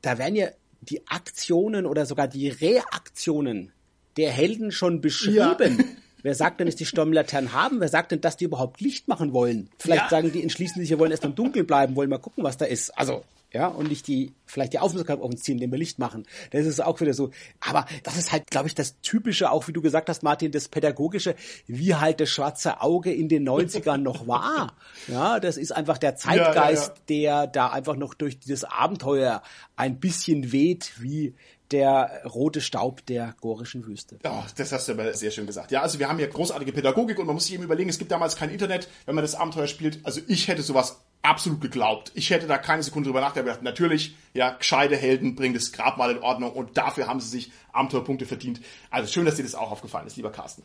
Da 0.01 0.17
werden 0.17 0.35
ja 0.35 0.47
die 0.81 1.07
Aktionen 1.07 1.85
oder 1.85 2.05
sogar 2.05 2.27
die 2.27 2.49
Reaktionen 2.49 3.71
der 4.17 4.29
Helden 4.29 4.73
schon 4.73 4.99
beschrieben. 4.99 5.77
Ja. 5.79 5.85
Wer 6.23 6.35
sagt 6.35 6.59
denn, 6.59 6.67
dass 6.67 6.75
die 6.75 6.85
Sturmlaternen 6.85 7.53
haben? 7.53 7.79
Wer 7.79 7.87
sagt 7.87 8.11
denn, 8.11 8.19
dass 8.19 8.35
die 8.35 8.43
überhaupt 8.43 8.81
Licht 8.81 9.07
machen 9.07 9.31
wollen? 9.31 9.69
Vielleicht 9.79 10.03
ja. 10.03 10.09
sagen 10.09 10.33
die, 10.33 10.43
entschließen 10.43 10.81
sich, 10.81 10.89
wir 10.89 10.99
wollen 10.99 11.11
erst 11.11 11.23
im 11.23 11.33
Dunkeln 11.33 11.65
bleiben, 11.65 11.95
wollen 11.95 12.09
mal 12.09 12.19
gucken, 12.19 12.43
was 12.43 12.57
da 12.57 12.65
ist. 12.65 12.89
Also, 12.89 13.23
ja, 13.53 13.67
und 13.67 13.89
nicht 13.89 14.07
die, 14.07 14.33
vielleicht 14.45 14.73
die 14.73 14.79
Aufmerksamkeit 14.79 15.19
auf 15.19 15.29
uns 15.29 15.43
ziehen, 15.43 15.55
indem 15.55 15.71
wir 15.71 15.77
Licht 15.77 15.99
machen. 15.99 16.25
Das 16.51 16.65
ist 16.65 16.81
auch 16.81 17.01
wieder 17.01 17.13
so. 17.13 17.31
Aber 17.59 17.85
das 18.03 18.17
ist 18.17 18.31
halt, 18.31 18.49
glaube 18.49 18.67
ich, 18.67 18.75
das 18.75 19.01
Typische, 19.01 19.51
auch 19.51 19.67
wie 19.67 19.73
du 19.73 19.81
gesagt 19.81 20.07
hast, 20.07 20.23
Martin, 20.23 20.51
das 20.51 20.69
Pädagogische, 20.69 21.35
wie 21.67 21.95
halt 21.95 22.21
das 22.21 22.29
schwarze 22.29 22.81
Auge 22.81 23.11
in 23.13 23.27
den 23.27 23.47
90ern 23.47 23.97
noch 23.97 24.27
war. 24.27 24.75
Ja, 25.07 25.39
das 25.39 25.57
ist 25.57 25.71
einfach 25.71 25.97
der 25.97 26.15
Zeitgeist, 26.15 26.93
ja, 27.09 27.15
ja, 27.15 27.45
der 27.45 27.47
da 27.47 27.67
einfach 27.67 27.95
noch 27.95 28.13
durch 28.13 28.39
dieses 28.39 28.63
Abenteuer 28.63 29.41
ein 29.75 29.99
bisschen 29.99 30.51
weht, 30.51 30.93
wie 30.99 31.35
der 31.71 32.21
rote 32.25 32.61
Staub 32.61 33.05
der 33.05 33.35
gorischen 33.41 33.85
Wüste. 33.85 34.19
Oh, 34.23 34.43
das 34.55 34.71
hast 34.71 34.87
du 34.87 34.93
aber 34.93 35.13
sehr 35.13 35.31
schön 35.31 35.47
gesagt. 35.47 35.71
Ja, 35.71 35.81
also 35.81 35.99
wir 35.99 36.07
haben 36.07 36.17
hier 36.17 36.27
großartige 36.27 36.71
Pädagogik 36.71 37.19
und 37.19 37.25
man 37.25 37.35
muss 37.35 37.45
sich 37.45 37.55
eben 37.55 37.63
überlegen, 37.63 37.89
es 37.89 37.97
gibt 37.97 38.11
damals 38.11 38.35
kein 38.35 38.49
Internet, 38.49 38.87
wenn 39.05 39.15
man 39.15 39.23
das 39.23 39.35
Abenteuer 39.35 39.67
spielt. 39.67 39.99
Also 40.03 40.21
ich 40.27 40.47
hätte 40.47 40.61
sowas 40.61 41.01
absolut 41.21 41.61
geglaubt. 41.61 42.11
Ich 42.15 42.29
hätte 42.29 42.47
da 42.47 42.57
keine 42.57 42.83
Sekunde 42.83 43.07
drüber 43.07 43.21
nachgedacht. 43.21 43.61
Natürlich, 43.61 44.15
ja, 44.33 44.51
gescheite 44.51 44.95
Helden 44.95 45.35
bringen 45.35 45.53
das 45.53 45.71
Grabmal 45.71 46.11
in 46.11 46.19
Ordnung 46.19 46.51
und 46.51 46.77
dafür 46.77 47.07
haben 47.07 47.19
sie 47.19 47.29
sich 47.29 47.51
Abenteuerpunkte 47.71 48.25
verdient. 48.25 48.61
Also 48.89 49.11
schön, 49.11 49.25
dass 49.25 49.35
dir 49.35 49.43
das 49.43 49.55
auch 49.55 49.71
aufgefallen 49.71 50.07
ist, 50.07 50.17
lieber 50.17 50.31
Carsten. 50.31 50.63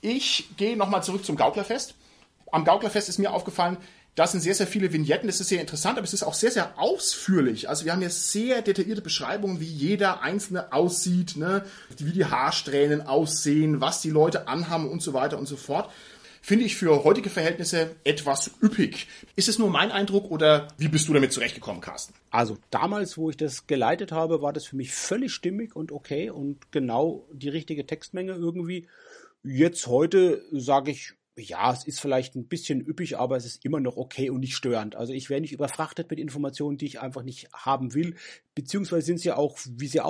Ich 0.00 0.48
gehe 0.56 0.76
nochmal 0.76 1.02
zurück 1.02 1.24
zum 1.24 1.36
Gauklerfest. 1.36 1.94
Am 2.52 2.64
Gauklerfest 2.64 3.08
ist 3.08 3.18
mir 3.18 3.32
aufgefallen, 3.32 3.76
da 4.16 4.26
sind 4.26 4.40
sehr, 4.40 4.54
sehr 4.54 4.66
viele 4.66 4.92
Vignetten. 4.92 5.28
Das 5.28 5.40
ist 5.40 5.48
sehr 5.48 5.60
interessant, 5.60 5.96
aber 5.96 6.04
es 6.04 6.12
ist 6.12 6.24
auch 6.24 6.34
sehr, 6.34 6.50
sehr 6.50 6.78
ausführlich. 6.78 7.68
Also 7.68 7.84
wir 7.84 7.92
haben 7.92 8.00
hier 8.00 8.10
sehr 8.10 8.60
detaillierte 8.60 9.02
Beschreibungen, 9.02 9.60
wie 9.60 9.64
jeder 9.64 10.22
Einzelne 10.22 10.72
aussieht, 10.72 11.36
ne? 11.36 11.64
wie 11.96 12.12
die 12.12 12.24
Haarsträhnen 12.24 13.06
aussehen, 13.06 13.80
was 13.80 14.00
die 14.00 14.10
Leute 14.10 14.48
anhaben 14.48 14.88
und 14.88 15.00
so 15.00 15.12
weiter 15.12 15.38
und 15.38 15.46
so 15.46 15.56
fort. 15.56 15.90
Finde 16.42 16.64
ich 16.64 16.76
für 16.76 17.04
heutige 17.04 17.30
Verhältnisse 17.30 17.96
etwas 18.02 18.50
üppig. 18.62 19.06
Ist 19.36 19.48
es 19.48 19.58
nur 19.58 19.70
mein 19.70 19.92
Eindruck 19.92 20.30
oder 20.30 20.68
wie 20.78 20.88
bist 20.88 21.06
du 21.08 21.12
damit 21.12 21.32
zurechtgekommen, 21.32 21.80
Carsten? 21.80 22.14
Also 22.30 22.56
damals, 22.70 23.18
wo 23.18 23.30
ich 23.30 23.36
das 23.36 23.66
geleitet 23.66 24.10
habe, 24.10 24.40
war 24.40 24.52
das 24.52 24.66
für 24.66 24.76
mich 24.76 24.92
völlig 24.92 25.32
stimmig 25.32 25.76
und 25.76 25.92
okay 25.92 26.30
und 26.30 26.72
genau 26.72 27.26
die 27.32 27.50
richtige 27.50 27.86
Textmenge 27.86 28.32
irgendwie. 28.32 28.88
Jetzt 29.42 29.86
heute 29.86 30.42
sage 30.50 30.90
ich, 30.90 31.14
ja, 31.36 31.72
es 31.72 31.84
ist 31.84 32.00
vielleicht 32.00 32.34
ein 32.36 32.46
bisschen 32.46 32.86
üppig, 32.86 33.18
aber 33.18 33.36
es 33.36 33.46
ist 33.46 33.64
immer 33.64 33.80
noch 33.80 33.96
okay 33.96 34.30
und 34.30 34.40
nicht 34.40 34.56
störend. 34.56 34.96
Also 34.96 35.12
ich 35.12 35.30
werde 35.30 35.42
nicht 35.42 35.52
überfrachtet 35.52 36.10
mit 36.10 36.18
Informationen, 36.18 36.78
die 36.78 36.86
ich 36.86 37.00
einfach 37.00 37.22
nicht 37.22 37.48
haben 37.52 37.94
will, 37.94 38.16
beziehungsweise 38.54 39.06
sind 39.06 39.20
sie 39.20 39.32
auch, 39.32 39.58
wie 39.66 39.86
sie 39.86 40.00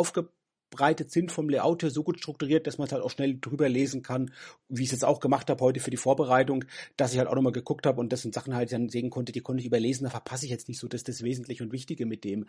aufgebreitet 0.70 1.10
sind 1.10 1.32
vom 1.32 1.48
Layout 1.48 1.82
her 1.82 1.90
so 1.90 2.02
gut 2.02 2.18
strukturiert, 2.18 2.66
dass 2.66 2.78
man 2.78 2.86
es 2.86 2.92
halt 2.92 3.02
auch 3.02 3.10
schnell 3.10 3.38
drüber 3.40 3.68
lesen 3.68 4.02
kann, 4.02 4.30
wie 4.68 4.82
ich 4.82 4.88
es 4.88 4.92
jetzt 4.92 5.04
auch 5.04 5.20
gemacht 5.20 5.50
habe 5.50 5.62
heute 5.64 5.80
für 5.80 5.90
die 5.90 5.96
Vorbereitung, 5.96 6.64
dass 6.96 7.12
ich 7.12 7.18
halt 7.18 7.28
auch 7.28 7.34
nochmal 7.34 7.52
geguckt 7.52 7.86
habe 7.86 8.00
und 8.00 8.12
das 8.12 8.22
sind 8.22 8.34
Sachen 8.34 8.54
halt 8.54 8.72
dann 8.72 8.88
sehen 8.88 9.10
konnte, 9.10 9.32
die 9.32 9.40
konnte 9.40 9.60
ich 9.60 9.66
überlesen, 9.66 10.04
da 10.04 10.10
verpasse 10.10 10.44
ich 10.44 10.50
jetzt 10.50 10.68
nicht 10.68 10.78
so, 10.78 10.86
das 10.86 11.02
das 11.02 11.22
Wesentliche 11.22 11.64
und 11.64 11.72
Wichtige 11.72 12.06
mit 12.06 12.24
dem. 12.24 12.46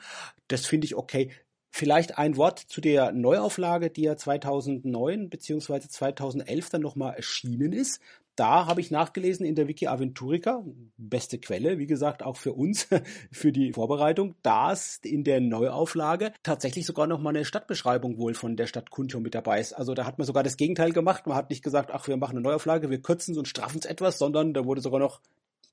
Das 0.48 0.66
finde 0.66 0.86
ich 0.86 0.96
okay. 0.96 1.32
Vielleicht 1.74 2.18
ein 2.18 2.36
Wort 2.36 2.60
zu 2.60 2.82
der 2.82 3.14
Neuauflage, 3.14 3.90
die 3.90 4.04
ja 4.04 4.18
2009 4.18 5.30
beziehungsweise 5.30 5.88
2011 5.88 6.70
dann 6.70 6.82
nochmal 6.82 7.16
erschienen 7.16 7.72
ist 7.72 8.02
da 8.42 8.66
habe 8.66 8.82
ich 8.82 8.90
nachgelesen 8.90 9.46
in 9.46 9.54
der 9.54 9.68
Wiki 9.68 9.86
Aventurica, 9.86 10.66
beste 10.98 11.38
Quelle, 11.38 11.78
wie 11.78 11.86
gesagt, 11.86 12.24
auch 12.24 12.38
für 12.38 12.54
uns, 12.54 12.88
für 13.32 13.52
die 13.52 13.72
Vorbereitung, 13.72 14.34
dass 14.42 15.00
in 15.04 15.24
der 15.24 15.40
Neuauflage 15.40 16.34
tatsächlich 16.42 16.88
sogar 16.88 17.06
noch 17.06 17.22
mal 17.22 17.30
eine 17.30 17.46
Stadtbeschreibung 17.46 18.18
wohl 18.18 18.34
von 18.34 18.58
der 18.58 18.66
Stadt 18.66 18.90
Kuntium 18.90 19.22
mit 19.22 19.36
dabei 19.36 19.60
ist. 19.60 19.74
Also 19.74 19.94
da 19.94 20.08
hat 20.08 20.18
man 20.18 20.26
sogar 20.26 20.42
das 20.42 20.58
Gegenteil 20.58 20.92
gemacht. 20.92 21.28
Man 21.28 21.38
hat 21.38 21.52
nicht 21.52 21.64
gesagt, 21.64 21.92
ach, 21.94 22.08
wir 22.08 22.18
machen 22.18 22.32
eine 22.32 22.42
Neuauflage, 22.42 22.90
wir 22.90 23.00
kürzen 23.00 23.34
es 23.34 23.38
und 23.38 23.48
straffen 23.48 23.78
es 23.78 23.86
etwas, 23.86 24.18
sondern 24.18 24.56
da 24.56 24.66
wurde 24.66 24.82
sogar 24.82 25.00
noch 25.00 25.22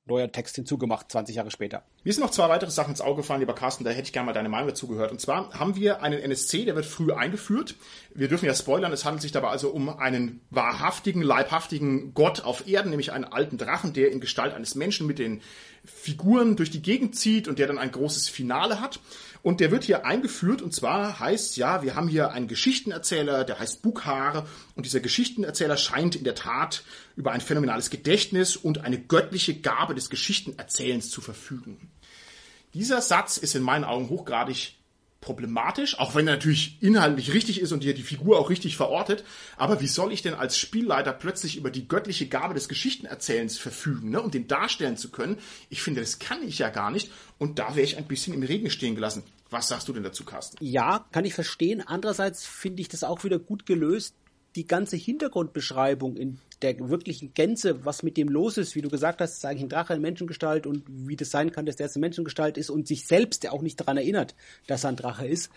neuer 0.08 0.32
Text 0.32 0.56
hinzugemacht, 0.56 1.12
20 1.12 1.36
Jahre 1.36 1.50
später. 1.50 1.84
Mir 2.02 2.12
sind 2.12 2.22
noch 2.22 2.30
zwei 2.30 2.48
weitere 2.48 2.70
Sachen 2.70 2.90
ins 2.90 3.00
Auge 3.00 3.18
gefallen, 3.18 3.40
lieber 3.40 3.54
Carsten, 3.54 3.84
da 3.84 3.90
hätte 3.90 4.04
ich 4.04 4.12
gerne 4.12 4.26
mal 4.26 4.32
deine 4.32 4.48
Meinung 4.48 4.68
dazu 4.68 4.88
gehört. 4.88 5.12
Und 5.12 5.20
zwar 5.20 5.52
haben 5.52 5.76
wir 5.76 6.02
einen 6.02 6.18
NSC, 6.18 6.64
der 6.64 6.74
wird 6.74 6.86
früh 6.86 7.12
eingeführt. 7.12 7.74
Wir 8.14 8.28
dürfen 8.28 8.46
ja 8.46 8.54
spoilern, 8.54 8.92
es 8.92 9.04
handelt 9.04 9.22
sich 9.22 9.32
dabei 9.32 9.48
also 9.48 9.70
um 9.70 9.88
einen 9.88 10.40
wahrhaftigen, 10.50 11.22
leibhaftigen 11.22 12.14
Gott 12.14 12.40
auf 12.40 12.66
Erden, 12.66 12.90
nämlich 12.90 13.12
einen 13.12 13.24
alten 13.24 13.58
Drachen, 13.58 13.92
der 13.92 14.10
in 14.10 14.20
Gestalt 14.20 14.54
eines 14.54 14.74
Menschen 14.74 15.06
mit 15.06 15.18
den 15.18 15.42
Figuren 15.84 16.56
durch 16.56 16.70
die 16.70 16.82
Gegend 16.82 17.16
zieht 17.16 17.46
und 17.46 17.58
der 17.58 17.66
dann 17.66 17.78
ein 17.78 17.92
großes 17.92 18.28
Finale 18.28 18.80
hat. 18.80 19.00
Und 19.48 19.60
der 19.60 19.70
wird 19.70 19.84
hier 19.84 20.04
eingeführt 20.04 20.60
und 20.60 20.74
zwar 20.74 21.20
heißt 21.20 21.56
ja, 21.56 21.82
wir 21.82 21.94
haben 21.94 22.06
hier 22.06 22.32
einen 22.32 22.48
Geschichtenerzähler, 22.48 23.44
der 23.44 23.58
heißt 23.58 23.80
Bukhar 23.80 24.46
und 24.74 24.84
dieser 24.84 25.00
Geschichtenerzähler 25.00 25.78
scheint 25.78 26.16
in 26.16 26.24
der 26.24 26.34
Tat 26.34 26.82
über 27.16 27.32
ein 27.32 27.40
phänomenales 27.40 27.88
Gedächtnis 27.88 28.56
und 28.56 28.84
eine 28.84 29.00
göttliche 29.00 29.54
Gabe 29.54 29.94
des 29.94 30.10
Geschichtenerzählens 30.10 31.08
zu 31.08 31.22
verfügen. 31.22 31.90
Dieser 32.74 33.00
Satz 33.00 33.38
ist 33.38 33.54
in 33.54 33.62
meinen 33.62 33.84
Augen 33.84 34.10
hochgradig 34.10 34.76
problematisch, 35.20 35.98
auch 35.98 36.14
wenn 36.14 36.28
er 36.28 36.34
natürlich 36.34 36.80
inhaltlich 36.80 37.34
richtig 37.34 37.60
ist 37.60 37.72
und 37.72 37.82
hier 37.82 37.94
die 37.94 38.02
Figur 38.02 38.38
auch 38.38 38.50
richtig 38.50 38.76
verortet. 38.76 39.24
Aber 39.56 39.80
wie 39.80 39.86
soll 39.86 40.12
ich 40.12 40.22
denn 40.22 40.34
als 40.34 40.56
Spielleiter 40.56 41.12
plötzlich 41.12 41.56
über 41.56 41.70
die 41.70 41.88
göttliche 41.88 42.28
Gabe 42.28 42.54
des 42.54 42.68
Geschichtenerzählens 42.68 43.58
verfügen, 43.58 44.10
ne, 44.10 44.22
um 44.22 44.30
den 44.30 44.46
darstellen 44.46 44.96
zu 44.96 45.10
können? 45.10 45.38
Ich 45.70 45.82
finde, 45.82 46.00
das 46.00 46.18
kann 46.18 46.42
ich 46.46 46.58
ja 46.58 46.70
gar 46.70 46.90
nicht. 46.90 47.10
Und 47.38 47.58
da 47.58 47.74
wäre 47.74 47.84
ich 47.84 47.96
ein 47.96 48.06
bisschen 48.06 48.34
im 48.34 48.42
Regen 48.42 48.70
stehen 48.70 48.94
gelassen. 48.94 49.24
Was 49.50 49.68
sagst 49.68 49.88
du 49.88 49.92
denn 49.92 50.02
dazu, 50.02 50.24
Carsten? 50.24 50.56
Ja, 50.60 51.06
kann 51.10 51.24
ich 51.24 51.34
verstehen. 51.34 51.82
Andererseits 51.84 52.46
finde 52.46 52.82
ich 52.82 52.88
das 52.88 53.02
auch 53.02 53.24
wieder 53.24 53.38
gut 53.38 53.66
gelöst. 53.66 54.14
Die 54.58 54.66
ganze 54.66 54.96
Hintergrundbeschreibung 54.96 56.16
in 56.16 56.40
der 56.62 56.76
wirklichen 56.90 57.32
Gänze, 57.32 57.84
was 57.84 58.02
mit 58.02 58.16
dem 58.16 58.28
los 58.28 58.58
ist, 58.58 58.74
wie 58.74 58.82
du 58.82 58.88
gesagt 58.88 59.20
hast, 59.20 59.34
ist 59.34 59.44
eigentlich 59.44 59.62
ein 59.62 59.68
Drache 59.68 59.94
in 59.94 60.02
Menschengestalt 60.02 60.66
und 60.66 60.82
wie 60.88 61.14
das 61.14 61.30
sein 61.30 61.52
kann, 61.52 61.64
dass 61.64 61.76
der 61.76 61.84
erste 61.84 62.00
Menschengestalt 62.00 62.58
ist 62.58 62.68
und 62.68 62.88
sich 62.88 63.06
selbst 63.06 63.44
ja 63.44 63.52
auch 63.52 63.62
nicht 63.62 63.78
daran 63.78 63.96
erinnert, 63.96 64.34
dass 64.66 64.84
er 64.84 64.90
ein 64.90 64.96
Drache 64.96 65.28
ist, 65.28 65.50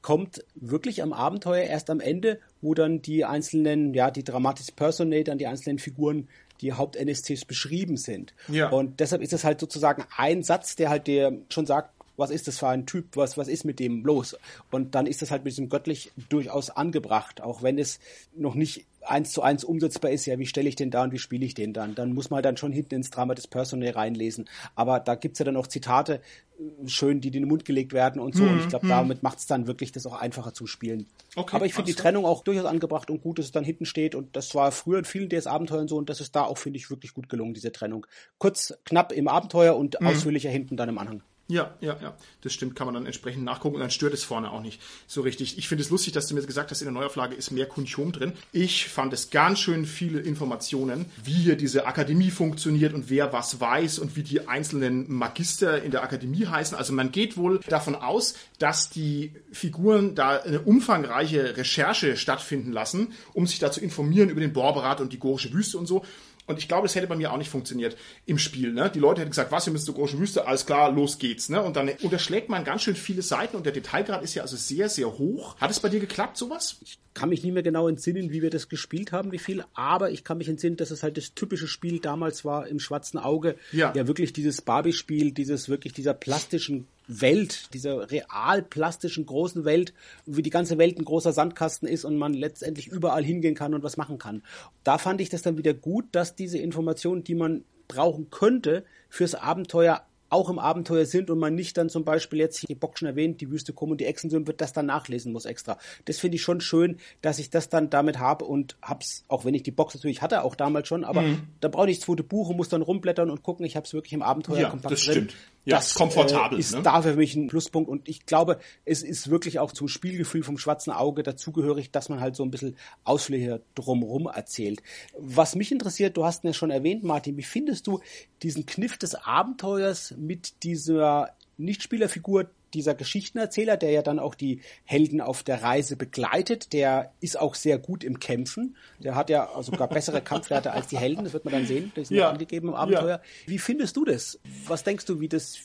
kommt 0.00 0.44
wirklich 0.54 1.02
am 1.02 1.12
Abenteuer 1.12 1.64
erst 1.64 1.90
am 1.90 2.00
Ende, 2.00 2.40
wo 2.62 2.72
dann 2.72 3.02
die 3.02 3.26
einzelnen, 3.26 3.92
ja, 3.92 4.10
die 4.10 4.24
Dramatis 4.24 4.72
Personae, 4.72 5.24
dann 5.24 5.36
die 5.36 5.46
einzelnen 5.46 5.78
Figuren 5.78 6.28
die 6.62 6.72
Haupt-NSCs 6.72 7.44
beschrieben 7.44 7.98
sind. 7.98 8.32
Ja. 8.48 8.70
Und 8.70 9.00
deshalb 9.00 9.22
ist 9.22 9.34
es 9.34 9.44
halt 9.44 9.60
sozusagen 9.60 10.04
ein 10.16 10.42
Satz, 10.42 10.76
der 10.76 10.88
halt 10.88 11.06
dir 11.06 11.42
schon 11.50 11.66
sagt, 11.66 11.97
was 12.18 12.30
ist 12.30 12.48
das 12.48 12.58
für 12.58 12.68
ein 12.68 12.84
Typ, 12.84 13.16
was, 13.16 13.38
was 13.38 13.48
ist 13.48 13.64
mit 13.64 13.78
dem 13.78 14.04
los? 14.04 14.36
Und 14.70 14.94
dann 14.94 15.06
ist 15.06 15.22
das 15.22 15.30
halt 15.30 15.44
mit 15.44 15.52
diesem 15.52 15.68
göttlich 15.68 16.12
durchaus 16.28 16.70
angebracht, 16.70 17.40
auch 17.40 17.62
wenn 17.62 17.78
es 17.78 18.00
noch 18.34 18.54
nicht 18.54 18.86
eins 19.02 19.32
zu 19.32 19.42
eins 19.42 19.64
umsetzbar 19.64 20.10
ist, 20.10 20.26
ja, 20.26 20.38
wie 20.38 20.46
stelle 20.46 20.68
ich 20.68 20.76
den 20.76 20.90
da 20.90 21.04
und 21.04 21.12
wie 21.12 21.18
spiele 21.18 21.46
ich 21.46 21.54
den 21.54 21.72
dann? 21.72 21.94
Dann 21.94 22.12
muss 22.12 22.30
man 22.30 22.42
dann 22.42 22.56
schon 22.56 22.72
hinten 22.72 22.96
ins 22.96 23.10
Drama 23.10 23.34
des 23.34 23.46
Personal 23.46 23.90
reinlesen. 23.90 24.48
Aber 24.74 25.00
da 25.00 25.14
gibt's 25.14 25.38
ja 25.38 25.44
dann 25.44 25.56
auch 25.56 25.66
Zitate, 25.66 26.20
äh, 26.58 26.88
schön, 26.88 27.20
die 27.20 27.28
in 27.28 27.34
den 27.34 27.48
Mund 27.48 27.64
gelegt 27.64 27.92
werden 27.92 28.20
und 28.20 28.34
so. 28.34 28.42
Mhm. 28.42 28.52
Und 28.52 28.58
ich 28.60 28.68
glaube, 28.68 28.86
mhm. 28.86 28.90
damit 28.90 29.22
macht's 29.22 29.46
dann 29.46 29.66
wirklich 29.66 29.92
das 29.92 30.06
auch 30.06 30.20
einfacher 30.20 30.52
zu 30.52 30.66
spielen. 30.66 31.06
Okay, 31.36 31.56
Aber 31.56 31.66
ich 31.66 31.74
finde 31.74 31.92
die 31.92 31.96
Trennung 31.96 32.24
auch 32.24 32.42
durchaus 32.42 32.66
angebracht 32.66 33.10
und 33.10 33.22
gut, 33.22 33.38
dass 33.38 33.46
es 33.46 33.52
dann 33.52 33.64
hinten 33.64 33.86
steht. 33.86 34.14
Und 34.14 34.36
das 34.36 34.54
war 34.54 34.72
früher 34.72 34.98
in 34.98 35.04
vielen 35.04 35.28
DS-Abenteuern 35.28 35.88
so 35.88 35.96
und 35.96 36.10
das 36.10 36.20
ist 36.20 36.34
da 36.36 36.42
auch, 36.42 36.58
finde 36.58 36.78
ich, 36.78 36.90
wirklich 36.90 37.14
gut 37.14 37.28
gelungen, 37.28 37.54
diese 37.54 37.72
Trennung. 37.72 38.06
Kurz, 38.38 38.74
knapp 38.84 39.12
im 39.12 39.28
Abenteuer 39.28 39.76
und 39.76 40.00
mhm. 40.00 40.08
ausführlicher 40.08 40.50
hinten 40.50 40.76
dann 40.76 40.88
im 40.88 40.98
Anhang. 40.98 41.22
Ja, 41.50 41.74
ja, 41.80 41.96
ja. 42.02 42.14
Das 42.42 42.52
stimmt, 42.52 42.76
kann 42.76 42.86
man 42.86 42.94
dann 42.94 43.06
entsprechend 43.06 43.42
nachgucken 43.42 43.76
und 43.76 43.80
dann 43.80 43.90
stört 43.90 44.12
es 44.12 44.22
vorne 44.22 44.50
auch 44.50 44.60
nicht 44.60 44.82
so 45.06 45.22
richtig. 45.22 45.56
Ich 45.56 45.66
finde 45.66 45.82
es 45.82 45.88
lustig, 45.88 46.12
dass 46.12 46.26
du 46.26 46.34
mir 46.34 46.42
gesagt 46.42 46.70
hast, 46.70 46.82
in 46.82 46.84
der 46.84 46.92
Neuauflage 46.92 47.34
ist 47.34 47.50
mehr 47.50 47.64
Kunchum 47.64 48.12
drin. 48.12 48.34
Ich 48.52 48.88
fand 48.88 49.14
es 49.14 49.30
ganz 49.30 49.58
schön 49.58 49.86
viele 49.86 50.20
Informationen, 50.20 51.06
wie 51.24 51.32
hier 51.32 51.56
diese 51.56 51.86
Akademie 51.86 52.30
funktioniert 52.30 52.92
und 52.92 53.08
wer 53.08 53.32
was 53.32 53.60
weiß 53.60 53.98
und 53.98 54.14
wie 54.14 54.22
die 54.22 54.46
einzelnen 54.46 55.10
Magister 55.10 55.82
in 55.82 55.90
der 55.90 56.02
Akademie 56.02 56.46
heißen. 56.46 56.76
Also 56.76 56.92
man 56.92 57.12
geht 57.12 57.38
wohl 57.38 57.60
davon 57.60 57.94
aus, 57.94 58.34
dass 58.58 58.90
die 58.90 59.32
Figuren 59.50 60.14
da 60.14 60.40
eine 60.40 60.60
umfangreiche 60.60 61.56
Recherche 61.56 62.18
stattfinden 62.18 62.72
lassen, 62.72 63.14
um 63.32 63.46
sich 63.46 63.58
da 63.58 63.72
zu 63.72 63.80
informieren 63.80 64.28
über 64.28 64.42
den 64.42 64.52
Borberat 64.52 65.00
und 65.00 65.14
die 65.14 65.18
Gorische 65.18 65.50
Wüste 65.54 65.78
und 65.78 65.86
so. 65.86 66.04
Und 66.48 66.58
ich 66.58 66.66
glaube, 66.66 66.88
das 66.88 66.94
hätte 66.94 67.06
bei 67.06 67.14
mir 67.14 67.30
auch 67.30 67.36
nicht 67.36 67.50
funktioniert 67.50 67.96
im 68.24 68.38
Spiel. 68.38 68.72
Ne? 68.72 68.90
Die 68.92 68.98
Leute 68.98 69.20
hätten 69.20 69.30
gesagt, 69.30 69.52
was, 69.52 69.66
ihr 69.66 69.72
müsst 69.72 69.84
zur 69.84 69.94
großen 69.94 70.18
Wüste, 70.18 70.46
alles 70.46 70.64
klar, 70.64 70.90
los 70.90 71.18
geht's. 71.18 71.50
Ne? 71.50 71.62
Und 71.62 71.76
dann 71.76 71.90
unterschlägt 72.02 72.48
man 72.48 72.64
ganz 72.64 72.82
schön 72.82 72.96
viele 72.96 73.22
Seiten 73.22 73.56
und 73.56 73.66
der 73.66 73.72
Detailgrad 73.72 74.22
ist 74.22 74.34
ja 74.34 74.42
also 74.42 74.56
sehr, 74.56 74.88
sehr 74.88 75.18
hoch. 75.18 75.56
Hat 75.60 75.70
es 75.70 75.78
bei 75.78 75.90
dir 75.90 76.00
geklappt, 76.00 76.38
sowas? 76.38 76.78
Ich 76.80 76.98
kann 77.12 77.28
mich 77.28 77.42
nicht 77.42 77.52
mehr 77.52 77.62
genau 77.62 77.86
entsinnen, 77.86 78.32
wie 78.32 78.40
wir 78.40 78.50
das 78.50 78.68
gespielt 78.68 79.12
haben, 79.12 79.30
wie 79.30 79.38
viel, 79.38 79.62
aber 79.74 80.10
ich 80.10 80.24
kann 80.24 80.38
mich 80.38 80.48
entsinnen, 80.48 80.76
dass 80.76 80.90
es 80.90 81.02
halt 81.02 81.18
das 81.18 81.34
typische 81.34 81.68
Spiel 81.68 82.00
damals 82.00 82.44
war 82.44 82.66
im 82.66 82.80
schwarzen 82.80 83.18
Auge. 83.18 83.56
Ja, 83.72 83.92
ja 83.94 84.06
wirklich 84.06 84.32
dieses 84.32 84.62
Barbie-Spiel, 84.62 85.32
dieses 85.32 85.68
wirklich 85.68 85.92
dieser 85.92 86.14
plastischen 86.14 86.86
Welt, 87.08 87.72
dieser 87.72 88.10
real 88.10 88.62
plastischen 88.62 89.26
großen 89.26 89.64
Welt, 89.64 89.94
wie 90.26 90.42
die 90.42 90.50
ganze 90.50 90.78
Welt 90.78 90.98
ein 90.98 91.04
großer 91.04 91.32
Sandkasten 91.32 91.88
ist 91.88 92.04
und 92.04 92.16
man 92.16 92.34
letztendlich 92.34 92.86
überall 92.86 93.24
hingehen 93.24 93.54
kann 93.54 93.74
und 93.74 93.82
was 93.82 93.96
machen 93.96 94.18
kann. 94.18 94.42
Da 94.84 94.98
fand 94.98 95.20
ich 95.20 95.30
das 95.30 95.42
dann 95.42 95.58
wieder 95.58 95.74
gut, 95.74 96.04
dass 96.12 96.36
diese 96.36 96.58
Informationen, 96.58 97.24
die 97.24 97.34
man 97.34 97.64
brauchen 97.88 98.30
könnte, 98.30 98.84
fürs 99.08 99.34
Abenteuer 99.34 100.04
auch 100.30 100.50
im 100.50 100.58
Abenteuer 100.58 101.06
sind 101.06 101.30
und 101.30 101.38
man 101.38 101.54
nicht 101.54 101.76
dann 101.78 101.88
zum 101.88 102.04
Beispiel 102.04 102.38
jetzt, 102.38 102.58
hier 102.58 102.78
Bock 102.78 102.98
schon 102.98 103.08
erwähnt, 103.08 103.40
die 103.40 103.50
Wüste 103.50 103.72
kommen 103.72 103.92
und 103.92 104.00
die 104.00 104.04
Echsen 104.04 104.30
sind, 104.30 104.46
wird 104.46 104.60
das 104.60 104.72
dann 104.72 104.86
nachlesen 104.86 105.32
muss 105.32 105.46
extra. 105.46 105.78
Das 106.04 106.18
finde 106.18 106.36
ich 106.36 106.42
schon 106.42 106.60
schön, 106.60 106.98
dass 107.22 107.38
ich 107.38 107.50
das 107.50 107.68
dann 107.68 107.90
damit 107.90 108.18
habe 108.18 108.44
und 108.44 108.76
hab's, 108.82 109.24
auch 109.28 109.44
wenn 109.44 109.54
ich 109.54 109.62
die 109.62 109.70
Box 109.70 109.94
natürlich 109.94 110.22
hatte, 110.22 110.42
auch 110.44 110.54
damals 110.54 110.88
schon, 110.88 111.04
aber 111.04 111.22
mhm. 111.22 111.42
da 111.60 111.68
brauche 111.68 111.90
ich 111.90 111.98
das 111.98 112.06
zweite 112.06 112.22
Buch 112.22 112.50
und 112.50 112.56
muss 112.56 112.68
dann 112.68 112.82
rumblättern 112.82 113.30
und 113.30 113.42
gucken, 113.42 113.64
ich 113.64 113.76
habe 113.76 113.86
es 113.86 113.94
wirklich 113.94 114.12
im 114.12 114.22
Abenteuer 114.22 114.60
ja, 114.60 114.70
kompakt 114.70 114.92
das 114.92 115.04
drin. 115.04 115.12
Stimmt. 115.12 115.34
Ja, 115.68 115.76
das 115.76 115.94
komfortabel. 115.94 116.58
Äh, 116.58 116.60
ist 116.60 116.74
ne? 116.74 116.82
dafür 116.82 117.12
für 117.12 117.18
mich 117.18 117.34
ein 117.34 117.48
Pluspunkt 117.48 117.90
und 117.90 118.08
ich 118.08 118.24
glaube, 118.24 118.58
es 118.84 119.02
ist 119.02 119.30
wirklich 119.30 119.58
auch 119.58 119.72
zum 119.72 119.86
Spielgefühl 119.88 120.42
vom 120.42 120.56
schwarzen 120.56 120.90
Auge 120.90 121.22
dazugehörig, 121.22 121.90
dass 121.90 122.08
man 122.08 122.20
halt 122.20 122.36
so 122.36 122.42
ein 122.42 122.50
bisschen 122.50 122.76
Ausflüge 123.04 123.62
drumherum 123.74 124.26
erzählt. 124.26 124.82
Was 125.18 125.54
mich 125.54 125.70
interessiert, 125.70 126.16
du 126.16 126.24
hast 126.24 126.44
ihn 126.44 126.48
ja 126.48 126.52
schon 126.54 126.70
erwähnt, 126.70 127.04
Martin, 127.04 127.36
wie 127.36 127.42
findest 127.42 127.86
du 127.86 128.00
diesen 128.42 128.64
Kniff 128.64 128.96
des 128.96 129.14
Abenteuers 129.14 130.14
mit 130.16 130.62
dieser 130.62 131.34
Nichtspielerfigur, 131.58 132.50
dieser 132.74 132.94
Geschichtenerzähler, 132.94 133.76
der 133.76 133.90
ja 133.90 134.02
dann 134.02 134.18
auch 134.18 134.34
die 134.34 134.60
Helden 134.84 135.20
auf 135.20 135.42
der 135.42 135.62
Reise 135.62 135.96
begleitet, 135.96 136.72
der 136.72 137.12
ist 137.20 137.38
auch 137.38 137.54
sehr 137.54 137.78
gut 137.78 138.04
im 138.04 138.20
Kämpfen. 138.20 138.76
Der 138.98 139.14
hat 139.14 139.30
ja 139.30 139.50
sogar 139.62 139.88
bessere 139.88 140.20
Kampfwerte 140.20 140.72
als 140.72 140.88
die 140.88 140.98
Helden, 140.98 141.24
das 141.24 141.32
wird 141.32 141.44
man 141.44 141.54
dann 141.54 141.66
sehen, 141.66 141.92
das 141.94 142.10
ist 142.10 142.16
ja. 142.16 142.30
angegeben 142.30 142.68
im 142.68 142.74
Abenteuer. 142.74 143.08
Ja. 143.08 143.22
Wie 143.46 143.58
findest 143.58 143.96
du 143.96 144.04
das? 144.04 144.38
Was 144.66 144.84
denkst 144.84 145.06
du, 145.06 145.20
wie 145.20 145.28
das 145.28 145.58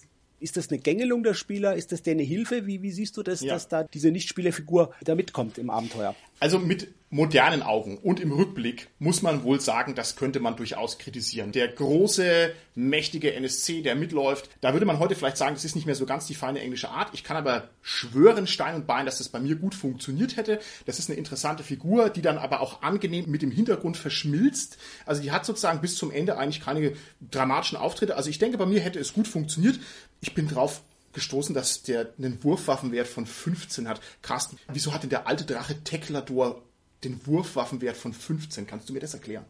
ist 0.43 0.57
das 0.57 0.69
eine 0.69 0.79
Gängelung 0.79 1.23
der 1.23 1.33
Spieler? 1.33 1.75
Ist 1.75 1.93
das 1.93 2.01
dir 2.01 2.11
eine 2.11 2.23
Hilfe? 2.23 2.67
Wie, 2.67 2.81
wie 2.81 2.91
siehst 2.91 3.15
du 3.15 3.23
das, 3.23 3.41
ja. 3.41 3.53
dass 3.53 3.69
da 3.69 3.83
diese 3.83 4.11
Nichtspielerfigur 4.11 4.93
da 5.01 5.15
mitkommt 5.15 5.57
im 5.57 5.69
Abenteuer? 5.69 6.15
Also 6.39 6.59
mit 6.59 6.93
modernen 7.09 7.61
Augen 7.61 7.99
und 7.99 8.19
im 8.19 8.31
Rückblick 8.31 8.89
muss 8.97 9.21
man 9.21 9.43
wohl 9.43 9.61
sagen, 9.61 9.93
das 9.93 10.15
könnte 10.15 10.39
man 10.39 10.55
durchaus 10.55 10.97
kritisieren. 10.97 11.51
Der 11.51 11.67
große, 11.67 12.51
mächtige 12.73 13.33
NSC, 13.35 13.83
der 13.83 13.93
mitläuft, 13.93 14.49
da 14.61 14.73
würde 14.73 14.87
man 14.87 14.97
heute 14.97 15.13
vielleicht 15.13 15.37
sagen, 15.37 15.53
das 15.53 15.63
ist 15.63 15.75
nicht 15.75 15.85
mehr 15.85 15.93
so 15.93 16.07
ganz 16.07 16.25
die 16.25 16.33
feine 16.33 16.59
englische 16.59 16.89
Art. 16.89 17.11
Ich 17.13 17.23
kann 17.23 17.37
aber 17.37 17.69
schwören, 17.81 18.47
Stein 18.47 18.75
und 18.75 18.87
Bein, 18.87 19.05
dass 19.05 19.19
das 19.19 19.29
bei 19.29 19.39
mir 19.39 19.55
gut 19.55 19.75
funktioniert 19.75 20.35
hätte. 20.35 20.59
Das 20.87 20.97
ist 20.97 21.09
eine 21.09 21.19
interessante 21.19 21.63
Figur, 21.63 22.09
die 22.09 22.23
dann 22.23 22.39
aber 22.39 22.61
auch 22.61 22.81
angenehm 22.81 23.29
mit 23.29 23.43
dem 23.43 23.51
Hintergrund 23.51 23.95
verschmilzt. 23.95 24.77
Also 25.05 25.21
die 25.21 25.31
hat 25.31 25.45
sozusagen 25.45 25.81
bis 25.81 25.95
zum 25.95 26.09
Ende 26.09 26.37
eigentlich 26.37 26.61
keine 26.61 26.93
dramatischen 27.21 27.77
Auftritte. 27.77 28.17
Also 28.17 28.31
ich 28.31 28.39
denke, 28.39 28.57
bei 28.57 28.65
mir 28.65 28.81
hätte 28.81 28.99
es 28.99 29.13
gut 29.13 29.27
funktioniert. 29.27 29.79
Ich 30.23 30.33
bin 30.33 30.47
drauf 30.47 30.83
gestoßen, 31.11 31.53
dass 31.53 31.83
der 31.83 32.13
einen 32.17 32.41
Wurfwaffenwert 32.45 33.07
von 33.07 33.25
15 33.25 33.89
hat. 33.89 33.99
Carsten, 34.21 34.57
wieso 34.71 34.93
hat 34.93 35.03
denn 35.03 35.09
der 35.09 35.27
alte 35.27 35.43
Drache 35.43 35.83
Teklador 35.83 36.63
den 37.03 37.19
Wurfwaffenwert 37.27 37.97
von 37.97 38.13
15. 38.13 38.65
Kannst 38.65 38.87
du 38.87 38.93
mir 38.93 39.01
das 39.01 39.13
erklären? 39.13 39.43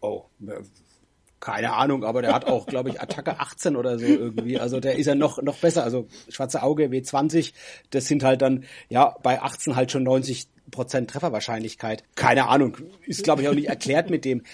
Oh, 0.00 0.26
äh, 0.46 0.60
keine 1.40 1.72
Ahnung, 1.72 2.04
aber 2.04 2.22
der 2.22 2.32
hat 2.32 2.44
auch, 2.44 2.66
glaube 2.66 2.90
ich, 2.90 3.00
Attacke 3.00 3.40
18 3.40 3.74
oder 3.74 3.98
so 3.98 4.06
irgendwie. 4.06 4.60
Also 4.60 4.78
der 4.78 4.94
ist 4.94 5.06
ja 5.06 5.16
noch, 5.16 5.42
noch 5.42 5.56
besser. 5.56 5.82
Also 5.82 6.06
schwarze 6.28 6.62
Auge 6.62 6.84
W20, 6.84 7.52
das 7.90 8.06
sind 8.06 8.22
halt 8.22 8.40
dann, 8.40 8.62
ja, 8.88 9.16
bei 9.24 9.42
18 9.42 9.74
halt 9.74 9.90
schon 9.90 10.04
90 10.04 10.46
Prozent 10.70 11.10
Trefferwahrscheinlichkeit. 11.10 12.04
Keine 12.14 12.48
Ahnung, 12.48 12.76
ist 13.04 13.24
glaube 13.24 13.42
ich 13.42 13.48
auch 13.48 13.54
nicht 13.54 13.68
erklärt 13.68 14.10
mit 14.10 14.24
dem. 14.24 14.44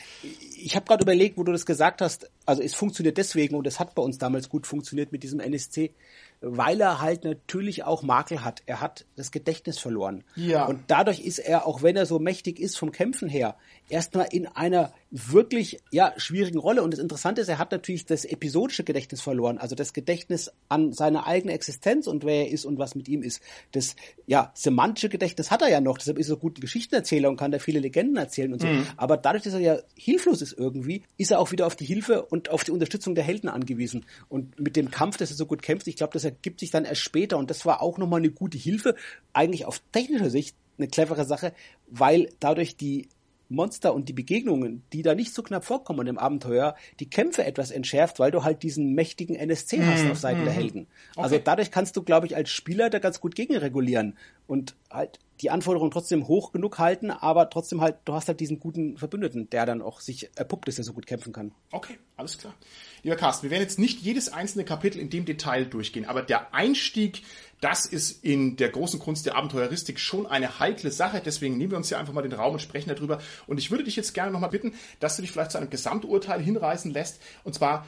Ich 0.60 0.76
habe 0.76 0.86
gerade 0.86 1.02
überlegt, 1.02 1.38
wo 1.38 1.44
du 1.44 1.52
das 1.52 1.66
gesagt 1.66 2.00
hast. 2.00 2.30
Also 2.46 2.62
es 2.62 2.74
funktioniert 2.74 3.16
deswegen 3.16 3.56
und 3.56 3.66
es 3.66 3.78
hat 3.78 3.94
bei 3.94 4.02
uns 4.02 4.18
damals 4.18 4.48
gut 4.48 4.66
funktioniert 4.66 5.12
mit 5.12 5.22
diesem 5.22 5.40
NSC 5.40 5.92
weil 6.40 6.80
er 6.80 7.00
halt 7.00 7.24
natürlich 7.24 7.84
auch 7.84 8.02
Makel 8.02 8.44
hat. 8.44 8.62
Er 8.66 8.80
hat 8.80 9.06
das 9.16 9.30
Gedächtnis 9.30 9.78
verloren. 9.78 10.24
Ja. 10.36 10.66
Und 10.66 10.82
dadurch 10.88 11.20
ist 11.20 11.38
er, 11.38 11.66
auch 11.66 11.82
wenn 11.82 11.96
er 11.96 12.06
so 12.06 12.18
mächtig 12.18 12.60
ist 12.60 12.78
vom 12.78 12.92
Kämpfen 12.92 13.28
her, 13.28 13.56
erstmal 13.88 14.28
in 14.30 14.46
einer 14.46 14.92
wirklich 15.10 15.78
ja 15.90 16.12
schwierigen 16.16 16.58
Rolle. 16.58 16.82
Und 16.82 16.92
das 16.92 17.00
Interessante 17.00 17.40
ist, 17.40 17.48
er 17.48 17.58
hat 17.58 17.72
natürlich 17.72 18.04
das 18.04 18.24
episodische 18.24 18.84
Gedächtnis 18.84 19.20
verloren, 19.20 19.58
also 19.58 19.74
das 19.74 19.92
Gedächtnis 19.92 20.50
an 20.68 20.92
seine 20.92 21.26
eigene 21.26 21.52
Existenz 21.54 22.06
und 22.06 22.24
wer 22.24 22.46
er 22.46 22.50
ist 22.50 22.64
und 22.64 22.78
was 22.78 22.94
mit 22.94 23.08
ihm 23.08 23.22
ist. 23.22 23.40
Das 23.72 23.96
ja 24.26 24.50
semantische 24.54 25.08
Gedächtnis 25.08 25.50
hat 25.50 25.62
er 25.62 25.68
ja 25.68 25.80
noch, 25.80 25.98
deshalb 25.98 26.18
ist 26.18 26.28
er 26.28 26.36
gut 26.36 26.58
ein 26.58 26.60
Geschichtenerzähler 26.60 27.28
und 27.28 27.36
kann 27.36 27.50
da 27.50 27.58
viele 27.58 27.80
Legenden 27.80 28.16
erzählen 28.16 28.52
und 28.52 28.60
so. 28.60 28.66
Mhm. 28.66 28.86
Aber 28.96 29.16
dadurch, 29.16 29.44
dass 29.44 29.54
er 29.54 29.60
ja 29.60 29.78
hilflos 29.94 30.42
ist 30.42 30.52
irgendwie, 30.52 31.02
ist 31.16 31.30
er 31.30 31.40
auch 31.40 31.52
wieder 31.52 31.66
auf 31.66 31.76
die 31.76 31.86
Hilfe 31.86 32.22
und 32.26 32.50
auf 32.50 32.64
die 32.64 32.70
Unterstützung 32.70 33.14
der 33.14 33.24
Helden 33.24 33.48
angewiesen. 33.48 34.04
Und 34.28 34.60
mit 34.60 34.76
dem 34.76 34.90
Kampf, 34.90 35.16
dass 35.16 35.30
er 35.30 35.36
so 35.36 35.46
gut 35.46 35.62
kämpft, 35.62 35.86
ich 35.86 35.96
glaube, 35.96 36.12
das 36.12 36.24
ergibt 36.24 36.60
sich 36.60 36.70
dann 36.70 36.84
erst 36.84 37.00
später 37.00 37.38
und 37.38 37.50
das 37.50 37.64
war 37.64 37.82
auch 37.82 37.96
nochmal 37.96 38.20
eine 38.20 38.30
gute 38.30 38.58
Hilfe, 38.58 38.94
eigentlich 39.32 39.64
auf 39.64 39.80
technischer 39.92 40.30
Sicht 40.30 40.54
eine 40.76 40.88
clevere 40.88 41.24
Sache, 41.24 41.52
weil 41.88 42.30
dadurch 42.40 42.76
die 42.76 43.08
Monster 43.48 43.94
und 43.94 44.08
die 44.08 44.12
Begegnungen, 44.12 44.82
die 44.92 45.02
da 45.02 45.14
nicht 45.14 45.32
so 45.32 45.42
knapp 45.42 45.64
vorkommen 45.64 46.06
im 46.06 46.18
Abenteuer, 46.18 46.74
die 47.00 47.08
Kämpfe 47.08 47.44
etwas 47.44 47.70
entschärft, 47.70 48.18
weil 48.18 48.30
du 48.30 48.44
halt 48.44 48.62
diesen 48.62 48.94
mächtigen 48.94 49.36
NSC 49.36 49.84
hast 49.84 50.04
mhm. 50.04 50.10
auf 50.10 50.18
Seiten 50.18 50.44
der 50.44 50.52
mhm. 50.52 50.58
Helden. 50.58 50.86
Okay. 51.12 51.22
Also 51.22 51.38
dadurch 51.42 51.70
kannst 51.70 51.96
du, 51.96 52.02
glaube 52.02 52.26
ich, 52.26 52.36
als 52.36 52.50
Spieler 52.50 52.90
da 52.90 52.98
ganz 52.98 53.20
gut 53.20 53.34
gegenregulieren 53.34 54.16
und 54.46 54.74
halt 54.90 55.18
die 55.40 55.50
Anforderungen 55.50 55.90
trotzdem 55.90 56.26
hoch 56.28 56.52
genug 56.52 56.78
halten, 56.78 57.10
aber 57.10 57.50
trotzdem 57.50 57.80
halt, 57.80 57.96
du 58.04 58.14
hast 58.14 58.28
halt 58.28 58.40
diesen 58.40 58.58
guten 58.60 58.96
Verbündeten, 58.96 59.48
der 59.50 59.66
dann 59.66 59.82
auch 59.82 60.00
sich 60.00 60.30
erpuppt, 60.36 60.68
dass 60.68 60.78
er 60.78 60.84
so 60.84 60.92
gut 60.92 61.06
kämpfen 61.06 61.32
kann. 61.32 61.52
Okay, 61.70 61.98
alles 62.16 62.38
klar. 62.38 62.54
Lieber 63.02 63.16
Carsten, 63.16 63.44
wir 63.44 63.50
werden 63.50 63.62
jetzt 63.62 63.78
nicht 63.78 64.00
jedes 64.00 64.32
einzelne 64.32 64.64
Kapitel 64.64 64.98
in 64.98 65.10
dem 65.10 65.24
Detail 65.24 65.64
durchgehen, 65.64 66.04
aber 66.04 66.22
der 66.22 66.52
Einstieg, 66.54 67.22
das 67.60 67.86
ist 67.86 68.24
in 68.24 68.56
der 68.56 68.70
großen 68.70 68.98
Kunst 68.98 69.26
der 69.26 69.36
Abenteueristik 69.36 69.98
schon 69.98 70.26
eine 70.26 70.58
heikle 70.58 70.90
Sache. 70.90 71.20
Deswegen 71.24 71.56
nehmen 71.56 71.72
wir 71.72 71.78
uns 71.78 71.88
hier 71.88 71.98
einfach 71.98 72.12
mal 72.12 72.22
den 72.22 72.32
Raum 72.32 72.54
und 72.54 72.60
sprechen 72.60 72.88
darüber. 72.88 73.20
Und 73.46 73.58
ich 73.58 73.70
würde 73.70 73.84
dich 73.84 73.96
jetzt 73.96 74.14
gerne 74.14 74.30
nochmal 74.30 74.50
bitten, 74.50 74.74
dass 75.00 75.16
du 75.16 75.22
dich 75.22 75.32
vielleicht 75.32 75.52
zu 75.52 75.58
einem 75.58 75.70
Gesamturteil 75.70 76.40
hinreißen 76.40 76.92
lässt. 76.92 77.20
Und 77.42 77.54
zwar 77.54 77.84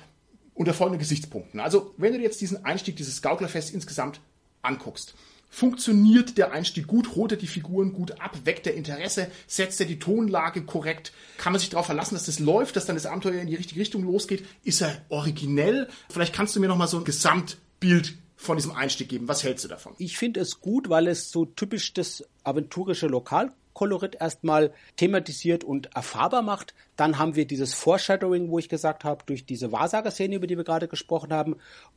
unter 0.55 0.74
folgenden 0.74 0.98
Gesichtspunkten. 0.98 1.61
Also, 1.61 1.94
wenn 1.96 2.12
du 2.12 2.18
dir 2.18 2.24
jetzt 2.24 2.40
diesen 2.40 2.64
Einstieg, 2.64 2.96
dieses 2.96 3.22
Gauklerfest 3.22 3.72
insgesamt 3.72 4.20
anguckst, 4.62 5.14
Funktioniert 5.53 6.38
der 6.38 6.53
Einstieg 6.53 6.86
gut? 6.86 7.16
Holt 7.16 7.32
er 7.32 7.38
die 7.38 7.48
Figuren 7.48 7.92
gut 7.92 8.20
ab? 8.20 8.38
Weckt 8.44 8.68
er 8.68 8.74
Interesse? 8.74 9.30
Setzt 9.48 9.80
er 9.80 9.86
die 9.86 9.98
Tonlage 9.98 10.62
korrekt? 10.62 11.12
Kann 11.38 11.53
man 11.53 11.59
sich 11.59 11.70
darauf 11.70 11.86
verlassen, 11.86 12.14
dass 12.14 12.26
das 12.26 12.38
läuft, 12.38 12.76
dass 12.76 12.86
dann 12.86 12.94
das 12.94 13.05
Abenteuer 13.05 13.40
in 13.40 13.48
die 13.48 13.57
richtige 13.57 13.80
Richtung 13.80 14.05
losgeht? 14.05 14.46
Ist 14.62 14.80
er 14.80 15.05
originell? 15.09 15.88
Vielleicht 16.09 16.34
kannst 16.34 16.55
du 16.55 16.61
mir 16.61 16.68
noch 16.68 16.76
mal 16.76 16.86
so 16.86 16.98
ein 16.98 17.05
Gesamtbild 17.05 18.16
von 18.36 18.57
diesem 18.57 18.72
Einstieg 18.72 19.09
geben. 19.09 19.26
Was 19.26 19.42
hältst 19.42 19.64
du 19.64 19.68
davon? 19.68 19.94
Ich 19.98 20.16
finde 20.16 20.40
es 20.40 20.61
gut, 20.61 20.88
weil 20.88 21.09
es 21.09 21.32
so 21.32 21.44
typisch 21.44 21.92
das 21.94 22.24
aventurische 22.44 23.09
Lokalkolorit 23.09 24.14
erstmal 24.20 24.72
thematisiert 24.96 25.64
und 25.64 25.94
erfahrbar 25.96 26.42
macht. 26.42 26.74
Dann 26.94 27.18
haben 27.18 27.34
wir 27.34 27.44
dieses 27.44 27.74
Foreshadowing, 27.74 28.51
wo 28.51 28.61
ich 28.61 28.68
gesagt 28.68 29.03
habe, 29.03 29.24
durch 29.26 29.44
diese 29.46 29.72
Wahrsagerszene, 29.72 30.36
über 30.36 30.46
die 30.46 30.57
wir 30.57 30.64
gerade 30.64 30.86
gesprochen 30.86 31.32
haben. 31.32 31.57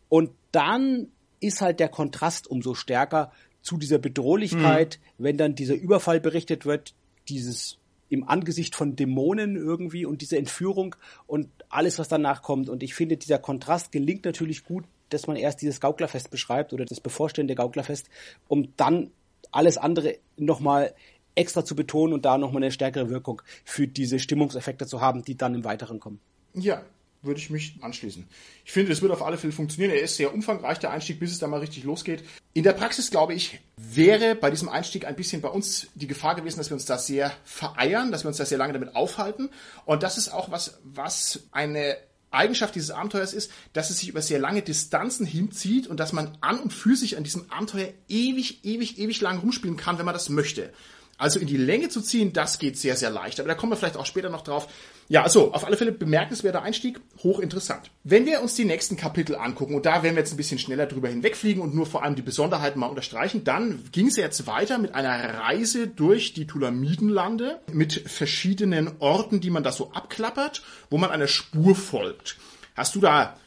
Und 0.10 0.32
dann 0.52 1.10
ist 1.44 1.62
halt 1.62 1.80
der 1.80 1.90
Kontrast 1.90 2.48
umso 2.48 2.74
stärker 2.74 3.32
zu 3.62 3.78
dieser 3.78 3.98
Bedrohlichkeit, 3.98 5.00
mhm. 5.18 5.24
wenn 5.24 5.38
dann 5.38 5.56
dieser 5.56 5.76
Überfall 5.76 6.20
berichtet 6.20 6.66
wird, 6.66 6.94
dieses 7.30 7.78
im 8.10 8.28
Angesicht 8.28 8.76
von 8.76 8.96
Dämonen 8.96 9.56
irgendwie 9.56 10.06
und 10.06 10.22
diese 10.22 10.38
Entführung 10.38 10.96
und 11.26 11.50
alles, 11.70 11.98
was 11.98 12.10
danach 12.10 12.44
kommt. 12.44 12.70
Und 12.70 12.84
ich 12.84 12.94
finde, 12.94 13.18
dieser 13.18 13.40
Kontrast 13.40 13.92
gelingt 13.92 14.26
natürlich 14.26 14.64
gut, 14.66 14.86
dass 15.10 15.26
man 15.26 15.36
erst 15.36 15.62
dieses 15.62 15.80
Gauklerfest 15.80 16.30
beschreibt 16.30 16.74
oder 16.74 16.86
das 16.86 17.00
bevorstehende 17.00 17.56
Gauklerfest, 17.56 18.10
um 18.48 18.76
dann 18.78 19.12
alles 19.52 19.78
andere 19.78 20.18
nochmal 20.38 20.94
extra 21.36 21.66
zu 21.66 21.76
betonen 21.76 22.14
und 22.14 22.26
da 22.26 22.38
nochmal 22.38 22.62
eine 22.62 22.72
stärkere 22.72 23.10
Wirkung 23.10 23.42
für 23.66 23.88
diese 23.88 24.20
Stimmungseffekte 24.20 24.86
zu 24.86 25.02
haben, 25.02 25.24
die 25.24 25.36
dann 25.36 25.56
im 25.56 25.64
Weiteren 25.64 26.00
kommen. 26.00 26.20
Ja, 26.54 26.84
würde 27.24 27.40
ich 27.40 27.50
mich 27.50 27.76
anschließen. 27.82 28.28
Ich 28.66 28.72
finde, 28.72 28.92
es 28.92 29.02
wird 29.02 29.12
auf 29.12 29.24
alle 29.24 29.38
Fälle 29.38 29.54
funktionieren. 29.54 29.92
Er 29.92 30.02
ist 30.02 30.18
sehr 30.18 30.34
umfangreich, 30.34 30.80
der 30.80 30.92
Einstieg, 30.92 31.20
bis 31.20 31.32
es 31.32 31.40
da 31.40 31.48
mal 31.48 31.60
richtig 31.60 31.84
losgeht. 31.84 32.24
In 32.54 32.64
der 32.64 32.74
Praxis, 32.74 33.10
glaube 33.10 33.34
ich, 33.34 33.60
wäre 33.78 34.36
bei 34.36 34.52
diesem 34.52 34.70
Einstieg 34.70 35.06
ein 35.06 35.16
bisschen 35.16 35.42
bei 35.42 35.50
uns 35.50 35.88
die 35.96 36.08
Gefahr 36.08 36.36
gewesen, 36.36 36.58
dass 36.58 36.70
wir 36.70 36.76
uns 36.76 36.86
da 36.86 36.98
sehr 36.98 37.32
vereiern, 37.44 38.12
dass 38.12 38.24
wir 38.24 38.28
uns 38.28 38.38
da 38.38 38.46
sehr 38.46 38.58
lange 38.58 38.74
damit 38.74 38.96
aufhalten. 38.96 39.50
Und 39.86 40.04
das 40.04 40.18
ist 40.18 40.30
auch 40.30 40.52
was, 40.52 40.80
was 40.84 41.48
eine 41.52 41.98
Eigenschaft 42.34 42.76
dieses 42.76 42.92
Abenteuers 42.92 43.34
ist, 43.34 43.52
dass 43.74 43.90
es 43.90 44.00
sich 44.00 44.10
über 44.10 44.22
sehr 44.22 44.40
lange 44.40 44.62
Distanzen 44.62 45.26
hinzieht 45.26 45.88
und 45.88 46.00
dass 46.00 46.14
man 46.14 46.38
an 46.42 46.60
und 46.60 46.74
für 46.74 46.96
sich 46.96 47.16
an 47.16 47.24
diesem 47.24 47.50
Abenteuer 47.52 47.90
ewig, 48.10 48.66
ewig, 48.66 48.98
ewig 48.98 49.22
lang 49.22 49.40
rumspielen 49.40 49.78
kann, 49.78 49.98
wenn 49.98 50.06
man 50.06 50.14
das 50.14 50.30
möchte. 50.30 50.74
Also 51.18 51.40
in 51.40 51.48
die 51.48 51.58
Länge 51.58 51.90
zu 51.90 52.02
ziehen, 52.02 52.34
das 52.34 52.60
geht 52.60 52.78
sehr, 52.78 52.96
sehr 52.96 53.12
leicht. 53.12 53.40
Aber 53.40 53.48
da 53.48 53.56
kommen 53.56 53.72
wir 53.72 53.78
vielleicht 53.78 53.98
auch 53.98 54.06
später 54.06 54.30
noch 54.30 54.42
drauf. 54.42 54.68
Ja, 55.10 55.24
also 55.24 55.54
auf 55.54 55.66
alle 55.66 55.78
Fälle 55.78 55.92
bemerkenswerter 55.92 56.62
Einstieg, 56.62 57.00
hochinteressant. 57.22 57.92
Wenn 58.04 58.26
wir 58.26 58.42
uns 58.42 58.56
die 58.56 58.66
nächsten 58.66 58.96
Kapitel 58.96 59.36
angucken, 59.36 59.76
und 59.76 59.86
da 59.86 60.04
werden 60.04 60.16
wir 60.16 60.22
jetzt 60.22 60.34
ein 60.34 60.38
bisschen 60.38 60.60
schneller 60.60 60.86
drüber 60.86 61.10
hinwegfliegen 61.10 61.62
und 61.62 61.76
nur 61.76 61.86
vor 61.86 62.04
allem 62.04 62.16
die 62.16 62.22
Besonderheiten 62.22 62.80
mal 62.80 62.88
unterstreichen, 62.88 63.44
dann 63.44 63.84
ging 63.92 64.08
es 64.08 64.16
jetzt 64.16 64.48
weiter 64.48 64.78
mit 64.78 64.96
einer 64.96 65.40
Reise 65.40 65.88
durch 65.88 66.34
die 66.34 66.48
Tulamidenlande 66.48 67.60
mit 67.72 67.94
verschiedenen 68.10 68.92
Orten, 69.00 69.42
die 69.42 69.50
man 69.50 69.64
da 69.64 69.72
so 69.72 69.92
abklappert, 69.92 70.64
wo 70.90 70.98
man 70.98 71.12
einer 71.12 71.28
Spur 71.28 71.76
folgt. 71.76 72.38
Hast 72.76 72.96
du 72.96 73.00
da 73.00 73.38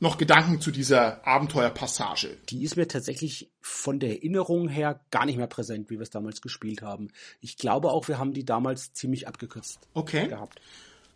noch 0.00 0.18
Gedanken 0.18 0.60
zu 0.60 0.70
dieser 0.70 1.26
Abenteuerpassage? 1.26 2.36
Die 2.48 2.64
ist 2.64 2.76
mir 2.76 2.88
tatsächlich 2.88 3.50
von 3.60 4.00
der 4.00 4.10
Erinnerung 4.10 4.68
her 4.68 5.00
gar 5.10 5.26
nicht 5.26 5.36
mehr 5.36 5.46
präsent, 5.46 5.90
wie 5.90 5.94
wir 5.94 6.02
es 6.02 6.10
damals 6.10 6.40
gespielt 6.42 6.82
haben. 6.82 7.08
Ich 7.40 7.56
glaube 7.56 7.90
auch, 7.90 8.08
wir 8.08 8.18
haben 8.18 8.32
die 8.32 8.44
damals 8.44 8.92
ziemlich 8.92 9.28
abgekürzt 9.28 9.88
okay. 9.94 10.26
gehabt. 10.26 10.60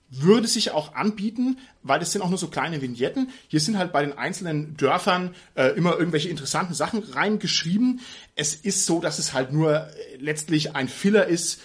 Würde 0.08 0.46
sich 0.46 0.70
auch 0.70 0.94
anbieten, 0.94 1.58
weil 1.82 1.98
das 1.98 2.12
sind 2.12 2.22
auch 2.22 2.28
nur 2.28 2.38
so 2.38 2.48
kleine 2.48 2.80
Vignetten. 2.80 3.30
Hier 3.48 3.60
sind 3.60 3.76
halt 3.76 3.92
bei 3.92 4.04
den 4.04 4.16
einzelnen 4.16 4.76
Dörfern 4.76 5.34
äh, 5.54 5.76
immer 5.76 5.98
irgendwelche 5.98 6.28
interessanten 6.28 6.74
Sachen 6.74 7.02
reingeschrieben. 7.02 8.00
Es 8.36 8.54
ist 8.54 8.86
so, 8.86 9.00
dass 9.00 9.18
es 9.18 9.32
halt 9.32 9.52
nur 9.52 9.74
äh, 9.74 10.16
letztlich 10.18 10.76
ein 10.76 10.88
Filler 10.88 11.26
ist, 11.26 11.60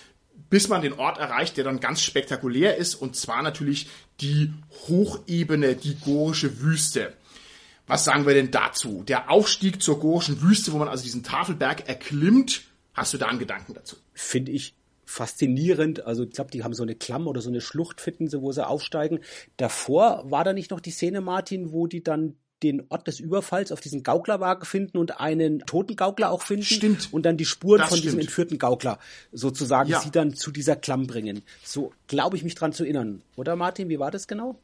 bis 0.50 0.68
man 0.68 0.82
den 0.82 0.94
Ort 0.94 1.18
erreicht, 1.18 1.56
der 1.58 1.64
dann 1.64 1.80
ganz 1.80 2.02
spektakulär 2.02 2.78
ist, 2.78 2.96
und 2.96 3.16
zwar 3.16 3.42
natürlich 3.42 3.89
die 4.20 4.52
Hochebene, 4.88 5.76
die 5.76 5.98
gorische 6.00 6.62
Wüste. 6.62 7.14
Was 7.88 8.06
sagen 8.06 8.26
wir 8.26 8.34
denn 8.34 8.52
dazu? 8.52 9.04
Der 9.08 9.30
Aufstieg 9.30 9.82
zur 9.82 10.00
gorischen 10.00 10.42
Wüste, 10.42 10.74
wo 10.74 10.78
man 10.78 10.88
also 10.88 11.04
diesen 11.04 11.24
Tafelberg 11.24 11.88
erklimmt, 11.88 12.64
hast 12.94 13.14
du 13.14 13.18
da 13.18 13.28
einen 13.28 13.39
Gedanken 13.39 13.74
dazu? 13.74 13.96
Finde 14.14 14.52
ich 14.52 14.74
faszinierend. 15.06 16.06
Also 16.06 16.24
ich 16.24 16.32
glaube, 16.32 16.52
die 16.52 16.64
haben 16.64 16.74
so 16.74 16.84
eine 16.84 16.95
Klamm 16.95 17.28
oder 17.28 17.41
so 17.41 17.49
eine 17.49 17.62
Schlucht 17.62 18.02
finden 18.02 18.28
sie, 18.28 18.41
wo 18.41 18.52
sie 18.52 18.66
aufsteigen. 18.66 19.20
Davor 19.58 20.24
war 20.30 20.43
da 20.43 20.54
nicht 20.54 20.72
noch 20.72 20.80
die 20.80 20.91
Szene, 20.91 21.22
Martin, 21.22 21.72
wo 21.72 21.88
die 21.88 22.04
dann 22.04 22.36
den 22.64 22.84
Ort 22.89 23.08
des 23.08 23.20
Überfalls 23.20 23.72
auf 23.72 23.80
diesen 23.80 24.04
Gauklerwagen 24.04 24.66
finden 24.66 24.99
und 24.99 25.20
einen 25.20 25.60
toten 25.66 25.95
Gaukler 25.95 26.30
auch 26.32 26.43
finden. 26.43 26.64
Stimmt. 26.64 27.10
Und 27.12 27.26
dann 27.26 27.36
die 27.36 27.45
Spuren 27.45 27.80
Das 27.80 27.89
von 27.89 27.97
diesem 27.97 28.12
stimmt. 28.12 28.24
entführten 28.26 28.60
Gaukler 28.60 28.99
sozusagen 29.32 29.89
Ja. 29.89 29.99
sie 29.99 30.12
dann 30.12 30.36
zu 30.36 30.52
dieser 30.52 30.76
Klamm 30.76 31.08
bringen. 31.08 31.41
So 31.64 31.91
glaube 32.08 32.38
ich 32.38 32.43
mich 32.43 32.54
dran 32.54 32.72
zu 32.72 32.84
erinnern. 32.84 33.24
Oder 33.36 33.56
Martin, 33.56 33.89
wie 33.89 33.97
war 33.99 34.12
das 34.12 34.28
genau? 34.28 34.60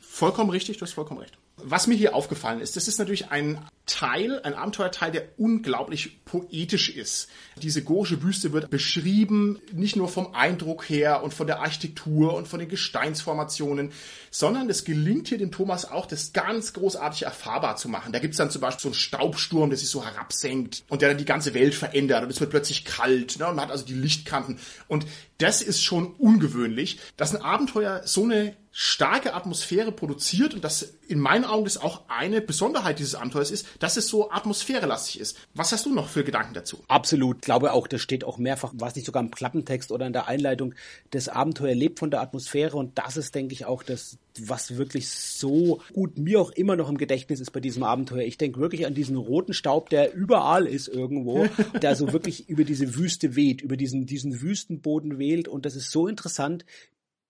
Vollkommen 0.00 0.48
richtig, 0.48 0.78
du 0.78 0.82
hast 0.86 0.92
vollkommen 0.94 1.20
recht. 1.20 1.36
Was 1.58 1.86
mir 1.86 1.94
hier 1.96 2.14
aufgefallen 2.14 2.60
ist, 2.60 2.76
das 2.76 2.88
ist 2.88 2.98
natürlich 2.98 3.30
ein 3.30 3.58
Teil, 3.86 4.40
ein 4.42 4.54
Abenteuerteil, 4.54 5.12
der 5.12 5.28
unglaublich 5.38 6.24
poetisch 6.24 6.88
ist. 6.88 7.28
Diese 7.62 7.84
gorische 7.84 8.20
Wüste 8.22 8.52
wird 8.52 8.68
beschrieben, 8.68 9.60
nicht 9.72 9.94
nur 9.94 10.08
vom 10.08 10.34
Eindruck 10.34 10.88
her 10.88 11.22
und 11.22 11.32
von 11.32 11.46
der 11.46 11.60
Architektur 11.60 12.34
und 12.34 12.48
von 12.48 12.58
den 12.58 12.68
Gesteinsformationen, 12.68 13.92
sondern 14.32 14.68
es 14.68 14.84
gelingt 14.84 15.28
hier 15.28 15.38
dem 15.38 15.52
Thomas 15.52 15.88
auch, 15.88 16.06
das 16.06 16.32
ganz 16.32 16.72
großartig 16.72 17.22
erfahrbar 17.22 17.76
zu 17.76 17.88
machen. 17.88 18.12
Da 18.12 18.18
gibt's 18.18 18.38
dann 18.38 18.50
zum 18.50 18.60
Beispiel 18.60 18.82
so 18.82 18.88
einen 18.88 18.94
Staubsturm, 18.94 19.70
der 19.70 19.78
sich 19.78 19.88
so 19.88 20.04
herabsenkt 20.04 20.84
und 20.88 21.00
der 21.00 21.10
dann 21.10 21.18
die 21.18 21.24
ganze 21.24 21.54
Welt 21.54 21.74
verändert 21.74 22.24
und 22.24 22.30
es 22.30 22.40
wird 22.40 22.50
plötzlich 22.50 22.84
kalt 22.84 23.38
ne, 23.38 23.46
und 23.46 23.54
man 23.54 23.66
hat 23.66 23.70
also 23.70 23.86
die 23.86 23.94
Lichtkanten. 23.94 24.58
Und 24.88 25.06
das 25.38 25.62
ist 25.62 25.82
schon 25.82 26.14
ungewöhnlich, 26.14 26.98
dass 27.16 27.34
ein 27.34 27.42
Abenteuer 27.42 28.02
so 28.04 28.24
eine 28.24 28.56
starke 28.78 29.32
Atmosphäre 29.32 29.90
produziert 29.90 30.52
und 30.52 30.62
das 30.62 30.82
in 31.08 31.18
meinen 31.18 31.46
Augen 31.46 31.64
das 31.64 31.78
auch 31.78 32.08
eine 32.08 32.42
Besonderheit 32.42 32.98
dieses 32.98 33.14
Abenteuers 33.14 33.50
ist, 33.50 33.66
dass 33.78 33.96
es 33.96 34.08
so 34.08 34.30
atmosphärelastig 34.30 35.20
ist. 35.20 35.38
Was 35.54 35.72
hast 35.72 35.86
du 35.86 35.94
noch 35.94 36.08
für 36.08 36.24
Gedanken 36.24 36.54
dazu? 36.54 36.78
Absolut. 36.88 37.36
Ich 37.36 37.42
glaube 37.42 37.72
auch, 37.72 37.86
das 37.86 38.00
steht 38.00 38.24
auch 38.24 38.38
mehrfach, 38.38 38.72
was 38.76 38.94
nicht 38.96 39.06
sogar 39.06 39.22
im 39.22 39.30
Klappentext 39.30 39.92
oder 39.92 40.06
in 40.06 40.12
der 40.12 40.28
Einleitung, 40.28 40.74
das 41.10 41.28
Abenteuer 41.28 41.74
lebt 41.74 41.98
von 41.98 42.10
der 42.10 42.20
Atmosphäre 42.20 42.76
und 42.76 42.98
das 42.98 43.16
ist, 43.16 43.34
denke 43.34 43.52
ich, 43.52 43.64
auch 43.64 43.82
das, 43.82 44.18
was 44.38 44.76
wirklich 44.76 45.08
so 45.08 45.80
gut 45.92 46.18
mir 46.18 46.40
auch 46.40 46.50
immer 46.50 46.76
noch 46.76 46.88
im 46.88 46.98
Gedächtnis 46.98 47.40
ist 47.40 47.52
bei 47.52 47.60
diesem 47.60 47.82
Abenteuer. 47.82 48.22
Ich 48.22 48.38
denke 48.38 48.60
wirklich 48.60 48.86
an 48.86 48.94
diesen 48.94 49.16
roten 49.16 49.54
Staub, 49.54 49.90
der 49.90 50.14
überall 50.14 50.66
ist 50.66 50.88
irgendwo, 50.88 51.46
der 51.82 51.96
so 51.96 52.12
wirklich 52.12 52.48
über 52.48 52.64
diese 52.64 52.96
Wüste 52.96 53.36
weht, 53.36 53.62
über 53.62 53.76
diesen, 53.76 54.06
diesen 54.06 54.40
Wüstenboden 54.40 55.18
wählt 55.18 55.48
und 55.48 55.66
das 55.66 55.76
ist 55.76 55.90
so 55.90 56.08
interessant, 56.08 56.64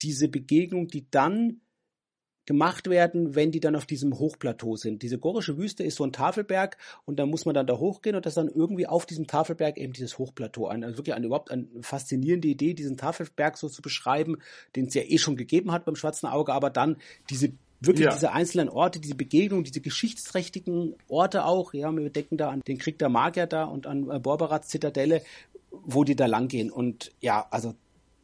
diese 0.03 0.29
Begegnung, 0.29 0.89
die 0.89 1.07
dann 1.11 1.61
gemacht 2.47 2.89
werden, 2.89 3.35
wenn 3.35 3.51
die 3.51 3.61
dann 3.61 3.77
auf 3.77 3.87
diesem 3.87 4.19
Hochplateau 4.19 4.77
sind. 4.77 5.03
Diese 5.03 5.19
gorische 5.19 5.59
Wüste 5.59 5.83
ist 5.83 5.97
so 5.97 6.05
ein 6.05 6.13
Tafelberg 6.13 6.79
und 7.05 7.19
da 7.19 7.27
muss 7.27 7.45
man 7.45 7.55
dann 7.55 7.67
da 7.67 7.79
hochgehen 7.79 8.17
und 8.17 8.25
das 8.25 8.35
dann 8.35 8.49
irgendwie 8.49 8.87
auf 8.87 9.05
diesem 9.05 9.27
Tafelberg 9.27 9.77
eben 9.77 9.93
dieses 9.93 10.19
Hochplateau 10.19 10.69
ein. 10.69 10.85
Also 10.85 10.99
wirklich 10.99 11.15
eine 11.15 11.27
überhaupt 11.27 11.51
eine 11.51 11.67
faszinierende 11.81 12.49
Idee, 12.49 12.75
diesen 12.75 12.97
Tafelberg 12.97 13.59
so 13.59 13.69
zu 13.69 13.83
beschreiben, 13.83 14.39
den 14.77 14.87
es 14.87 14.95
ja 14.95 15.03
eh 15.03 15.19
schon 15.19 15.37
gegeben 15.37 15.73
hat 15.73 15.85
beim 15.85 15.97
Schwarzen 15.97 16.27
Auge, 16.29 16.53
aber 16.53 16.71
dann 16.71 16.97
diese 17.29 17.53
wirklich 17.81 18.07
Ja. 18.07 18.13
diese 18.13 18.33
einzelnen 18.33 18.69
Orte, 18.69 19.01
diese 19.01 19.15
Begegnung, 19.15 19.65
diese 19.65 19.81
geschichtsträchtigen 19.81 20.95
Orte 21.09 21.45
auch, 21.45 21.75
ja, 21.75 21.95
wir 21.95 22.11
denken 22.11 22.37
da 22.37 22.49
an 22.49 22.63
den 22.67 22.79
Krieg 22.79 22.99
der 22.99 23.09
Magier 23.09 23.47
da 23.47 23.65
und 23.65 23.87
an 23.87 24.09
äh, 24.11 24.19
Borberats 24.19 24.69
Zitadelle, 24.69 25.23
wo 25.71 26.05
die 26.05 26.17
da 26.17 26.27
langgehen 26.27 26.71
und 26.71 27.13
ja, 27.21 27.47
also 27.51 27.75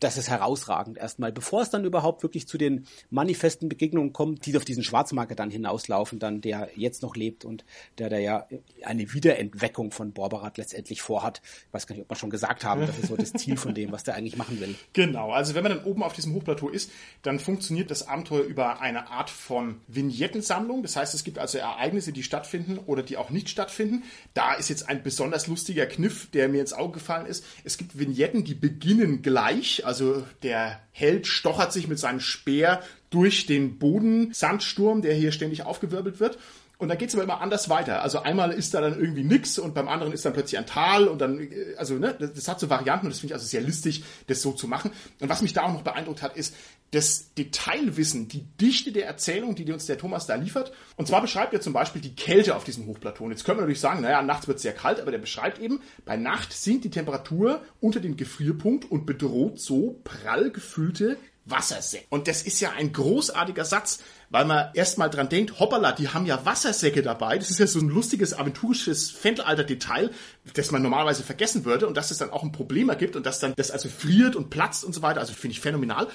das 0.02 0.16
ist 0.16 0.28
herausragend 0.28 0.98
erstmal. 0.98 1.32
Bevor 1.32 1.62
es 1.62 1.70
dann 1.70 1.84
überhaupt 1.84 2.22
wirklich 2.22 2.48
zu 2.48 2.58
den 2.58 2.86
manifesten 3.10 3.68
Begegnungen 3.68 4.12
kommt, 4.12 4.46
die 4.46 4.56
auf 4.56 4.64
diesen 4.64 4.82
Schwarzmarker 4.82 5.34
dann 5.34 5.50
hinauslaufen, 5.50 6.18
dann 6.18 6.40
der 6.40 6.70
jetzt 6.74 7.02
noch 7.02 7.14
lebt 7.14 7.44
und 7.44 7.64
der 7.98 8.10
da 8.10 8.18
ja 8.18 8.46
eine 8.84 9.12
Wiederentweckung 9.12 9.92
von 9.92 10.12
Borberat 10.12 10.58
letztendlich 10.58 11.02
vorhat. 11.02 11.40
Ich 11.68 11.74
weiß 11.74 11.86
gar 11.86 11.94
nicht, 11.94 12.02
ob 12.02 12.10
wir 12.10 12.16
schon 12.16 12.30
gesagt 12.30 12.64
haben, 12.64 12.86
das 12.86 12.98
ist 12.98 13.08
so 13.08 13.16
das 13.16 13.32
Ziel 13.32 13.56
von 13.56 13.74
dem, 13.74 13.92
was 13.92 14.02
der 14.04 14.14
eigentlich 14.14 14.36
machen 14.36 14.60
will. 14.60 14.74
Genau, 14.94 15.32
also 15.32 15.54
wenn 15.54 15.62
man 15.62 15.72
dann 15.72 15.84
oben 15.84 16.02
auf 16.02 16.12
diesem 16.12 16.34
Hochplateau 16.34 16.68
ist, 16.68 16.90
dann 17.22 17.38
funktioniert 17.38 17.90
das 17.90 18.08
Abenteuer 18.08 18.42
über 18.42 18.80
eine 18.80 19.08
Art 19.08 19.30
von 19.30 19.80
Vignettensammlung. 19.88 20.82
Das 20.82 20.96
heißt, 20.96 21.14
es 21.14 21.24
gibt 21.24 21.38
also 21.38 21.58
Ereignisse, 21.58 22.12
die 22.12 22.22
stattfinden 22.22 22.78
oder 22.78 23.02
die 23.02 23.16
auch 23.16 23.30
nicht 23.30 23.48
stattfinden. 23.48 24.04
Da 24.34 24.54
ist 24.54 24.68
jetzt 24.68 24.88
ein 24.88 25.02
besonders 25.02 25.46
lustiger 25.46 25.86
Kniff, 25.86 26.30
der 26.30 26.48
mir 26.48 26.60
ins 26.60 26.72
Auge 26.72 26.94
gefallen 26.94 27.26
ist. 27.26 27.44
Es 27.64 27.78
gibt 27.78 27.98
Vignetten, 27.98 28.44
die 28.44 28.54
beginnen 28.54 29.22
gleich. 29.22 29.84
Also 29.86 29.91
der 30.42 30.80
Held 30.90 31.26
stochert 31.26 31.72
sich 31.72 31.88
mit 31.88 31.98
seinem 31.98 32.20
Speer 32.20 32.82
durch 33.10 33.46
den 33.46 33.78
Bodensandsturm, 33.78 35.02
der 35.02 35.14
hier 35.14 35.32
ständig 35.32 35.64
aufgewirbelt 35.64 36.20
wird. 36.20 36.38
Und 36.82 36.88
dann 36.88 36.98
geht's 36.98 37.14
aber 37.14 37.22
immer 37.22 37.40
anders 37.40 37.68
weiter. 37.68 38.02
Also 38.02 38.22
einmal 38.22 38.50
ist 38.50 38.74
da 38.74 38.80
dann 38.80 38.98
irgendwie 38.98 39.22
nix 39.22 39.56
und 39.56 39.72
beim 39.72 39.86
anderen 39.86 40.12
ist 40.12 40.24
dann 40.24 40.32
plötzlich 40.32 40.58
ein 40.58 40.66
Tal 40.66 41.06
und 41.06 41.20
dann, 41.20 41.38
äh, 41.38 41.76
also 41.76 41.94
ne, 41.94 42.16
das, 42.18 42.32
das 42.32 42.48
hat 42.48 42.58
so 42.58 42.70
Varianten 42.70 43.06
und 43.06 43.12
das 43.12 43.20
finde 43.20 43.32
ich 43.32 43.34
also 43.34 43.46
sehr 43.46 43.60
lustig, 43.60 44.02
das 44.26 44.42
so 44.42 44.50
zu 44.50 44.66
machen. 44.66 44.90
Und 45.20 45.28
was 45.28 45.42
mich 45.42 45.52
da 45.52 45.62
auch 45.62 45.72
noch 45.72 45.82
beeindruckt 45.82 46.22
hat, 46.22 46.36
ist 46.36 46.56
das 46.92 47.32
Detailwissen, 47.34 48.28
die 48.28 48.44
Dichte 48.60 48.92
der 48.92 49.06
Erzählung, 49.06 49.54
die 49.54 49.70
uns 49.72 49.86
der 49.86 49.96
Thomas 49.96 50.26
da 50.26 50.34
liefert. 50.34 50.72
Und 50.96 51.08
zwar 51.08 51.22
beschreibt 51.22 51.54
er 51.54 51.62
zum 51.62 51.72
Beispiel 51.72 52.02
die 52.02 52.14
Kälte 52.14 52.54
auf 52.54 52.64
diesem 52.64 52.86
Hochplateau. 52.86 53.24
Und 53.24 53.30
jetzt 53.30 53.44
können 53.44 53.58
wir 53.58 53.62
natürlich 53.62 53.80
sagen, 53.80 54.02
naja, 54.02 54.22
nachts 54.22 54.46
wird 54.46 54.56
es 54.56 54.62
sehr 54.62 54.74
kalt, 54.74 55.00
aber 55.00 55.10
der 55.10 55.18
beschreibt 55.18 55.58
eben, 55.58 55.80
bei 56.04 56.16
Nacht 56.16 56.52
sinkt 56.52 56.84
die 56.84 56.90
Temperatur 56.90 57.62
unter 57.80 57.98
den 57.98 58.16
Gefrierpunkt 58.18 58.90
und 58.90 59.06
bedroht 59.06 59.58
so 59.58 60.00
prall 60.04 60.50
gefüllte 60.50 61.16
Wassersäcke. 61.46 62.04
Und 62.10 62.28
das 62.28 62.42
ist 62.42 62.60
ja 62.60 62.72
ein 62.72 62.92
großartiger 62.92 63.64
Satz, 63.64 64.00
weil 64.28 64.44
man 64.44 64.68
erstmal 64.74 65.08
dran 65.08 65.30
denkt, 65.30 65.58
hoppala, 65.58 65.92
die 65.92 66.08
haben 66.08 66.26
ja 66.26 66.44
Wassersäcke 66.44 67.02
dabei. 67.02 67.38
Das 67.38 67.50
ist 67.50 67.58
ja 67.58 67.66
so 67.66 67.80
ein 67.80 67.88
lustiges, 67.88 68.34
aventurisches 68.34 69.10
Fendelalter-Detail, 69.10 70.10
das 70.54 70.70
man 70.70 70.82
normalerweise 70.82 71.22
vergessen 71.22 71.64
würde 71.64 71.86
und 71.86 71.96
dass 71.96 72.10
es 72.10 72.18
dann 72.18 72.30
auch 72.30 72.42
ein 72.42 72.52
Problem 72.52 72.90
ergibt 72.90 73.16
und 73.16 73.24
dass 73.24 73.40
dann 73.40 73.54
das 73.56 73.70
also 73.70 73.88
friert 73.88 74.36
und 74.36 74.50
platzt 74.50 74.84
und 74.84 74.92
so 74.92 75.02
weiter. 75.02 75.20
Also 75.20 75.32
finde 75.32 75.52
ich 75.52 75.60
phänomenal. 75.60 76.08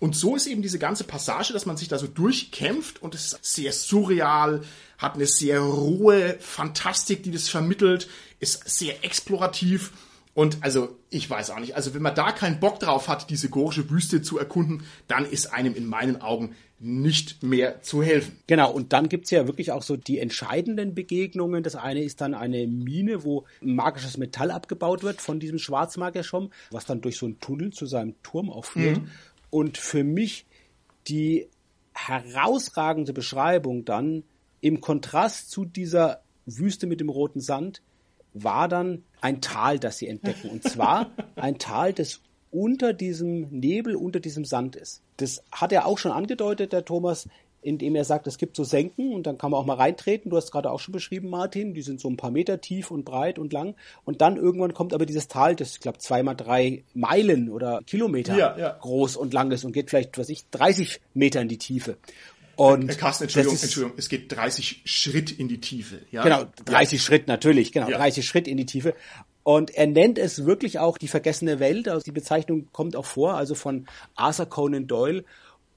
Und 0.00 0.16
so 0.16 0.34
ist 0.34 0.46
eben 0.46 0.62
diese 0.62 0.78
ganze 0.78 1.04
Passage, 1.04 1.52
dass 1.52 1.66
man 1.66 1.76
sich 1.76 1.88
da 1.88 1.98
so 1.98 2.06
durchkämpft 2.06 3.02
und 3.02 3.14
es 3.14 3.34
ist 3.34 3.44
sehr 3.44 3.72
surreal, 3.72 4.62
hat 4.98 5.14
eine 5.14 5.26
sehr 5.26 5.60
rohe 5.60 6.36
Fantastik, 6.40 7.22
die 7.22 7.30
das 7.30 7.48
vermittelt, 7.48 8.08
ist 8.40 8.68
sehr 8.68 9.04
explorativ. 9.04 9.92
Und 10.32 10.58
also, 10.62 10.96
ich 11.10 11.28
weiß 11.28 11.50
auch 11.50 11.58
nicht, 11.60 11.76
also 11.76 11.92
wenn 11.92 12.02
man 12.02 12.14
da 12.14 12.32
keinen 12.32 12.60
Bock 12.60 12.80
drauf 12.80 13.08
hat, 13.08 13.28
diese 13.30 13.50
gorische 13.50 13.90
Wüste 13.90 14.22
zu 14.22 14.38
erkunden, 14.38 14.84
dann 15.06 15.26
ist 15.26 15.52
einem 15.52 15.74
in 15.74 15.86
meinen 15.86 16.22
Augen 16.22 16.54
nicht 16.82 17.42
mehr 17.42 17.82
zu 17.82 18.02
helfen. 18.02 18.38
Genau, 18.46 18.72
und 18.72 18.94
dann 18.94 19.10
gibt's 19.10 19.30
ja 19.30 19.46
wirklich 19.46 19.70
auch 19.70 19.82
so 19.82 19.98
die 19.98 20.18
entscheidenden 20.18 20.94
Begegnungen. 20.94 21.62
Das 21.62 21.76
eine 21.76 22.02
ist 22.02 22.22
dann 22.22 22.32
eine 22.32 22.66
Mine, 22.66 23.22
wo 23.22 23.44
magisches 23.60 24.16
Metall 24.16 24.50
abgebaut 24.50 25.02
wird 25.02 25.20
von 25.20 25.40
diesem 25.40 25.58
Schwarzmagier-Schom, 25.58 26.50
was 26.70 26.86
dann 26.86 27.02
durch 27.02 27.18
so 27.18 27.26
einen 27.26 27.38
Tunnel 27.38 27.70
zu 27.70 27.84
seinem 27.84 28.14
Turm 28.22 28.50
auch 28.50 28.64
führt. 28.64 29.02
Und 29.50 29.78
für 29.78 30.04
mich 30.04 30.46
die 31.08 31.48
herausragende 31.92 33.12
Beschreibung 33.12 33.84
dann 33.84 34.24
im 34.60 34.80
Kontrast 34.80 35.50
zu 35.50 35.64
dieser 35.64 36.22
Wüste 36.46 36.86
mit 36.86 37.00
dem 37.00 37.08
roten 37.08 37.40
Sand 37.40 37.82
war 38.32 38.68
dann 38.68 39.04
ein 39.20 39.40
Tal, 39.40 39.78
das 39.78 39.98
sie 39.98 40.08
entdecken. 40.08 40.50
Und 40.50 40.62
zwar 40.62 41.10
ein 41.36 41.58
Tal, 41.58 41.92
das 41.92 42.20
unter 42.50 42.92
diesem 42.92 43.48
Nebel, 43.50 43.96
unter 43.96 44.20
diesem 44.20 44.44
Sand 44.44 44.76
ist. 44.76 45.02
Das 45.16 45.44
hat 45.52 45.72
er 45.72 45.86
auch 45.86 45.98
schon 45.98 46.12
angedeutet, 46.12 46.72
der 46.72 46.84
Thomas, 46.84 47.28
indem 47.62 47.94
er 47.94 48.04
sagt, 48.04 48.26
es 48.26 48.38
gibt 48.38 48.56
so 48.56 48.64
Senken 48.64 49.12
und 49.12 49.26
dann 49.26 49.36
kann 49.38 49.50
man 49.50 49.60
auch 49.60 49.66
mal 49.66 49.74
reintreten. 49.76 50.30
Du 50.30 50.36
hast 50.36 50.50
gerade 50.50 50.70
auch 50.70 50.80
schon 50.80 50.92
beschrieben, 50.92 51.28
Martin, 51.28 51.74
die 51.74 51.82
sind 51.82 52.00
so 52.00 52.08
ein 52.08 52.16
paar 52.16 52.30
Meter 52.30 52.60
tief 52.60 52.90
und 52.90 53.04
breit 53.04 53.38
und 53.38 53.52
lang. 53.52 53.74
Und 54.04 54.20
dann 54.20 54.36
irgendwann 54.36 54.72
kommt 54.74 54.94
aber 54.94 55.06
dieses 55.06 55.28
Tal, 55.28 55.56
das 55.56 55.72
ich 55.72 55.80
glaube 55.80 55.98
zweimal 55.98 56.36
drei 56.36 56.84
Meilen 56.94 57.50
oder 57.50 57.80
Kilometer 57.86 58.36
Ja, 58.36 58.56
ja. 58.58 58.76
groß 58.80 59.16
und 59.16 59.32
lang 59.34 59.50
ist 59.50 59.64
und 59.64 59.72
geht 59.72 59.90
vielleicht, 59.90 60.16
was 60.18 60.28
ich, 60.28 60.48
30 60.50 61.00
Meter 61.14 61.40
in 61.42 61.48
die 61.48 61.58
Tiefe. 61.58 61.96
Und 62.56 62.88
Herr 62.88 62.96
Carsten, 62.96 63.24
Entschuldigung, 63.24 63.54
ist- 63.54 63.62
Entschuldigung, 63.64 63.98
es 63.98 64.08
geht 64.10 64.30
30 64.32 64.82
Schritt 64.84 65.30
in 65.32 65.48
die 65.48 65.60
Tiefe. 65.60 66.00
Ja? 66.10 66.22
Genau, 66.22 66.44
30 66.66 67.02
Schritt 67.02 67.26
natürlich, 67.26 67.72
genau, 67.72 67.88
Ja. 67.88 67.96
30 67.96 68.26
Schritt 68.26 68.46
in 68.46 68.56
die 68.58 68.66
Tiefe. 68.66 68.94
Und 69.42 69.70
er 69.74 69.86
nennt 69.86 70.18
es 70.18 70.44
wirklich 70.44 70.78
auch 70.78 70.98
die 70.98 71.08
vergessene 71.08 71.58
Welt, 71.58 71.88
also 71.88 72.04
die 72.04 72.12
Bezeichnung 72.12 72.68
kommt 72.72 72.96
auch 72.96 73.06
vor, 73.06 73.34
also 73.34 73.54
von 73.54 73.86
Arthur 74.14 74.44
Conan 74.46 74.86
Doyle. 74.86 75.24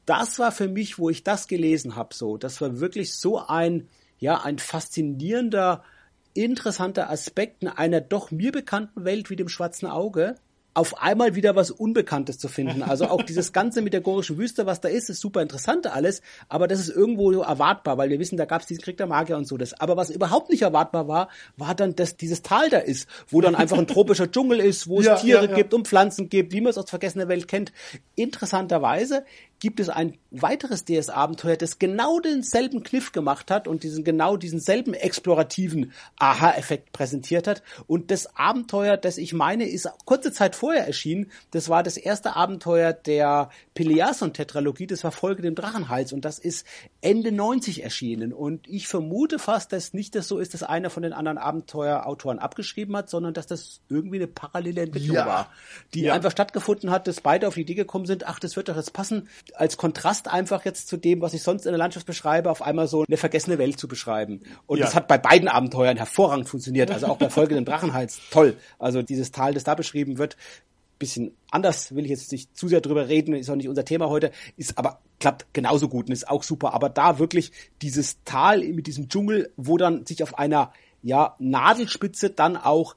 Das 0.06 0.40
war 0.40 0.52
für 0.52 0.68
mich, 0.68 1.00
wo 1.00 1.10
ich 1.10 1.24
das 1.24 1.48
gelesen 1.48 1.96
habe, 1.96 2.14
so, 2.14 2.38
das 2.38 2.60
war 2.62 2.80
wirklich 2.80 3.14
so 3.16 3.40
ein, 3.40 3.88
ja, 4.20 4.42
ein 4.42 4.60
faszinierender, 4.60 5.84
interessanter 6.34 7.10
Aspekt 7.10 7.64
in 7.64 7.70
einer 7.70 8.02
doch 8.02 8.32
mir 8.32 8.52
bekannten 8.52 9.06
Welt 9.06 9.30
wie 9.30 9.36
dem 9.36 9.50
Schwarzen 9.50 9.88
Auge, 9.88 10.36
auf 10.76 11.02
einmal 11.02 11.36
wieder 11.36 11.56
was 11.56 11.72
Unbekanntes 11.72 12.40
zu 12.40 12.48
finden. 12.48 12.82
Also 12.82 13.06
auch 13.06 13.22
dieses 13.22 13.54
Ganze 13.54 13.82
mit 13.82 13.94
der 13.94 14.02
gorischen 14.02 14.38
Wüste, 14.38 14.66
was 14.66 14.82
da 14.82 14.90
ist, 14.90 15.10
ist 15.10 15.22
super 15.22 15.42
interessant 15.42 15.88
alles, 15.88 16.22
aber 16.50 16.68
das 16.68 16.80
ist 16.80 16.90
irgendwo 16.90 17.32
erwartbar, 17.32 17.98
weil 17.98 18.10
wir 18.10 18.20
wissen, 18.20 18.38
da 18.38 18.46
gab 18.46 18.62
es 18.62 18.68
diesen 18.68 18.82
Krieg 18.82 18.98
der 18.98 19.08
Magier 19.08 19.38
und 19.38 19.48
so. 19.48 19.58
Das. 19.58 19.80
Aber 19.80 19.98
was 19.98 20.10
überhaupt 20.10 20.50
nicht 20.50 20.64
erwartbar 20.64 21.08
war, 21.08 21.30
war 21.58 21.76
dann, 21.76 21.96
dass 21.96 22.18
dieses 22.18 22.42
Tal 22.42 22.70
da 22.70 22.80
ist, 22.80 23.08
wo 23.28 23.42
dann 23.42 23.56
einfach 23.56 23.78
ein 23.78 23.88
tropischer 23.88 24.32
Dschungel 24.32 24.60
ist, 24.60 24.88
wo 24.88 25.00
es 25.00 25.06
ja, 25.06 25.16
Tiere 25.16 25.46
ja, 25.46 25.50
ja. 25.50 25.56
gibt 25.56 25.74
und 25.74 25.88
Pflanzen 25.88 26.30
gibt, 26.30 26.54
wie 26.54 26.62
man 26.62 26.72
es 26.72 26.78
aus 26.78 26.90
vergessener 26.90 27.28
Welt 27.28 27.48
kennt. 27.48 27.72
Interessanterweise 28.16 29.26
gibt 29.64 29.80
es 29.80 29.88
ein 29.88 30.18
weiteres 30.30 30.84
DS-Abenteuer, 30.84 31.56
das 31.56 31.80
genau 31.80 32.20
denselben 32.20 32.84
Kniff 32.84 33.14
gemacht 33.14 33.50
hat 33.50 33.66
und 33.66 33.84
diesen 33.84 34.04
genau 34.04 34.36
diesen 34.36 34.60
selben 34.60 34.94
explorativen 34.94 35.94
Aha-Effekt 36.18 36.92
präsentiert 36.92 37.48
hat. 37.48 37.64
Und 37.88 38.12
das 38.12 38.36
Abenteuer, 38.36 38.98
das 38.98 39.18
ich 39.18 39.32
meine, 39.32 39.64
ist 39.64 39.90
kurze 40.04 40.34
Zeit 40.34 40.58
vorher 40.58 40.86
erschienen. 40.86 41.32
Das 41.52 41.70
war 41.70 41.82
das 41.82 41.96
erste 41.96 42.36
Abenteuer 42.36 42.92
der 42.92 43.52
Peleason-Tetralogie. 43.74 44.86
Das 44.86 45.06
war 45.06 45.14
Folge 45.14 45.42
dem 45.42 45.56
Drachenhals 45.56 46.12
und 46.12 46.26
das 46.26 46.40
ist 46.40 46.68
Ende 47.00 47.32
90 47.32 47.86
erschienen. 47.86 48.34
Und 48.34 48.68
ich 48.68 48.90
vermute 48.90 49.40
fast, 49.40 49.72
dass 49.72 49.94
nicht 49.94 50.14
das 50.14 50.28
so 50.28 50.40
ist, 50.40 50.54
dass 50.54 50.64
einer 50.64 50.90
von 50.90 51.04
den 51.04 51.14
anderen 51.14 51.38
Abenteuerautoren 51.38 52.40
abgeschrieben 52.40 52.98
hat, 52.98 53.10
sondern 53.10 53.34
dass 53.34 53.48
das 53.48 53.80
irgendwie 53.88 54.18
eine 54.18 54.28
parallele 54.28 54.82
Entwicklung 54.82 55.16
ja. 55.16 55.26
war, 55.26 55.50
die 55.94 56.02
ja. 56.02 56.14
einfach 56.14 56.32
stattgefunden 56.32 56.92
hat, 56.92 57.08
dass 57.08 57.22
beide 57.22 57.48
auf 57.48 57.54
die 57.54 57.62
Idee 57.62 57.76
gekommen 57.76 58.08
sind, 58.08 58.28
ach, 58.28 58.40
das 58.40 58.58
wird 58.58 58.68
doch 58.68 58.76
jetzt 58.76 58.92
passen 58.92 59.30
als 59.56 59.78
Kontrast 59.78 60.28
einfach 60.28 60.66
jetzt 60.66 60.88
zu 60.88 60.98
dem, 60.98 61.22
was 61.22 61.34
ich 61.34 61.44
sonst 61.44 61.66
in 61.66 61.72
der 61.72 61.78
Landschaft 61.78 62.06
beschreibe, 62.06 62.50
auf 62.50 62.62
einmal 62.62 62.88
so 62.88 63.06
eine 63.08 63.18
vergessene 63.18 63.58
Welt 63.58 63.80
zu 63.80 63.88
beschreiben. 63.88 64.42
Und 64.66 64.80
ja. 64.80 64.86
das 64.86 64.96
hat 64.96 65.08
bei 65.08 65.18
beiden 65.18 65.48
Abenteuern 65.48 65.98
hervorragend 65.98 66.50
funktioniert. 66.50 66.92
Also 66.92 67.08
auch 67.08 67.18
bei 67.18 67.30
Folge 67.32 67.56
dem 67.56 67.66
Drachenhals 67.66 68.20
toll. 68.32 68.58
Also 68.80 69.02
dieses 69.02 69.32
Tal, 69.32 69.54
das 69.54 69.64
da 69.64 69.76
beschrieben 69.76 70.18
wird, 70.18 70.38
bisschen 71.00 71.36
anders, 71.52 71.94
will 71.96 72.06
ich 72.06 72.12
jetzt 72.12 72.32
nicht 72.32 72.56
zu 72.56 72.70
sehr 72.70 72.80
drüber 72.80 73.10
reden, 73.10 73.34
ist 73.34 73.50
auch 73.50 73.56
nicht 73.56 73.68
unser 73.68 73.84
Thema 73.84 74.08
heute, 74.10 74.32
ist 74.56 74.78
aber 74.78 75.02
klappt 75.20 75.54
genauso 75.54 75.90
gut 75.90 76.08
und 76.08 76.14
ist 76.14 76.30
auch 76.30 76.44
super. 76.44 76.74
Aber 76.74 76.90
da 76.90 77.20
wirklich 77.20 77.52
dieses 77.82 78.24
Tal 78.24 78.60
mit 78.60 78.88
diesem 78.88 79.10
Dschungel, 79.10 79.52
wo 79.58 79.78
dann 79.78 80.06
sich 80.06 80.24
auf 80.24 80.38
einer 80.38 80.72
ja, 81.02 81.36
Nadelspitze 81.40 82.30
dann 82.30 82.56
auch 82.56 82.96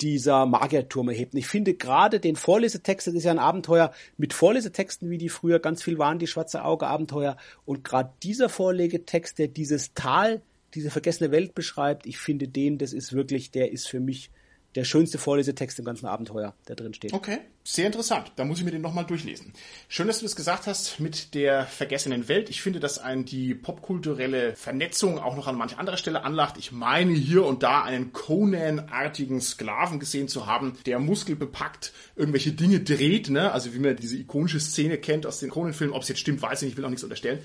dieser 0.00 0.46
Magierturm 0.46 1.08
erhebt. 1.08 1.34
Und 1.34 1.40
ich 1.40 1.46
finde 1.46 1.74
gerade 1.74 2.20
den 2.20 2.36
Vorlesetext, 2.36 3.06
das 3.06 3.14
ist 3.14 3.24
ja 3.24 3.30
ein 3.30 3.38
Abenteuer 3.38 3.92
mit 4.16 4.32
Vorlesetexten, 4.32 5.10
wie 5.10 5.18
die 5.18 5.28
früher 5.28 5.58
ganz 5.58 5.82
viel 5.82 5.98
waren, 5.98 6.18
die 6.18 6.26
Schwarze 6.26 6.64
Auge 6.64 6.86
Abenteuer. 6.86 7.36
Und 7.64 7.84
gerade 7.84 8.12
dieser 8.22 8.48
Vorlegetext, 8.48 9.38
der 9.38 9.48
dieses 9.48 9.94
Tal, 9.94 10.42
diese 10.74 10.90
vergessene 10.90 11.30
Welt 11.30 11.54
beschreibt, 11.54 12.06
ich 12.06 12.18
finde 12.18 12.48
den, 12.48 12.78
das 12.78 12.92
ist 12.92 13.12
wirklich, 13.12 13.50
der 13.50 13.72
ist 13.72 13.88
für 13.88 14.00
mich 14.00 14.30
der 14.74 14.84
schönste 14.84 15.18
Vorlesetext 15.18 15.78
im 15.78 15.84
ganzen 15.84 16.06
Abenteuer, 16.06 16.54
der 16.68 16.76
drin 16.76 16.92
steht. 16.92 17.12
Okay, 17.12 17.38
sehr 17.64 17.86
interessant. 17.86 18.32
Da 18.36 18.44
muss 18.44 18.58
ich 18.58 18.64
mir 18.64 18.70
den 18.70 18.82
nochmal 18.82 19.06
durchlesen. 19.06 19.52
Schön, 19.88 20.06
dass 20.06 20.18
du 20.18 20.26
das 20.26 20.36
gesagt 20.36 20.66
hast 20.66 21.00
mit 21.00 21.34
der 21.34 21.66
vergessenen 21.66 22.28
Welt. 22.28 22.50
Ich 22.50 22.60
finde, 22.60 22.78
dass 22.78 22.98
ein 22.98 23.24
die 23.24 23.54
popkulturelle 23.54 24.54
Vernetzung 24.56 25.18
auch 25.18 25.36
noch 25.36 25.46
an 25.46 25.56
manch 25.56 25.78
anderer 25.78 25.96
Stelle 25.96 26.22
anlacht. 26.22 26.56
Ich 26.58 26.70
meine 26.70 27.12
hier 27.12 27.46
und 27.46 27.62
da 27.62 27.82
einen 27.82 28.12
Conan-artigen 28.12 29.40
Sklaven 29.40 30.00
gesehen 30.00 30.28
zu 30.28 30.46
haben, 30.46 30.76
der 30.84 30.98
muskelbepackt 30.98 31.92
irgendwelche 32.14 32.52
Dinge 32.52 32.80
dreht, 32.80 33.30
ne? 33.30 33.52
Also 33.52 33.72
wie 33.74 33.78
man 33.78 33.96
diese 33.96 34.18
ikonische 34.18 34.60
Szene 34.60 34.98
kennt 34.98 35.26
aus 35.26 35.40
den 35.40 35.50
Conan-Filmen. 35.50 35.94
Ob 35.94 36.02
es 36.02 36.08
jetzt 36.08 36.20
stimmt, 36.20 36.42
weiß 36.42 36.60
ich 36.60 36.66
nicht, 36.66 36.72
ich 36.72 36.76
will 36.76 36.84
auch 36.84 36.90
nichts 36.90 37.04
unterstellen. 37.04 37.40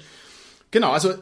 Genau, 0.71 0.91
also 0.91 1.13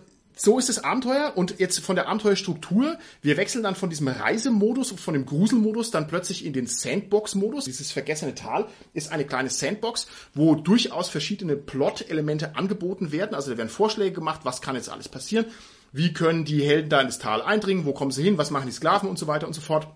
so 0.42 0.58
ist 0.58 0.70
das 0.70 0.84
Abenteuer 0.84 1.34
und 1.36 1.60
jetzt 1.60 1.82
von 1.82 1.96
der 1.96 2.08
Abenteuerstruktur, 2.08 2.98
wir 3.22 3.38
wechseln 3.38 3.62
dann 3.62 3.76
von 3.76 3.92
diesem 3.92 4.08
Reisemodus, 4.08 4.92
von 4.92 5.14
dem 5.14 5.28
Gruselmodus 5.28 5.92
dann 5.92 6.08
plötzlich 6.08 6.44
in 6.44 6.52
den 6.52 6.66
Sandbox-Modus. 6.66 7.66
Dieses 7.66 7.92
vergessene 7.92 8.34
Tal 8.34 8.66
ist 8.96 9.12
eine 9.12 9.26
kleine 9.26 9.52
Sandbox, 9.52 10.08
wo 10.34 10.56
durchaus 10.56 11.10
verschiedene 11.10 11.56
Plot-Elemente 11.56 12.56
angeboten 12.56 13.12
werden. 13.12 13.36
Also 13.36 13.52
da 13.52 13.58
werden 13.58 13.70
Vorschläge 13.70 14.14
gemacht, 14.16 14.42
was 14.44 14.62
kann 14.62 14.76
jetzt 14.76 14.90
alles 14.90 15.10
passieren, 15.10 15.46
wie 15.92 16.12
können 16.12 16.44
die 16.44 16.64
Helden 16.64 16.90
da 16.90 17.02
in 17.02 17.08
das 17.08 17.20
Tal 17.20 17.44
eindringen, 17.44 17.86
wo 17.86 17.94
kommen 17.94 18.12
sie 18.12 18.24
hin, 18.24 18.40
was 18.40 18.50
machen 18.50 18.66
die 18.66 18.74
Sklaven 18.74 19.10
und 19.10 19.20
so 19.20 19.28
weiter 19.28 19.46
und 19.46 19.54
so 19.54 19.62
fort. 19.62 19.88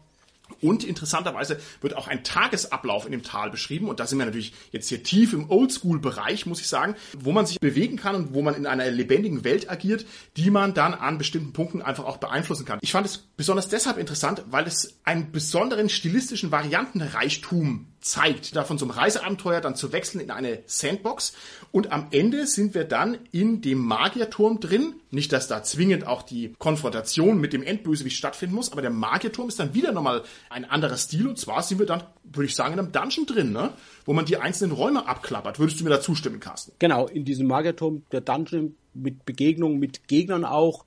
Und 0.62 0.84
interessanterweise 0.84 1.60
wird 1.82 1.96
auch 1.96 2.08
ein 2.08 2.24
Tagesablauf 2.24 3.06
in 3.06 3.12
dem 3.12 3.24
Tal 3.24 3.52
beschrieben. 3.52 3.90
Und 3.90 4.00
da 4.00 4.08
sind 4.08 4.18
wir 4.20 4.26
natürlich 4.26 4.54
jetzt 4.72 4.90
hier 4.90 5.04
tief 5.04 5.34
im 5.34 5.50
Oldschool-Bereich, 5.50 6.46
muss 6.46 6.62
ich 6.62 6.68
sagen, 6.68 6.96
wo 7.18 7.32
man 7.32 7.46
sich 7.46 7.60
bewegen 7.60 7.98
kann 7.98 8.16
und 8.16 8.34
wo 8.34 8.42
man 8.42 8.56
in 8.56 8.66
einer 8.66 8.90
lebendigen 8.90 9.44
Welt 9.44 9.70
agiert, 9.70 10.06
die 10.38 10.50
man 10.50 10.74
dann 10.74 10.94
an 10.94 11.18
bestimmten 11.18 11.54
Punkten 11.54 11.82
einfach 11.82 12.06
auch 12.06 12.18
beeinflussen 12.18 12.66
kann. 12.66 12.80
Ich 12.82 12.92
fand 12.92 13.06
es 13.06 13.18
besonders 13.18 13.68
deshalb 13.68 13.98
interessant, 13.98 14.44
weil 14.50 14.68
es 14.68 15.00
einen 15.04 15.32
besonderen 15.32 15.90
stilistischen 15.90 16.52
Variantenreichtum 16.52 17.88
zeigt, 18.06 18.56
da 18.56 18.64
von 18.64 18.78
so 18.78 18.86
einem 18.86 18.92
Reiseabenteuer 18.92 19.62
dann 19.62 19.76
zu 19.76 19.92
wechseln 19.92 20.22
in 20.22 20.30
eine 20.30 20.60
Sandbox. 20.68 21.34
Und 21.72 21.92
am 21.92 22.08
Ende 22.12 22.46
sind 22.46 22.76
wir 22.76 22.84
dann 22.84 23.18
in 23.32 23.62
dem 23.62 23.80
Magierturm 23.80 24.60
drin. 24.60 24.94
Nicht, 25.10 25.34
dass 25.34 25.48
da 25.48 25.64
zwingend 25.64 26.06
auch 26.06 26.22
die 26.22 26.54
Konfrontation 26.60 27.40
mit 27.40 27.52
dem 27.52 27.64
Endbösewicht 27.64 28.16
stattfinden 28.16 28.54
muss, 28.54 28.72
aber 28.72 28.84
der 28.84 28.92
Magierturm 28.92 29.48
ist 29.48 29.60
dann 29.60 29.74
wieder 29.74 29.92
nochmal 29.92 30.22
ein 30.52 30.66
anderer 30.66 30.98
Stil. 30.98 31.28
Und 31.28 31.40
zwar 31.40 31.64
sind 31.64 31.80
wir 31.80 31.88
dann, 31.88 32.04
würde 32.24 32.46
ich 32.46 32.54
sagen, 32.54 32.74
in 32.74 32.80
einem 32.80 32.92
Dungeon 32.92 33.26
drin, 33.26 33.52
ne? 33.52 33.74
wo 34.06 34.14
man 34.14 34.26
die 34.26 34.38
einzelnen 34.38 34.74
Räume 34.74 35.08
abklappert. 35.08 35.58
Würdest 35.58 35.80
du 35.80 35.84
mir 35.84 35.90
da 35.90 36.00
zustimmen, 36.00 36.40
Carsten? 36.40 36.74
Genau, 36.78 37.08
in 37.08 37.26
diesem 37.26 37.48
Magierturm, 37.48 38.04
der 38.12 38.22
Dungeon 38.22 38.76
mit 38.94 39.26
Begegnungen 39.26 39.80
mit 39.80 40.08
Gegnern 40.08 40.46
auch 40.46 40.86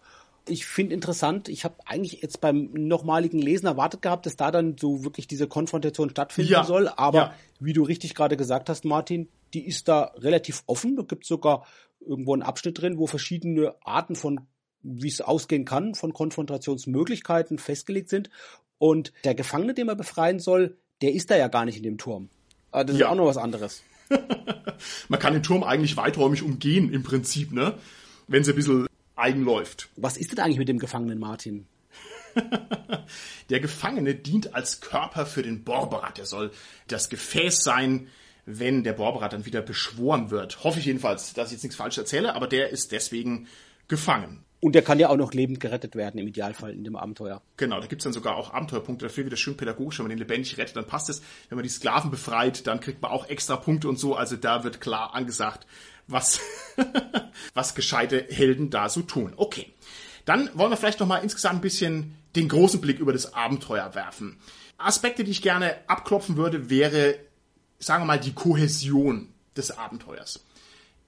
ich 0.49 0.67
finde 0.67 0.95
interessant, 0.95 1.49
ich 1.49 1.65
habe 1.65 1.77
eigentlich 1.87 2.23
jetzt 2.23 2.41
beim 2.41 2.71
nochmaligen 2.73 3.41
Lesen 3.41 3.67
erwartet 3.67 4.03
gehabt, 4.03 4.27
dass 4.27 4.37
da 4.37 4.51
dann 4.51 4.77
so 4.79 5.05
wirklich 5.05 5.27
diese 5.27 5.47
Konfrontation 5.47 6.11
stattfinden 6.11 6.53
ja. 6.53 6.65
soll. 6.65 6.89
Aber 6.89 7.19
ja. 7.19 7.35
wie 7.61 7.73
du 7.73 7.83
richtig 7.83 8.15
gerade 8.15 8.37
gesagt 8.37 8.69
hast, 8.69 8.85
Martin, 8.85 9.29
die 9.55 9.67
ist 9.67 9.89
da 9.89 10.13
relativ 10.17 10.63
offen. 10.67 10.97
Da 10.97 11.03
gibt 11.03 11.25
es 11.25 11.29
sogar 11.29 11.67
irgendwo 12.01 12.33
einen 12.33 12.43
Abschnitt 12.43 12.81
drin, 12.81 12.99
wo 12.99 13.07
verschiedene 13.07 13.75
Arten 13.83 14.17
von, 14.17 14.41
wie 14.83 15.09
es 15.09 15.21
ausgehen 15.21 15.65
kann, 15.65 15.95
von 15.95 16.13
Konfrontationsmöglichkeiten 16.13 17.59
festgelegt 17.59 18.09
sind. 18.09 18.31
Und 18.79 19.13
der 19.25 19.35
Gefangene, 19.35 19.75
den 19.75 19.87
man 19.87 19.97
befreien 19.97 20.39
soll, 20.39 20.79
der 21.03 21.13
ist 21.13 21.31
da 21.31 21.37
ja 21.37 21.49
gar 21.49 21.65
nicht 21.65 21.77
in 21.77 21.83
dem 21.83 21.99
Turm. 21.99 22.31
Aber 22.71 22.85
das 22.85 22.99
ja. 22.99 23.07
ist 23.07 23.13
auch 23.13 23.17
noch 23.17 23.27
was 23.27 23.37
anderes. 23.37 23.83
man 25.09 25.21
kann 25.21 25.33
den 25.33 25.43
Turm 25.43 25.63
eigentlich 25.63 25.97
weiträumig 25.97 26.43
umgehen, 26.43 26.93
im 26.93 27.03
Prinzip, 27.03 27.53
ne? 27.53 27.75
Wenn 28.27 28.45
sie 28.45 28.53
ein 28.53 28.57
bisschen 28.57 28.88
eigen 29.19 29.43
läuft. 29.43 29.89
Was 29.97 30.17
ist 30.17 30.33
denn 30.33 30.39
eigentlich 30.39 30.59
mit 30.59 30.69
dem 30.69 30.79
Gefangenen 30.79 31.19
Martin? 31.19 31.67
der 33.51 33.61
Gefangene 33.61 34.15
dient 34.15 34.55
als 34.55 34.81
Körper 34.81 35.27
für 35.27 35.43
den 35.43 35.65
Borberat. 35.65 36.19
Er 36.19 36.27
soll 36.27 36.53
das 36.87 37.09
Gefäß 37.09 37.63
sein, 37.63 38.09
wenn 38.47 38.85
der 38.85 38.95
Borberat 38.95 39.33
dann 39.33 39.47
wieder 39.47 39.63
beschworen 39.63 40.31
wird. 40.31 40.65
Hoffe 40.65 40.79
ich 40.79 40.87
jedenfalls, 40.87 41.35
dass 41.35 41.49
ich 41.49 41.55
jetzt 41.55 41.63
nichts 41.65 41.77
falsch 41.77 41.99
erzähle, 41.99 42.35
aber 42.35 42.47
der 42.47 42.71
ist 42.71 42.93
deswegen 42.93 43.49
gefangen. 43.89 44.45
Und 44.61 44.75
der 44.75 44.83
kann 44.83 44.99
ja 44.99 45.09
auch 45.09 45.17
noch 45.17 45.33
lebend 45.35 45.61
gerettet 45.61 45.95
werden, 45.95 46.19
im 46.19 46.27
Idealfall 46.27 46.73
in 46.73 46.83
dem 46.83 46.97
Abenteuer. 46.97 47.43
Genau, 47.57 47.81
da 47.81 47.87
gibt's 47.87 48.05
dann 48.05 48.13
sogar 48.13 48.37
auch 48.37 48.53
Abenteuerpunkte 48.53 49.07
dafür, 49.07 49.25
wieder 49.25 49.37
schön 49.37 49.57
pädagogisch, 49.57 49.99
wenn 49.99 50.05
man 50.05 50.11
den 50.11 50.19
lebendig 50.19 50.59
rettet, 50.59 50.77
dann 50.77 50.87
passt 50.87 51.09
es. 51.11 51.23
Wenn 51.49 51.57
man 51.57 51.63
die 51.63 51.69
Sklaven 51.69 52.11
befreit, 52.11 52.67
dann 52.67 52.81
kriegt 52.81 53.01
man 53.01 53.13
auch 53.13 53.29
extra 53.29 53.57
Punkte 53.57 53.89
und 53.89 53.99
so. 53.99 54.17
Also 54.17 54.37
da 54.37 54.65
wird 54.65 54.81
klar 54.81 55.15
angesagt, 55.15 55.67
was, 56.09 56.41
was 57.55 57.77
gescheite 57.77 58.27
Helden 58.31 58.71
da 58.71 58.89
so 58.89 59.03
tun. 59.03 59.33
Okay. 59.37 59.73
Dann 60.25 60.51
wollen 60.55 60.71
wir 60.71 60.77
vielleicht 60.77 61.01
noch 61.01 61.07
mal 61.07 61.19
insgesamt 61.19 61.57
ein 61.57 61.63
bisschen 61.63 62.17
den 62.35 62.49
großen 62.49 62.81
Blick 62.81 62.99
über 62.99 63.13
das 63.13 63.35
Abenteuer 63.35 63.95
werfen. 63.95 64.39
Aspekte, 64.77 65.25
die 65.25 65.31
ich 65.31 65.43
gerne 65.43 65.77
abklopfen 65.87 66.37
würde, 66.37 66.69
wäre, 66.69 67.17
sagen 67.79 68.03
wir 68.03 68.07
mal, 68.07 68.21
die 68.21 68.35
Kohäsion 68.35 69.33
des 69.57 69.77
Abenteuers. 69.77 70.45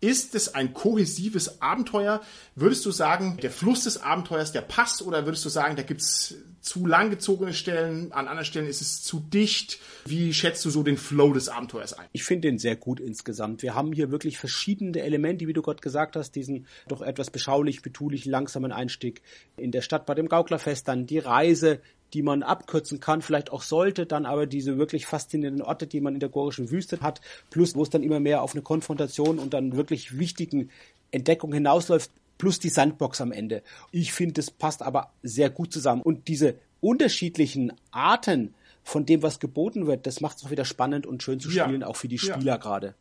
Ist 0.01 0.35
es 0.35 0.55
ein 0.55 0.73
kohäsives 0.73 1.61
Abenteuer? 1.61 2.23
Würdest 2.55 2.87
du 2.87 2.91
sagen, 2.91 3.37
der 3.43 3.51
Fluss 3.51 3.85
des 3.85 4.03
Abenteuers, 4.03 4.51
der 4.51 4.63
passt? 4.63 5.03
Oder 5.03 5.27
würdest 5.27 5.45
du 5.45 5.51
sagen, 5.51 5.77
da 5.77 5.83
gibt's 5.83 6.35
zu 6.63 6.87
langgezogene 6.87 7.53
Stellen, 7.53 8.13
an 8.13 8.27
anderen 8.27 8.45
Stellen 8.45 8.67
ist 8.67 8.81
es 8.81 9.03
zu 9.03 9.21
dicht? 9.21 9.79
Wie 10.07 10.33
schätzt 10.33 10.65
du 10.65 10.71
so 10.71 10.83
den 10.83 10.97
Flow 10.97 11.35
des 11.35 11.49
Abenteuers 11.49 11.93
ein? 11.93 12.07
Ich 12.13 12.25
finde 12.25 12.49
den 12.49 12.59
sehr 12.59 12.77
gut 12.77 12.99
insgesamt. 12.99 13.63
Wir 13.63 13.75
haben 13.75 13.93
hier 13.93 14.11
wirklich 14.11 14.39
verschiedene 14.39 15.01
Elemente, 15.01 15.47
wie 15.47 15.53
du 15.53 15.63
gerade 15.63 15.81
gesagt 15.81 16.17
hast, 16.17 16.33
diesen 16.33 16.67
doch 16.89 17.03
etwas 17.03 17.31
beschaulich, 17.31 17.83
betulich, 17.83 18.25
langsamen 18.25 18.73
Einstieg 18.73 19.21
in 19.57 19.71
der 19.71 19.83
Stadt 19.83 20.07
bei 20.07 20.15
dem 20.15 20.29
Gauklerfest, 20.29 20.89
dann 20.89 21.07
die 21.07 21.19
Reise 21.19 21.81
die 22.13 22.23
man 22.23 22.43
abkürzen 22.43 23.01
kann, 23.01 23.23
vielleicht 23.23 23.51
auch 23.53 23.63
sollte, 23.63 24.07
dann 24.07 24.27
aber 24.27 24.47
diese 24.47 24.79
wirklich 24.79 25.07
faszinierenden 25.07 25.63
Orte, 25.63 25.87
die 25.87 26.01
man 26.01 26.15
in 26.15 26.21
der 26.21 26.29
gorischen 26.29 26.71
Wüste 26.71 27.01
hat, 27.01 27.21
plus 27.51 27.75
wo 27.75 27.83
es 27.83 27.91
dann 27.91 28.03
immer 28.03 28.21
mehr 28.21 28.43
auf 28.43 28.55
eine 28.55 28.63
Konfrontation 28.63 29.39
und 29.39 29.55
dann 29.55 29.77
wirklich 29.77 30.19
wichtigen 30.19 30.71
Entdeckungen 31.11 31.55
hinausläuft, 31.55 32.11
plus 32.39 32.59
die 32.59 32.69
Sandbox 32.69 33.21
am 33.21 33.33
Ende. 33.33 33.63
Ich 33.91 34.13
finde, 34.13 34.35
das 34.35 34.51
passt 34.51 34.83
aber 34.83 35.13
sehr 35.23 35.51
gut 35.51 35.73
zusammen. 35.73 36.03
Und 36.03 36.29
diese 36.29 36.57
unterschiedlichen 36.81 37.73
Arten 37.91 38.55
von 38.83 39.05
dem, 39.07 39.23
was 39.23 39.41
geboten 39.41 39.87
wird, 39.87 40.07
das 40.07 40.21
macht 40.21 40.39
es 40.39 40.45
auch 40.45 40.51
wieder 40.51 40.65
spannend 40.65 41.07
und 41.07 41.23
schön 41.23 41.39
zu 41.39 41.51
spielen, 41.51 41.83
ja. 41.83 41.87
auch 41.87 41.97
für 41.97 42.09
die 42.09 42.19
Spieler 42.19 42.55
ja. 42.55 42.57
gerade. 42.57 42.95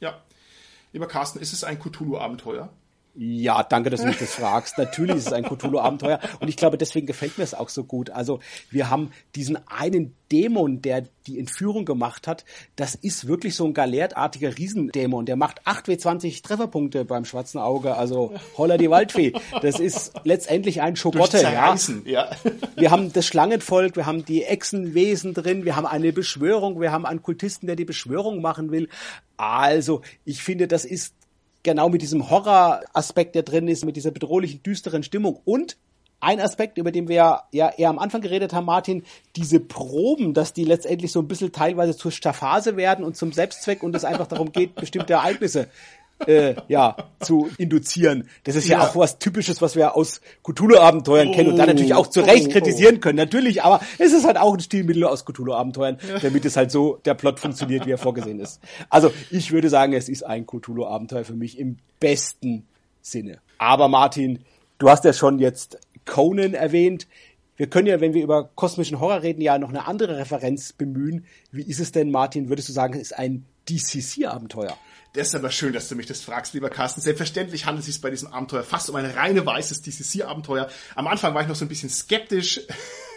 Ja. 0.00 0.22
Lieber 0.92 1.08
Carsten, 1.08 1.38
ist 1.38 1.54
es 1.54 1.64
ein 1.64 1.78
Cthulhu-Abenteuer? 1.78 2.68
Ja, 3.14 3.62
danke, 3.62 3.90
dass 3.90 4.00
du 4.00 4.06
mich 4.06 4.18
das 4.18 4.34
fragst. 4.34 4.78
Natürlich 4.78 5.16
ist 5.16 5.26
es 5.26 5.32
ein 5.34 5.44
Cthulhu-Abenteuer 5.44 6.18
und 6.40 6.48
ich 6.48 6.56
glaube, 6.56 6.78
deswegen 6.78 7.06
gefällt 7.06 7.36
mir 7.36 7.44
es 7.44 7.52
auch 7.52 7.68
so 7.68 7.84
gut. 7.84 8.08
Also 8.08 8.40
wir 8.70 8.88
haben 8.88 9.10
diesen 9.34 9.58
einen 9.68 10.14
Dämon, 10.32 10.80
der 10.80 11.04
die 11.26 11.38
Entführung 11.38 11.84
gemacht 11.84 12.26
hat. 12.26 12.46
Das 12.74 12.94
ist 12.94 13.28
wirklich 13.28 13.54
so 13.54 13.66
ein 13.66 13.74
galertartiger 13.74 14.56
Riesendämon. 14.56 15.26
Der 15.26 15.36
macht 15.36 15.66
8W20 15.66 16.42
Trefferpunkte 16.42 17.04
beim 17.04 17.26
schwarzen 17.26 17.58
Auge. 17.58 17.96
Also 17.96 18.32
holla 18.56 18.78
die 18.78 18.88
Waldfee. 18.88 19.34
Das 19.60 19.78
ist 19.78 20.14
letztendlich 20.24 20.80
ein 20.80 20.96
Schobotte. 20.96 21.42
Ja. 21.42 21.76
ja. 22.06 22.30
Wir 22.76 22.90
haben 22.90 23.12
das 23.12 23.26
Schlangenvolk, 23.26 23.94
wir 23.94 24.06
haben 24.06 24.24
die 24.24 24.44
Echsenwesen 24.44 25.34
drin, 25.34 25.66
wir 25.66 25.76
haben 25.76 25.86
eine 25.86 26.14
Beschwörung, 26.14 26.80
wir 26.80 26.92
haben 26.92 27.04
einen 27.04 27.20
Kultisten, 27.20 27.66
der 27.66 27.76
die 27.76 27.84
Beschwörung 27.84 28.40
machen 28.40 28.70
will. 28.70 28.88
Also 29.36 30.00
ich 30.24 30.42
finde, 30.42 30.66
das 30.66 30.86
ist 30.86 31.14
genau 31.62 31.88
mit 31.88 32.02
diesem 32.02 32.30
Horror-Aspekt, 32.30 33.34
der 33.34 33.42
drin 33.42 33.68
ist, 33.68 33.84
mit 33.84 33.96
dieser 33.96 34.10
bedrohlichen, 34.10 34.62
düsteren 34.62 35.02
Stimmung. 35.02 35.40
Und 35.44 35.76
ein 36.20 36.40
Aspekt, 36.40 36.78
über 36.78 36.92
den 36.92 37.08
wir 37.08 37.42
ja 37.50 37.72
eher 37.76 37.88
am 37.88 37.98
Anfang 37.98 38.20
geredet 38.20 38.52
haben, 38.52 38.66
Martin, 38.66 39.02
diese 39.34 39.58
Proben, 39.58 40.34
dass 40.34 40.52
die 40.52 40.64
letztendlich 40.64 41.10
so 41.10 41.20
ein 41.20 41.26
bisschen 41.26 41.50
teilweise 41.50 41.96
zur 41.96 42.12
Staphase 42.12 42.76
werden 42.76 43.04
und 43.04 43.16
zum 43.16 43.32
Selbstzweck 43.32 43.82
und 43.82 43.96
es 43.96 44.04
einfach 44.04 44.28
darum 44.28 44.52
geht, 44.52 44.76
bestimmte 44.76 45.14
Ereignisse 45.14 45.68
äh, 46.26 46.54
ja, 46.68 46.96
zu 47.20 47.48
induzieren. 47.58 48.28
Das 48.44 48.56
ist 48.56 48.68
ja, 48.68 48.78
ja, 48.78 48.88
auch 48.88 48.96
was 48.96 49.18
Typisches, 49.18 49.62
was 49.62 49.76
wir 49.76 49.96
aus 49.96 50.20
Cthulhu-Abenteuern 50.42 51.28
oh, 51.28 51.32
kennen 51.32 51.50
und 51.50 51.56
da 51.56 51.66
natürlich 51.66 51.94
auch 51.94 52.06
zu 52.06 52.20
Recht 52.20 52.46
oh, 52.46 52.50
oh, 52.50 52.52
kritisieren 52.52 53.00
können. 53.00 53.16
Natürlich, 53.16 53.62
aber 53.62 53.80
es 53.98 54.12
ist 54.12 54.26
halt 54.26 54.36
auch 54.36 54.54
ein 54.54 54.60
Stilmittel 54.60 55.04
aus 55.04 55.24
Cthulhu-Abenteuern, 55.24 55.98
damit 56.20 56.44
es 56.44 56.56
halt 56.56 56.70
so 56.70 56.98
der 57.04 57.14
Plot 57.14 57.40
funktioniert, 57.40 57.86
wie 57.86 57.92
er 57.92 57.98
vorgesehen 57.98 58.40
ist. 58.40 58.60
Also 58.90 59.12
ich 59.30 59.52
würde 59.52 59.68
sagen, 59.68 59.92
es 59.92 60.08
ist 60.08 60.22
ein 60.24 60.46
Cthulhu-Abenteuer 60.46 61.24
für 61.24 61.34
mich 61.34 61.58
im 61.58 61.78
besten 62.00 62.66
Sinne. 63.00 63.38
Aber 63.58 63.88
Martin, 63.88 64.40
du 64.78 64.88
hast 64.88 65.04
ja 65.04 65.12
schon 65.12 65.38
jetzt 65.38 65.78
Conan 66.04 66.54
erwähnt. 66.54 67.06
Wir 67.56 67.68
können 67.68 67.86
ja, 67.86 68.00
wenn 68.00 68.14
wir 68.14 68.22
über 68.22 68.50
kosmischen 68.54 68.98
Horror 68.98 69.22
reden, 69.22 69.40
ja 69.40 69.58
noch 69.58 69.68
eine 69.68 69.86
andere 69.86 70.18
Referenz 70.18 70.72
bemühen. 70.72 71.26
Wie 71.50 71.62
ist 71.62 71.80
es 71.80 71.92
denn, 71.92 72.10
Martin? 72.10 72.48
Würdest 72.48 72.68
du 72.68 72.72
sagen, 72.72 72.94
es 72.94 73.00
ist 73.00 73.18
ein 73.18 73.44
DCC-Abenteuer? 73.68 74.76
Das 75.14 75.28
ist 75.28 75.34
aber 75.34 75.50
schön, 75.50 75.74
dass 75.74 75.88
du 75.88 75.94
mich 75.94 76.06
das 76.06 76.22
fragst, 76.22 76.54
lieber 76.54 76.70
Carsten. 76.70 77.02
Selbstverständlich 77.02 77.66
handelt 77.66 77.86
es 77.86 77.92
sich 77.92 78.00
bei 78.00 78.08
diesem 78.08 78.32
Abenteuer 78.32 78.62
fast 78.62 78.88
um 78.88 78.96
ein 78.96 79.04
reine 79.04 79.44
weißes 79.44 79.82
DCC-Abenteuer. 79.82 80.70
Am 80.94 81.06
Anfang 81.06 81.34
war 81.34 81.42
ich 81.42 81.48
noch 81.48 81.54
so 81.54 81.66
ein 81.66 81.68
bisschen 81.68 81.90
skeptisch 81.90 82.60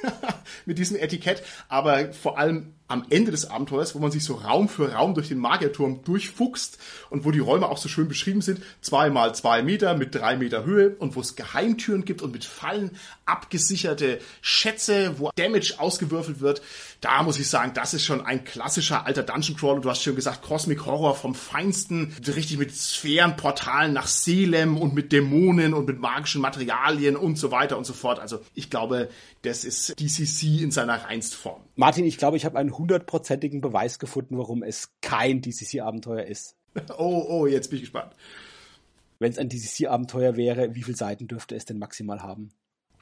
mit 0.65 0.77
diesem 0.77 0.97
Etikett, 0.97 1.41
aber 1.69 2.11
vor 2.11 2.37
allem 2.37 2.73
am 2.87 3.05
Ende 3.09 3.31
des 3.31 3.49
Abenteuers, 3.49 3.95
wo 3.95 3.99
man 3.99 4.11
sich 4.11 4.23
so 4.23 4.35
Raum 4.35 4.69
für 4.69 4.91
Raum 4.91 5.15
durch 5.15 5.29
den 5.29 5.39
Magierturm 5.39 6.03
durchfuchst 6.03 6.77
und 7.09 7.25
wo 7.25 7.31
die 7.31 7.39
Räume 7.39 7.67
auch 7.67 7.77
so 7.77 7.89
schön 7.89 8.07
beschrieben 8.07 8.41
sind, 8.41 8.61
zwei 8.81 9.09
mal 9.09 9.33
zwei 9.33 9.63
Meter 9.63 9.95
mit 9.95 10.13
drei 10.13 10.35
Meter 10.35 10.65
Höhe 10.65 10.95
und 10.99 11.15
wo 11.15 11.21
es 11.21 11.35
Geheimtüren 11.35 12.05
gibt 12.05 12.21
und 12.21 12.31
mit 12.31 12.45
Fallen 12.45 12.91
abgesicherte 13.25 14.19
Schätze, 14.41 15.17
wo 15.17 15.31
Damage 15.35 15.75
ausgewürfelt 15.79 16.41
wird, 16.41 16.61
da 17.05 17.21
muss 17.21 17.37
ich 17.37 17.47
sagen, 17.47 17.71
das 17.75 17.93
ist 17.93 18.03
schon 18.03 18.25
ein 18.25 18.43
klassischer 18.43 19.05
alter 19.05 19.21
Dungeon 19.21 19.55
Crawler. 19.55 19.79
Du 19.79 19.91
hast 19.91 20.01
schon 20.01 20.15
gesagt, 20.15 20.41
Cosmic 20.41 20.87
Horror 20.87 21.13
vom 21.13 21.35
Feinsten, 21.35 22.11
richtig 22.25 22.57
mit 22.57 22.75
Sphärenportalen 22.75 23.93
nach 23.93 24.07
Selem 24.07 24.75
und 24.75 24.95
mit 24.95 25.11
Dämonen 25.11 25.75
und 25.75 25.85
mit 25.85 25.99
magischen 25.99 26.41
Materialien 26.41 27.15
und 27.15 27.37
so 27.37 27.51
weiter 27.51 27.77
und 27.77 27.85
so 27.85 27.93
fort. 27.93 28.17
Also 28.17 28.39
ich 28.55 28.71
glaube, 28.71 29.09
das 29.43 29.65
ist 29.65 29.99
DCC 29.99 30.63
in 30.63 30.71
seiner 30.71 30.95
reinsten 30.95 31.37
Form. 31.37 31.61
Martin, 31.75 32.05
ich 32.05 32.17
glaube, 32.17 32.37
ich 32.37 32.45
habe 32.45 32.57
einen 32.57 32.75
hundertprozentigen 32.75 33.61
Beweis 33.61 33.99
gefunden, 33.99 34.39
warum 34.39 34.63
es 34.63 34.89
kein 35.01 35.41
DCC-Abenteuer 35.41 36.23
ist. 36.23 36.55
Oh, 36.97 37.25
oh, 37.29 37.47
jetzt 37.47 37.69
bin 37.69 37.77
ich 37.77 37.83
gespannt. 37.83 38.15
Wenn 39.19 39.31
es 39.31 39.37
ein 39.37 39.47
DCC-Abenteuer 39.47 40.35
wäre, 40.35 40.73
wie 40.75 40.83
viele 40.83 40.97
Seiten 40.97 41.27
dürfte 41.27 41.55
es 41.55 41.65
denn 41.65 41.77
maximal 41.77 42.21
haben? 42.23 42.49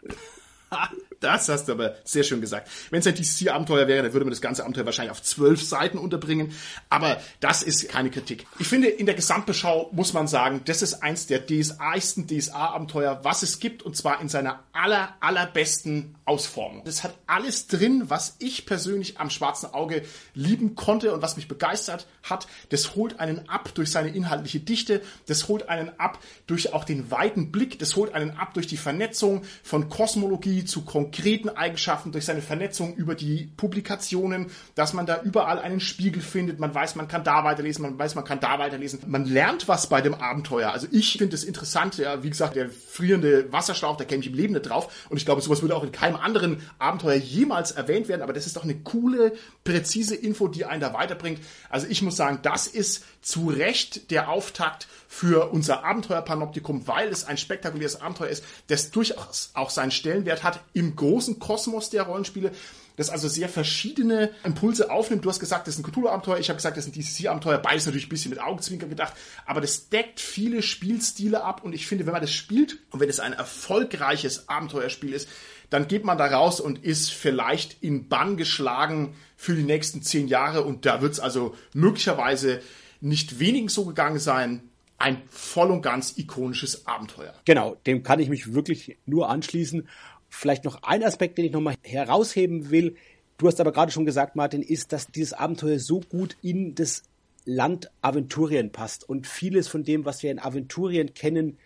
Das 1.23 1.47
hast 1.47 1.69
du 1.69 1.71
aber 1.71 1.95
sehr 2.03 2.23
schön 2.23 2.41
gesagt. 2.41 2.69
Wenn 2.89 2.99
es 2.99 3.07
ein 3.07 3.15
DCC-Abenteuer 3.15 3.87
wäre, 3.87 4.03
dann 4.03 4.11
würde 4.11 4.25
man 4.25 4.31
das 4.31 4.41
ganze 4.41 4.63
Abenteuer 4.63 4.85
wahrscheinlich 4.85 5.11
auf 5.11 5.21
zwölf 5.21 5.63
Seiten 5.63 5.97
unterbringen. 5.97 6.53
Aber 6.89 7.21
das 7.39 7.63
ist 7.63 7.87
keine 7.87 8.11
Kritik. 8.11 8.45
Ich 8.59 8.67
finde, 8.67 8.89
in 8.89 9.05
der 9.05 9.15
Gesamtbeschau 9.15 9.89
muss 9.93 10.11
man 10.11 10.27
sagen, 10.27 10.63
das 10.65 10.81
ist 10.81 11.01
eins 11.01 11.25
der 11.25 11.45
DSA-esten 11.47 12.27
DSA-Abenteuer, 12.27 13.21
was 13.23 13.41
es 13.41 13.59
gibt, 13.59 13.83
und 13.83 13.95
zwar 13.95 14.19
in 14.19 14.27
seiner 14.27 14.63
aller, 14.73 15.15
allerbesten 15.21 16.15
Ausformung. 16.25 16.83
Das 16.83 17.05
hat 17.05 17.15
alles 17.25 17.67
drin, 17.67 18.03
was 18.07 18.35
ich 18.39 18.65
persönlich 18.65 19.17
am 19.17 19.29
schwarzen 19.29 19.73
Auge 19.73 20.03
lieben 20.33 20.75
konnte 20.75 21.13
und 21.13 21.21
was 21.21 21.37
mich 21.37 21.47
begeistert 21.47 22.05
hat. 22.23 22.47
Das 22.69 22.95
holt 22.95 23.19
einen 23.19 23.47
ab 23.49 23.69
durch 23.75 23.91
seine 23.91 24.09
inhaltliche 24.09 24.59
Dichte. 24.59 25.01
Das 25.27 25.47
holt 25.47 25.69
einen 25.69 25.91
ab 25.99 26.19
durch 26.47 26.73
auch 26.73 26.85
den 26.85 27.11
weiten 27.11 27.51
Blick. 27.51 27.79
Das 27.79 27.95
holt 27.95 28.13
einen 28.13 28.31
ab 28.31 28.53
durch 28.53 28.67
die 28.67 28.77
Vernetzung 28.77 29.43
von 29.63 29.89
Kosmologie 29.89 30.65
zu 30.65 30.83
konkreten 30.83 31.49
Eigenschaften, 31.49 32.11
durch 32.11 32.25
seine 32.25 32.41
Vernetzung 32.41 32.95
über 32.95 33.15
die 33.15 33.51
Publikationen, 33.57 34.47
dass 34.75 34.93
man 34.93 35.05
da 35.05 35.21
überall 35.21 35.59
einen 35.59 35.79
Spiegel 35.79 36.21
findet. 36.21 36.59
Man 36.59 36.73
weiß, 36.73 36.95
man 36.95 37.07
kann 37.07 37.23
da 37.23 37.43
weiterlesen, 37.43 37.83
man 37.83 37.99
weiß, 37.99 38.15
man 38.15 38.23
kann 38.23 38.39
da 38.39 38.57
weiterlesen. 38.57 39.01
Man 39.07 39.25
lernt 39.25 39.67
was 39.67 39.87
bei 39.87 40.01
dem 40.01 40.13
Abenteuer. 40.13 40.71
Also 40.71 40.87
ich 40.91 41.17
finde 41.17 41.35
es 41.35 41.43
interessant. 41.43 41.97
Ja, 41.97 42.23
wie 42.23 42.29
gesagt, 42.29 42.55
der 42.55 42.69
frierende 42.69 43.51
Wasserschlauch, 43.51 43.97
da 43.97 44.05
käme 44.05 44.21
ich 44.21 44.29
im 44.29 44.35
Leben 44.35 44.53
nicht 44.53 44.69
drauf. 44.69 45.07
Und 45.09 45.17
ich 45.17 45.25
glaube, 45.25 45.41
sowas 45.41 45.61
würde 45.61 45.75
auch 45.75 45.83
in 45.83 45.91
keinem 45.91 46.15
anderen 46.15 46.61
Abenteuer 46.79 47.15
jemals 47.15 47.71
erwähnt 47.71 48.07
werden. 48.07 48.21
Aber 48.21 48.33
das 48.33 48.45
ist 48.45 48.55
doch 48.55 48.63
eine 48.63 48.75
coole, 48.75 49.33
präzise 49.63 50.15
Info, 50.15 50.47
die 50.47 50.65
einen 50.65 50.81
da 50.81 50.93
weiterbringt. 50.93 51.39
Also 51.69 51.87
ich 51.87 52.01
muss 52.01 52.12
sagen, 52.13 52.39
das 52.41 52.67
ist 52.67 53.03
zu 53.21 53.49
Recht 53.49 54.11
der 54.11 54.29
Auftakt 54.29 54.87
für 55.07 55.51
unser 55.51 55.83
Abenteuer-Panoptikum, 55.83 56.87
weil 56.87 57.09
es 57.09 57.25
ein 57.25 57.37
spektakuläres 57.37 58.01
Abenteuer 58.01 58.29
ist, 58.29 58.43
das 58.67 58.91
durchaus 58.91 59.51
auch 59.53 59.69
seinen 59.69 59.91
Stellenwert 59.91 60.43
hat 60.43 60.61
im 60.73 60.95
großen 60.95 61.39
Kosmos 61.39 61.89
der 61.89 62.03
Rollenspiele 62.03 62.51
das 62.95 63.09
also 63.09 63.27
sehr 63.27 63.49
verschiedene 63.49 64.31
Impulse 64.43 64.91
aufnimmt. 64.91 65.25
Du 65.25 65.29
hast 65.29 65.39
gesagt, 65.39 65.67
das 65.67 65.75
ist 65.75 65.79
ein 65.79 65.91
Cthulhu-Abenteuer, 65.91 66.37
ich 66.37 66.49
habe 66.49 66.57
gesagt, 66.57 66.77
das 66.77 66.85
ist 66.85 66.95
ein 66.95 66.99
DCC-Abenteuer, 66.99 67.57
beides 67.57 67.85
natürlich 67.85 68.05
ein 68.05 68.09
bisschen 68.09 68.29
mit 68.29 68.39
Augenzwinker 68.39 68.87
gedacht, 68.87 69.13
aber 69.45 69.61
das 69.61 69.89
deckt 69.89 70.19
viele 70.19 70.61
Spielstile 70.61 71.43
ab. 71.43 71.63
Und 71.63 71.73
ich 71.73 71.87
finde, 71.87 72.05
wenn 72.05 72.13
man 72.13 72.21
das 72.21 72.31
spielt 72.31 72.77
und 72.91 72.99
wenn 72.99 73.09
es 73.09 73.19
ein 73.19 73.33
erfolgreiches 73.33 74.47
Abenteuerspiel 74.47 75.13
ist, 75.13 75.27
dann 75.69 75.87
geht 75.87 76.05
man 76.05 76.19
da 76.19 76.27
raus 76.27 76.59
und 76.59 76.83
ist 76.83 77.11
vielleicht 77.11 77.81
in 77.81 78.07
Bann 78.07 78.37
geschlagen 78.37 79.15
für 79.43 79.55
die 79.55 79.63
nächsten 79.63 80.01
zehn 80.01 80.29
Jahre 80.29 80.63
und 80.63 80.85
da 80.85 81.01
wird 81.01 81.11
es 81.11 81.19
also 81.19 81.53
möglicherweise 81.73 82.61
nicht 83.01 83.39
wenigen 83.39 83.67
so 83.67 83.83
gegangen 83.83 84.17
sein, 84.17 84.61
ein 84.97 85.21
voll 85.29 85.69
und 85.69 85.81
ganz 85.81 86.17
ikonisches 86.17 86.87
Abenteuer. 86.87 87.33
Genau, 87.43 87.75
dem 87.85 88.03
kann 88.03 88.21
ich 88.21 88.29
mich 88.29 88.53
wirklich 88.53 88.97
nur 89.05 89.27
anschließen. 89.27 89.89
Vielleicht 90.29 90.63
noch 90.63 90.83
ein 90.83 91.03
Aspekt, 91.03 91.37
den 91.37 91.43
ich 91.43 91.51
nochmal 91.51 91.75
herausheben 91.81 92.71
will. 92.71 92.95
Du 93.37 93.47
hast 93.47 93.59
aber 93.59 93.73
gerade 93.73 93.91
schon 93.91 94.05
gesagt, 94.05 94.37
Martin, 94.37 94.61
ist, 94.61 94.93
dass 94.93 95.07
dieses 95.07 95.33
Abenteuer 95.33 95.77
so 95.77 95.99
gut 95.99 96.37
in 96.41 96.73
das 96.73 97.03
Land 97.43 97.91
Aventurien 98.01 98.71
passt 98.71 99.07
und 99.09 99.27
vieles 99.27 99.67
von 99.67 99.83
dem, 99.83 100.05
was 100.05 100.23
wir 100.23 100.31
in 100.31 100.39
Aventurien 100.39 101.13
kennen, 101.13 101.57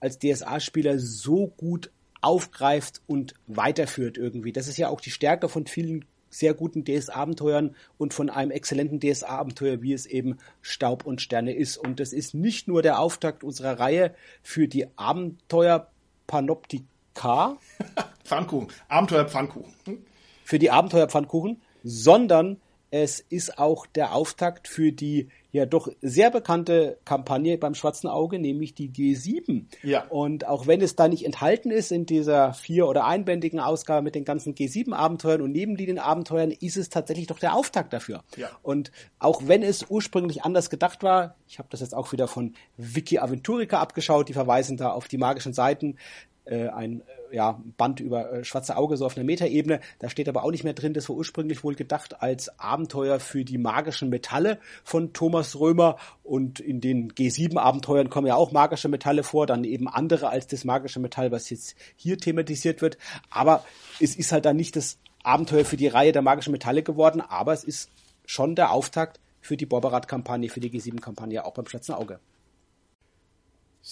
als 0.00 0.18
DSA-Spieler 0.18 0.98
so 0.98 1.48
gut 1.48 1.90
aufgreift 2.22 3.02
und 3.06 3.34
weiterführt 3.46 4.16
irgendwie. 4.16 4.52
Das 4.52 4.68
ist 4.68 4.78
ja 4.78 4.88
auch 4.88 5.02
die 5.02 5.10
Stärke 5.10 5.50
von 5.50 5.66
vielen 5.66 6.06
sehr 6.30 6.54
guten 6.54 6.84
DSA-Abenteuern 6.84 7.74
und 7.98 8.14
von 8.14 8.30
einem 8.30 8.50
exzellenten 8.50 9.00
DSA-Abenteuer, 9.00 9.82
wie 9.82 9.92
es 9.92 10.06
eben 10.06 10.38
Staub 10.62 11.04
und 11.04 11.20
Sterne 11.20 11.52
ist. 11.52 11.76
Und 11.76 12.00
das 12.00 12.12
ist 12.12 12.34
nicht 12.34 12.68
nur 12.68 12.82
der 12.82 12.98
Auftakt 13.00 13.44
unserer 13.44 13.78
Reihe 13.78 14.14
für 14.42 14.68
die 14.68 14.86
Abenteuer 14.96 15.88
Panoptik 16.26 16.84
K. 17.14 17.58
Pfannkuchen. 18.24 18.68
Abenteuer 18.88 19.24
Pfannkuchen. 19.26 20.06
Für 20.44 20.58
die 20.58 20.70
Abenteuer 20.70 21.08
Pfannkuchen, 21.08 21.60
sondern 21.82 22.58
es 22.90 23.20
ist 23.20 23.58
auch 23.58 23.86
der 23.86 24.14
Auftakt 24.14 24.68
für 24.68 24.92
die 24.92 25.28
ja 25.52 25.66
doch 25.66 25.88
sehr 26.00 26.30
bekannte 26.30 26.98
Kampagne 27.04 27.58
beim 27.58 27.74
Schwarzen 27.74 28.08
Auge, 28.08 28.38
nämlich 28.38 28.74
die 28.74 28.90
G7. 28.90 29.64
Ja. 29.82 30.04
Und 30.08 30.46
auch 30.46 30.66
wenn 30.66 30.80
es 30.80 30.96
da 30.96 31.08
nicht 31.08 31.24
enthalten 31.24 31.70
ist 31.70 31.90
in 31.90 32.06
dieser 32.06 32.52
vier- 32.52 32.86
oder 32.86 33.04
einbändigen 33.04 33.58
Ausgabe 33.58 34.02
mit 34.02 34.14
den 34.14 34.24
ganzen 34.24 34.54
G7-Abenteuern 34.54 35.42
und 35.42 35.52
Nebenlinien-Abenteuern, 35.52 36.52
ist 36.52 36.76
es 36.76 36.88
tatsächlich 36.88 37.26
doch 37.26 37.38
der 37.38 37.54
Auftakt 37.54 37.92
dafür. 37.92 38.22
Ja. 38.36 38.50
Und 38.62 38.92
auch 39.18 39.42
wenn 39.46 39.62
es 39.62 39.86
ursprünglich 39.88 40.44
anders 40.44 40.70
gedacht 40.70 41.02
war, 41.02 41.36
ich 41.48 41.58
habe 41.58 41.68
das 41.70 41.80
jetzt 41.80 41.94
auch 41.94 42.12
wieder 42.12 42.28
von 42.28 42.54
Wiki 42.76 43.18
Aventurica 43.18 43.80
abgeschaut, 43.80 44.28
die 44.28 44.34
verweisen 44.34 44.76
da 44.76 44.90
auf 44.90 45.08
die 45.08 45.18
magischen 45.18 45.52
Seiten, 45.52 45.96
äh, 46.44 46.68
ein 46.68 47.00
äh, 47.00 47.36
ja, 47.36 47.60
Band 47.76 48.00
über 48.00 48.32
äh, 48.32 48.44
Schwarze 48.44 48.76
Auge 48.76 48.96
so 48.96 49.06
auf 49.06 49.16
einer 49.16 49.24
Metaebene. 49.24 49.80
Da 49.98 50.08
steht 50.08 50.28
aber 50.28 50.44
auch 50.44 50.50
nicht 50.50 50.64
mehr 50.64 50.72
drin, 50.72 50.94
das 50.94 51.08
war 51.08 51.16
ursprünglich 51.16 51.62
wohl 51.64 51.74
gedacht 51.74 52.22
als 52.22 52.58
Abenteuer 52.58 53.20
für 53.20 53.44
die 53.44 53.58
magischen 53.58 54.08
Metalle 54.08 54.58
von 54.84 55.12
Thomas 55.12 55.58
Römer 55.58 55.96
und 56.22 56.60
in 56.60 56.80
den 56.80 57.12
G7-Abenteuern 57.12 58.10
kommen 58.10 58.26
ja 58.26 58.34
auch 58.34 58.52
magische 58.52 58.88
Metalle 58.88 59.22
vor, 59.22 59.46
dann 59.46 59.64
eben 59.64 59.88
andere 59.88 60.28
als 60.28 60.46
das 60.46 60.64
magische 60.64 61.00
Metall, 61.00 61.30
was 61.30 61.50
jetzt 61.50 61.74
hier 61.96 62.18
thematisiert 62.18 62.82
wird. 62.82 62.98
Aber 63.30 63.64
es 64.00 64.16
ist 64.16 64.32
halt 64.32 64.44
dann 64.44 64.56
nicht 64.56 64.76
das 64.76 64.98
Abenteuer 65.22 65.64
für 65.64 65.76
die 65.76 65.88
Reihe 65.88 66.12
der 66.12 66.22
magischen 66.22 66.52
Metalle 66.52 66.82
geworden, 66.82 67.20
aber 67.20 67.52
es 67.52 67.64
ist 67.64 67.90
schon 68.24 68.54
der 68.54 68.72
Auftakt 68.72 69.20
für 69.40 69.56
die 69.56 69.66
Borberat-Kampagne, 69.66 70.48
für 70.48 70.60
die 70.60 70.70
G7-Kampagne, 70.70 71.44
auch 71.44 71.54
beim 71.54 71.66
Schwarzen 71.66 71.94
Auge. 71.94 72.20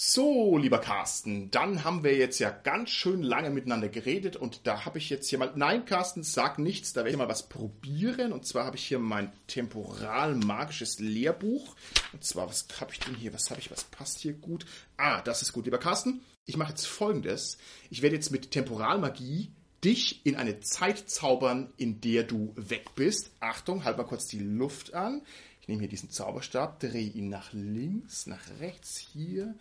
So, 0.00 0.56
lieber 0.56 0.78
Carsten, 0.78 1.50
dann 1.50 1.82
haben 1.82 2.04
wir 2.04 2.16
jetzt 2.16 2.38
ja 2.38 2.50
ganz 2.50 2.90
schön 2.90 3.20
lange 3.20 3.50
miteinander 3.50 3.88
geredet 3.88 4.36
und 4.36 4.64
da 4.64 4.84
habe 4.84 4.98
ich 4.98 5.10
jetzt 5.10 5.28
hier 5.28 5.40
mal. 5.40 5.50
Nein, 5.56 5.86
Carsten, 5.86 6.22
sag 6.22 6.60
nichts, 6.60 6.92
da 6.92 7.00
werde 7.00 7.10
ich 7.10 7.16
mal 7.16 7.28
was 7.28 7.48
probieren. 7.48 8.30
Und 8.30 8.46
zwar 8.46 8.64
habe 8.64 8.76
ich 8.76 8.86
hier 8.86 9.00
mein 9.00 9.32
temporal-magisches 9.48 11.00
Lehrbuch. 11.00 11.74
Und 12.12 12.22
zwar, 12.22 12.48
was 12.48 12.68
habe 12.80 12.92
ich 12.92 13.00
denn 13.00 13.16
hier? 13.16 13.34
Was 13.34 13.50
habe 13.50 13.60
ich? 13.60 13.72
Was 13.72 13.82
passt 13.82 14.20
hier 14.20 14.34
gut? 14.34 14.66
Ah, 14.96 15.20
das 15.20 15.42
ist 15.42 15.52
gut, 15.52 15.64
lieber 15.64 15.78
Carsten. 15.78 16.20
Ich 16.46 16.56
mache 16.56 16.70
jetzt 16.70 16.86
folgendes. 16.86 17.58
Ich 17.90 18.00
werde 18.00 18.14
jetzt 18.14 18.30
mit 18.30 18.52
Temporalmagie 18.52 19.50
dich 19.82 20.24
in 20.24 20.36
eine 20.36 20.60
Zeit 20.60 21.10
zaubern, 21.10 21.72
in 21.76 22.00
der 22.00 22.22
du 22.22 22.52
weg 22.54 22.94
bist. 22.94 23.32
Achtung, 23.40 23.82
halt 23.82 23.98
mal 23.98 24.04
kurz 24.04 24.28
die 24.28 24.38
Luft 24.38 24.94
an. 24.94 25.22
Ich 25.60 25.70
nehme 25.70 25.80
hier 25.80 25.90
diesen 25.90 26.08
Zauberstab, 26.08 26.80
drehe 26.80 27.10
ihn 27.10 27.28
nach 27.28 27.52
links, 27.52 28.26
nach 28.26 28.40
rechts, 28.58 28.96
hier, 28.96 29.54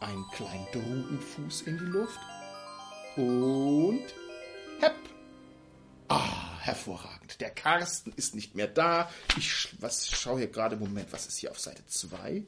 einen 0.00 0.26
kleinen 0.32 0.66
Drudenfuß 0.72 1.62
in 1.62 1.78
die 1.78 1.84
Luft 1.84 2.20
und 3.16 4.04
hepp. 4.80 4.96
Ah, 6.08 6.58
hervorragend. 6.60 7.40
Der 7.40 7.50
Carsten 7.50 8.12
ist 8.16 8.34
nicht 8.34 8.54
mehr 8.54 8.68
da. 8.68 9.10
Ich 9.36 9.68
was 9.80 10.08
schaue 10.10 10.38
hier 10.38 10.48
gerade, 10.48 10.76
Moment, 10.76 11.12
was 11.12 11.26
ist 11.26 11.38
hier 11.38 11.50
auf 11.50 11.60
Seite 11.60 11.84
2? 11.86 12.44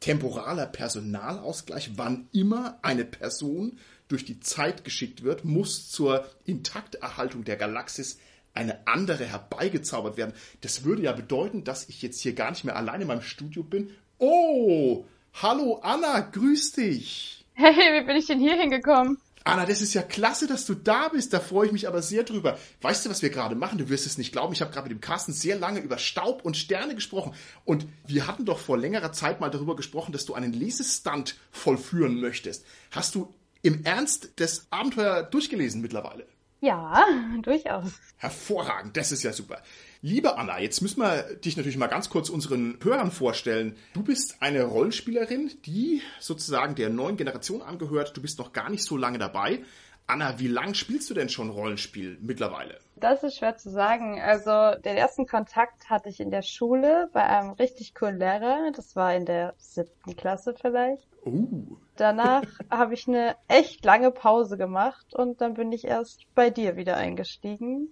Temporaler 0.00 0.66
Personalausgleich. 0.66 1.92
Wann 1.96 2.28
immer 2.32 2.78
eine 2.82 3.04
Person 3.04 3.78
durch 4.08 4.24
die 4.24 4.40
Zeit 4.40 4.84
geschickt 4.84 5.22
wird, 5.22 5.44
muss 5.44 5.90
zur 5.90 6.28
Intakterhaltung 6.44 7.44
der 7.44 7.56
Galaxis 7.56 8.18
eine 8.54 8.86
andere 8.86 9.24
herbeigezaubert 9.24 10.16
werden. 10.16 10.34
Das 10.62 10.84
würde 10.84 11.02
ja 11.02 11.12
bedeuten, 11.12 11.64
dass 11.64 11.88
ich 11.88 12.02
jetzt 12.02 12.20
hier 12.20 12.34
gar 12.34 12.50
nicht 12.50 12.64
mehr 12.64 12.76
alleine 12.76 13.02
in 13.02 13.08
meinem 13.08 13.22
Studio 13.22 13.62
bin. 13.62 13.90
Oh, 14.18 15.04
Hallo 15.42 15.80
Anna, 15.82 16.20
grüß 16.20 16.72
dich. 16.72 17.44
Hey, 17.52 17.74
wie 17.74 18.06
bin 18.06 18.16
ich 18.16 18.24
denn 18.24 18.40
hier 18.40 18.58
hingekommen? 18.58 19.18
Anna, 19.44 19.66
das 19.66 19.82
ist 19.82 19.92
ja 19.92 20.00
klasse, 20.00 20.46
dass 20.46 20.64
du 20.64 20.72
da 20.72 21.08
bist. 21.08 21.30
Da 21.34 21.40
freue 21.40 21.66
ich 21.66 21.72
mich 21.72 21.86
aber 21.86 22.00
sehr 22.00 22.22
drüber. 22.22 22.58
Weißt 22.80 23.04
du, 23.04 23.10
was 23.10 23.20
wir 23.20 23.28
gerade 23.28 23.54
machen? 23.54 23.76
Du 23.76 23.90
wirst 23.90 24.06
es 24.06 24.16
nicht 24.16 24.32
glauben. 24.32 24.54
Ich 24.54 24.62
habe 24.62 24.72
gerade 24.72 24.88
mit 24.88 24.96
dem 24.96 25.02
Carsten 25.02 25.34
sehr 25.34 25.58
lange 25.58 25.80
über 25.80 25.98
Staub 25.98 26.42
und 26.42 26.56
Sterne 26.56 26.94
gesprochen. 26.94 27.34
Und 27.66 27.86
wir 28.06 28.26
hatten 28.26 28.46
doch 28.46 28.58
vor 28.58 28.78
längerer 28.78 29.12
Zeit 29.12 29.38
mal 29.38 29.50
darüber 29.50 29.76
gesprochen, 29.76 30.12
dass 30.12 30.24
du 30.24 30.32
einen 30.32 30.54
Lesestand 30.54 31.36
vollführen 31.50 32.18
möchtest. 32.18 32.64
Hast 32.90 33.14
du 33.14 33.34
im 33.60 33.84
Ernst 33.84 34.30
das 34.36 34.68
Abenteuer 34.70 35.22
durchgelesen 35.22 35.82
mittlerweile? 35.82 36.26
Ja, 36.60 37.04
durchaus. 37.42 37.92
Hervorragend, 38.16 38.96
das 38.96 39.12
ist 39.12 39.22
ja 39.22 39.34
super. 39.34 39.60
Liebe 40.02 40.36
Anna, 40.36 40.60
jetzt 40.60 40.82
müssen 40.82 41.00
wir 41.00 41.36
dich 41.36 41.56
natürlich 41.56 41.78
mal 41.78 41.86
ganz 41.86 42.10
kurz 42.10 42.28
unseren 42.28 42.78
Hörern 42.82 43.10
vorstellen. 43.10 43.76
Du 43.94 44.02
bist 44.02 44.36
eine 44.40 44.62
Rollenspielerin, 44.64 45.50
die 45.64 46.02
sozusagen 46.20 46.74
der 46.74 46.90
neuen 46.90 47.16
Generation 47.16 47.62
angehört. 47.62 48.16
Du 48.16 48.22
bist 48.22 48.38
noch 48.38 48.52
gar 48.52 48.70
nicht 48.70 48.84
so 48.84 48.96
lange 48.96 49.18
dabei. 49.18 49.60
Anna, 50.08 50.38
wie 50.38 50.46
lange 50.46 50.74
spielst 50.74 51.10
du 51.10 51.14
denn 51.14 51.28
schon 51.28 51.50
Rollenspiel 51.50 52.18
mittlerweile? 52.20 52.78
Das 52.94 53.24
ist 53.24 53.38
schwer 53.38 53.56
zu 53.56 53.70
sagen. 53.70 54.20
Also 54.20 54.78
den 54.80 54.96
ersten 54.96 55.26
Kontakt 55.26 55.90
hatte 55.90 56.08
ich 56.08 56.20
in 56.20 56.30
der 56.30 56.42
Schule 56.42 57.10
bei 57.12 57.24
einem 57.24 57.50
richtig 57.52 57.94
coolen 57.94 58.18
Lehrer. 58.18 58.70
Das 58.74 58.94
war 58.94 59.14
in 59.14 59.26
der 59.26 59.54
siebten 59.58 60.14
Klasse 60.14 60.54
vielleicht. 60.54 61.08
Uh. 61.24 61.76
Danach 61.96 62.44
habe 62.70 62.94
ich 62.94 63.08
eine 63.08 63.34
echt 63.48 63.84
lange 63.84 64.12
Pause 64.12 64.56
gemacht 64.56 65.12
und 65.14 65.40
dann 65.40 65.54
bin 65.54 65.72
ich 65.72 65.84
erst 65.84 66.24
bei 66.34 66.50
dir 66.50 66.76
wieder 66.76 66.96
eingestiegen. 66.96 67.90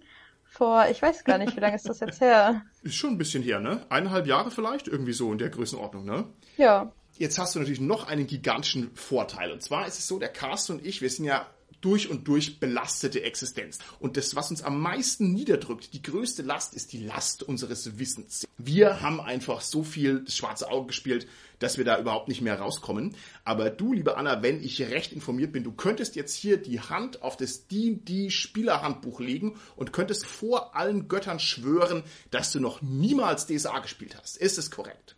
Vor, 0.55 0.87
ich 0.89 1.01
weiß 1.01 1.25
gar 1.25 1.37
nicht, 1.37 1.53
wie 1.57 1.59
lange 1.59 1.75
ist 1.75 1.89
das 1.89 1.99
jetzt 1.99 2.21
her? 2.21 2.61
Ist 2.81 2.95
schon 2.95 3.11
ein 3.11 3.17
bisschen 3.17 3.43
her, 3.43 3.59
ne? 3.59 3.85
Eineinhalb 3.89 4.25
Jahre 4.25 4.51
vielleicht, 4.51 4.87
irgendwie 4.87 5.11
so 5.11 5.29
in 5.33 5.37
der 5.37 5.49
Größenordnung, 5.49 6.05
ne? 6.05 6.29
Ja. 6.55 6.93
Jetzt 7.17 7.37
hast 7.37 7.55
du 7.55 7.59
natürlich 7.59 7.81
noch 7.81 8.07
einen 8.07 8.25
gigantischen 8.25 8.95
Vorteil. 8.95 9.51
Und 9.51 9.61
zwar 9.61 9.85
ist 9.85 9.99
es 9.99 10.07
so, 10.07 10.17
der 10.17 10.29
Carsten 10.29 10.73
und 10.73 10.85
ich, 10.85 11.01
wir 11.01 11.09
sind 11.09 11.25
ja 11.25 11.45
durch 11.85 12.09
und 12.09 12.27
durch 12.27 12.59
belastete 12.59 13.21
Existenz. 13.21 13.77
Und 13.99 14.17
das, 14.17 14.35
was 14.35 14.49
uns 14.49 14.63
am 14.63 14.81
meisten 14.81 15.33
niederdrückt, 15.33 15.93
die 15.93 16.01
größte 16.01 16.41
Last, 16.41 16.73
ist 16.73 16.93
die 16.93 17.05
Last 17.05 17.43
unseres 17.43 17.99
Wissens. 17.99 18.47
Wir 18.57 19.01
haben 19.01 19.21
einfach 19.21 19.61
so 19.61 19.83
viel 19.83 20.23
das 20.23 20.35
schwarze 20.35 20.71
Auge 20.71 20.87
gespielt, 20.87 21.27
dass 21.59 21.77
wir 21.77 21.85
da 21.85 21.99
überhaupt 21.99 22.27
nicht 22.27 22.41
mehr 22.41 22.59
rauskommen. 22.59 23.15
Aber 23.43 23.69
du, 23.69 23.93
liebe 23.93 24.17
Anna, 24.17 24.41
wenn 24.41 24.63
ich 24.63 24.81
recht 24.81 25.13
informiert 25.13 25.51
bin, 25.51 25.63
du 25.63 25.73
könntest 25.73 26.15
jetzt 26.15 26.33
hier 26.33 26.57
die 26.57 26.79
Hand 26.79 27.21
auf 27.21 27.37
das 27.37 27.67
D&D 27.67 28.31
Spielerhandbuch 28.31 29.19
legen 29.19 29.55
und 29.75 29.93
könntest 29.93 30.25
vor 30.25 30.75
allen 30.75 31.07
Göttern 31.07 31.39
schwören, 31.39 32.03
dass 32.31 32.51
du 32.51 32.59
noch 32.59 32.81
niemals 32.81 33.45
DSA 33.45 33.77
gespielt 33.79 34.17
hast. 34.19 34.37
Ist 34.37 34.57
es 34.57 34.71
korrekt? 34.71 35.15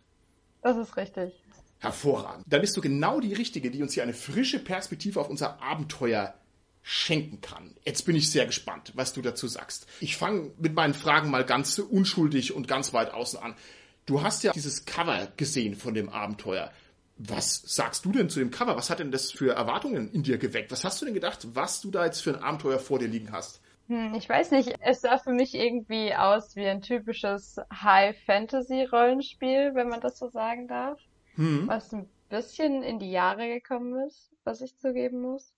Das 0.60 0.76
ist 0.76 0.98
richtig. 0.98 1.32
Hervorragend. 1.78 2.44
Dann 2.46 2.60
bist 2.60 2.76
du 2.76 2.82
genau 2.82 3.20
die 3.20 3.32
Richtige, 3.32 3.70
die 3.70 3.82
uns 3.82 3.94
hier 3.94 4.02
eine 4.02 4.12
frische 4.12 4.58
Perspektive 4.58 5.18
auf 5.18 5.30
unser 5.30 5.62
Abenteuer 5.62 6.34
schenken 6.90 7.42
kann. 7.42 7.74
Jetzt 7.84 8.06
bin 8.06 8.16
ich 8.16 8.30
sehr 8.30 8.46
gespannt, 8.46 8.92
was 8.94 9.12
du 9.12 9.20
dazu 9.20 9.46
sagst. 9.46 9.86
Ich 10.00 10.16
fange 10.16 10.52
mit 10.56 10.74
meinen 10.74 10.94
Fragen 10.94 11.30
mal 11.30 11.44
ganz 11.44 11.78
unschuldig 11.78 12.54
und 12.54 12.66
ganz 12.66 12.94
weit 12.94 13.12
außen 13.12 13.38
an. 13.40 13.54
Du 14.06 14.22
hast 14.22 14.42
ja 14.42 14.52
dieses 14.52 14.86
Cover 14.86 15.30
gesehen 15.36 15.76
von 15.76 15.92
dem 15.92 16.08
Abenteuer. 16.08 16.72
Was 17.18 17.60
sagst 17.66 18.06
du 18.06 18.12
denn 18.12 18.30
zu 18.30 18.38
dem 18.38 18.50
Cover? 18.50 18.74
Was 18.74 18.88
hat 18.88 19.00
denn 19.00 19.12
das 19.12 19.30
für 19.30 19.52
Erwartungen 19.52 20.10
in 20.12 20.22
dir 20.22 20.38
geweckt? 20.38 20.72
Was 20.72 20.82
hast 20.82 21.02
du 21.02 21.04
denn 21.04 21.12
gedacht, 21.12 21.46
was 21.52 21.82
du 21.82 21.90
da 21.90 22.06
jetzt 22.06 22.22
für 22.22 22.34
ein 22.34 22.42
Abenteuer 22.42 22.78
vor 22.78 22.98
dir 22.98 23.08
liegen 23.08 23.32
hast? 23.32 23.60
Hm, 23.88 24.14
ich 24.14 24.26
weiß 24.26 24.52
nicht, 24.52 24.74
es 24.80 25.02
sah 25.02 25.18
für 25.18 25.32
mich 25.32 25.54
irgendwie 25.54 26.14
aus 26.14 26.56
wie 26.56 26.66
ein 26.66 26.80
typisches 26.80 27.60
High-Fantasy-Rollenspiel, 27.70 29.74
wenn 29.74 29.90
man 29.90 30.00
das 30.00 30.18
so 30.18 30.30
sagen 30.30 30.68
darf. 30.68 30.98
Hm. 31.34 31.68
Was 31.68 31.92
ein 31.92 32.08
bisschen 32.30 32.82
in 32.82 32.98
die 32.98 33.10
Jahre 33.10 33.46
gekommen 33.46 34.06
ist, 34.06 34.30
was 34.44 34.62
ich 34.62 34.74
zugeben 34.78 35.20
muss. 35.20 35.52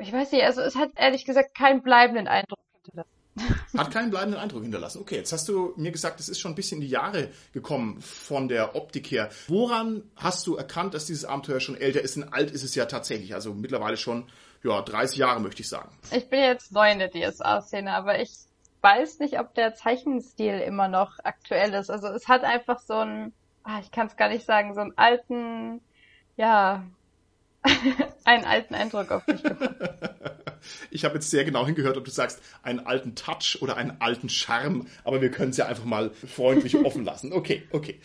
Ich 0.00 0.12
weiß 0.12 0.32
nicht, 0.32 0.44
also 0.44 0.62
es 0.62 0.76
hat 0.76 0.90
ehrlich 0.96 1.24
gesagt 1.24 1.54
keinen 1.54 1.82
bleibenden 1.82 2.26
Eindruck 2.26 2.58
hinterlassen. 2.82 3.10
Hat 3.78 3.90
keinen 3.92 4.10
bleibenden 4.10 4.40
Eindruck 4.40 4.62
hinterlassen. 4.62 5.00
Okay, 5.00 5.16
jetzt 5.16 5.32
hast 5.32 5.48
du 5.48 5.72
mir 5.76 5.92
gesagt, 5.92 6.20
es 6.20 6.28
ist 6.28 6.40
schon 6.40 6.52
ein 6.52 6.56
bisschen 6.56 6.78
in 6.78 6.82
die 6.82 6.92
Jahre 6.92 7.30
gekommen 7.52 8.00
von 8.00 8.48
der 8.48 8.74
Optik 8.74 9.10
her. 9.10 9.30
Woran 9.46 10.02
hast 10.16 10.46
du 10.46 10.56
erkannt, 10.56 10.94
dass 10.94 11.06
dieses 11.06 11.24
Abenteuer 11.24 11.60
schon 11.60 11.76
älter 11.76 12.00
ist? 12.00 12.16
Denn 12.16 12.32
alt 12.32 12.50
ist 12.50 12.64
es 12.64 12.74
ja 12.74 12.86
tatsächlich. 12.86 13.34
Also 13.34 13.54
mittlerweile 13.54 13.96
schon, 13.96 14.28
ja, 14.64 14.82
30 14.82 15.18
Jahre 15.18 15.40
möchte 15.40 15.62
ich 15.62 15.68
sagen. 15.68 15.90
Ich 16.10 16.28
bin 16.28 16.40
jetzt 16.40 16.72
neu 16.72 16.90
in 16.90 16.98
der 16.98 17.10
DSA-Szene, 17.10 17.92
aber 17.92 18.20
ich 18.20 18.30
weiß 18.82 19.20
nicht, 19.20 19.38
ob 19.38 19.54
der 19.54 19.74
Zeichenstil 19.74 20.58
immer 20.60 20.88
noch 20.88 21.18
aktuell 21.22 21.72
ist. 21.74 21.90
Also 21.90 22.08
es 22.08 22.28
hat 22.28 22.42
einfach 22.44 22.80
so 22.80 22.94
einen, 22.94 23.32
ah, 23.62 23.78
ich 23.80 23.90
kann 23.90 24.08
es 24.08 24.16
gar 24.16 24.28
nicht 24.28 24.44
sagen, 24.44 24.74
so 24.74 24.80
einen 24.80 24.96
alten, 24.96 25.80
ja, 26.36 26.84
einen 28.24 28.44
alten 28.44 28.74
Eindruck 28.74 29.10
auf 29.10 29.26
mich 29.26 29.42
gemacht. 29.42 29.74
Ich 30.90 31.06
habe 31.06 31.14
jetzt 31.14 31.30
sehr 31.30 31.44
genau 31.44 31.64
hingehört, 31.64 31.96
ob 31.96 32.04
du 32.04 32.10
sagst, 32.10 32.42
einen 32.62 32.80
alten 32.80 33.14
Touch 33.14 33.56
oder 33.62 33.78
einen 33.78 33.96
alten 34.00 34.28
Charme, 34.28 34.88
aber 35.04 35.22
wir 35.22 35.30
können 35.30 35.52
es 35.52 35.56
ja 35.56 35.64
einfach 35.64 35.86
mal 35.86 36.10
freundlich 36.10 36.76
offen 36.84 37.02
lassen. 37.02 37.32
Okay, 37.32 37.62
okay. 37.70 37.98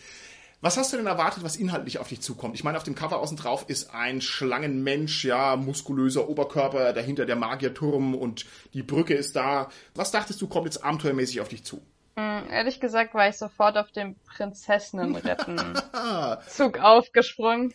Was 0.62 0.78
hast 0.78 0.90
du 0.92 0.96
denn 0.96 1.06
erwartet, 1.06 1.44
was 1.44 1.56
inhaltlich 1.56 1.98
auf 1.98 2.08
dich 2.08 2.22
zukommt? 2.22 2.54
Ich 2.54 2.64
meine, 2.64 2.78
auf 2.78 2.82
dem 2.82 2.94
Cover 2.94 3.18
außen 3.18 3.36
drauf 3.36 3.66
ist 3.68 3.94
ein 3.94 4.22
Schlangenmensch, 4.22 5.26
ja, 5.26 5.56
muskulöser 5.56 6.30
Oberkörper, 6.30 6.94
dahinter 6.94 7.26
der 7.26 7.36
Magierturm 7.36 8.14
und 8.14 8.46
die 8.72 8.82
Brücke 8.82 9.12
ist 9.12 9.36
da. 9.36 9.68
Was 9.94 10.12
dachtest 10.12 10.40
du, 10.40 10.48
kommt 10.48 10.64
jetzt 10.64 10.82
abenteuermäßig 10.82 11.42
auf 11.42 11.48
dich 11.48 11.62
zu? 11.62 11.82
Mm, 12.16 12.48
ehrlich 12.50 12.80
gesagt 12.80 13.12
war 13.12 13.28
ich 13.28 13.36
sofort 13.36 13.76
auf 13.76 13.92
dem 13.92 14.16
Prinzessinnenretten-Zug 14.24 16.80
aufgesprungen. 16.80 17.74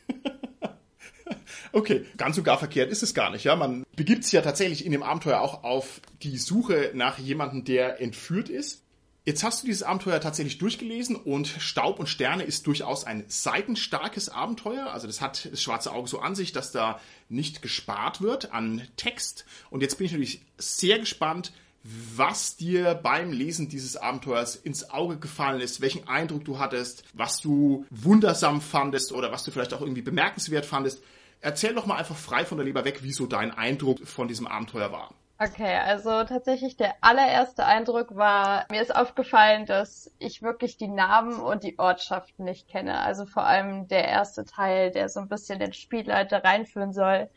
Okay, 1.74 2.06
ganz 2.18 2.38
und 2.38 2.44
gar 2.44 2.58
verkehrt 2.58 2.92
ist 2.92 3.04
es 3.04 3.14
gar 3.14 3.32
nicht. 3.32 3.44
Ja, 3.44 3.56
man 3.56 3.86
begibt 3.96 4.24
sich 4.24 4.34
ja 4.34 4.42
tatsächlich 4.42 4.86
in 4.86 4.92
dem 4.92 5.04
Abenteuer 5.04 5.40
auch 5.40 5.64
auf 5.64 6.02
die 6.22 6.38
Suche 6.38 6.92
nach 6.94 7.18
jemandem, 7.18 7.64
der 7.64 8.02
entführt 8.02 8.50
ist. 8.50 8.84
Jetzt 9.24 9.44
hast 9.44 9.62
du 9.62 9.68
dieses 9.68 9.84
Abenteuer 9.84 10.20
tatsächlich 10.20 10.58
durchgelesen 10.58 11.16
und 11.16 11.48
Staub 11.48 12.00
und 12.00 12.08
Sterne 12.08 12.44
ist 12.44 12.66
durchaus 12.66 13.04
ein 13.04 13.24
seitenstarkes 13.28 14.30
Abenteuer. 14.30 14.92
Also 14.92 15.06
das 15.06 15.22
hat 15.22 15.48
das 15.52 15.62
schwarze 15.62 15.92
Auge 15.92 16.10
so 16.10 16.20
an 16.20 16.34
sich, 16.34 16.54
dass 16.54 16.72
da 16.72 17.00
nicht 17.30 17.62
gespart 17.62 18.22
wird 18.22 18.52
an 18.52 18.82
Text. 18.98 19.46
Und 19.70 19.82
jetzt 19.82 20.00
bin 20.00 20.06
ich 20.06 20.12
natürlich 20.12 20.42
sehr 20.58 20.98
gespannt, 20.98 21.54
was 21.84 22.56
dir 22.56 22.96
beim 22.96 23.32
Lesen 23.32 23.70
dieses 23.70 23.96
Abenteuers 23.96 24.56
ins 24.56 24.90
Auge 24.90 25.18
gefallen 25.18 25.62
ist, 25.62 25.82
welchen 25.82 26.08
Eindruck 26.08 26.46
du 26.46 26.60
hattest, 26.60 27.04
was 27.14 27.42
du 27.42 27.86
wundersam 27.90 28.62
fandest 28.62 29.12
oder 29.12 29.32
was 29.32 29.44
du 29.44 29.52
vielleicht 29.52 29.74
auch 29.74 29.82
irgendwie 29.82 30.02
bemerkenswert 30.02 30.66
fandest. 30.66 31.02
Erzähl 31.42 31.74
doch 31.74 31.88
mal 31.88 31.98
einfach 31.98 32.16
frei 32.16 32.46
von 32.46 32.58
der 32.58 32.66
Leber 32.66 32.86
weg, 32.86 33.00
wieso 33.02 33.26
dein 33.26 33.52
Eindruck 33.52 34.08
von 34.08 34.28
diesem 34.28 34.48
Abenteuer 34.48 34.92
war. 34.92 35.10
Okay, 35.40 35.76
also 35.76 36.24
tatsächlich 36.24 36.78
der 36.78 36.94
allererste 37.02 37.66
Eindruck 37.66 38.16
war, 38.16 38.68
mir 38.70 38.80
ist 38.80 38.96
aufgefallen, 38.96 39.66
dass 39.66 40.14
ich 40.20 40.44
wirklich 40.44 40.78
die 40.78 40.88
Namen 40.88 41.40
und 41.40 41.64
die 41.64 41.80
Ortschaften 41.80 42.44
nicht 42.46 42.68
kenne. 42.68 43.00
Also 43.00 43.26
vor 43.26 43.44
allem 43.44 43.88
der 43.88 44.08
erste 44.08 44.46
Teil, 44.46 44.92
der 44.92 45.10
so 45.10 45.20
ein 45.20 45.30
bisschen 45.30 45.58
den 45.58 45.74
Spielleiter 45.74 46.44
reinführen 46.44 46.94
soll. 46.94 47.28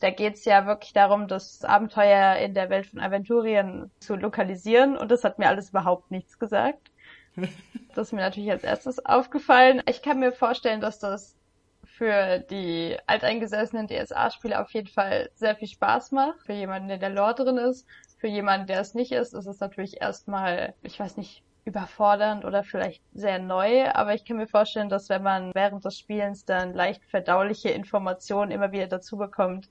Da 0.00 0.10
geht's 0.10 0.44
ja 0.44 0.66
wirklich 0.66 0.92
darum, 0.92 1.26
das 1.26 1.64
Abenteuer 1.64 2.36
in 2.36 2.52
der 2.52 2.68
Welt 2.68 2.84
von 2.84 3.00
Aventurien 3.00 3.90
zu 3.98 4.14
lokalisieren 4.14 4.98
und 4.98 5.10
das 5.10 5.24
hat 5.24 5.38
mir 5.38 5.48
alles 5.48 5.70
überhaupt 5.70 6.10
nichts 6.10 6.38
gesagt. 6.38 6.90
Das 7.94 8.08
ist 8.08 8.12
mir 8.12 8.22
natürlich 8.22 8.50
als 8.50 8.64
erstes 8.64 9.06
aufgefallen. 9.06 9.80
Ich 9.88 10.02
kann 10.02 10.18
mir 10.18 10.32
vorstellen, 10.32 10.80
dass 10.80 10.98
das 10.98 11.36
für 11.96 12.40
die 12.40 12.96
alteingesessenen 13.06 13.86
DSA-Spieler 13.86 14.60
auf 14.60 14.72
jeden 14.72 14.88
Fall 14.88 15.30
sehr 15.34 15.54
viel 15.54 15.68
Spaß 15.68 16.10
macht. 16.12 16.40
Für 16.44 16.52
jemanden, 16.52 16.88
der 16.88 16.98
der 16.98 17.10
Lore 17.10 17.34
drin 17.34 17.58
ist. 17.58 17.86
Für 18.18 18.26
jemanden, 18.26 18.66
der 18.66 18.80
es 18.80 18.94
nicht 18.94 19.12
ist, 19.12 19.32
ist 19.32 19.46
es 19.46 19.60
natürlich 19.60 20.00
erstmal, 20.00 20.74
ich 20.82 20.98
weiß 20.98 21.16
nicht, 21.16 21.42
überfordernd 21.64 22.44
oder 22.44 22.62
vielleicht 22.64 23.02
sehr 23.14 23.38
neu, 23.38 23.88
aber 23.90 24.14
ich 24.14 24.24
kann 24.24 24.36
mir 24.36 24.46
vorstellen, 24.46 24.88
dass 24.88 25.08
wenn 25.08 25.22
man 25.22 25.54
während 25.54 25.84
des 25.84 25.98
Spielens 25.98 26.44
dann 26.44 26.74
leicht 26.74 27.02
verdauliche 27.04 27.70
Informationen 27.70 28.50
immer 28.50 28.72
wieder 28.72 28.86
dazu 28.86 29.16
bekommt, 29.16 29.68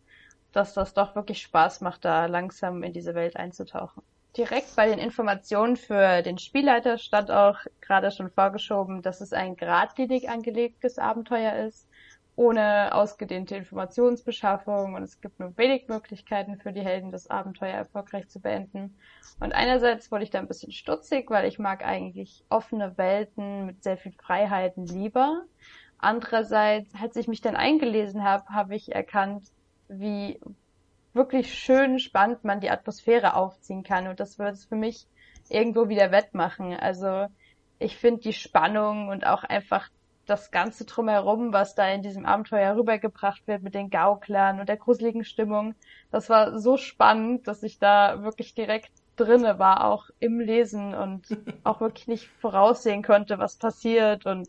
dass 0.53 0.73
das 0.73 0.93
doch 0.93 1.15
wirklich 1.15 1.41
Spaß 1.41 1.81
macht, 1.81 2.05
da 2.05 2.25
langsam 2.25 2.83
in 2.83 2.93
diese 2.93 3.15
Welt 3.15 3.35
einzutauchen. 3.35 4.01
Direkt 4.37 4.75
bei 4.75 4.87
den 4.87 4.97
Informationen 4.97 5.75
für 5.75 6.23
den 6.23 6.39
Spielleiter 6.39 6.97
stand 6.97 7.29
auch 7.29 7.59
gerade 7.81 8.09
schon 8.09 8.31
vorgeschoben, 8.31 9.03
dass 9.03 9.21
es 9.21 9.33
ein 9.33 9.55
geradlinig 9.55 10.29
angelegtes 10.29 10.97
Abenteuer 10.97 11.53
ist 11.67 11.87
ohne 12.35 12.93
ausgedehnte 12.93 13.55
Informationsbeschaffung 13.55 14.95
und 14.95 15.03
es 15.03 15.21
gibt 15.21 15.39
nur 15.39 15.55
wenig 15.57 15.87
Möglichkeiten 15.87 16.57
für 16.57 16.73
die 16.73 16.81
Helden, 16.81 17.11
das 17.11 17.29
Abenteuer 17.29 17.75
erfolgreich 17.75 18.27
zu 18.27 18.39
beenden. 18.39 18.97
Und 19.39 19.53
einerseits 19.53 20.11
wurde 20.11 20.23
ich 20.23 20.31
da 20.31 20.39
ein 20.39 20.47
bisschen 20.47 20.71
stutzig, 20.71 21.29
weil 21.29 21.45
ich 21.47 21.59
mag 21.59 21.85
eigentlich 21.85 22.43
offene 22.49 22.97
Welten 22.97 23.67
mit 23.67 23.83
sehr 23.83 23.97
viel 23.97 24.13
Freiheiten 24.13 24.87
lieber. 24.87 25.43
Andererseits, 25.99 26.93
als 26.99 27.15
ich 27.15 27.27
mich 27.27 27.41
dann 27.41 27.55
eingelesen 27.55 28.23
habe, 28.23 28.45
habe 28.49 28.75
ich 28.75 28.93
erkannt, 28.93 29.43
wie 29.87 30.39
wirklich 31.13 31.53
schön 31.53 31.99
spannend 31.99 32.43
man 32.43 32.59
die 32.59 32.71
Atmosphäre 32.71 33.35
aufziehen 33.35 33.83
kann 33.83 34.07
und 34.07 34.19
das 34.19 34.39
wird 34.39 34.53
es 34.53 34.65
für 34.65 34.75
mich 34.75 35.07
irgendwo 35.49 35.87
wieder 35.87 36.11
wettmachen. 36.11 36.73
Also 36.73 37.27
ich 37.77 37.97
finde 37.97 38.21
die 38.21 38.33
Spannung 38.33 39.09
und 39.09 39.25
auch 39.27 39.43
einfach 39.43 39.89
das 40.25 40.51
Ganze 40.51 40.85
drumherum, 40.85 41.53
was 41.53 41.75
da 41.75 41.87
in 41.89 42.01
diesem 42.01 42.25
Abenteuer 42.25 42.75
rübergebracht 42.75 43.45
wird 43.47 43.63
mit 43.63 43.75
den 43.75 43.89
Gauklern 43.89 44.59
und 44.59 44.69
der 44.69 44.77
gruseligen 44.77 45.25
Stimmung, 45.25 45.75
das 46.11 46.29
war 46.29 46.59
so 46.59 46.77
spannend, 46.77 47.47
dass 47.47 47.63
ich 47.63 47.79
da 47.79 48.23
wirklich 48.23 48.53
direkt 48.53 48.91
drinne 49.15 49.59
war, 49.59 49.85
auch 49.85 50.09
im 50.19 50.39
Lesen 50.39 50.93
und 50.93 51.27
auch 51.63 51.81
wirklich 51.81 52.07
nicht 52.07 52.29
voraussehen 52.39 53.03
konnte, 53.03 53.37
was 53.37 53.57
passiert 53.57 54.25
und 54.25 54.47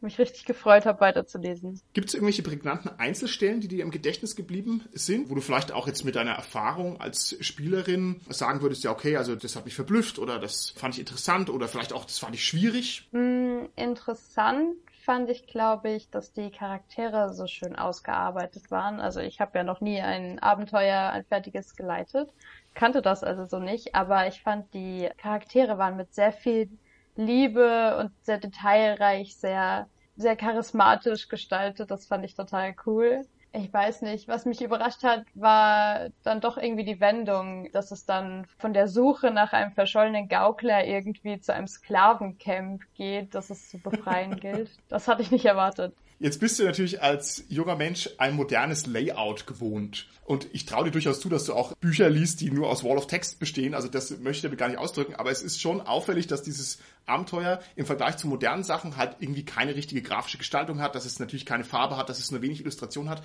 mich 0.00 0.18
richtig 0.18 0.44
gefreut 0.44 0.84
habe, 0.86 1.00
weiterzulesen. 1.00 1.80
Gibt 1.94 2.08
es 2.08 2.14
irgendwelche 2.14 2.42
prägnanten 2.42 2.90
Einzelstellen, 2.98 3.60
die 3.60 3.68
dir 3.68 3.82
im 3.82 3.90
Gedächtnis 3.90 4.36
geblieben 4.36 4.82
sind, 4.92 5.30
wo 5.30 5.34
du 5.34 5.40
vielleicht 5.40 5.72
auch 5.72 5.86
jetzt 5.86 6.04
mit 6.04 6.16
deiner 6.16 6.32
Erfahrung 6.32 7.00
als 7.00 7.36
Spielerin 7.40 8.20
sagen 8.28 8.60
würdest, 8.60 8.84
ja 8.84 8.90
okay, 8.90 9.16
also 9.16 9.34
das 9.34 9.56
hat 9.56 9.64
mich 9.64 9.74
verblüfft 9.74 10.18
oder 10.18 10.38
das 10.38 10.70
fand 10.70 10.94
ich 10.94 11.00
interessant 11.00 11.48
oder 11.50 11.66
vielleicht 11.66 11.92
auch 11.92 12.04
das 12.04 12.18
fand 12.18 12.34
ich 12.34 12.44
schwierig? 12.44 13.08
Mm, 13.12 13.66
interessant 13.74 14.76
fand 15.06 15.30
ich, 15.30 15.46
glaube 15.46 15.90
ich, 15.90 16.10
dass 16.10 16.32
die 16.32 16.50
Charaktere 16.50 17.32
so 17.32 17.46
schön 17.46 17.76
ausgearbeitet 17.76 18.70
waren. 18.70 19.00
Also 19.00 19.20
ich 19.20 19.40
habe 19.40 19.58
ja 19.58 19.64
noch 19.64 19.80
nie 19.80 20.00
ein 20.02 20.40
Abenteuer, 20.40 21.10
ein 21.10 21.24
fertiges 21.24 21.76
geleitet, 21.76 22.34
kannte 22.74 23.02
das 23.02 23.22
also 23.24 23.46
so 23.46 23.60
nicht, 23.60 23.94
aber 23.94 24.26
ich 24.26 24.42
fand 24.42 24.74
die 24.74 25.08
Charaktere 25.18 25.78
waren 25.78 25.96
mit 25.96 26.12
sehr 26.14 26.32
viel 26.32 26.70
Liebe 27.14 27.96
und 27.98 28.12
sehr 28.22 28.38
detailreich, 28.38 29.38
sehr, 29.38 29.88
sehr 30.16 30.36
charismatisch 30.36 31.28
gestaltet. 31.28 31.90
Das 31.90 32.06
fand 32.06 32.24
ich 32.24 32.34
total 32.34 32.74
cool 32.86 33.26
ich 33.56 33.72
weiß 33.72 34.02
nicht, 34.02 34.28
was 34.28 34.44
mich 34.44 34.62
überrascht 34.62 35.02
hat, 35.02 35.24
war 35.34 36.10
dann 36.22 36.40
doch 36.40 36.58
irgendwie 36.58 36.84
die 36.84 37.00
Wendung, 37.00 37.70
dass 37.72 37.90
es 37.90 38.04
dann 38.04 38.46
von 38.58 38.72
der 38.74 38.88
Suche 38.88 39.30
nach 39.30 39.52
einem 39.52 39.72
verschollenen 39.72 40.28
Gaukler 40.28 40.84
irgendwie 40.86 41.40
zu 41.40 41.54
einem 41.54 41.66
Sklavencamp 41.66 42.82
geht, 42.94 43.34
das 43.34 43.50
es 43.50 43.68
zu 43.68 43.80
befreien 43.80 44.36
gilt. 44.40 44.70
Das 44.88 45.08
hatte 45.08 45.22
ich 45.22 45.30
nicht 45.30 45.46
erwartet. 45.46 45.94
Jetzt 46.18 46.40
bist 46.40 46.58
du 46.58 46.64
natürlich 46.64 47.02
als 47.02 47.44
junger 47.48 47.76
Mensch 47.76 48.08
ein 48.16 48.34
modernes 48.34 48.86
Layout 48.86 49.46
gewohnt. 49.46 50.06
Und 50.24 50.48
ich 50.52 50.64
traue 50.64 50.84
dir 50.84 50.90
durchaus 50.90 51.20
zu, 51.20 51.28
dass 51.28 51.44
du 51.44 51.52
auch 51.52 51.74
Bücher 51.74 52.08
liest, 52.08 52.40
die 52.40 52.50
nur 52.50 52.70
aus 52.70 52.82
Wall 52.82 52.96
of 52.96 53.06
Text 53.06 53.38
bestehen. 53.38 53.74
Also 53.74 53.88
das 53.88 54.10
möchte 54.10 54.30
ich 54.30 54.42
damit 54.42 54.58
gar 54.58 54.68
nicht 54.68 54.78
ausdrücken. 54.78 55.14
Aber 55.14 55.30
es 55.30 55.42
ist 55.42 55.60
schon 55.60 55.82
auffällig, 55.82 56.26
dass 56.26 56.42
dieses 56.42 56.78
Abenteuer 57.04 57.60
im 57.76 57.84
Vergleich 57.84 58.16
zu 58.16 58.28
modernen 58.28 58.64
Sachen 58.64 58.96
halt 58.96 59.16
irgendwie 59.20 59.44
keine 59.44 59.76
richtige 59.76 60.00
grafische 60.00 60.38
Gestaltung 60.38 60.80
hat, 60.80 60.94
dass 60.94 61.04
es 61.04 61.18
natürlich 61.18 61.44
keine 61.44 61.64
Farbe 61.64 61.98
hat, 61.98 62.08
dass 62.08 62.18
es 62.18 62.30
nur 62.30 62.40
wenig 62.40 62.60
Illustration 62.60 63.10
hat. 63.10 63.22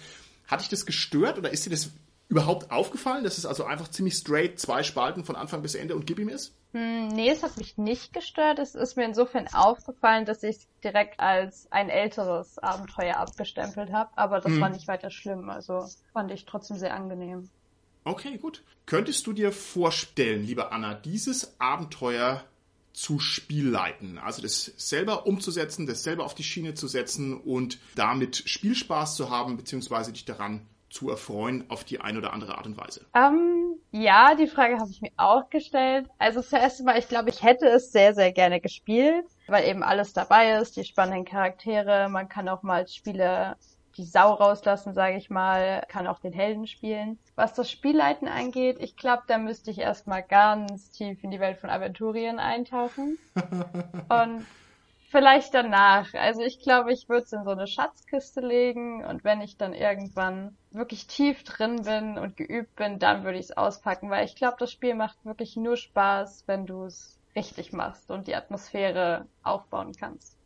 Hat 0.48 0.60
dich 0.60 0.70
das 0.70 0.86
gestört 0.86 1.38
oder 1.38 1.52
ist 1.52 1.66
dir 1.66 1.70
das 1.70 1.92
überhaupt 2.32 2.72
aufgefallen, 2.72 3.26
dass 3.26 3.38
es 3.38 3.46
also 3.46 3.66
einfach 3.66 3.90
ziemlich 3.90 4.16
straight 4.16 4.58
zwei 4.58 4.84
Spalten 4.84 5.26
von 5.26 5.36
Anfang 5.36 5.62
bis 5.62 5.76
Ende 5.76 5.96
und 5.96 6.08
gib 6.08 6.18
ihm 6.18 6.30
ist? 6.30 6.56
Hm, 6.72 7.10
nee, 7.10 7.30
es 7.30 7.44
hat 7.44 7.58
mich 7.58 7.78
nicht 7.78 8.14
gestört. 8.14 8.58
Es 8.58 8.74
ist 8.74 8.96
mir 8.96 9.04
insofern 9.04 9.48
aufgefallen, 9.54 10.26
dass 10.26 10.42
ich 10.42 10.56
es 10.56 10.68
direkt 10.82 11.20
als 11.20 11.70
ein 11.72 11.90
älteres 11.90 12.58
Abenteuer 12.58 13.18
abgestempelt 13.18 13.92
habe, 13.92 14.12
aber 14.16 14.40
das 14.40 14.54
hm. 14.54 14.62
war 14.62 14.70
nicht 14.70 14.88
weiter 14.88 15.12
schlimm. 15.12 15.50
Also 15.50 15.86
fand 16.14 16.32
ich 16.32 16.46
trotzdem 16.46 16.78
sehr 16.78 16.96
angenehm. 16.96 17.50
Okay, 18.06 18.38
gut. 18.38 18.64
Könntest 18.86 19.28
du 19.28 19.34
dir 19.34 19.52
vorstellen, 19.52 20.44
liebe 20.44 20.72
Anna, 20.72 20.94
dieses 20.94 21.60
Abenteuer 21.60 22.46
zu 22.94 23.20
Spiel 23.20 23.68
leiten. 23.68 24.18
Also 24.18 24.42
das 24.42 24.72
selber 24.78 25.28
umzusetzen, 25.28 25.86
das 25.86 26.04
selber 26.04 26.26
auf 26.26 26.36
die 26.36 26.44
Schiene 26.44 26.76
zu 26.76 26.88
setzen 26.88 27.38
und 27.38 27.78
damit 27.96 28.44
Spielspaß 28.46 29.16
zu 29.16 29.30
haben, 29.30 29.58
beziehungsweise 29.58 30.12
dich 30.14 30.26
daran 30.26 30.66
zu 30.92 31.10
erfreuen 31.10 31.66
auf 31.70 31.84
die 31.84 32.02
eine 32.02 32.20
oder 32.20 32.34
andere 32.34 32.58
Art 32.58 32.66
und 32.66 32.78
Weise? 32.78 33.06
Um, 33.14 33.22
ähm, 33.22 33.76
ja, 33.92 34.36
die 34.36 34.48
Frage 34.48 34.78
habe 34.78 34.92
ich 34.92 35.02
mir 35.02 35.12
auch 35.18 35.50
gestellt. 35.50 36.08
Also 36.18 36.42
zuerst 36.42 36.84
mal, 36.84 36.98
ich 36.98 37.08
glaube, 37.08 37.30
ich 37.30 37.42
hätte 37.42 37.68
es 37.68 37.92
sehr, 37.92 38.14
sehr 38.14 38.32
gerne 38.32 38.60
gespielt, 38.60 39.26
weil 39.48 39.68
eben 39.68 39.84
alles 39.84 40.14
dabei 40.14 40.54
ist, 40.54 40.76
die 40.78 40.84
spannenden 40.84 41.26
Charaktere. 41.26 42.10
Man 42.10 42.30
kann 42.30 42.48
auch 42.50 42.64
mal 42.64 42.76
als 42.76 42.96
Spieler 42.96 43.58
die 43.98 44.06
Sau 44.06 44.34
rauslassen, 44.34 44.94
sage 44.94 45.18
ich 45.18 45.30
mal, 45.30 45.84
kann 45.90 46.08
auch 46.08 46.20
den 46.20 46.34
Helden 46.34 46.68
spielen. 46.68 47.20
Was 47.36 47.54
das 47.54 47.70
Spielleiten 47.70 48.28
angeht, 48.28 48.78
ich 48.80 48.96
glaube, 48.96 49.24
da 49.28 49.38
müsste 49.38 49.72
ich 49.72 49.80
erstmal 49.80 50.24
ganz 50.24 50.92
tief 50.92 51.24
in 51.24 51.32
die 51.32 51.40
Welt 51.40 51.58
von 51.58 51.70
Aventurien 51.70 52.40
eintauchen. 52.40 53.18
Und 54.10 54.46
vielleicht 55.12 55.54
danach. 55.54 56.14
Also 56.14 56.42
ich 56.42 56.60
glaube, 56.60 56.92
ich 56.94 57.08
würde 57.10 57.24
es 57.24 57.34
in 57.34 57.44
so 57.44 57.52
eine 57.52 57.68
Schatzkiste 57.68 58.40
legen 58.40 59.06
und 59.06 59.24
wenn 59.24 59.42
ich 59.42 59.58
dann 59.58 59.74
irgendwann 59.74 60.58
wirklich 60.72 61.06
tief 61.06 61.44
drin 61.44 61.84
bin 61.84 62.18
und 62.18 62.38
geübt 62.38 62.76
bin, 62.76 62.98
dann 62.98 63.24
würde 63.24 63.38
ich 63.38 63.46
es 63.46 63.58
auspacken, 63.58 64.10
weil 64.10 64.26
ich 64.26 64.36
glaube, 64.36 64.56
das 64.58 64.72
Spiel 64.72 64.96
macht 64.96 65.24
wirklich 65.26 65.58
nur 65.58 65.76
Spaß, 65.76 66.46
wenn 66.48 66.66
du 66.66 66.86
es 66.86 67.20
richtig 67.36 67.74
machst 67.74 68.10
und 68.10 68.28
die 68.28 68.36
Atmosphäre 68.36 69.28
aufbauen 69.44 69.94
kannst. 69.98 70.38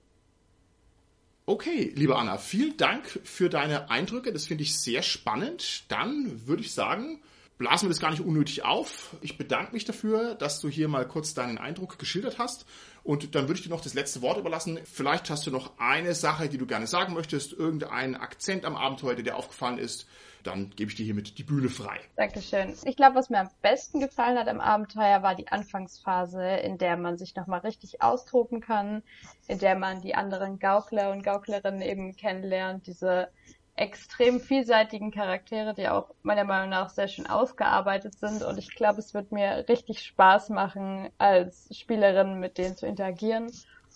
Okay, 1.47 1.93
liebe 1.95 2.15
Anna, 2.17 2.39
vielen 2.39 2.75
Dank 2.75 3.07
für 3.23 3.49
deine 3.49 3.91
Eindrücke. 3.91 4.33
Das 4.33 4.47
finde 4.47 4.63
ich 4.63 4.79
sehr 4.79 5.03
spannend. 5.03 5.91
Dann 5.91 6.47
würde 6.47 6.63
ich 6.63 6.73
sagen, 6.73 7.21
blasen 7.59 7.87
wir 7.87 7.91
das 7.91 7.99
gar 7.99 8.09
nicht 8.09 8.21
unnötig 8.21 8.65
auf. 8.65 9.15
Ich 9.21 9.37
bedanke 9.37 9.73
mich 9.73 9.85
dafür, 9.85 10.33
dass 10.33 10.59
du 10.59 10.69
hier 10.69 10.87
mal 10.87 11.07
kurz 11.07 11.35
deinen 11.35 11.59
Eindruck 11.59 11.99
geschildert 11.99 12.39
hast. 12.39 12.65
Und 13.05 13.35
dann 13.35 13.43
würde 13.43 13.59
ich 13.59 13.63
dir 13.63 13.69
noch 13.69 13.81
das 13.81 13.93
letzte 13.93 14.23
Wort 14.23 14.39
überlassen. 14.39 14.79
Vielleicht 14.83 15.29
hast 15.29 15.45
du 15.45 15.51
noch 15.51 15.77
eine 15.77 16.15
Sache, 16.15 16.49
die 16.49 16.57
du 16.57 16.65
gerne 16.65 16.87
sagen 16.87 17.13
möchtest, 17.13 17.53
irgendeinen 17.53 18.15
Akzent 18.15 18.65
am 18.65 18.75
Abenteuer, 18.75 19.13
der 19.13 19.23
dir 19.23 19.35
aufgefallen 19.35 19.77
ist. 19.77 20.07
Dann 20.41 20.71
gebe 20.71 20.89
ich 20.89 20.97
dir 20.97 21.05
hiermit 21.05 21.37
die 21.37 21.43
Bühne 21.43 21.69
frei. 21.69 21.99
Dankeschön. 22.15 22.75
Ich 22.83 22.95
glaube, 22.95 23.15
was 23.15 23.29
mir 23.29 23.41
am 23.41 23.49
besten 23.61 23.99
gefallen 23.99 24.39
hat 24.39 24.47
am 24.47 24.59
Abenteuer, 24.59 25.21
war 25.21 25.35
die 25.35 25.47
Anfangsphase, 25.47 26.43
in 26.43 26.79
der 26.79 26.97
man 26.97 27.19
sich 27.19 27.35
nochmal 27.35 27.59
richtig 27.59 28.01
austoben 28.01 28.59
kann, 28.59 29.03
in 29.47 29.59
der 29.59 29.75
man 29.75 30.01
die 30.01 30.15
anderen 30.15 30.57
Gaukler 30.57 31.11
und 31.11 31.21
Gauklerinnen 31.23 31.83
eben 31.83 32.15
kennenlernt, 32.15 32.87
diese 32.87 33.29
extrem 33.75 34.39
vielseitigen 34.39 35.11
Charaktere, 35.11 35.73
die 35.73 35.89
auch 35.89 36.13
meiner 36.23 36.45
Meinung 36.45 36.69
nach 36.69 36.89
sehr 36.89 37.07
schön 37.07 37.27
ausgearbeitet 37.27 38.17
sind. 38.17 38.41
Und 38.43 38.57
ich 38.57 38.73
glaube, 38.73 38.99
es 38.99 39.13
wird 39.13 39.31
mir 39.31 39.65
richtig 39.67 40.01
Spaß 40.01 40.49
machen, 40.49 41.09
als 41.17 41.67
Spielerin 41.75 42.39
mit 42.39 42.57
denen 42.57 42.77
zu 42.77 42.87
interagieren 42.87 43.51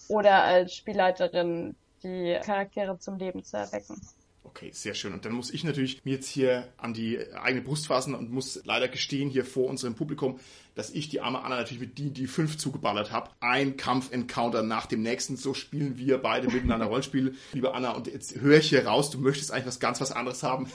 oder 0.09 0.43
als 0.43 0.75
Spielleiterin 0.75 1.75
die 2.03 2.37
Charaktere 2.43 2.97
zum 2.99 3.17
Leben 3.17 3.43
zu 3.43 3.57
erwecken. 3.57 4.01
Okay, 4.43 4.71
sehr 4.73 4.93
schön. 4.93 5.13
Und 5.13 5.25
dann 5.25 5.33
muss 5.33 5.51
ich 5.51 5.63
natürlich 5.63 6.03
mir 6.05 6.15
jetzt 6.15 6.29
hier 6.29 6.67
an 6.77 6.93
die 6.93 7.19
eigene 7.33 7.61
Brust 7.61 7.87
fassen 7.87 8.15
und 8.15 8.31
muss 8.31 8.59
leider 8.63 8.87
gestehen 8.87 9.29
hier 9.29 9.45
vor 9.45 9.67
unserem 9.67 9.95
Publikum, 9.95 10.39
dass 10.75 10.89
ich 10.89 11.09
die 11.09 11.19
arme 11.19 11.43
Anna 11.43 11.57
natürlich 11.57 11.81
mit 11.81 11.97
die 11.97 12.11
die 12.11 12.25
fünf 12.25 12.57
zugeballert 12.57 13.11
habe. 13.11 13.31
Ein 13.41 13.75
Kampf-Encounter 13.75 14.63
nach 14.63 14.85
dem 14.85 15.01
nächsten. 15.01 15.35
So 15.35 15.53
spielen 15.53 15.97
wir 15.97 16.19
beide 16.19 16.47
miteinander 16.47 16.85
Rollspiel. 16.87 17.35
Liebe 17.53 17.73
Anna, 17.73 17.91
und 17.91 18.07
jetzt 18.07 18.39
höre 18.39 18.59
ich 18.59 18.69
hier 18.69 18.87
raus, 18.87 19.11
du 19.11 19.19
möchtest 19.19 19.51
eigentlich 19.51 19.67
was 19.67 19.79
ganz 19.79 19.99
was 19.99 20.11
anderes 20.11 20.41
haben. 20.41 20.71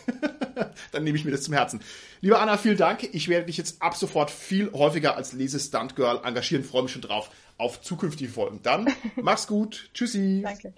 dann 0.93 1.05
nehme 1.05 1.17
ich 1.17 1.25
mir 1.25 1.31
das 1.31 1.43
zum 1.43 1.55
Herzen. 1.55 1.81
Liebe 2.21 2.39
Anna, 2.39 2.59
vielen 2.59 2.77
Dank. 2.77 3.03
Ich 3.13 3.29
werde 3.29 3.47
dich 3.47 3.57
jetzt 3.57 3.81
ab 3.81 3.97
sofort 3.97 4.31
viel 4.31 4.73
häufiger 4.73 5.17
als 5.17 5.33
Lese-Stunt-Girl 5.33 6.21
engagieren. 6.23 6.65
Freue 6.65 6.83
mich 6.83 6.93
schon 6.93 7.03
drauf 7.03 7.31
auf 7.57 7.81
zukünftige 7.81 8.31
Folgen. 8.31 8.61
Dann 8.63 8.93
mach's 9.17 9.47
gut. 9.47 9.91
Tschüssi. 9.95 10.43
Danke. 10.43 10.75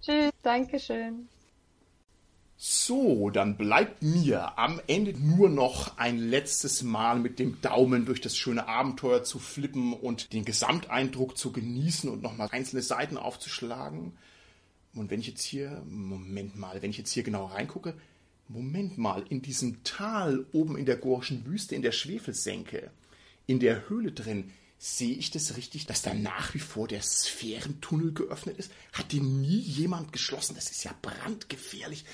Tschüss. 0.00 0.30
Dankeschön. 0.42 1.28
So, 2.60 3.30
dann 3.30 3.56
bleibt 3.56 4.02
mir 4.02 4.58
am 4.58 4.80
Ende 4.88 5.12
nur 5.16 5.48
noch 5.48 5.96
ein 5.96 6.18
letztes 6.18 6.82
Mal 6.82 7.20
mit 7.20 7.38
dem 7.38 7.60
Daumen 7.60 8.04
durch 8.04 8.20
das 8.20 8.36
schöne 8.36 8.66
Abenteuer 8.66 9.22
zu 9.22 9.38
flippen 9.38 9.92
und 9.92 10.32
den 10.32 10.44
Gesamteindruck 10.44 11.38
zu 11.38 11.52
genießen 11.52 12.10
und 12.10 12.20
nochmal 12.20 12.48
einzelne 12.50 12.82
Seiten 12.82 13.16
aufzuschlagen. 13.16 14.12
Und 14.92 15.08
wenn 15.08 15.20
ich 15.20 15.28
jetzt 15.28 15.44
hier, 15.44 15.84
Moment 15.88 16.56
mal, 16.56 16.82
wenn 16.82 16.90
ich 16.90 16.98
jetzt 16.98 17.12
hier 17.12 17.22
genau 17.22 17.44
reingucke, 17.46 17.94
Moment 18.48 18.98
mal, 18.98 19.24
in 19.28 19.40
diesem 19.40 19.84
Tal 19.84 20.44
oben 20.50 20.76
in 20.76 20.84
der 20.84 20.96
Gorschen 20.96 21.46
Wüste, 21.46 21.76
in 21.76 21.82
der 21.82 21.92
Schwefelsenke, 21.92 22.90
in 23.46 23.60
der 23.60 23.88
Höhle 23.88 24.10
drin, 24.10 24.50
sehe 24.78 25.14
ich 25.14 25.30
das 25.30 25.56
richtig, 25.56 25.86
dass 25.86 26.02
da 26.02 26.12
nach 26.12 26.54
wie 26.54 26.60
vor 26.60 26.88
der 26.88 27.02
Sphärentunnel 27.02 28.14
geöffnet 28.14 28.58
ist? 28.58 28.72
Hat 28.92 29.12
den 29.12 29.42
nie 29.42 29.60
jemand 29.60 30.12
geschlossen? 30.12 30.56
Das 30.56 30.72
ist 30.72 30.82
ja 30.82 30.92
brandgefährlich. 31.02 32.04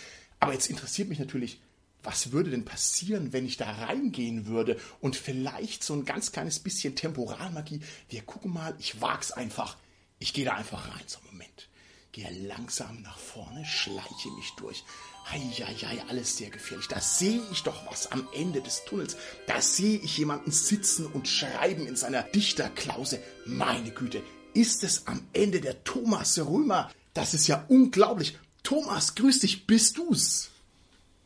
Aber 0.44 0.52
jetzt 0.52 0.68
interessiert 0.68 1.08
mich 1.08 1.18
natürlich, 1.18 1.58
was 2.02 2.30
würde 2.30 2.50
denn 2.50 2.66
passieren, 2.66 3.32
wenn 3.32 3.46
ich 3.46 3.56
da 3.56 3.70
reingehen 3.70 4.44
würde 4.44 4.78
und 5.00 5.16
vielleicht 5.16 5.82
so 5.82 5.94
ein 5.94 6.04
ganz 6.04 6.32
kleines 6.32 6.58
bisschen 6.58 6.94
Temporalmagie. 6.94 7.80
Wir 8.10 8.20
gucken 8.20 8.52
mal, 8.52 8.74
ich 8.78 9.00
wag's 9.00 9.32
einfach. 9.32 9.78
Ich 10.18 10.34
gehe 10.34 10.44
da 10.44 10.52
einfach 10.52 10.86
rein, 10.94 11.04
so 11.06 11.18
Moment. 11.32 11.70
Gehe 12.12 12.28
langsam 12.46 13.00
nach 13.00 13.16
vorne, 13.16 13.64
schleiche 13.64 14.28
mich 14.36 14.50
durch. 14.58 14.84
Heieiei, 15.30 16.04
alles 16.10 16.36
sehr 16.36 16.50
gefährlich. 16.50 16.88
Da 16.88 17.00
sehe 17.00 17.40
ich 17.50 17.62
doch 17.62 17.90
was 17.90 18.12
am 18.12 18.28
Ende 18.34 18.60
des 18.60 18.84
Tunnels. 18.84 19.16
Da 19.46 19.62
sehe 19.62 19.98
ich 19.98 20.18
jemanden 20.18 20.50
sitzen 20.50 21.06
und 21.06 21.26
schreiben 21.26 21.86
in 21.86 21.96
seiner 21.96 22.22
Dichterklause. 22.22 23.22
Meine 23.46 23.92
Güte, 23.92 24.22
ist 24.52 24.84
es 24.84 25.06
am 25.06 25.26
Ende 25.32 25.62
der 25.62 25.82
Thomas 25.84 26.38
Römer? 26.38 26.90
Das 27.14 27.32
ist 27.32 27.46
ja 27.46 27.64
unglaublich. 27.68 28.36
Thomas, 28.64 29.14
grüß 29.14 29.40
dich, 29.40 29.66
bist 29.66 29.98
du's? 29.98 30.50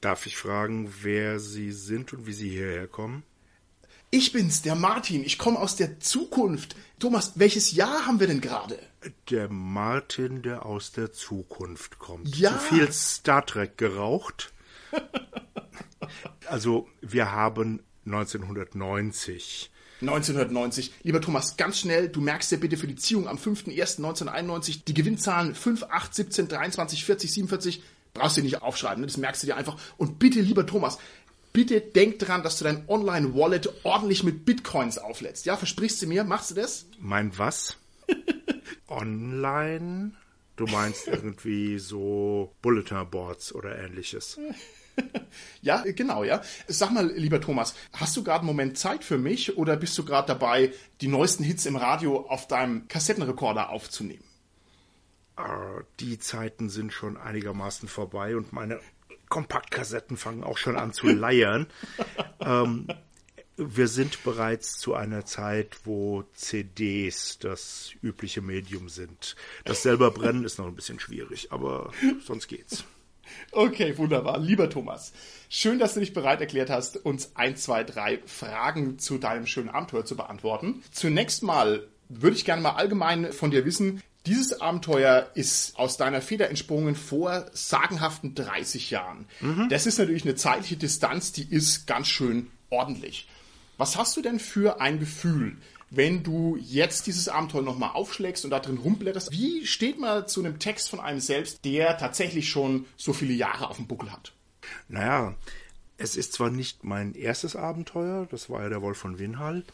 Darf 0.01 0.27
ich 0.27 0.37
fragen, 0.37 0.93
wer 1.03 1.41
Sie 1.41 1.73
sind 1.73 2.13
und 2.13 2.27
wie 2.27 2.33
Sie 2.33 2.51
hierher 2.51 2.89
kommen? 2.89 3.23
Ich 4.11 4.33
bin's, 4.33 4.63
der 4.63 4.75
Martin. 4.75 5.23
Ich 5.23 5.39
komme 5.39 5.59
aus 5.59 5.77
der 5.77 6.01
Zukunft. 6.01 6.75
Thomas, 6.99 7.33
welches 7.37 7.73
Jahr 7.73 8.07
haben 8.07 8.21
wir 8.21 8.27
denn 8.27 8.41
gerade? 8.41 8.79
Der 9.31 9.49
Martin, 9.49 10.43
der 10.43 10.67
aus 10.67 10.93
der 10.93 11.13
Zukunft 11.13 11.99
kommt. 11.99 12.37
Ja. 12.37 12.59
Zu 12.59 12.75
viel 12.75 12.93
Star 12.93 13.47
Trek 13.47 13.79
geraucht. 13.79 14.53
also, 16.49 16.89
wir 17.01 17.31
haben 17.31 17.81
1990. 18.07 19.71
1990. 20.01 20.93
Lieber 21.03 21.21
Thomas, 21.21 21.57
ganz 21.57 21.79
schnell, 21.79 22.09
du 22.09 22.21
merkst 22.21 22.51
dir 22.51 22.59
bitte 22.59 22.77
für 22.77 22.87
die 22.87 22.97
Ziehung 22.97 23.29
am 23.29 23.37
5.1.1991 23.37 24.85
die 24.87 24.95
Gewinnzahlen 24.95 25.55
5, 25.55 25.85
8, 25.85 26.15
17, 26.15 26.49
23, 26.49 27.05
40, 27.05 27.33
47. 27.33 27.83
Brauchst 28.15 28.37
du 28.37 28.43
nicht 28.43 28.63
aufschreiben, 28.63 29.01
ne? 29.01 29.07
das 29.07 29.17
merkst 29.17 29.43
du 29.43 29.47
dir 29.47 29.57
einfach. 29.57 29.77
Und 29.97 30.19
bitte, 30.19 30.41
lieber 30.41 30.67
Thomas, 30.67 30.99
bitte 31.53 31.81
denk 31.81 32.19
dran, 32.19 32.43
dass 32.43 32.59
du 32.59 32.65
dein 32.65 32.89
Online-Wallet 32.89 33.85
ordentlich 33.85 34.23
mit 34.23 34.45
Bitcoins 34.45 34.99
auflädst. 34.99 35.47
Ja, 35.47 35.57
versprichst 35.57 36.03
du 36.03 36.07
mir? 36.07 36.25
Machst 36.25 36.51
du 36.51 36.55
das? 36.55 36.87
Mein 37.01 37.37
was? 37.39 37.77
Online? 38.89 40.13
Du 40.57 40.67
meinst 40.67 41.07
irgendwie 41.07 41.79
so 41.79 42.53
Bulletin 42.63 43.09
Boards 43.11 43.55
oder 43.55 43.79
ähnliches? 43.79 44.39
Ja, 45.61 45.83
genau, 45.85 46.23
ja. 46.25 46.41
Sag 46.69 46.93
mal, 46.93 47.11
lieber 47.13 47.41
Thomas, 47.41 47.75
hast 47.93 48.17
du 48.17 48.23
gerade 48.23 48.41
einen 48.41 48.47
Moment 48.47 48.79
Zeit 48.79 49.03
für 49.05 49.19
mich 49.19 49.57
oder 49.57 49.77
bist 49.77 49.99
du 49.99 50.05
gerade 50.05 50.29
dabei, 50.29 50.73
die 51.01 51.09
neuesten 51.09 51.43
Hits 51.45 51.67
im 51.67 51.77
Radio 51.77 52.27
auf 52.29 52.47
deinem 52.47 52.87
Kassettenrekorder 52.89 53.71
aufzunehmen? 53.71 54.23
Äh, 55.37 55.43
Die 56.01 56.19
Zeiten 56.19 56.71
sind 56.71 56.93
schon 56.93 57.17
einigermaßen 57.17 57.89
vorbei 57.89 58.37
und 58.37 58.53
meine 58.53 58.81
Kompaktkassetten 59.29 60.17
fangen 60.17 60.45
auch 60.45 60.59
schon 60.59 60.77
an 60.77 60.93
zu 60.93 61.07
leiern. 61.09 61.67
ähm, 62.41 62.87
wir 63.57 63.89
sind 63.89 64.23
bereits 64.23 64.79
zu 64.79 64.95
einer 64.95 65.25
Zeit, 65.25 65.79
wo 65.85 66.23
CDs 66.35 67.39
das 67.41 67.91
übliche 68.03 68.41
Medium 68.41 68.89
sind. 68.89 69.35
Das 69.65 69.83
selber 69.83 70.13
brennen 70.13 70.45
ist 70.45 70.59
noch 70.59 70.67
ein 70.67 70.77
bisschen 70.77 71.01
schwierig, 71.01 71.51
aber 71.51 71.91
sonst 72.25 72.47
geht's. 72.47 72.85
Okay, 73.53 73.97
wunderbar. 73.99 74.39
Lieber 74.39 74.71
Thomas, 74.71 75.13
schön, 75.49 75.79
dass 75.79 75.95
du 75.95 76.01
dich 76.01 76.13
bereit 76.13 76.41
erklärt 76.41 76.71
hast, 76.71 77.05
uns 77.05 77.33
ein, 77.35 77.57
zwei, 77.57 77.85
drei 77.85 78.21
Fragen 78.27 78.99
zu 78.99 79.19
deinem 79.19 79.47
schönen 79.47 79.69
Abenteuer 79.69 80.05
zu 80.05 80.17
beantworten. 80.17 80.83
Zunächst 80.91 81.43
mal 81.43 81.87
würde 82.09 82.37
ich 82.37 82.45
gerne 82.45 82.63
mal 82.63 82.73
allgemein 82.73 83.33
von 83.33 83.51
dir 83.51 83.65
wissen, 83.65 84.03
dieses 84.27 84.61
Abenteuer 84.61 85.31
ist 85.35 85.79
aus 85.79 85.97
deiner 85.97 86.21
Feder 86.21 86.51
entsprungen 86.51 86.95
vor 86.95 87.47
sagenhaften 87.53 88.35
30 88.35 88.91
Jahren. 88.91 89.27
Das 89.71 89.87
ist 89.87 89.99
natürlich 89.99 90.25
eine 90.25 90.35
zeitliche 90.35 90.77
Distanz, 90.77 91.33
die 91.33 91.51
ist 91.51 91.87
ganz 91.87 92.09
schön 92.09 92.51
ordentlich. 92.69 93.29
Was 93.79 93.97
hast 93.97 94.17
du 94.17 94.23
denn 94.23 94.39
für 94.41 94.81
ein 94.81 94.99
Gefühl, 94.99 95.57
wenn 95.91 96.23
du 96.23 96.57
jetzt 96.61 97.07
dieses 97.07 97.29
Abenteuer 97.29 97.63
nochmal 97.63 97.91
aufschlägst 97.93 98.45
und 98.45 98.51
da 98.51 98.61
drin 98.61 98.79
rumblätterst? 98.79 99.31
Wie 99.33 99.67
steht 99.67 99.99
man 99.99 100.29
zu 100.29 100.41
einem 100.41 100.59
Text 100.59 100.91
von 100.91 101.01
einem 101.01 101.21
selbst, 101.21 101.65
der 101.65 101.97
tatsächlich 101.99 102.49
schon 102.49 102.87
so 102.97 103.13
viele 103.13 103.33
Jahre 103.33 103.69
auf 103.69 103.77
dem 103.77 103.87
Buckel 103.87 104.13
hat? 104.13 104.33
Naja, 104.89 105.35
es 105.97 106.17
ist 106.17 106.33
zwar 106.33 106.51
nicht 106.51 106.85
mein 106.85 107.15
erstes 107.15 107.57
Abenteuer, 107.57 108.27
das 108.31 108.51
war 108.51 108.63
ja 108.63 108.69
der 108.69 108.83
Wolf 108.83 108.99
von 108.99 109.19
Winhall, 109.19 109.65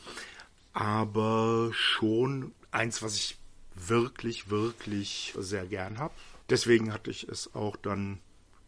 aber 0.73 1.71
schon 1.73 2.53
eins, 2.71 3.03
was 3.03 3.17
ich 3.17 3.37
wirklich, 3.75 4.51
wirklich 4.51 5.35
sehr 5.39 5.67
gern 5.67 5.99
habe. 5.99 6.15
Deswegen 6.49 6.93
hatte 6.93 7.11
ich 7.11 7.29
es 7.29 7.55
auch 7.55 7.77
dann 7.77 8.21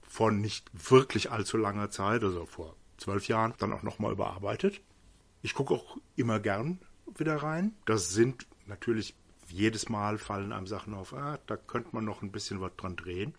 vor 0.02 0.32
nicht 0.32 0.70
wirklich 0.90 1.30
allzu 1.30 1.56
langer 1.56 1.90
Zeit, 1.90 2.22
also 2.22 2.46
vor 2.46 2.74
zwölf 2.98 3.28
Jahren, 3.28 3.54
dann 3.58 3.72
auch 3.72 3.82
nochmal 3.82 4.12
überarbeitet. 4.12 4.80
Ich 5.42 5.54
gucke 5.54 5.74
auch 5.74 5.96
immer 6.16 6.40
gern 6.40 6.78
wieder 7.14 7.36
rein. 7.36 7.74
Das 7.86 8.10
sind 8.10 8.46
natürlich 8.66 9.14
jedes 9.48 9.88
Mal 9.88 10.18
fallen 10.18 10.52
einem 10.52 10.66
Sachen 10.66 10.94
auf, 10.94 11.12
ah, 11.14 11.38
da 11.46 11.56
könnte 11.56 11.90
man 11.92 12.04
noch 12.04 12.22
ein 12.22 12.32
bisschen 12.32 12.60
was 12.60 12.72
dran 12.76 12.96
drehen. 12.96 13.34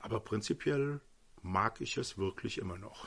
Aber 0.00 0.20
prinzipiell 0.20 1.00
mag 1.42 1.80
ich 1.80 1.96
es 1.96 2.18
wirklich 2.18 2.58
immer 2.58 2.78
noch. 2.78 3.06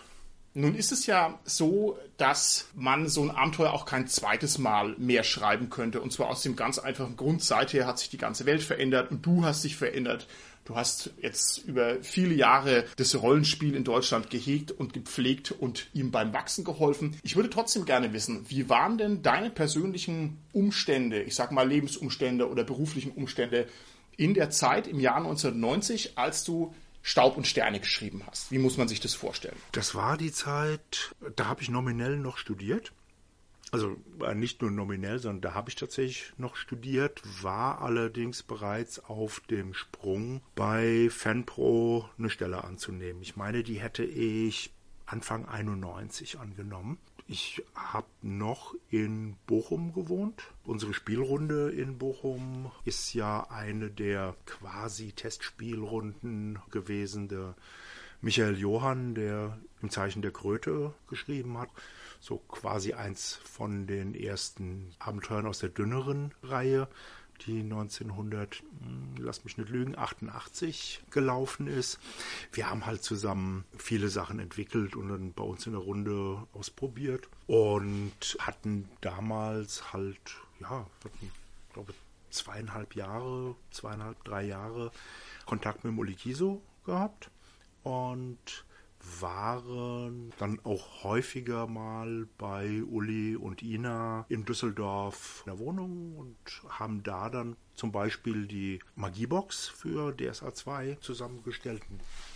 Nun 0.57 0.73
ist 0.73 0.93
es 0.93 1.05
ja 1.05 1.37
so, 1.43 1.99
dass 2.15 2.69
man 2.75 3.09
so 3.09 3.21
ein 3.23 3.31
Abenteuer 3.31 3.73
auch 3.73 3.85
kein 3.85 4.07
zweites 4.07 4.57
Mal 4.57 4.95
mehr 4.97 5.23
schreiben 5.23 5.69
könnte. 5.69 5.99
Und 5.99 6.13
zwar 6.13 6.27
aus 6.27 6.43
dem 6.43 6.55
ganz 6.55 6.79
einfachen 6.79 7.17
Grund, 7.17 7.43
seither 7.43 7.85
hat 7.85 7.99
sich 7.99 8.09
die 8.09 8.17
ganze 8.17 8.45
Welt 8.45 8.63
verändert 8.63 9.11
und 9.11 9.25
du 9.25 9.43
hast 9.43 9.65
dich 9.65 9.75
verändert. 9.75 10.27
Du 10.65 10.75
hast 10.75 11.11
jetzt 11.21 11.59
über 11.59 12.01
viele 12.01 12.33
Jahre 12.33 12.85
das 12.97 13.15
Rollenspiel 13.15 13.75
in 13.75 13.83
Deutschland 13.83 14.31
gehegt 14.31 14.71
und 14.71 14.93
gepflegt 14.93 15.51
und 15.51 15.87
ihm 15.93 16.09
beim 16.09 16.33
Wachsen 16.33 16.65
geholfen. 16.65 17.15
Ich 17.21 17.35
würde 17.35 17.51
trotzdem 17.51 17.85
gerne 17.85 18.13
wissen, 18.13 18.49
wie 18.49 18.67
waren 18.67 18.97
denn 18.97 19.21
deine 19.21 19.51
persönlichen 19.51 20.39
Umstände, 20.53 21.21
ich 21.21 21.35
sag 21.35 21.51
mal 21.51 21.67
Lebensumstände 21.69 22.49
oder 22.49 22.63
beruflichen 22.63 23.11
Umstände 23.11 23.67
in 24.17 24.33
der 24.33 24.49
Zeit 24.49 24.87
im 24.87 24.99
Jahr 24.99 25.17
1990, 25.17 26.17
als 26.17 26.43
du 26.43 26.73
Staub 27.03 27.37
und 27.37 27.45
Sterne 27.45 27.79
geschrieben 27.79 28.23
hast? 28.25 28.51
Wie 28.51 28.57
muss 28.57 28.77
man 28.77 28.87
sich 28.87 28.99
das 28.99 29.13
vorstellen? 29.13 29.55
Das 29.71 29.93
war 29.93 30.17
die 30.17 30.31
Zeit, 30.31 31.13
da 31.35 31.45
habe 31.45 31.61
ich 31.61 31.69
nominell 31.69 32.17
noch 32.17 32.37
studiert. 32.37 32.91
Also 33.75 33.97
äh, 34.21 34.33
nicht 34.33 34.61
nur 34.61 34.71
nominell, 34.71 35.19
sondern 35.19 35.41
da 35.41 35.53
habe 35.53 35.67
ich 35.67 35.75
tatsächlich 35.75 36.31
noch 36.37 36.55
studiert, 36.55 37.21
war 37.43 37.81
allerdings 37.81 38.41
bereits 38.41 39.03
auf 39.03 39.41
dem 39.41 39.73
Sprung 39.73 40.39
bei 40.55 41.09
FanPro 41.09 42.09
eine 42.17 42.29
Stelle 42.29 42.63
anzunehmen. 42.63 43.21
Ich 43.21 43.35
meine, 43.35 43.63
die 43.63 43.81
hätte 43.81 44.05
ich 44.05 44.71
Anfang 45.05 45.43
91 45.43 46.39
angenommen. 46.39 46.99
Ich 47.27 47.65
habe 47.75 48.07
noch 48.21 48.75
in 48.91 49.35
Bochum 49.45 49.93
gewohnt. 49.93 50.43
Unsere 50.63 50.93
Spielrunde 50.93 51.69
in 51.69 51.97
Bochum 51.97 52.71
ist 52.85 53.13
ja 53.13 53.45
eine 53.49 53.89
der 53.89 54.37
quasi 54.45 55.11
Testspielrunden 55.11 56.59
gewesen. 56.71 57.27
Der 57.27 57.55
Michael 58.21 58.57
Johann, 58.57 59.15
der 59.15 59.59
im 59.81 59.89
Zeichen 59.89 60.21
der 60.21 60.31
Kröte 60.31 60.93
geschrieben 61.09 61.57
hat. 61.57 61.71
So 62.25 62.39
quasi 62.39 62.93
eins 62.93 63.35
von 63.35 63.85
den 63.85 64.15
ersten 64.15 64.89
Abenteuern 64.97 65.45
aus 65.45 65.59
der 65.59 65.69
dünneren 65.69 66.33
Reihe, 66.41 66.87
die 67.45 67.59
1900, 67.59 68.63
hm, 68.79 69.13
lass 69.19 69.43
mich 69.43 69.59
nicht 69.59 69.69
lügen, 69.69 69.95
88 69.95 71.03
gelaufen 71.11 71.67
ist. 71.67 71.99
Wir 72.51 72.67
haben 72.67 72.87
halt 72.87 73.03
zusammen 73.03 73.63
viele 73.77 74.09
Sachen 74.09 74.39
entwickelt 74.39 74.95
und 74.95 75.09
dann 75.09 75.33
bei 75.33 75.43
uns 75.43 75.67
in 75.67 75.73
der 75.73 75.83
Runde 75.83 76.47
ausprobiert 76.53 77.29
und 77.45 78.37
hatten 78.39 78.89
damals 79.01 79.93
halt, 79.93 80.17
ja, 80.59 80.87
hatten, 81.03 81.31
glaube 81.73 81.93
zweieinhalb 82.31 82.95
Jahre, 82.95 83.55
zweieinhalb, 83.69 84.23
drei 84.23 84.45
Jahre 84.45 84.91
Kontakt 85.45 85.83
mit 85.83 85.91
dem 85.91 85.99
Olikiso 85.99 86.63
gehabt 86.87 87.29
und 87.83 88.65
waren 89.19 90.33
dann 90.37 90.59
auch 90.63 91.03
häufiger 91.03 91.67
mal 91.67 92.27
bei 92.37 92.83
Uli 92.83 93.35
und 93.35 93.63
Ina 93.63 94.25
in 94.29 94.45
Düsseldorf 94.45 95.43
in 95.45 95.51
der 95.51 95.59
Wohnung 95.59 96.15
und 96.17 96.35
haben 96.69 97.03
da 97.03 97.29
dann 97.29 97.55
zum 97.75 97.91
Beispiel 97.91 98.47
die 98.47 98.79
Magiebox 98.95 99.67
für 99.67 100.15
DSA 100.15 100.53
2 100.53 100.97
zusammengestellt. 101.01 101.81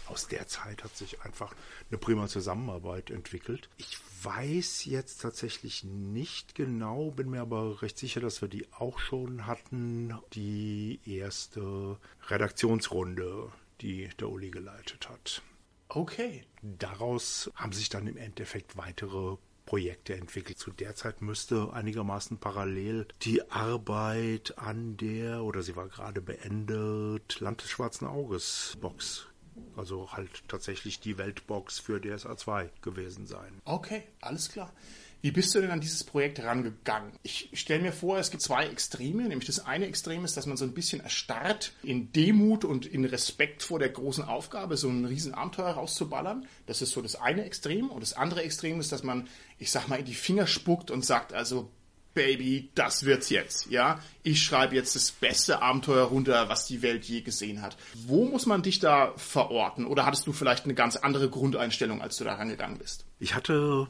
Aus 0.08 0.28
der 0.28 0.48
Zeit 0.48 0.84
hat 0.84 0.96
sich 0.96 1.22
einfach 1.22 1.54
eine 1.90 1.98
prima 1.98 2.28
Zusammenarbeit 2.28 3.10
entwickelt. 3.10 3.70
Ich 3.78 3.98
weiß 4.24 4.86
jetzt 4.86 5.22
tatsächlich 5.22 5.84
nicht 5.84 6.56
genau, 6.56 7.12
bin 7.12 7.30
mir 7.30 7.42
aber 7.42 7.82
recht 7.82 7.98
sicher, 7.98 8.20
dass 8.20 8.42
wir 8.42 8.50
die 8.50 8.72
auch 8.74 9.00
schon 9.00 9.46
hatten. 9.46 10.14
Die 10.34 11.00
erste 11.06 11.98
Redaktionsrunde 12.28 13.52
die 13.82 14.10
der 14.20 14.30
Uli 14.30 14.50
geleitet 14.50 15.10
hat. 15.10 15.42
Okay. 15.88 16.44
Daraus 16.62 17.52
haben 17.56 17.74
sich 17.74 17.90
dann 17.90 18.08
im 18.08 18.18
Endeffekt 18.18 18.78
weitere 18.78 19.38
Projekte 19.66 20.16
entwickelt. 20.16 20.58
Zu 20.58 20.72
der 20.72 20.96
Zeit 20.96 21.22
müsste 21.22 21.72
einigermaßen 21.74 22.40
parallel 22.40 23.08
die 23.22 23.50
Arbeit 23.52 24.58
an 24.58 24.98
der, 24.98 25.44
oder 25.44 25.62
sie 25.62 25.76
war 25.76 25.88
gerade 25.88 26.22
beendet, 26.22 27.40
Land 27.40 27.62
des 27.62 27.70
Schwarzen 27.70 28.08
Auges 28.08 28.78
Box 28.82 29.30
also 29.76 30.12
halt 30.12 30.48
tatsächlich 30.48 31.00
die 31.00 31.18
Weltbox 31.18 31.80
für 31.80 32.00
DSA 32.00 32.38
2 32.38 32.70
gewesen 32.82 33.28
sein. 33.28 33.62
Okay, 33.66 34.04
alles 34.22 34.50
klar. 34.50 34.72
Wie 35.22 35.32
bist 35.32 35.54
du 35.54 35.60
denn 35.60 35.72
an 35.72 35.82
dieses 35.82 36.04
Projekt 36.04 36.42
rangegangen? 36.42 37.12
Ich 37.24 37.50
stelle 37.54 37.82
mir 37.82 37.92
vor, 37.92 38.18
es 38.20 38.32
gibt 38.32 38.42
zwei 38.42 38.68
Extreme. 38.68 39.24
Nämlich 39.24 39.48
das 39.48 39.66
eine 39.66 39.86
Extrem 39.86 40.24
ist, 40.24 40.38
dass 40.38 40.46
man 40.46 40.56
so 40.56 40.64
ein 40.64 40.74
bisschen 40.74 41.02
erstarrt 41.02 41.74
in 41.84 42.14
Demut 42.14 42.64
und 42.64 42.86
in 42.86 43.04
Respekt 43.04 43.62
vor 43.62 43.80
der 43.80 43.90
großen 43.90 44.24
Aufgabe, 44.24 44.78
so 44.78 44.88
ein 44.88 45.04
Riesenabenteuer 45.04 45.72
rauszuballern. 45.72 46.48
Das 46.68 46.82
ist 46.82 46.92
so 46.92 47.02
das 47.02 47.16
eine 47.16 47.44
Extrem. 47.44 47.90
Und 47.90 48.02
das 48.02 48.14
andere 48.14 48.44
Extrem 48.44 48.80
ist, 48.80 48.92
dass 48.92 49.04
man, 49.04 49.28
ich 49.58 49.72
sag 49.72 49.88
mal, 49.90 50.00
in 50.00 50.06
die 50.06 50.14
Finger 50.14 50.48
spuckt 50.48 50.90
und 50.90 51.06
sagt, 51.06 51.34
also 51.34 51.70
Baby, 52.14 52.70
das 52.74 53.06
wird's 53.06 53.30
jetzt. 53.30 53.70
Ja, 53.70 54.00
ich 54.24 54.42
schreibe 54.42 54.76
jetzt 54.76 54.96
das 54.96 55.12
beste 55.12 55.62
Abenteuer 55.62 56.06
runter, 56.06 56.50
was 56.50 56.66
die 56.66 56.82
Welt 56.82 57.06
je 57.06 57.22
gesehen 57.22 57.62
hat. 57.62 57.78
Wo 58.08 58.26
muss 58.26 58.46
man 58.46 58.64
dich 58.64 58.80
da 58.80 59.14
verorten? 59.16 59.86
Oder 59.86 60.06
hattest 60.06 60.26
du 60.26 60.34
vielleicht 60.34 60.66
eine 60.66 60.74
ganz 60.74 60.96
andere 60.96 61.30
Grundeinstellung, 61.30 62.02
als 62.02 62.18
du 62.18 62.24
da 62.24 62.34
rangegangen 62.34 62.80
bist? 62.80 63.06
Ich 63.20 63.36
hatte 63.36 63.90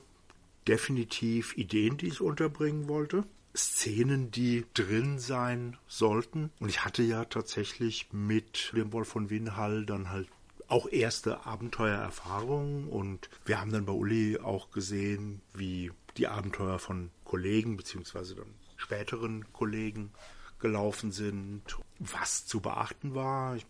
definitiv 0.69 1.57
Ideen, 1.57 1.97
die 1.97 2.07
ich 2.07 2.21
unterbringen 2.21 2.87
wollte. 2.87 3.23
Szenen, 3.57 4.29
die 4.29 4.65
drin 4.75 5.17
sein 5.17 5.77
sollten. 5.87 6.51
Und 6.59 6.69
ich 6.69 6.85
hatte 6.85 7.01
ja 7.01 7.25
tatsächlich 7.25 8.07
mit 8.11 8.71
dem 8.75 8.93
Wolf 8.93 9.07
von 9.07 9.31
Winhall 9.31 9.85
dann 9.85 10.11
halt 10.11 10.29
auch 10.67 10.87
erste 10.87 11.47
Abenteuererfahrungen 11.47 12.87
und 12.87 13.27
wir 13.45 13.59
haben 13.59 13.71
dann 13.71 13.85
bei 13.85 13.91
Uli 13.91 14.37
auch 14.37 14.69
gesehen, 14.69 15.41
wie 15.55 15.91
die 16.17 16.27
Abenteuer 16.27 16.77
von 16.77 17.09
Kollegen 17.23 17.75
beziehungsweise 17.75 18.35
dann 18.35 18.53
späteren 18.77 19.51
Kollegen 19.51 20.11
gelaufen 20.59 21.11
sind, 21.11 21.63
was 21.97 22.45
zu 22.45 22.59
beachten 22.59 23.15
war. 23.15 23.55
Ich 23.55 23.65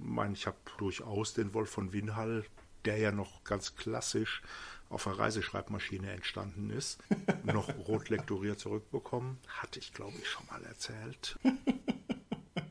meine, 0.00 0.34
ich 0.34 0.46
habe 0.46 0.56
durchaus 0.78 1.34
den 1.34 1.52
Wolf 1.52 1.70
von 1.70 1.92
Winhall, 1.92 2.44
der 2.84 2.98
ja 2.98 3.10
noch 3.10 3.42
ganz 3.42 3.74
klassisch 3.74 4.42
auf 4.88 5.04
der 5.04 5.18
Reiseschreibmaschine 5.18 6.10
entstanden 6.10 6.70
ist, 6.70 6.98
noch 7.44 7.68
rot 7.88 8.08
lektoriert 8.08 8.58
zurückbekommen. 8.58 9.38
Hatte 9.48 9.78
ich, 9.78 9.92
glaube 9.92 10.16
ich, 10.20 10.28
schon 10.28 10.46
mal 10.46 10.62
erzählt. 10.64 11.38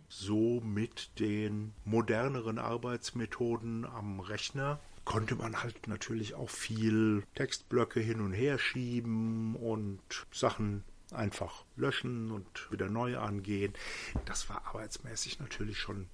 So 0.07 0.61
mit 0.61 1.19
den 1.19 1.73
moderneren 1.83 2.57
Arbeitsmethoden 2.57 3.85
am 3.85 4.19
Rechner 4.21 4.79
konnte 5.03 5.35
man 5.35 5.61
halt 5.61 5.87
natürlich 5.87 6.33
auch 6.33 6.49
viel 6.49 7.23
Textblöcke 7.35 7.99
hin 7.99 8.21
und 8.21 8.33
her 8.33 8.57
schieben 8.57 9.55
und 9.55 9.99
Sachen 10.31 10.83
einfach 11.11 11.65
löschen 11.75 12.31
und 12.31 12.71
wieder 12.71 12.89
neu 12.89 13.17
angehen. 13.17 13.73
Das 14.25 14.49
war 14.49 14.65
arbeitsmäßig 14.65 15.39
natürlich 15.39 15.79
schon 15.79 16.07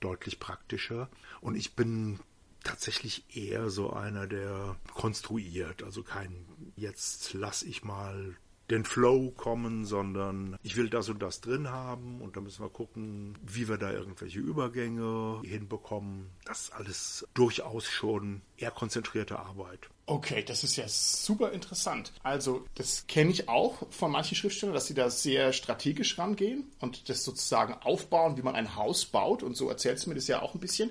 deutlich 0.00 0.40
praktischer. 0.40 1.10
Und 1.40 1.54
ich 1.54 1.76
bin 1.76 2.20
tatsächlich 2.64 3.24
eher 3.34 3.70
so 3.70 3.92
einer, 3.92 4.26
der 4.26 4.76
konstruiert. 4.94 5.82
Also 5.82 6.02
kein, 6.02 6.46
jetzt 6.76 7.34
lass 7.34 7.62
ich 7.62 7.84
mal 7.84 8.36
den 8.70 8.84
Flow 8.84 9.32
kommen, 9.32 9.84
sondern 9.84 10.56
ich 10.62 10.76
will 10.76 10.88
das 10.88 11.08
und 11.08 11.20
das 11.20 11.40
drin 11.40 11.70
haben 11.70 12.20
und 12.20 12.36
da 12.36 12.40
müssen 12.40 12.64
wir 12.64 12.70
gucken, 12.70 13.36
wie 13.44 13.68
wir 13.68 13.78
da 13.78 13.90
irgendwelche 13.90 14.38
Übergänge 14.38 15.42
hinbekommen. 15.44 16.30
Das 16.44 16.62
ist 16.62 16.72
alles 16.72 17.26
durchaus 17.34 17.86
schon 17.86 18.42
eher 18.56 18.70
konzentrierte 18.70 19.38
Arbeit. 19.38 19.90
Okay, 20.06 20.42
das 20.44 20.64
ist 20.64 20.76
ja 20.76 20.88
super 20.88 21.52
interessant. 21.52 22.12
Also, 22.22 22.64
das 22.74 23.06
kenne 23.06 23.30
ich 23.30 23.48
auch 23.48 23.86
von 23.90 24.10
manchen 24.10 24.36
Schriftstellern, 24.36 24.74
dass 24.74 24.86
sie 24.86 24.94
da 24.94 25.08
sehr 25.10 25.52
strategisch 25.52 26.18
rangehen 26.18 26.64
und 26.80 27.08
das 27.08 27.22
sozusagen 27.24 27.74
aufbauen, 27.74 28.36
wie 28.36 28.42
man 28.42 28.56
ein 28.56 28.74
Haus 28.74 29.04
baut. 29.04 29.42
Und 29.42 29.56
so 29.56 29.68
erzählst 29.68 30.06
du 30.06 30.10
mir 30.10 30.16
das 30.16 30.26
ja 30.26 30.42
auch 30.42 30.54
ein 30.54 30.60
bisschen 30.60 30.90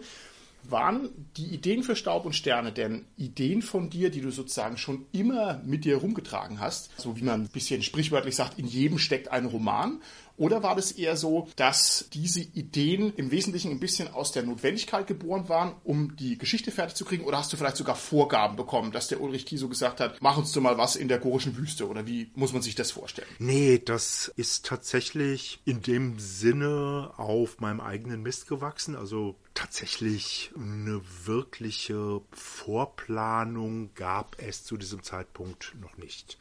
waren 0.64 1.10
die 1.38 1.48
Ideen 1.48 1.84
für 1.84 1.96
Staub 1.96 2.26
und 2.26 2.34
Sterne 2.34 2.72
denn 2.72 3.06
Ideen 3.18 3.62
von 3.62 3.90
dir, 3.90 4.10
die 4.10 4.22
du 4.22 4.32
sozusagen 4.32 4.78
schon 4.78 5.06
immer 5.12 5.62
mit 5.66 5.86
dir 5.86 5.98
rumgetragen 5.98 6.60
hast? 6.60 6.92
So 7.00 7.18
wie 7.18 7.24
man 7.24 7.44
ein 7.44 7.48
bisschen 7.48 7.82
sprichwörtlich 7.82 8.36
sagt, 8.36 8.60
in 8.60 8.68
jedem 8.68 9.00
steckt 9.00 9.30
ein 9.30 9.46
Roman. 9.46 10.02
Oder 10.40 10.64
war 10.64 10.76
das 10.76 10.94
eher 10.94 11.18
so, 11.18 11.50
dass 11.58 12.08
diese 12.14 12.40
Ideen 12.40 13.14
im 13.16 13.30
Wesentlichen 13.30 13.72
ein 13.72 13.82
bisschen 13.82 14.08
aus 14.08 14.32
der 14.32 14.44
Notwendigkeit 14.44 15.06
geboren 15.06 15.50
waren, 15.50 15.76
um 15.84 16.16
die 16.16 16.38
Geschichte 16.38 16.72
fertig 16.72 16.96
zu 16.96 17.04
kriegen? 17.04 17.26
Oder 17.26 17.40
hast 17.40 17.52
du 17.52 17.58
vielleicht 17.58 17.76
sogar 17.76 17.96
Vorgaben 17.96 18.56
bekommen, 18.56 18.94
dass 18.94 19.10
der 19.10 19.20
Ulrich 19.20 19.46
Kieso 19.46 19.68
gesagt 19.68 20.00
hat, 20.00 20.16
mach 20.22 20.38
uns 20.38 20.54
doch 20.54 20.62
mal 20.62 20.78
was 20.78 20.96
in 20.96 21.10
der 21.10 21.20
gorischen 21.20 21.58
Wüste? 21.58 21.90
Oder 21.90 22.08
wie 22.08 22.32
muss 22.36 22.54
man 22.54 22.62
sich 22.62 22.74
das 22.74 22.92
vorstellen? 22.92 23.28
Nee, 23.38 23.82
das 23.84 24.32
ist 24.38 24.66
tatsächlich 24.66 25.60
in 25.66 25.82
dem 25.82 26.20
Sinne 26.20 27.12
auf 27.18 27.60
meinem 27.60 27.82
eigenen 27.82 28.24
Mist 28.24 28.48
gewachsen. 28.48 28.96
Also 28.96 29.36
tatsächlich 29.54 30.52
eine 30.56 31.02
wirkliche 31.26 32.22
Vorplanung 32.32 33.94
gab 33.94 34.38
es 34.40 34.64
zu 34.64 34.78
diesem 34.78 35.04
Zeitpunkt 35.04 35.76
noch 35.82 35.98
nicht. 35.98 36.38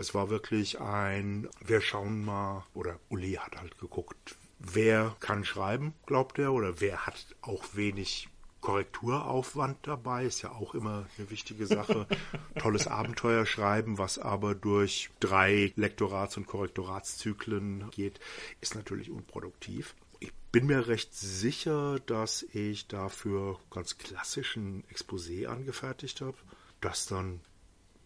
Es 0.00 0.14
war 0.14 0.30
wirklich 0.30 0.80
ein, 0.80 1.46
wir 1.62 1.82
schauen 1.82 2.24
mal, 2.24 2.64
oder 2.72 2.98
Uli 3.10 3.34
hat 3.34 3.56
halt 3.58 3.78
geguckt, 3.78 4.34
wer 4.58 5.14
kann 5.20 5.44
schreiben, 5.44 5.92
glaubt 6.06 6.38
er, 6.38 6.54
oder 6.54 6.80
wer 6.80 7.04
hat 7.04 7.36
auch 7.42 7.62
wenig 7.74 8.30
Korrekturaufwand 8.62 9.76
dabei, 9.82 10.24
ist 10.24 10.40
ja 10.40 10.52
auch 10.52 10.74
immer 10.74 11.06
eine 11.18 11.30
wichtige 11.30 11.66
Sache. 11.66 12.06
Tolles 12.58 12.86
Abenteuer 12.86 13.44
schreiben, 13.44 13.98
was 13.98 14.18
aber 14.18 14.54
durch 14.54 15.10
drei 15.20 15.74
Lektorats- 15.76 16.38
und 16.38 16.46
Korrektoratszyklen 16.46 17.90
geht, 17.90 18.20
ist 18.62 18.76
natürlich 18.76 19.10
unproduktiv. 19.10 19.94
Ich 20.18 20.32
bin 20.50 20.64
mir 20.64 20.88
recht 20.88 21.12
sicher, 21.14 22.00
dass 22.06 22.42
ich 22.54 22.88
dafür 22.88 23.60
ganz 23.70 23.98
klassischen 23.98 24.82
Exposé 24.84 25.46
angefertigt 25.46 26.22
habe, 26.22 26.38
das 26.80 27.04
dann 27.04 27.40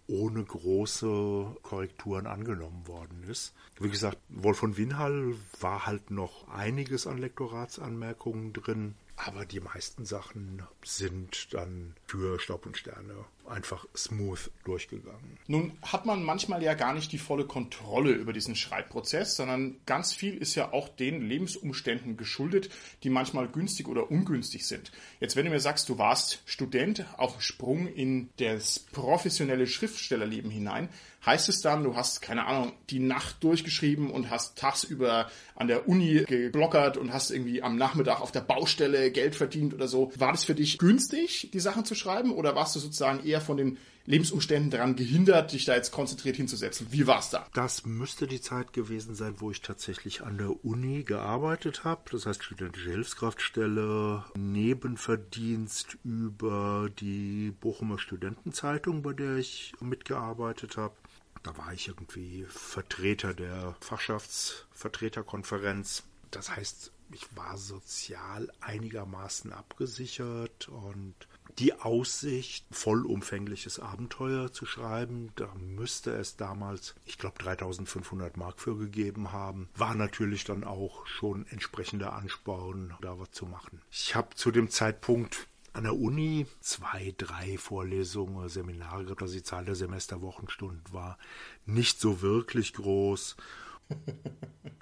ohne 0.07 0.45
große 0.45 1.57
Korrekturen 1.63 2.27
angenommen 2.27 2.87
worden 2.87 3.25
ist. 3.29 3.55
Wie 3.81 3.91
gesagt, 3.91 4.19
Wolf 4.29 4.59
von 4.59 4.77
Winhall 4.77 5.35
war 5.61 5.87
halt 5.87 6.11
noch 6.11 6.49
einiges 6.49 7.07
an 7.07 7.19
Lektoratsanmerkungen 7.19 8.53
drin. 8.53 8.95
Aber 9.27 9.47
die 9.47 9.61
meisten 9.61 10.05
Sachen 10.05 10.63
sind 10.85 11.55
dann 11.55 11.95
für 12.07 12.39
Staub 12.39 12.67
und 12.67 12.77
Sterne 12.77 13.25
einfach 13.49 13.87
smooth 13.97 14.51
durchgegangen. 14.65 15.39
Nun 15.47 15.73
hat 15.83 16.07
man 16.07 16.23
manchmal 16.23 16.63
ja 16.63 16.75
gar 16.75 16.95
nicht 16.95 17.13
die 17.13 17.19
volle 17.19 17.47
Kontrolle 17.47 18.11
über 18.11 18.33
diesen 18.33 18.57
Schreibprozess, 18.57 19.37
sondern 19.37 19.77
ganz 19.87 20.13
viel 20.13 20.37
ist 20.37 20.55
ja 20.55 20.73
auch 20.73 20.89
den 20.89 21.27
Lebensumständen 21.27 22.17
geschuldet, 22.17 22.71
die 23.03 23.11
manchmal 23.11 23.49
günstig 23.49 23.89
oder 23.89 24.11
ungünstig 24.11 24.67
sind. 24.67 24.93
Jetzt, 25.21 25.37
wenn 25.37 25.45
du 25.45 25.51
mir 25.51 25.61
sagst, 25.61 25.89
du 25.89 25.99
warst 25.99 26.43
Student 26.47 27.07
auf 27.17 27.41
Sprung 27.43 27.87
in 27.87 28.31
das 28.39 28.79
professionelle 28.79 29.67
Schriftstellerleben 29.67 30.51
hinein, 30.51 30.89
heißt 31.25 31.49
es 31.49 31.61
dann, 31.61 31.85
du 31.85 31.97
hast, 31.97 32.21
keine 32.21 32.47
Ahnung, 32.47 32.73
die 32.91 32.99
Nacht 32.99 33.43
durchgeschrieben 33.43 34.11
und 34.11 34.31
hast 34.31 34.59
tagsüber 34.59 35.31
an 35.55 35.69
der 35.69 35.89
Uni 35.89 36.25
geblockert 36.27 36.97
und 36.97 37.13
hast 37.13 37.31
irgendwie 37.31 37.63
am 37.63 37.77
Nachmittag 37.77 38.21
auf 38.21 38.33
der 38.33 38.41
Baustelle 38.41 39.11
Geld 39.15 39.35
verdient 39.35 39.73
oder 39.73 39.89
so. 39.89 40.13
War 40.17 40.33
das 40.33 40.45
für 40.45 40.55
dich 40.55 40.77
günstig, 40.79 41.49
die 41.53 41.61
Sachen 41.61 41.87
zu 41.87 41.95
schreiben 41.95 42.33
oder 42.33 42.55
warst 42.55 42.77
du 42.77 42.81
sozusagen 42.81 43.25
eher 43.25 43.41
von 43.41 43.57
den 43.57 43.79
Lebensumständen 44.07 44.71
daran 44.71 44.97
gehindert, 44.97 45.53
dich 45.53 45.65
da 45.65 45.75
jetzt 45.75 45.91
konzentriert 45.91 46.37
hinzusetzen? 46.37 46.89
Wie 46.91 47.07
war's 47.07 47.31
da? 47.31 47.47
Das 47.55 47.87
müsste 47.87 48.27
die 48.27 48.43
Zeit 48.43 48.75
gewesen 48.75 49.15
sein, 49.15 49.37
wo 49.39 49.51
ich 49.51 49.63
tatsächlich 49.63 50.21
an 50.23 50.37
der 50.37 50.63
Uni 50.65 51.05
gearbeitet 51.05 51.85
habe. 51.85 52.03
Das 52.11 52.27
heißt 52.27 52.45
studentische 52.45 52.91
Hilfskraftstelle, 52.91 54.25
Nebenverdienst 54.37 55.97
über 56.05 56.91
die 57.01 57.55
Bochumer 57.61 57.99
Studentenzeitung, 57.99 59.01
bei 59.03 59.15
der 59.15 59.37
ich 59.37 59.73
mitgearbeitet 59.81 60.77
habe. 60.77 60.95
Da 61.43 61.57
war 61.57 61.73
ich 61.73 61.89
irgendwie 61.89 62.45
Vertreter 62.49 63.35
der 63.35 63.75
Fachschaftsvertreterkonferenz. 63.81 66.05
Das 66.31 66.55
heißt, 66.55 66.93
ich 67.15 67.37
war 67.37 67.57
sozial 67.57 68.51
einigermaßen 68.61 69.53
abgesichert 69.53 70.69
und 70.69 71.15
die 71.59 71.73
Aussicht, 71.73 72.67
vollumfängliches 72.73 73.79
Abenteuer 73.79 74.53
zu 74.53 74.67
schreiben, 74.67 75.31
da 75.37 75.55
müsste 75.55 76.11
es 76.11 76.37
damals, 76.37 76.97
ich 77.05 77.17
glaube, 77.17 77.39
3500 77.39 78.37
Mark 78.37 78.59
für 78.59 78.77
gegeben 78.77 79.31
haben, 79.31 79.69
war 79.77 79.95
natürlich 79.95 80.45
dann 80.45 80.65
auch 80.65 81.07
schon 81.07 81.47
entsprechender 81.47 82.15
Ansporn, 82.15 82.95
da 83.01 83.19
was 83.21 83.31
zu 83.31 83.47
machen. 83.47 83.81
Ich 83.93 84.17
habe 84.17 84.35
zu 84.35 84.51
dem 84.51 84.69
Zeitpunkt 84.69 85.47
an 85.73 85.85
der 85.85 85.97
Uni 85.97 86.47
zwei, 86.61 87.15
drei 87.17 87.57
Vorlesungen, 87.59 88.49
Seminare 88.49 89.05
gehabt, 89.05 89.23
also 89.23 89.35
die 89.35 89.43
Zahl 89.43 89.65
der 89.65 89.75
Semesterwochenstunden 89.75 90.93
war 90.93 91.19
nicht 91.67 92.01
so 92.01 92.21
wirklich 92.21 92.73
groß. 92.75 93.37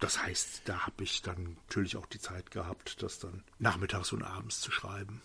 Das 0.00 0.20
heißt, 0.20 0.62
da 0.64 0.86
habe 0.86 1.04
ich 1.04 1.22
dann 1.22 1.56
natürlich 1.68 1.96
auch 1.96 2.06
die 2.06 2.18
Zeit 2.18 2.50
gehabt, 2.50 3.02
das 3.02 3.20
dann 3.20 3.44
nachmittags 3.60 4.12
und 4.12 4.24
abends 4.24 4.60
zu 4.60 4.72
schreiben. 4.72 5.22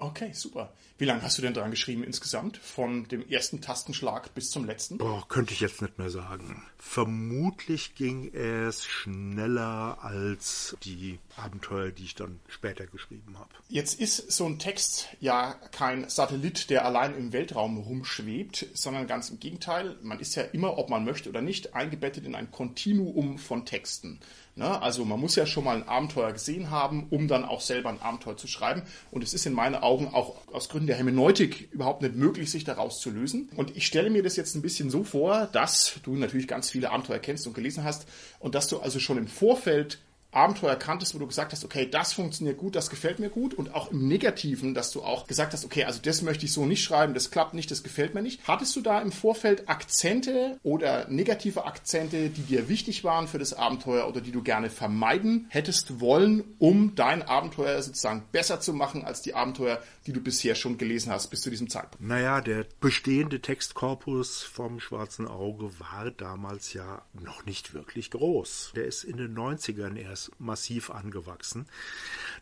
Okay, 0.00 0.32
super. 0.32 0.72
Wie 0.98 1.04
lange 1.04 1.22
hast 1.22 1.38
du 1.38 1.42
denn 1.42 1.54
dran 1.54 1.70
geschrieben 1.70 2.04
insgesamt? 2.04 2.56
Von 2.58 3.08
dem 3.08 3.26
ersten 3.28 3.60
Tastenschlag 3.60 4.34
bis 4.34 4.50
zum 4.50 4.64
letzten? 4.64 4.98
Boah, 4.98 5.26
könnte 5.28 5.54
ich 5.54 5.60
jetzt 5.60 5.80
nicht 5.80 5.98
mehr 5.98 6.10
sagen. 6.10 6.62
Vermutlich 6.78 7.94
ging 7.94 8.34
es 8.34 8.84
schneller 8.84 9.98
als 10.02 10.76
die 10.82 11.18
Abenteuer, 11.36 11.90
die 11.90 12.04
ich 12.04 12.14
dann 12.14 12.40
später 12.48 12.86
geschrieben 12.86 13.38
habe. 13.38 13.50
Jetzt 13.68 14.00
ist 14.00 14.32
so 14.32 14.46
ein 14.46 14.58
Text 14.58 15.08
ja 15.20 15.52
kein 15.72 16.08
Satellit, 16.08 16.70
der 16.70 16.84
allein 16.84 17.14
im 17.14 17.32
Weltraum 17.32 17.78
rumschwebt, 17.78 18.66
sondern 18.74 19.06
ganz 19.06 19.30
im 19.30 19.40
Gegenteil. 19.40 19.96
Man 20.02 20.20
ist 20.20 20.34
ja 20.34 20.42
immer, 20.42 20.78
ob 20.78 20.90
man 20.90 21.04
möchte 21.04 21.28
oder 21.28 21.42
nicht, 21.42 21.74
eingebettet 21.74 22.24
in 22.24 22.34
ein 22.34 22.50
Kontinuum 22.50 23.38
von 23.38 23.64
Texten. 23.66 24.20
Ne? 24.60 24.82
Also 24.82 25.06
man 25.06 25.18
muss 25.18 25.36
ja 25.36 25.46
schon 25.46 25.64
mal 25.64 25.74
ein 25.74 25.88
Abenteuer 25.88 26.32
gesehen 26.32 26.70
haben, 26.70 27.06
um 27.08 27.28
dann 27.28 27.46
auch 27.46 27.62
selber 27.62 27.88
ein 27.88 28.02
Abenteuer 28.02 28.36
zu 28.36 28.46
schreiben. 28.46 28.82
Und 29.10 29.24
es 29.24 29.32
ist 29.32 29.46
in 29.46 29.54
meinen 29.54 29.74
Augen 29.74 30.08
auch 30.12 30.36
aus 30.52 30.68
Gründen 30.68 30.86
der 30.86 30.96
Hermeneutik 30.96 31.72
überhaupt 31.72 32.02
nicht 32.02 32.14
möglich, 32.14 32.50
sich 32.50 32.64
daraus 32.64 33.00
zu 33.00 33.10
lösen. 33.10 33.48
Und 33.56 33.74
ich 33.74 33.86
stelle 33.86 34.10
mir 34.10 34.22
das 34.22 34.36
jetzt 34.36 34.54
ein 34.54 34.62
bisschen 34.62 34.90
so 34.90 35.02
vor, 35.02 35.48
dass 35.52 35.98
du 36.02 36.14
natürlich 36.14 36.46
ganz 36.46 36.68
viele 36.68 36.90
Abenteuer 36.90 37.18
kennst 37.20 37.46
und 37.46 37.54
gelesen 37.54 37.84
hast 37.84 38.06
und 38.38 38.54
dass 38.54 38.68
du 38.68 38.80
also 38.80 39.00
schon 39.00 39.16
im 39.16 39.28
Vorfeld 39.28 39.98
Abenteuer 40.32 40.76
kanntest, 40.76 41.14
wo 41.14 41.18
du 41.18 41.26
gesagt 41.26 41.52
hast, 41.52 41.64
okay, 41.64 41.88
das 41.90 42.12
funktioniert 42.12 42.58
gut, 42.58 42.76
das 42.76 42.90
gefällt 42.90 43.18
mir 43.18 43.30
gut 43.30 43.54
und 43.54 43.74
auch 43.74 43.90
im 43.90 44.06
Negativen, 44.06 44.74
dass 44.74 44.92
du 44.92 45.02
auch 45.02 45.26
gesagt 45.26 45.52
hast, 45.52 45.64
okay, 45.64 45.84
also 45.84 46.00
das 46.02 46.22
möchte 46.22 46.46
ich 46.46 46.52
so 46.52 46.66
nicht 46.66 46.84
schreiben, 46.84 47.14
das 47.14 47.30
klappt 47.30 47.54
nicht, 47.54 47.70
das 47.70 47.82
gefällt 47.82 48.14
mir 48.14 48.22
nicht. 48.22 48.46
Hattest 48.46 48.76
du 48.76 48.80
da 48.80 49.00
im 49.00 49.10
Vorfeld 49.10 49.68
Akzente 49.68 50.58
oder 50.62 51.08
negative 51.08 51.64
Akzente, 51.64 52.30
die 52.30 52.42
dir 52.42 52.68
wichtig 52.68 53.02
waren 53.02 53.26
für 53.26 53.38
das 53.38 53.54
Abenteuer 53.54 54.08
oder 54.08 54.20
die 54.20 54.32
du 54.32 54.42
gerne 54.42 54.70
vermeiden 54.70 55.46
hättest 55.50 56.00
wollen, 56.00 56.44
um 56.58 56.94
dein 56.94 57.22
Abenteuer 57.22 57.82
sozusagen 57.82 58.22
besser 58.30 58.60
zu 58.60 58.72
machen 58.72 59.04
als 59.04 59.22
die 59.22 59.34
Abenteuer, 59.34 59.82
die 60.06 60.12
du 60.12 60.20
bisher 60.20 60.54
schon 60.54 60.78
gelesen 60.78 61.12
hast 61.12 61.28
bis 61.28 61.42
zu 61.42 61.50
diesem 61.50 61.68
Zeitpunkt? 61.68 62.06
Naja, 62.06 62.40
der 62.40 62.66
bestehende 62.80 63.40
Textkorpus 63.40 64.42
vom 64.42 64.80
Schwarzen 64.80 65.26
Auge 65.26 65.70
war 65.78 66.10
damals 66.10 66.72
ja 66.72 67.02
noch 67.12 67.44
nicht 67.44 67.74
wirklich 67.74 68.10
groß. 68.10 68.72
Der 68.74 68.86
ist 68.86 69.04
in 69.04 69.16
den 69.16 69.36
90ern 69.36 69.96
erst 69.96 70.32
massiv 70.40 70.90
angewachsen. 70.90 71.66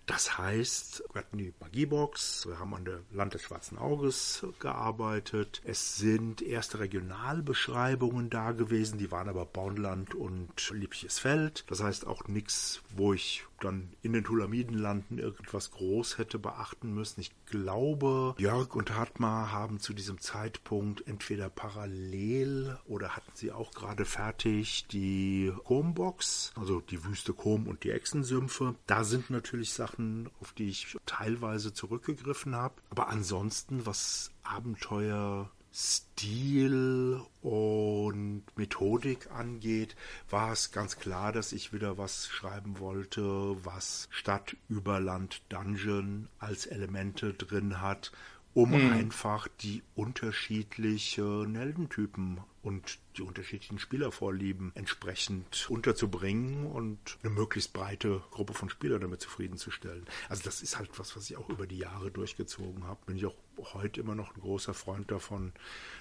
Das 0.07 0.39
heißt, 0.39 1.05
wir 1.13 1.21
hatten 1.21 1.39
die 1.39 1.53
Magiebox, 1.61 2.47
wir 2.47 2.59
haben 2.59 2.75
an 2.75 2.85
der 2.85 3.01
Land 3.13 3.35
des 3.35 3.43
Schwarzen 3.43 3.77
Auges 3.77 4.47
gearbeitet. 4.59 5.61
Es 5.65 5.97
sind 5.97 6.41
erste 6.43 6.79
Regionalbeschreibungen 6.79 8.31
da 8.31 8.53
gewesen, 8.53 8.99
die 8.99 9.11
waren 9.11 9.29
aber 9.29 9.45
Bornland 9.45 10.15
und 10.15 10.71
Liebliches 10.71 11.19
Feld. 11.19 11.65
Das 11.69 11.83
heißt 11.83 12.07
auch 12.07 12.27
nichts, 12.29 12.83
wo 12.97 13.13
ich 13.13 13.45
dann 13.61 13.93
in 14.03 14.13
den 14.13 14.25
Tulamidenlanden 14.25 15.19
irgendwas 15.19 15.71
groß 15.73 16.19
hätte 16.19 16.39
beachten 16.39 16.95
müssen. 16.95 17.21
Ich 17.21 17.33
glaube, 17.49 18.35
Jörg 18.39 18.75
und 18.75 18.95
Hartmar 18.95 19.53
haben 19.53 19.81
zu 19.81 19.93
diesem 19.93 20.21
Zeitpunkt 20.21 21.07
entweder 21.07 21.49
parallel 21.49 22.79
oder 22.87 23.17
hatten 23.17 23.31
sie 23.35 23.53
auch 23.53 23.73
gerade 23.73 24.05
fertig 24.05 24.87
die 24.89 25.53
Kombox, 25.65 26.53
also 26.57 26.81
die 26.81 27.05
Wüste 27.05 27.33
Kom 27.33 27.67
und 27.67 27.85
die 27.85 27.91
Echsensümpfe. 27.91 28.75
Da 28.87 29.05
sind 29.05 29.31
natürlich 29.31 29.73
Sachen, 29.73 30.31
auf 30.41 30.53
die 30.53 30.69
ich 30.69 30.97
teilweise 31.07 31.73
zurückgegriffen 31.73 32.55
habe. 32.55 32.75
Aber 32.91 33.09
ansonsten, 33.09 33.87
was 33.87 34.31
Abenteuer 34.43 35.51
Stil 35.73 37.21
und 37.43 38.43
Methodik 38.57 39.31
angeht, 39.31 39.95
war 40.31 40.53
es 40.53 40.73
ganz 40.73 40.99
klar, 40.99 41.33
dass 41.33 41.53
ich 41.53 41.73
wieder 41.73 41.99
was 41.99 42.27
schreiben 42.27 42.79
wollte, 42.79 43.23
was 43.65 44.09
Stadt, 44.11 44.57
Überland, 44.69 45.43
Dungeon 45.49 46.29
als 46.39 46.67
Elemente 46.67 47.35
drin 47.35 47.81
hat, 47.81 48.13
um 48.55 48.73
hm. 48.73 48.93
einfach 48.93 49.49
die 49.61 49.83
unterschiedlichen 49.95 51.55
Heldentypen 51.55 52.41
und 52.63 52.99
die 53.17 53.23
unterschiedlichen 53.23 53.79
Spielervorlieben 53.79 54.73
entsprechend 54.75 55.71
unterzubringen 55.71 56.67
und 56.67 56.99
eine 57.23 57.33
möglichst 57.33 57.73
breite 57.73 58.23
Gruppe 58.31 58.55
von 58.55 58.69
Spielern 58.69 59.01
damit 59.01 59.21
zufriedenzustellen. 59.21 60.05
Also 60.29 60.43
das 60.45 60.61
ist 60.61 60.77
halt 60.77 60.91
was, 60.99 61.17
was 61.17 61.31
ich 61.31 61.37
auch 61.37 61.49
über 61.49 61.67
die 61.67 61.79
Jahre 61.79 62.11
durchgezogen 62.11 62.85
habe. 62.85 62.99
Bin 63.07 63.17
ich 63.17 63.27
auch 63.27 63.37
heute 63.75 64.01
immer 64.01 64.15
noch 64.15 64.35
ein 64.35 64.41
großer 64.41 64.75
Freund 64.75 65.11
davon, 65.11 65.53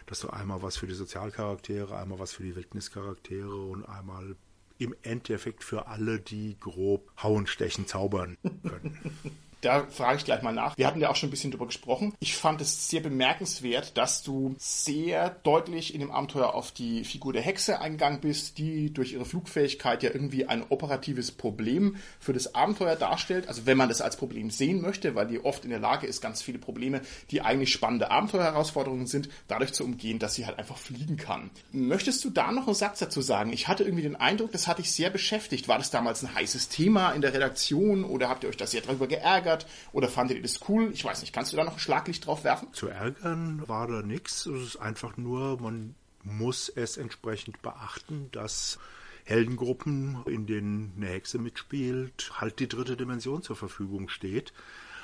dass 0.07 0.19
du 0.19 0.30
einmal 0.30 0.61
was 0.61 0.78
für 0.78 0.88
die 0.88 0.94
Sozialcharaktere, 0.94 1.98
einmal 1.98 2.19
was 2.19 2.34
für 2.34 2.44
die 2.44 2.56
Wildnischaraktere 2.56 3.56
und 3.56 3.86
einmal 3.86 4.36
im 4.80 4.95
Endeffekt 5.03 5.64
für 5.64 5.88
alle, 5.88 6.19
die 6.19 6.57
grob 6.60 7.11
hauen, 7.22 7.48
stechen, 7.48 7.88
zaubern 7.88 8.38
können. 8.64 8.98
Da 9.61 9.88
frage 9.88 10.17
ich 10.17 10.25
gleich 10.25 10.43
mal 10.43 10.53
nach. 10.53 10.77
Wir 10.77 10.85
hatten 10.85 11.01
ja 11.01 11.09
auch 11.09 11.15
schon 11.15 11.29
ein 11.29 11.31
bisschen 11.31 11.51
drüber 11.51 11.65
gesprochen. 11.65 12.13
Ich 12.19 12.35
fand 12.35 12.61
es 12.61 12.89
sehr 12.89 13.01
bemerkenswert, 13.01 13.97
dass 13.97 14.21
du 14.21 14.55
sehr 14.59 15.31
deutlich 15.43 15.93
in 15.93 15.99
dem 15.99 16.11
Abenteuer 16.11 16.53
auf 16.53 16.71
die 16.71 17.03
Figur 17.03 17.34
der 17.34 17.41
Hexe 17.41 17.81
eingegangen 17.81 18.21
bist, 18.21 18.59
die 18.59 18.93
durch 18.93 19.13
ihre 19.13 19.25
Flugfähigkeit 19.25 20.03
ja 20.03 20.11
irgendwie 20.11 20.45
ein 20.45 20.63
operatives 20.69 21.31
Problem 21.31 21.95
für 22.19 22.34
das 22.34 22.53
Abenteuer 22.53 22.95
darstellt. 22.95 23.47
Also 23.47 23.65
wenn 23.65 23.77
man 23.77 23.89
das 23.89 24.01
als 24.01 24.15
Problem 24.15 24.51
sehen 24.51 24.81
möchte, 24.81 25.15
weil 25.15 25.27
die 25.27 25.43
oft 25.43 25.63
in 25.63 25.71
der 25.71 25.79
Lage 25.79 26.05
ist, 26.05 26.21
ganz 26.21 26.43
viele 26.43 26.59
Probleme, 26.59 27.01
die 27.31 27.41
eigentlich 27.41 27.71
spannende 27.71 28.11
Abenteuerherausforderungen 28.11 29.07
sind, 29.07 29.27
dadurch 29.47 29.73
zu 29.73 29.84
umgehen, 29.84 30.19
dass 30.19 30.35
sie 30.35 30.45
halt 30.45 30.59
einfach 30.59 30.77
fliegen 30.77 31.17
kann. 31.17 31.49
Möchtest 31.71 32.23
du 32.23 32.29
da 32.29 32.51
noch 32.51 32.67
einen 32.67 32.75
Satz 32.75 32.99
dazu 32.99 33.21
sagen? 33.21 33.51
Ich 33.53 33.67
hatte 33.67 33.84
irgendwie 33.84 34.03
den 34.03 34.15
Eindruck, 34.15 34.51
das 34.51 34.67
hat 34.67 34.77
dich 34.77 34.91
sehr 34.91 35.09
beschäftigt. 35.09 35.67
War 35.67 35.79
das 35.79 35.89
damals 35.89 36.23
ein 36.23 36.35
heißes 36.35 36.69
Thema 36.69 37.11
in 37.11 37.21
der 37.21 37.34
Redaktion 37.34 38.03
oder 38.03 38.29
habt 38.29 38.43
ihr 38.43 38.49
euch 38.49 38.57
da 38.57 38.67
sehr 38.67 38.81
darüber 38.81 39.07
geärgert? 39.07 39.47
Geärgert 39.48 39.68
oder 39.94 40.07
fandet 40.07 40.38
ihr 40.38 40.44
das 40.44 40.60
cool? 40.68 40.91
Ich 40.94 41.03
weiß 41.03 41.22
nicht, 41.22 41.34
kannst 41.34 41.53
du 41.53 41.57
da 41.57 41.64
noch 41.64 41.74
ein 41.74 41.80
Schlaglicht 41.80 42.26
drauf 42.26 42.44
werfen? 42.44 42.72
Zu 42.74 42.88
ärgern 42.88 43.64
war 43.68 43.88
da 43.88 44.02
nichts. 44.02 44.45
Es 44.45 44.61
ist 44.64 44.78
einfach 44.78 45.18
nur, 45.18 45.60
man 45.61 45.95
muss 46.24 46.69
es 46.69 46.98
entsprechend 46.98 47.61
beachten, 47.61 48.30
dass 48.32 48.80
Heldengruppen, 49.24 50.24
in 50.26 50.45
denen 50.45 50.94
eine 50.98 51.07
Hexe 51.07 51.40
mitspielt, 51.40 52.32
halt 52.40 52.60
die 52.60 52.68
dritte 52.68 52.98
Dimension 52.98 53.41
zur 53.41 53.56
Verfügung 53.56 54.10
steht. 54.10 54.53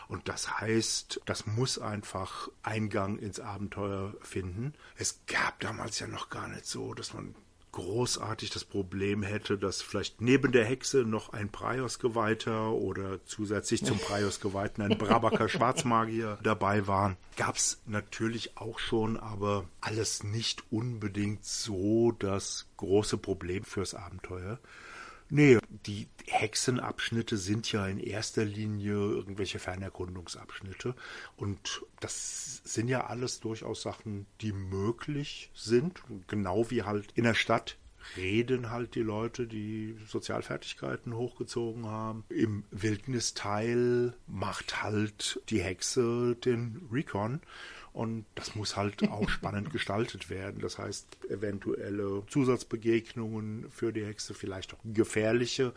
Und 0.10 0.28
das 0.28 0.60
heißt, 0.60 1.22
das 1.26 1.46
muss 1.46 1.80
einfach 1.80 2.50
Eingang 2.62 3.18
ins 3.18 3.40
Abenteuer 3.40 4.14
finden. 4.22 4.74
Es 4.98 5.22
gab 5.28 5.60
damals 5.62 6.00
ja 6.00 6.08
noch 6.08 6.30
gar 6.30 6.50
nicht 6.50 6.66
so, 6.66 6.94
dass 6.94 7.14
man 7.14 7.36
großartig 7.74 8.52
das 8.52 8.64
Problem 8.64 9.22
hätte, 9.24 9.58
dass 9.58 9.82
vielleicht 9.82 10.22
neben 10.22 10.52
der 10.52 10.64
Hexe 10.64 11.00
noch 11.00 11.34
ein 11.34 11.50
Praios-Geweihter 11.50 12.72
oder 12.72 13.24
zusätzlich 13.26 13.84
zum 13.84 14.00
Praios-Geweihten 14.00 14.82
ein 14.82 14.98
Brabaker 14.98 15.50
Schwarzmagier 15.50 16.40
dabei 16.42 16.88
waren. 16.88 17.18
Gab 17.36 17.58
es 17.58 17.82
natürlich 17.86 18.58
auch 18.58 18.80
schon, 18.80 19.18
aber 19.18 19.66
alles 19.82 20.24
nicht 20.24 20.64
unbedingt 20.72 21.44
so 21.44 22.12
das 22.14 22.68
große 22.78 23.18
Problem 23.18 23.64
fürs 23.64 23.94
Abenteuer. 23.96 24.60
Nee, 25.36 25.58
die 25.88 26.08
Hexenabschnitte 26.28 27.38
sind 27.38 27.72
ja 27.72 27.88
in 27.88 28.00
erster 28.00 28.46
Linie 28.46 28.94
irgendwelche 28.94 29.58
Fernerkundungsabschnitte. 29.58 30.94
Und 31.38 31.82
das 32.02 32.62
sind 32.64 32.88
ja 32.88 33.08
alles 33.08 33.40
durchaus 33.40 33.82
Sachen, 33.82 34.28
die 34.42 34.52
möglich 34.52 35.50
sind. 35.56 36.04
Genau 36.28 36.70
wie 36.70 36.84
halt 36.84 37.14
in 37.16 37.24
der 37.24 37.34
Stadt 37.34 37.78
reden 38.16 38.70
halt 38.70 38.94
die 38.94 39.02
Leute, 39.02 39.48
die 39.48 39.98
Sozialfertigkeiten 40.08 41.16
hochgezogen 41.16 41.88
haben. 41.88 42.26
Im 42.30 42.66
Wildnisteil 42.70 44.14
macht 44.28 44.84
halt 44.84 45.42
die 45.50 45.64
Hexe 45.64 46.36
den 46.46 46.88
Recon 46.92 47.42
und 47.94 48.26
das 48.34 48.56
muss 48.56 48.76
halt 48.76 49.04
auch 49.10 49.30
spannend 49.30 49.72
gestaltet 49.72 50.30
werden. 50.30 50.60
Das 50.60 50.80
heißt, 50.80 51.26
eventuelle 51.30 52.24
Zusatzbegegnungen 52.28 53.70
für 53.70 53.94
die 53.94 54.06
Hexe, 54.06 54.34
vielleicht 54.34 54.74
auch 54.74 54.80
gefährliche, 54.84 55.74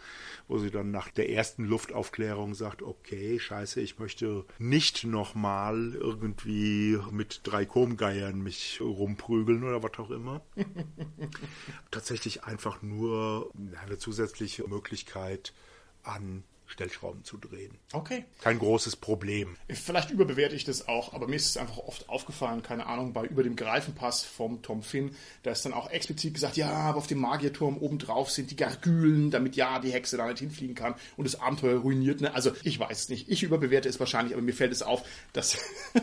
wo 0.48 0.58
sie 0.58 0.70
dann 0.70 0.90
nach 0.90 1.10
der 1.10 1.30
ersten 1.30 1.64
Luftaufklärung 1.64 2.54
sagt, 2.54 2.82
okay, 2.82 3.38
scheiße, 3.38 3.80
ich 3.80 3.98
möchte 3.98 4.44
nicht 4.58 5.04
nochmal 5.04 5.94
irgendwie 5.94 6.98
mit 7.10 7.40
drei 7.44 7.66
Komgeiern 7.66 8.40
mich 8.40 8.80
rumprügeln 8.80 9.62
oder 9.62 9.82
was 9.82 9.98
auch 9.98 10.10
immer. 10.10 10.40
Tatsächlich 11.90 12.44
einfach 12.44 12.82
nur 12.82 13.50
eine 13.84 13.98
zusätzliche 13.98 14.66
Möglichkeit 14.66 15.52
an 16.02 16.44
Stellschrauben 16.66 17.24
zu 17.24 17.38
drehen. 17.38 17.78
Okay. 17.92 18.24
Kein 18.40 18.58
großes 18.58 18.96
Problem. 18.96 19.56
Vielleicht 19.68 20.10
überbewerte 20.10 20.54
ich 20.54 20.64
das 20.64 20.88
auch, 20.88 21.14
aber 21.14 21.28
mir 21.28 21.36
ist 21.36 21.46
es 21.46 21.56
einfach 21.56 21.78
oft 21.78 22.08
aufgefallen, 22.08 22.62
keine 22.62 22.86
Ahnung, 22.86 23.12
bei 23.12 23.24
über 23.24 23.42
dem 23.42 23.56
Greifenpass 23.56 24.24
vom 24.24 24.62
Tom 24.62 24.82
Finn, 24.82 25.14
da 25.42 25.52
ist 25.52 25.64
dann 25.64 25.72
auch 25.72 25.90
explizit 25.90 26.34
gesagt, 26.34 26.56
ja, 26.56 26.70
aber 26.70 26.98
auf 26.98 27.06
dem 27.06 27.18
Magierturm 27.18 27.78
obendrauf 27.78 28.30
sind 28.30 28.50
die 28.50 28.56
Gargülen, 28.56 29.30
damit 29.30 29.56
ja 29.56 29.78
die 29.78 29.92
Hexe 29.92 30.16
da 30.16 30.26
nicht 30.26 30.40
hinfliegen 30.40 30.74
kann 30.74 30.94
und 31.16 31.24
das 31.24 31.40
Abenteuer 31.40 31.78
ruiniert. 31.78 32.20
Ne? 32.20 32.34
Also 32.34 32.52
ich 32.62 32.78
weiß 32.78 32.98
es 32.98 33.08
nicht. 33.08 33.28
Ich 33.28 33.42
überbewerte 33.42 33.88
es 33.88 34.00
wahrscheinlich, 34.00 34.34
aber 34.34 34.42
mir 34.42 34.54
fällt 34.54 34.72
es 34.72 34.82
auf, 34.82 35.02
dass, 35.32 35.58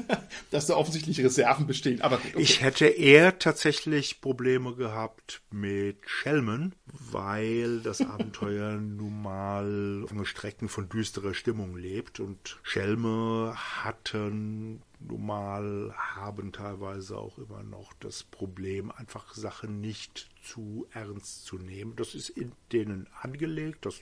dass 0.51 0.67
da 0.67 0.75
offensichtlich 0.75 1.19
Reserven 1.19 1.67
bestehen. 1.67 2.01
Aber 2.01 2.15
okay. 2.15 2.33
Ich 2.37 2.61
hätte 2.61 2.85
eher 2.85 3.39
tatsächlich 3.39 4.21
Probleme 4.21 4.75
gehabt 4.75 5.41
mit 5.51 5.97
Schelmen, 6.05 6.75
weil 6.85 7.81
das 7.81 8.01
Abenteuer 8.01 8.73
nun 8.79 9.21
mal 9.21 10.05
eine 10.09 10.25
Strecke 10.25 10.52
Ecken 10.53 10.69
von 10.69 10.87
düsterer 10.87 11.33
Stimmung 11.33 11.75
lebt. 11.75 12.19
Und 12.19 12.59
Schelme 12.61 13.55
hatten 13.55 14.83
nun 14.99 15.25
mal, 15.25 15.93
haben 15.97 16.51
teilweise 16.51 17.17
auch 17.17 17.39
immer 17.39 17.63
noch 17.63 17.93
das 17.99 18.23
Problem, 18.23 18.91
einfach 18.91 19.33
Sachen 19.33 19.81
nicht 19.81 20.29
zu 20.43 20.87
ernst 20.93 21.45
zu 21.45 21.57
nehmen. 21.57 21.95
Das 21.95 22.13
ist 22.13 22.29
in 22.29 22.51
denen 22.71 23.07
angelegt, 23.19 23.85
das 23.85 24.01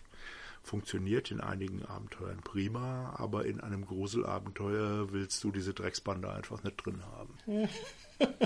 funktioniert 0.64 1.32
in 1.32 1.42
einigen 1.42 1.86
Abenteuern 1.86 2.42
prima, 2.44 3.16
aber 3.18 3.46
in 3.46 3.62
einem 3.62 3.86
Gruselabenteuer 3.86 5.12
willst 5.12 5.44
du 5.44 5.52
diese 5.52 5.74
Drecksbande 5.74 6.32
einfach 6.32 6.64
nicht 6.64 6.86
drin 6.86 7.02
haben. 7.04 7.70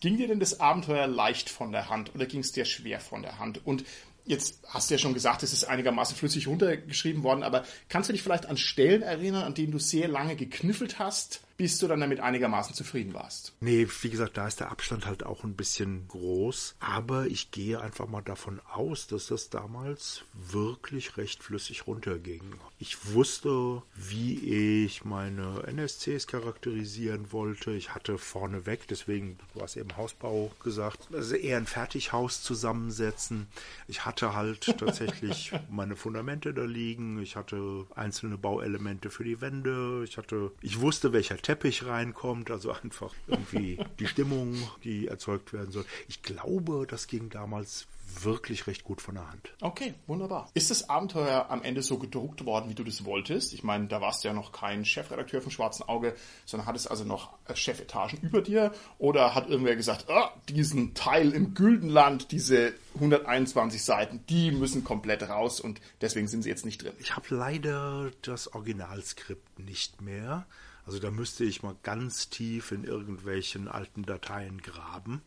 ging 0.00 0.16
dir 0.16 0.28
denn 0.28 0.40
das 0.40 0.60
Abenteuer 0.60 1.06
leicht 1.06 1.50
von 1.50 1.72
der 1.72 1.90
Hand 1.90 2.14
oder 2.14 2.24
ging 2.24 2.40
es 2.40 2.52
dir 2.52 2.64
schwer 2.64 3.00
von 3.00 3.20
der 3.22 3.38
Hand? 3.38 3.66
Und 3.66 3.84
Jetzt 4.28 4.60
hast 4.68 4.90
du 4.90 4.94
ja 4.94 4.98
schon 4.98 5.14
gesagt, 5.14 5.42
es 5.42 5.54
ist 5.54 5.64
einigermaßen 5.64 6.14
flüssig 6.14 6.46
runtergeschrieben 6.46 7.22
worden, 7.22 7.42
aber 7.42 7.64
kannst 7.88 8.10
du 8.10 8.12
dich 8.12 8.22
vielleicht 8.22 8.44
an 8.46 8.58
Stellen 8.58 9.00
erinnern, 9.00 9.42
an 9.42 9.54
denen 9.54 9.72
du 9.72 9.78
sehr 9.78 10.06
lange 10.06 10.36
gekniffelt 10.36 10.98
hast, 10.98 11.40
bis 11.58 11.78
du 11.78 11.86
dann 11.86 12.00
damit 12.00 12.20
einigermaßen 12.20 12.74
zufrieden 12.74 13.12
warst? 13.12 13.52
Nee, 13.60 13.86
wie 14.00 14.10
gesagt, 14.10 14.36
da 14.36 14.46
ist 14.46 14.60
der 14.60 14.70
Abstand 14.70 15.06
halt 15.06 15.24
auch 15.24 15.44
ein 15.44 15.54
bisschen 15.54 16.08
groß, 16.08 16.76
aber 16.80 17.26
ich 17.26 17.50
gehe 17.50 17.80
einfach 17.80 18.08
mal 18.08 18.22
davon 18.22 18.60
aus, 18.72 19.06
dass 19.06 19.26
das 19.26 19.50
damals 19.50 20.22
wirklich 20.32 21.16
recht 21.16 21.42
flüssig 21.42 21.86
runterging. 21.86 22.40
Ich 22.78 23.12
wusste, 23.12 23.82
wie 23.94 24.84
ich 24.84 25.04
meine 25.04 25.64
NSCs 25.66 26.26
charakterisieren 26.26 27.32
wollte. 27.32 27.72
Ich 27.72 27.94
hatte 27.94 28.18
vorneweg, 28.18 28.86
deswegen, 28.88 29.38
du 29.54 29.60
hast 29.60 29.76
eben 29.76 29.96
Hausbau 29.96 30.52
gesagt, 30.62 31.08
also 31.12 31.34
eher 31.34 31.56
ein 31.56 31.66
Fertighaus 31.66 32.42
zusammensetzen. 32.42 33.48
Ich 33.88 34.04
hatte 34.04 34.18
hatte 34.22 34.34
halt 34.34 34.64
tatsächlich 34.78 35.52
meine 35.70 35.96
Fundamente 35.96 36.52
da 36.52 36.64
liegen. 36.64 37.20
Ich 37.22 37.36
hatte 37.36 37.86
einzelne 37.94 38.38
Bauelemente 38.38 39.10
für 39.10 39.24
die 39.24 39.40
Wände. 39.40 40.02
Ich 40.04 40.16
hatte, 40.16 40.52
ich 40.60 40.80
wusste, 40.80 41.12
welcher 41.12 41.36
Teppich 41.48 41.86
reinkommt. 41.86 42.50
Also 42.50 42.72
einfach 42.72 43.14
irgendwie 43.26 43.78
die 43.98 44.06
Stimmung, 44.06 44.54
die 44.84 45.06
erzeugt 45.06 45.54
werden 45.54 45.70
soll. 45.72 45.86
Ich 46.06 46.20
glaube, 46.20 46.86
das 46.86 47.06
ging 47.06 47.30
damals 47.30 47.86
wirklich 48.20 48.66
recht 48.66 48.84
gut 48.84 49.00
von 49.00 49.14
der 49.14 49.30
Hand. 49.30 49.54
Okay, 49.62 49.94
wunderbar. 50.06 50.50
Ist 50.52 50.70
das 50.70 50.90
Abenteuer 50.90 51.46
am 51.48 51.62
Ende 51.62 51.82
so 51.82 51.96
gedruckt 51.96 52.44
worden, 52.44 52.68
wie 52.68 52.74
du 52.74 52.84
das 52.84 53.06
wolltest? 53.06 53.54
Ich 53.54 53.62
meine, 53.62 53.86
da 53.86 54.02
warst 54.02 54.22
du 54.22 54.28
ja 54.28 54.34
noch 54.34 54.52
kein 54.52 54.84
Chefredakteur 54.84 55.40
vom 55.40 55.50
Schwarzen 55.50 55.88
Auge, 55.88 56.14
sondern 56.44 56.66
hattest 56.66 56.90
also 56.90 57.04
noch 57.04 57.30
Chefetagen 57.54 58.18
über 58.20 58.42
dir? 58.42 58.72
Oder 58.98 59.34
hat 59.34 59.48
irgendwer 59.48 59.76
gesagt, 59.76 60.04
oh, 60.08 60.26
diesen 60.50 60.92
Teil 60.92 61.32
im 61.32 61.54
Güldenland, 61.54 62.30
diese 62.30 62.74
121 62.96 63.82
Seiten, 63.82 64.22
die 64.28 64.50
müssen 64.50 64.84
komplett 64.84 65.22
raus 65.22 65.60
und 65.60 65.80
deswegen 66.02 66.28
sind 66.28 66.42
sie 66.42 66.50
jetzt 66.50 66.66
nicht 66.66 66.82
drin? 66.82 66.92
Ich 66.98 67.16
habe 67.16 67.34
leider 67.34 68.10
das 68.20 68.52
Originalskript 68.52 69.58
nicht 69.60 70.02
mehr. 70.02 70.46
Also 70.88 71.00
da 71.00 71.10
müsste 71.10 71.44
ich 71.44 71.62
mal 71.62 71.76
ganz 71.82 72.30
tief 72.30 72.72
in 72.72 72.82
irgendwelchen 72.82 73.68
alten 73.68 74.04
Dateien 74.04 74.62
graben. 74.62 75.20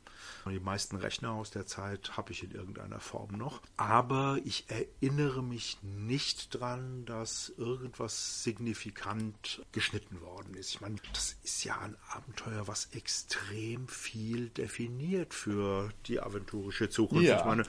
Die 0.49 0.59
meisten 0.59 0.95
Rechner 0.95 1.33
aus 1.33 1.51
der 1.51 1.67
Zeit 1.67 2.17
habe 2.17 2.31
ich 2.31 2.41
in 2.41 2.49
irgendeiner 2.49 2.99
Form 2.99 3.37
noch. 3.37 3.61
Aber 3.77 4.39
ich 4.43 4.65
erinnere 4.69 5.43
mich 5.43 5.77
nicht 5.83 6.59
dran, 6.59 7.05
dass 7.05 7.53
irgendwas 7.57 8.41
signifikant 8.41 9.63
geschnitten 9.71 10.21
worden 10.21 10.55
ist. 10.55 10.71
Ich 10.71 10.81
meine, 10.81 10.95
das 11.13 11.35
ist 11.43 11.63
ja 11.63 11.79
ein 11.79 11.95
Abenteuer, 12.09 12.67
was 12.67 12.89
extrem 12.93 13.87
viel 13.87 14.49
definiert 14.49 15.35
für 15.35 15.91
die 16.07 16.19
aventurische 16.19 16.89
Zukunft. 16.89 17.25
Ja. 17.25 17.37
Ich 17.37 17.45
meine, 17.45 17.65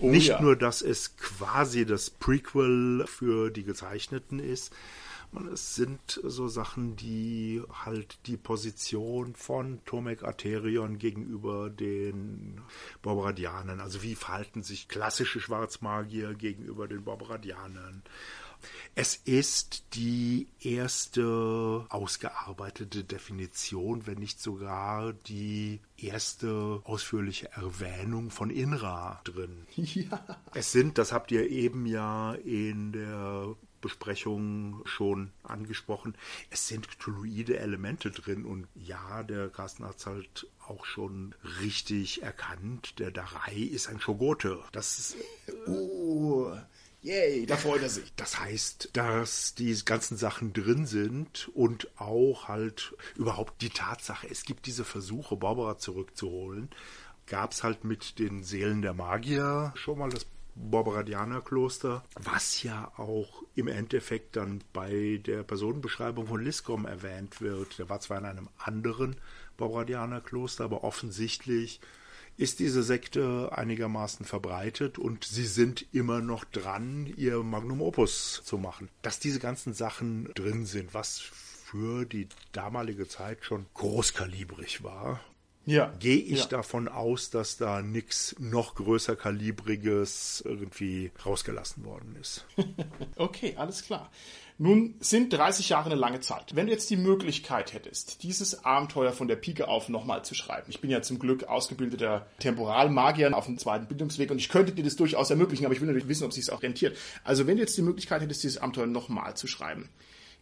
oh, 0.00 0.10
nicht 0.10 0.30
ja. 0.30 0.42
nur, 0.42 0.56
dass 0.56 0.82
es 0.82 1.16
quasi 1.16 1.86
das 1.86 2.10
Prequel 2.10 3.06
für 3.06 3.52
die 3.52 3.62
Gezeichneten 3.62 4.40
ist, 4.40 4.74
es 5.52 5.74
sind 5.74 6.20
so 6.22 6.48
Sachen, 6.48 6.96
die 6.96 7.62
halt 7.84 8.18
die 8.26 8.36
Position 8.36 9.34
von 9.34 9.84
Tomek 9.84 10.22
Arterion 10.22 10.98
gegenüber 10.98 11.70
den 11.70 12.60
Barbaradianern, 13.02 13.80
also 13.80 14.02
wie 14.02 14.14
verhalten 14.14 14.62
sich 14.62 14.88
klassische 14.88 15.40
Schwarzmagier 15.40 16.34
gegenüber 16.34 16.88
den 16.88 17.04
Barbaradianern. 17.04 18.02
Es 18.94 19.16
ist 19.16 19.84
die 19.94 20.48
erste 20.60 21.84
ausgearbeitete 21.88 23.04
Definition, 23.04 24.06
wenn 24.06 24.18
nicht 24.18 24.40
sogar 24.40 25.12
die 25.12 25.80
erste 25.98 26.80
ausführliche 26.84 27.52
Erwähnung 27.52 28.30
von 28.30 28.50
Inra 28.50 29.20
drin. 29.24 29.66
Ja. 29.76 30.40
Es 30.52 30.72
sind, 30.72 30.98
das 30.98 31.12
habt 31.12 31.30
ihr 31.30 31.48
eben 31.48 31.86
ja 31.86 32.34
in 32.34 32.92
der 32.92 33.54
Besprechung 33.80 34.82
schon 34.84 35.32
angesprochen. 35.42 36.16
Es 36.50 36.68
sind 36.68 36.88
cthulhuide 36.88 37.58
Elemente 37.58 38.10
drin 38.10 38.44
und 38.44 38.66
ja, 38.74 39.22
der 39.22 39.48
Carsten 39.48 39.84
hat 39.84 39.98
es 39.98 40.06
halt 40.06 40.46
auch 40.66 40.84
schon 40.84 41.34
richtig 41.60 42.22
erkannt. 42.22 42.98
Der 42.98 43.10
Darei 43.10 43.56
ist 43.56 43.88
ein 43.88 44.00
Schogote. 44.00 44.58
Das 44.72 44.98
ist. 44.98 45.16
Oh. 45.68 46.52
Yay, 47.02 47.46
da 47.46 47.56
freut 47.56 47.82
er 47.82 47.88
sich. 47.88 48.12
Das 48.16 48.40
heißt, 48.40 48.90
dass 48.94 49.54
die 49.54 49.76
ganzen 49.84 50.16
Sachen 50.16 50.52
drin 50.52 50.86
sind 50.86 51.48
und 51.54 51.88
auch 52.00 52.48
halt 52.48 52.96
überhaupt 53.14 53.62
die 53.62 53.70
Tatsache, 53.70 54.28
es 54.28 54.42
gibt 54.42 54.66
diese 54.66 54.84
Versuche, 54.84 55.36
Barbara 55.36 55.78
zurückzuholen, 55.78 56.68
gab 57.26 57.52
es 57.52 57.62
halt 57.62 57.84
mit 57.84 58.18
den 58.18 58.42
Seelen 58.42 58.82
der 58.82 58.92
Magier 58.92 59.72
schon 59.76 59.98
mal 59.98 60.10
das 60.10 60.26
Barbaradianerkloster, 60.56 62.02
was 62.14 62.62
ja 62.62 62.90
auch 62.96 63.42
im 63.54 63.68
Endeffekt 63.68 64.36
dann 64.36 64.62
bei 64.72 65.20
der 65.24 65.42
Personenbeschreibung 65.42 66.26
von 66.26 66.42
Liscom 66.42 66.86
erwähnt 66.86 67.40
wird. 67.40 67.78
Der 67.78 67.88
war 67.88 68.00
zwar 68.00 68.18
in 68.18 68.24
einem 68.24 68.48
anderen 68.58 69.16
Barbaradianerkloster, 69.56 70.64
aber 70.64 70.82
offensichtlich 70.82 71.80
ist 72.38 72.58
diese 72.58 72.82
Sekte 72.82 73.50
einigermaßen 73.52 74.26
verbreitet 74.26 74.98
und 74.98 75.24
sie 75.24 75.46
sind 75.46 75.86
immer 75.92 76.20
noch 76.20 76.44
dran, 76.44 77.06
ihr 77.16 77.42
Magnum 77.42 77.80
Opus 77.80 78.42
zu 78.44 78.58
machen. 78.58 78.88
Dass 79.02 79.18
diese 79.18 79.40
ganzen 79.40 79.72
Sachen 79.72 80.30
drin 80.34 80.66
sind, 80.66 80.92
was 80.92 81.18
für 81.18 82.04
die 82.04 82.28
damalige 82.52 83.08
Zeit 83.08 83.44
schon 83.44 83.66
großkalibrig 83.74 84.84
war, 84.84 85.20
ja, 85.66 85.92
gehe 85.98 86.18
ich 86.18 86.40
ja. 86.40 86.46
davon 86.46 86.88
aus, 86.88 87.30
dass 87.30 87.56
da 87.56 87.82
nichts 87.82 88.36
noch 88.38 88.76
größer 88.76 89.16
kalibriges 89.16 90.42
irgendwie 90.46 91.10
rausgelassen 91.24 91.84
worden 91.84 92.16
ist. 92.20 92.46
okay, 93.16 93.54
alles 93.56 93.82
klar. 93.82 94.10
Nun 94.58 94.94
sind 95.00 95.32
30 95.32 95.68
Jahre 95.68 95.90
eine 95.90 96.00
lange 96.00 96.20
Zeit. 96.20 96.56
Wenn 96.56 96.66
du 96.66 96.72
jetzt 96.72 96.88
die 96.88 96.96
Möglichkeit 96.96 97.74
hättest, 97.74 98.22
dieses 98.22 98.64
Abenteuer 98.64 99.12
von 99.12 99.28
der 99.28 99.36
Pike 99.36 99.68
auf 99.68 99.90
nochmal 99.90 100.24
zu 100.24 100.34
schreiben. 100.34 100.66
Ich 100.68 100.80
bin 100.80 100.88
ja 100.88 101.02
zum 101.02 101.18
Glück 101.18 101.44
ausgebildeter 101.44 102.26
Temporalmagier 102.38 103.36
auf 103.36 103.44
dem 103.44 103.58
zweiten 103.58 103.86
Bildungsweg 103.86 104.30
und 104.30 104.38
ich 104.38 104.48
könnte 104.48 104.72
dir 104.72 104.84
das 104.84 104.96
durchaus 104.96 105.28
ermöglichen, 105.28 105.66
aber 105.66 105.74
ich 105.74 105.80
will 105.80 105.88
natürlich 105.88 106.08
wissen, 106.08 106.24
ob 106.24 106.32
sich 106.32 106.44
es 106.44 106.50
auch 106.50 106.62
rentiert. 106.62 106.96
Also 107.22 107.46
wenn 107.46 107.56
du 107.56 107.62
jetzt 107.62 107.76
die 107.76 107.82
Möglichkeit 107.82 108.22
hättest, 108.22 108.44
dieses 108.44 108.58
Abenteuer 108.58 108.86
nochmal 108.86 109.36
zu 109.36 109.46
schreiben, 109.46 109.90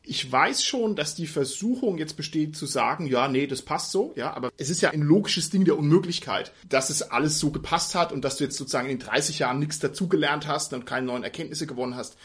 ich 0.07 0.31
weiß 0.31 0.63
schon, 0.63 0.97
dass 0.97 1.15
die 1.15 1.27
Versuchung 1.27 1.97
jetzt 1.97 2.17
besteht 2.17 2.57
zu 2.57 2.67
sagen, 2.67 3.07
ja, 3.07 3.27
nee, 3.29 3.47
das 3.47 3.63
passt 3.63 3.91
so, 3.91 4.13
ja, 4.17 4.35
aber 4.35 4.53
es 4.59 4.69
ist 4.69 4.83
ja 4.83 4.91
ein 4.91 5.01
logisches 5.01 5.49
Ding 5.51 5.65
der 5.65 5.79
Unmöglichkeit, 5.79 6.53
dass 6.69 6.91
es 6.91 7.03
alles 7.03 7.39
so 7.39 7.51
gepasst 7.51 7.95
hat 7.95 8.13
und 8.13 8.23
dass 8.23 8.37
du 8.37 8.45
jetzt 8.45 8.57
sozusagen 8.57 8.91
in 8.91 8.99
30 8.99 9.39
Jahren 9.39 9.59
nichts 9.59 9.79
dazugelernt 9.79 10.47
hast 10.47 10.75
und 10.75 10.85
keine 10.85 11.07
neuen 11.07 11.25
Erkenntnisse 11.25 11.67
gewonnen 11.67 11.97
hast. 11.97 12.17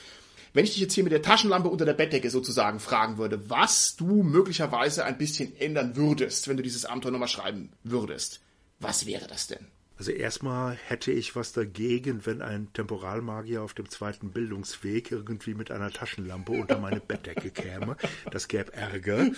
Wenn 0.52 0.66
ich 0.66 0.72
dich 0.72 0.82
jetzt 0.82 0.94
hier 0.94 1.04
mit 1.04 1.14
der 1.14 1.22
Taschenlampe 1.22 1.70
unter 1.70 1.86
der 1.86 1.94
Bettdecke 1.94 2.30
sozusagen 2.30 2.80
fragen 2.80 3.18
würde, 3.18 3.50
was 3.50 3.96
du 3.96 4.24
möglicherweise 4.24 5.06
ein 5.06 5.18
bisschen 5.18 5.56
ändern 5.56 5.96
würdest, 5.96 6.48
wenn 6.48 6.58
du 6.58 6.64
dieses 6.64 6.86
Abenteuer 6.86 7.12
nochmal 7.12 7.28
schreiben 7.30 7.72
würdest, 7.84 8.42
was 8.80 9.06
wäre 9.06 9.28
das 9.28 9.48
denn? 9.48 9.68
Also 10.00 10.12
erstmal 10.12 10.76
hätte 10.76 11.12
ich 11.12 11.36
was 11.36 11.52
dagegen, 11.52 12.26
wenn 12.26 12.42
ein 12.42 12.72
Temporalmagier 12.72 13.62
auf 13.62 13.74
dem 13.74 13.90
zweiten 13.90 14.32
Bildungsweg 14.32 15.12
irgendwie 15.12 15.54
mit 15.54 15.72
einer 15.72 15.92
Taschenlampe 15.92 16.54
unter 16.54 16.80
meine 16.80 17.02
Bettdecke 17.02 17.52
käme. 17.52 17.98
Das 18.32 18.48
gäbe 18.48 18.74
Ärger. 18.74 19.30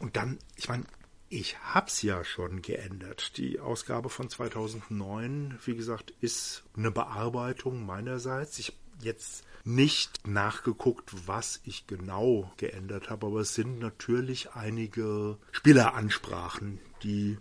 Und 0.00 0.16
dann, 0.16 0.38
ich 0.56 0.68
meine, 0.68 0.84
ich 1.30 1.56
hab's 1.58 2.02
ja 2.02 2.22
schon 2.22 2.60
geändert. 2.60 3.38
Die 3.38 3.60
Ausgabe 3.60 4.10
von 4.10 4.28
2009, 4.28 5.58
wie 5.64 5.74
gesagt, 5.74 6.12
ist 6.20 6.64
eine 6.76 6.90
Bearbeitung 6.90 7.86
meinerseits. 7.86 8.58
Ich 8.58 8.74
jetzt 9.00 9.42
nicht 9.64 10.26
nachgeguckt, 10.26 11.26
was 11.26 11.60
ich 11.64 11.86
genau 11.86 12.52
geändert 12.58 13.08
habe, 13.08 13.28
aber 13.28 13.40
es 13.40 13.54
sind 13.54 13.78
natürlich 13.78 14.52
einige 14.52 15.38
Spieleransprachen, 15.50 16.78
die 17.02 17.38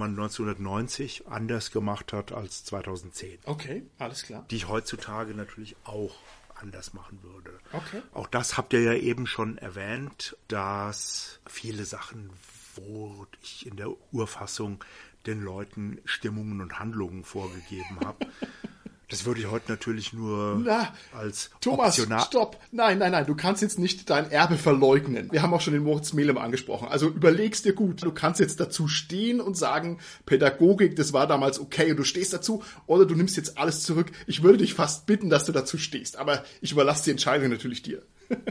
man 0.00 0.10
1990 0.10 1.28
anders 1.28 1.70
gemacht 1.70 2.12
hat 2.12 2.32
als 2.32 2.64
2010. 2.64 3.38
Okay, 3.44 3.84
alles 3.98 4.24
klar. 4.24 4.44
Die 4.50 4.56
ich 4.56 4.68
heutzutage 4.68 5.34
natürlich 5.34 5.76
auch 5.84 6.16
anders 6.54 6.92
machen 6.92 7.22
würde. 7.22 7.58
Okay. 7.72 8.02
Auch 8.12 8.26
das 8.26 8.56
habt 8.56 8.72
ihr 8.72 8.82
ja 8.82 8.94
eben 8.94 9.26
schon 9.26 9.58
erwähnt, 9.58 10.36
dass 10.48 11.40
viele 11.46 11.84
Sachen, 11.84 12.30
wo 12.74 13.26
ich 13.42 13.66
in 13.66 13.76
der 13.76 13.90
Urfassung 14.12 14.84
den 15.26 15.42
Leuten 15.42 16.00
Stimmungen 16.04 16.60
und 16.60 16.78
Handlungen 16.78 17.24
vorgegeben 17.24 18.00
habe, 18.04 18.26
Das 19.10 19.24
würde 19.26 19.40
ich 19.40 19.50
heute 19.50 19.70
natürlich 19.70 20.12
nur 20.12 20.60
Na, 20.64 20.94
als 21.12 21.50
Thomas, 21.60 21.98
optional. 21.98 22.20
stopp. 22.20 22.56
Nein, 22.70 22.98
nein, 22.98 23.12
nein, 23.12 23.26
du 23.26 23.34
kannst 23.34 23.60
jetzt 23.60 23.78
nicht 23.78 24.08
dein 24.08 24.30
Erbe 24.30 24.56
verleugnen. 24.56 25.30
Wir 25.32 25.42
haben 25.42 25.52
auch 25.52 25.60
schon 25.60 25.72
den 25.74 25.82
Moritz 25.82 26.12
Melem 26.12 26.38
angesprochen. 26.38 26.88
Also 26.88 27.08
überlegst 27.08 27.64
dir 27.64 27.72
gut. 27.72 28.02
Du 28.02 28.12
kannst 28.12 28.40
jetzt 28.40 28.60
dazu 28.60 28.86
stehen 28.88 29.40
und 29.40 29.56
sagen, 29.56 29.98
Pädagogik, 30.26 30.94
das 30.96 31.12
war 31.12 31.26
damals 31.26 31.58
okay 31.58 31.90
und 31.90 31.96
du 31.96 32.04
stehst 32.04 32.32
dazu. 32.32 32.62
Oder 32.86 33.04
du 33.04 33.14
nimmst 33.14 33.36
jetzt 33.36 33.58
alles 33.58 33.82
zurück. 33.82 34.12
Ich 34.26 34.42
würde 34.42 34.58
dich 34.58 34.74
fast 34.74 35.06
bitten, 35.06 35.28
dass 35.28 35.44
du 35.44 35.52
dazu 35.52 35.76
stehst. 35.76 36.16
Aber 36.16 36.44
ich 36.60 36.72
überlasse 36.72 37.04
die 37.04 37.10
Entscheidung 37.10 37.50
natürlich 37.50 37.82
dir. 37.82 38.02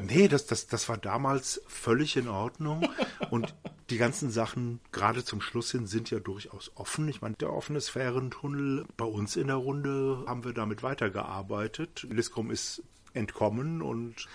Nee, 0.03 0.27
das, 0.27 0.45
das, 0.45 0.67
das 0.67 0.89
war 0.89 0.97
damals 0.97 1.61
völlig 1.67 2.17
in 2.17 2.27
Ordnung. 2.27 2.87
Und 3.29 3.55
die 3.89 3.97
ganzen 3.97 4.29
Sachen, 4.31 4.79
gerade 4.91 5.23
zum 5.23 5.41
Schluss 5.41 5.71
hin, 5.71 5.87
sind 5.87 6.09
ja 6.09 6.19
durchaus 6.19 6.71
offen. 6.75 7.07
Ich 7.07 7.21
meine, 7.21 7.35
der 7.35 7.53
offene 7.53 7.81
Sphärentunnel 7.81 8.85
bei 8.97 9.05
uns 9.05 9.35
in 9.35 9.47
der 9.47 9.55
Runde 9.55 10.23
haben 10.27 10.43
wir 10.43 10.53
damit 10.53 10.83
weitergearbeitet. 10.83 12.05
Liscom 12.09 12.51
ist 12.51 12.83
entkommen 13.13 13.81
und 13.81 14.27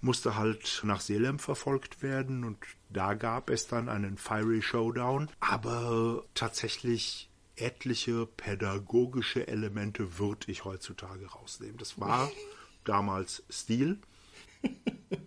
musste 0.00 0.36
halt 0.36 0.82
nach 0.84 1.00
Selem 1.00 1.38
verfolgt 1.38 2.02
werden 2.02 2.44
und 2.44 2.58
da 2.90 3.14
gab 3.14 3.50
es 3.50 3.68
dann 3.68 3.88
einen 3.88 4.18
Fiery 4.18 4.60
Showdown. 4.60 5.30
Aber 5.40 6.24
tatsächlich 6.34 7.30
etliche 7.56 8.26
pädagogische 8.26 9.46
Elemente 9.46 10.18
würde 10.18 10.50
ich 10.50 10.64
heutzutage 10.64 11.26
rausnehmen. 11.26 11.78
Das 11.78 12.00
war 12.00 12.30
damals 12.84 13.44
Stil. 13.50 13.98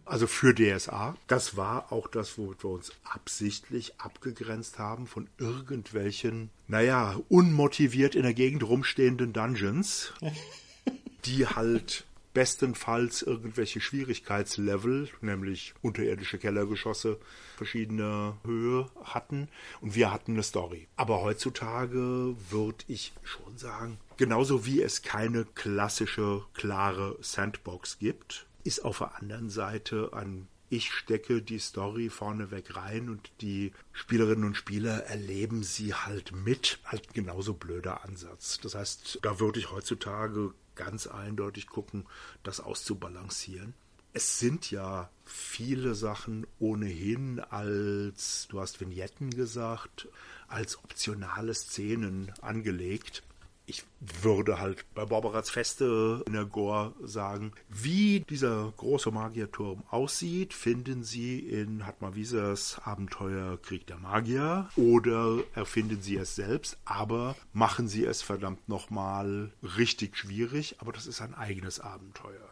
Also 0.06 0.28
für 0.28 0.54
DSA. 0.54 1.16
Das 1.28 1.58
war 1.58 1.92
auch 1.92 2.08
das, 2.08 2.38
wo 2.38 2.54
wir 2.58 2.70
uns 2.70 2.92
absichtlich 3.04 4.00
abgegrenzt 4.00 4.80
haben 4.80 5.08
von 5.08 5.28
irgendwelchen, 5.38 6.52
naja, 6.68 7.20
unmotiviert 7.28 8.16
in 8.16 8.24
der 8.24 8.34
Gegend 8.34 8.64
rumstehenden 8.64 9.34
Dungeons, 9.34 10.14
die 11.26 11.48
halt 11.48 12.06
bestenfalls 12.36 13.24
irgendwelche 13.24 13.82
Schwierigkeitslevel, 13.82 15.10
nämlich 15.22 15.74
unterirdische 15.82 16.38
Kellergeschosse 16.38 17.18
verschiedener 17.56 18.38
Höhe 18.44 18.90
hatten 19.06 19.48
und 19.80 19.96
wir 19.96 20.12
hatten 20.12 20.34
eine 20.34 20.44
Story. 20.44 20.88
Aber 20.98 21.22
heutzutage 21.22 22.36
würde 22.50 22.84
ich 22.88 23.14
schon 23.24 23.58
sagen, 23.58 23.98
genauso 24.18 24.66
wie 24.66 24.82
es 24.82 25.02
keine 25.02 25.46
klassische, 25.46 26.44
klare 26.54 27.18
Sandbox 27.22 28.00
gibt, 28.00 28.46
ist 28.66 28.84
auf 28.84 28.98
der 28.98 29.16
anderen 29.16 29.50
Seite 29.50 30.12
ein 30.12 30.48
ich 30.70 30.92
stecke 30.92 31.42
die 31.42 31.60
Story 31.60 32.10
vorneweg 32.10 32.76
rein 32.76 33.10
und 33.10 33.32
die 33.42 33.72
Spielerinnen 33.94 34.46
und 34.46 34.58
Spieler 34.58 35.06
erleben 35.06 35.64
sie 35.64 35.94
halt 35.94 36.32
mit. 36.32 36.80
Halt 36.84 37.14
genauso 37.14 37.54
blöder 37.54 38.04
Ansatz. 38.04 38.60
Das 38.62 38.74
heißt, 38.74 39.20
da 39.22 39.40
würde 39.40 39.60
ich 39.60 39.72
heutzutage 39.72 40.54
ganz 40.74 41.06
eindeutig 41.08 41.68
gucken, 41.68 42.06
das 42.44 42.60
auszubalancieren. 42.60 43.76
Es 44.12 44.40
sind 44.40 44.72
ja 44.72 45.10
viele 45.24 45.94
Sachen 45.94 46.48
ohnehin 46.58 47.40
als, 47.40 48.48
du 48.50 48.60
hast 48.60 48.82
Vignetten 48.82 49.30
gesagt, 49.30 50.08
als 50.48 50.78
optionale 50.84 51.54
Szenen 51.54 52.32
angelegt 52.42 53.24
ich 53.68 53.84
würde 54.00 54.60
halt 54.60 54.86
bei 54.94 55.06
Barbarats 55.06 55.50
Feste 55.50 56.24
in 56.28 56.34
der 56.34 56.46
Gore 56.46 56.94
sagen, 57.04 57.52
wie 57.70 58.20
dieser 58.22 58.72
große 58.78 59.12
Magierturm 59.12 59.84
aussieht, 59.90 60.54
finden 60.54 61.04
Sie 61.04 61.40
in 61.40 61.86
Hartmar 61.86 62.16
Wiesers 62.16 62.80
Abenteuer 62.84 63.58
Krieg 63.62 63.88
der 63.88 63.98
Magier 63.98 64.70
oder 64.76 65.40
erfinden 65.56 66.02
Sie 66.02 66.18
es 66.18 66.36
selbst, 66.36 66.78
aber 66.86 67.36
machen 67.54 67.88
Sie 67.88 68.06
es 68.06 68.22
verdammt 68.22 68.70
nochmal 68.70 69.52
richtig 69.78 70.18
schwierig, 70.18 70.76
aber 70.80 70.92
das 70.92 71.08
ist 71.08 71.22
ein 71.22 71.34
eigenes 71.34 71.80
Abenteuer. 71.80 72.50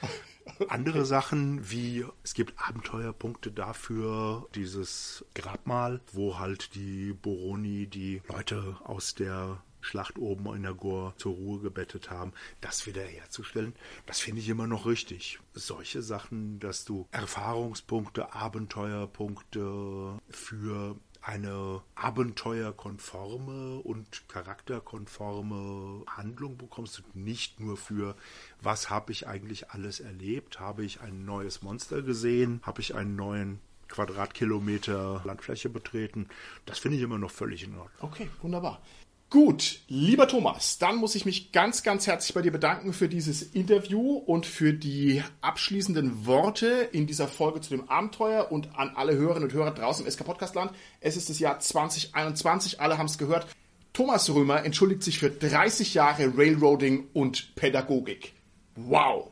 Andere 0.68 1.04
Sachen 1.04 1.70
wie 1.70 2.04
es 2.22 2.34
gibt 2.34 2.54
Abenteuerpunkte 2.58 3.50
dafür, 3.50 4.46
dieses 4.54 5.24
Grabmal, 5.34 6.00
wo 6.12 6.38
halt 6.38 6.74
die 6.74 7.12
Boroni 7.12 7.86
die 7.86 8.22
Leute 8.28 8.76
aus 8.84 9.14
der 9.14 9.62
Schlacht 9.84 10.18
oben 10.18 10.54
in 10.54 10.62
der 10.62 10.74
Gore 10.74 11.14
zur 11.16 11.34
Ruhe 11.34 11.60
gebettet 11.60 12.10
haben, 12.10 12.32
das 12.60 12.86
wiederherzustellen, 12.86 13.74
das 14.06 14.20
finde 14.20 14.40
ich 14.40 14.48
immer 14.48 14.66
noch 14.66 14.86
richtig. 14.86 15.38
Solche 15.52 16.02
Sachen, 16.02 16.58
dass 16.58 16.84
du 16.84 17.06
Erfahrungspunkte, 17.12 18.34
Abenteuerpunkte 18.34 20.18
für 20.28 20.96
eine 21.20 21.82
abenteuerkonforme 21.94 23.78
und 23.78 24.28
charakterkonforme 24.28 26.04
Handlung 26.06 26.58
bekommst 26.58 27.02
und 27.02 27.16
nicht 27.16 27.60
nur 27.60 27.76
für, 27.76 28.14
was 28.60 28.90
habe 28.90 29.12
ich 29.12 29.26
eigentlich 29.26 29.70
alles 29.70 30.00
erlebt, 30.00 30.60
habe 30.60 30.84
ich 30.84 31.00
ein 31.00 31.24
neues 31.24 31.62
Monster 31.62 32.02
gesehen, 32.02 32.60
habe 32.62 32.82
ich 32.82 32.94
einen 32.94 33.16
neuen 33.16 33.60
Quadratkilometer 33.88 35.22
Landfläche 35.24 35.68
betreten. 35.68 36.28
Das 36.66 36.78
finde 36.78 36.98
ich 36.98 37.02
immer 37.02 37.18
noch 37.18 37.30
völlig 37.30 37.64
in 37.64 37.76
Ordnung. 37.76 37.90
Okay, 38.00 38.28
wunderbar. 38.42 38.82
Gut, 39.30 39.80
lieber 39.88 40.28
Thomas, 40.28 40.78
dann 40.78 40.96
muss 40.96 41.16
ich 41.16 41.24
mich 41.24 41.50
ganz, 41.50 41.82
ganz 41.82 42.06
herzlich 42.06 42.34
bei 42.34 42.42
dir 42.42 42.52
bedanken 42.52 42.92
für 42.92 43.08
dieses 43.08 43.42
Interview 43.42 44.16
und 44.18 44.46
für 44.46 44.72
die 44.72 45.24
abschließenden 45.40 46.24
Worte 46.24 46.88
in 46.92 47.08
dieser 47.08 47.26
Folge 47.26 47.60
zu 47.60 47.70
dem 47.70 47.88
Abenteuer 47.88 48.52
und 48.52 48.78
an 48.78 48.92
alle 48.94 49.16
Hörerinnen 49.16 49.48
und 49.48 49.52
Hörer 49.52 49.72
draußen 49.72 50.06
im 50.06 50.10
SK 50.10 50.24
Podcastland. 50.24 50.70
Es 51.00 51.16
ist 51.16 51.30
das 51.30 51.40
Jahr 51.40 51.58
2021, 51.58 52.80
alle 52.80 52.96
haben 52.96 53.06
es 53.06 53.18
gehört. 53.18 53.48
Thomas 53.92 54.30
Römer 54.30 54.64
entschuldigt 54.64 55.02
sich 55.02 55.18
für 55.18 55.30
30 55.30 55.94
Jahre 55.94 56.36
Railroading 56.36 57.08
und 57.12 57.56
Pädagogik. 57.56 58.34
Wow. 58.76 59.30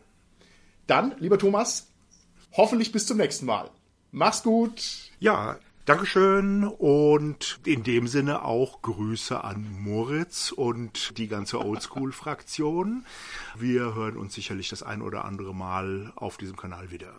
Dann, 0.86 1.14
lieber 1.18 1.38
Thomas, 1.38 1.88
hoffentlich 2.52 2.92
bis 2.92 3.06
zum 3.06 3.18
nächsten 3.18 3.46
Mal. 3.46 3.70
Mach's 4.10 4.42
gut. 4.42 5.10
Ja, 5.20 5.58
Dankeschön 5.84 6.62
und 6.62 7.58
in 7.64 7.82
dem 7.82 8.06
Sinne 8.06 8.44
auch 8.44 8.82
Grüße 8.82 9.42
an 9.42 9.66
Moritz 9.80 10.52
und 10.52 11.18
die 11.18 11.26
ganze 11.26 11.58
Oldschool-Fraktion. 11.58 13.04
Wir 13.58 13.92
hören 13.92 14.16
uns 14.16 14.34
sicherlich 14.34 14.68
das 14.68 14.84
ein 14.84 15.02
oder 15.02 15.24
andere 15.24 15.52
Mal 15.52 16.12
auf 16.14 16.36
diesem 16.36 16.54
Kanal 16.56 16.92
wieder. 16.92 17.12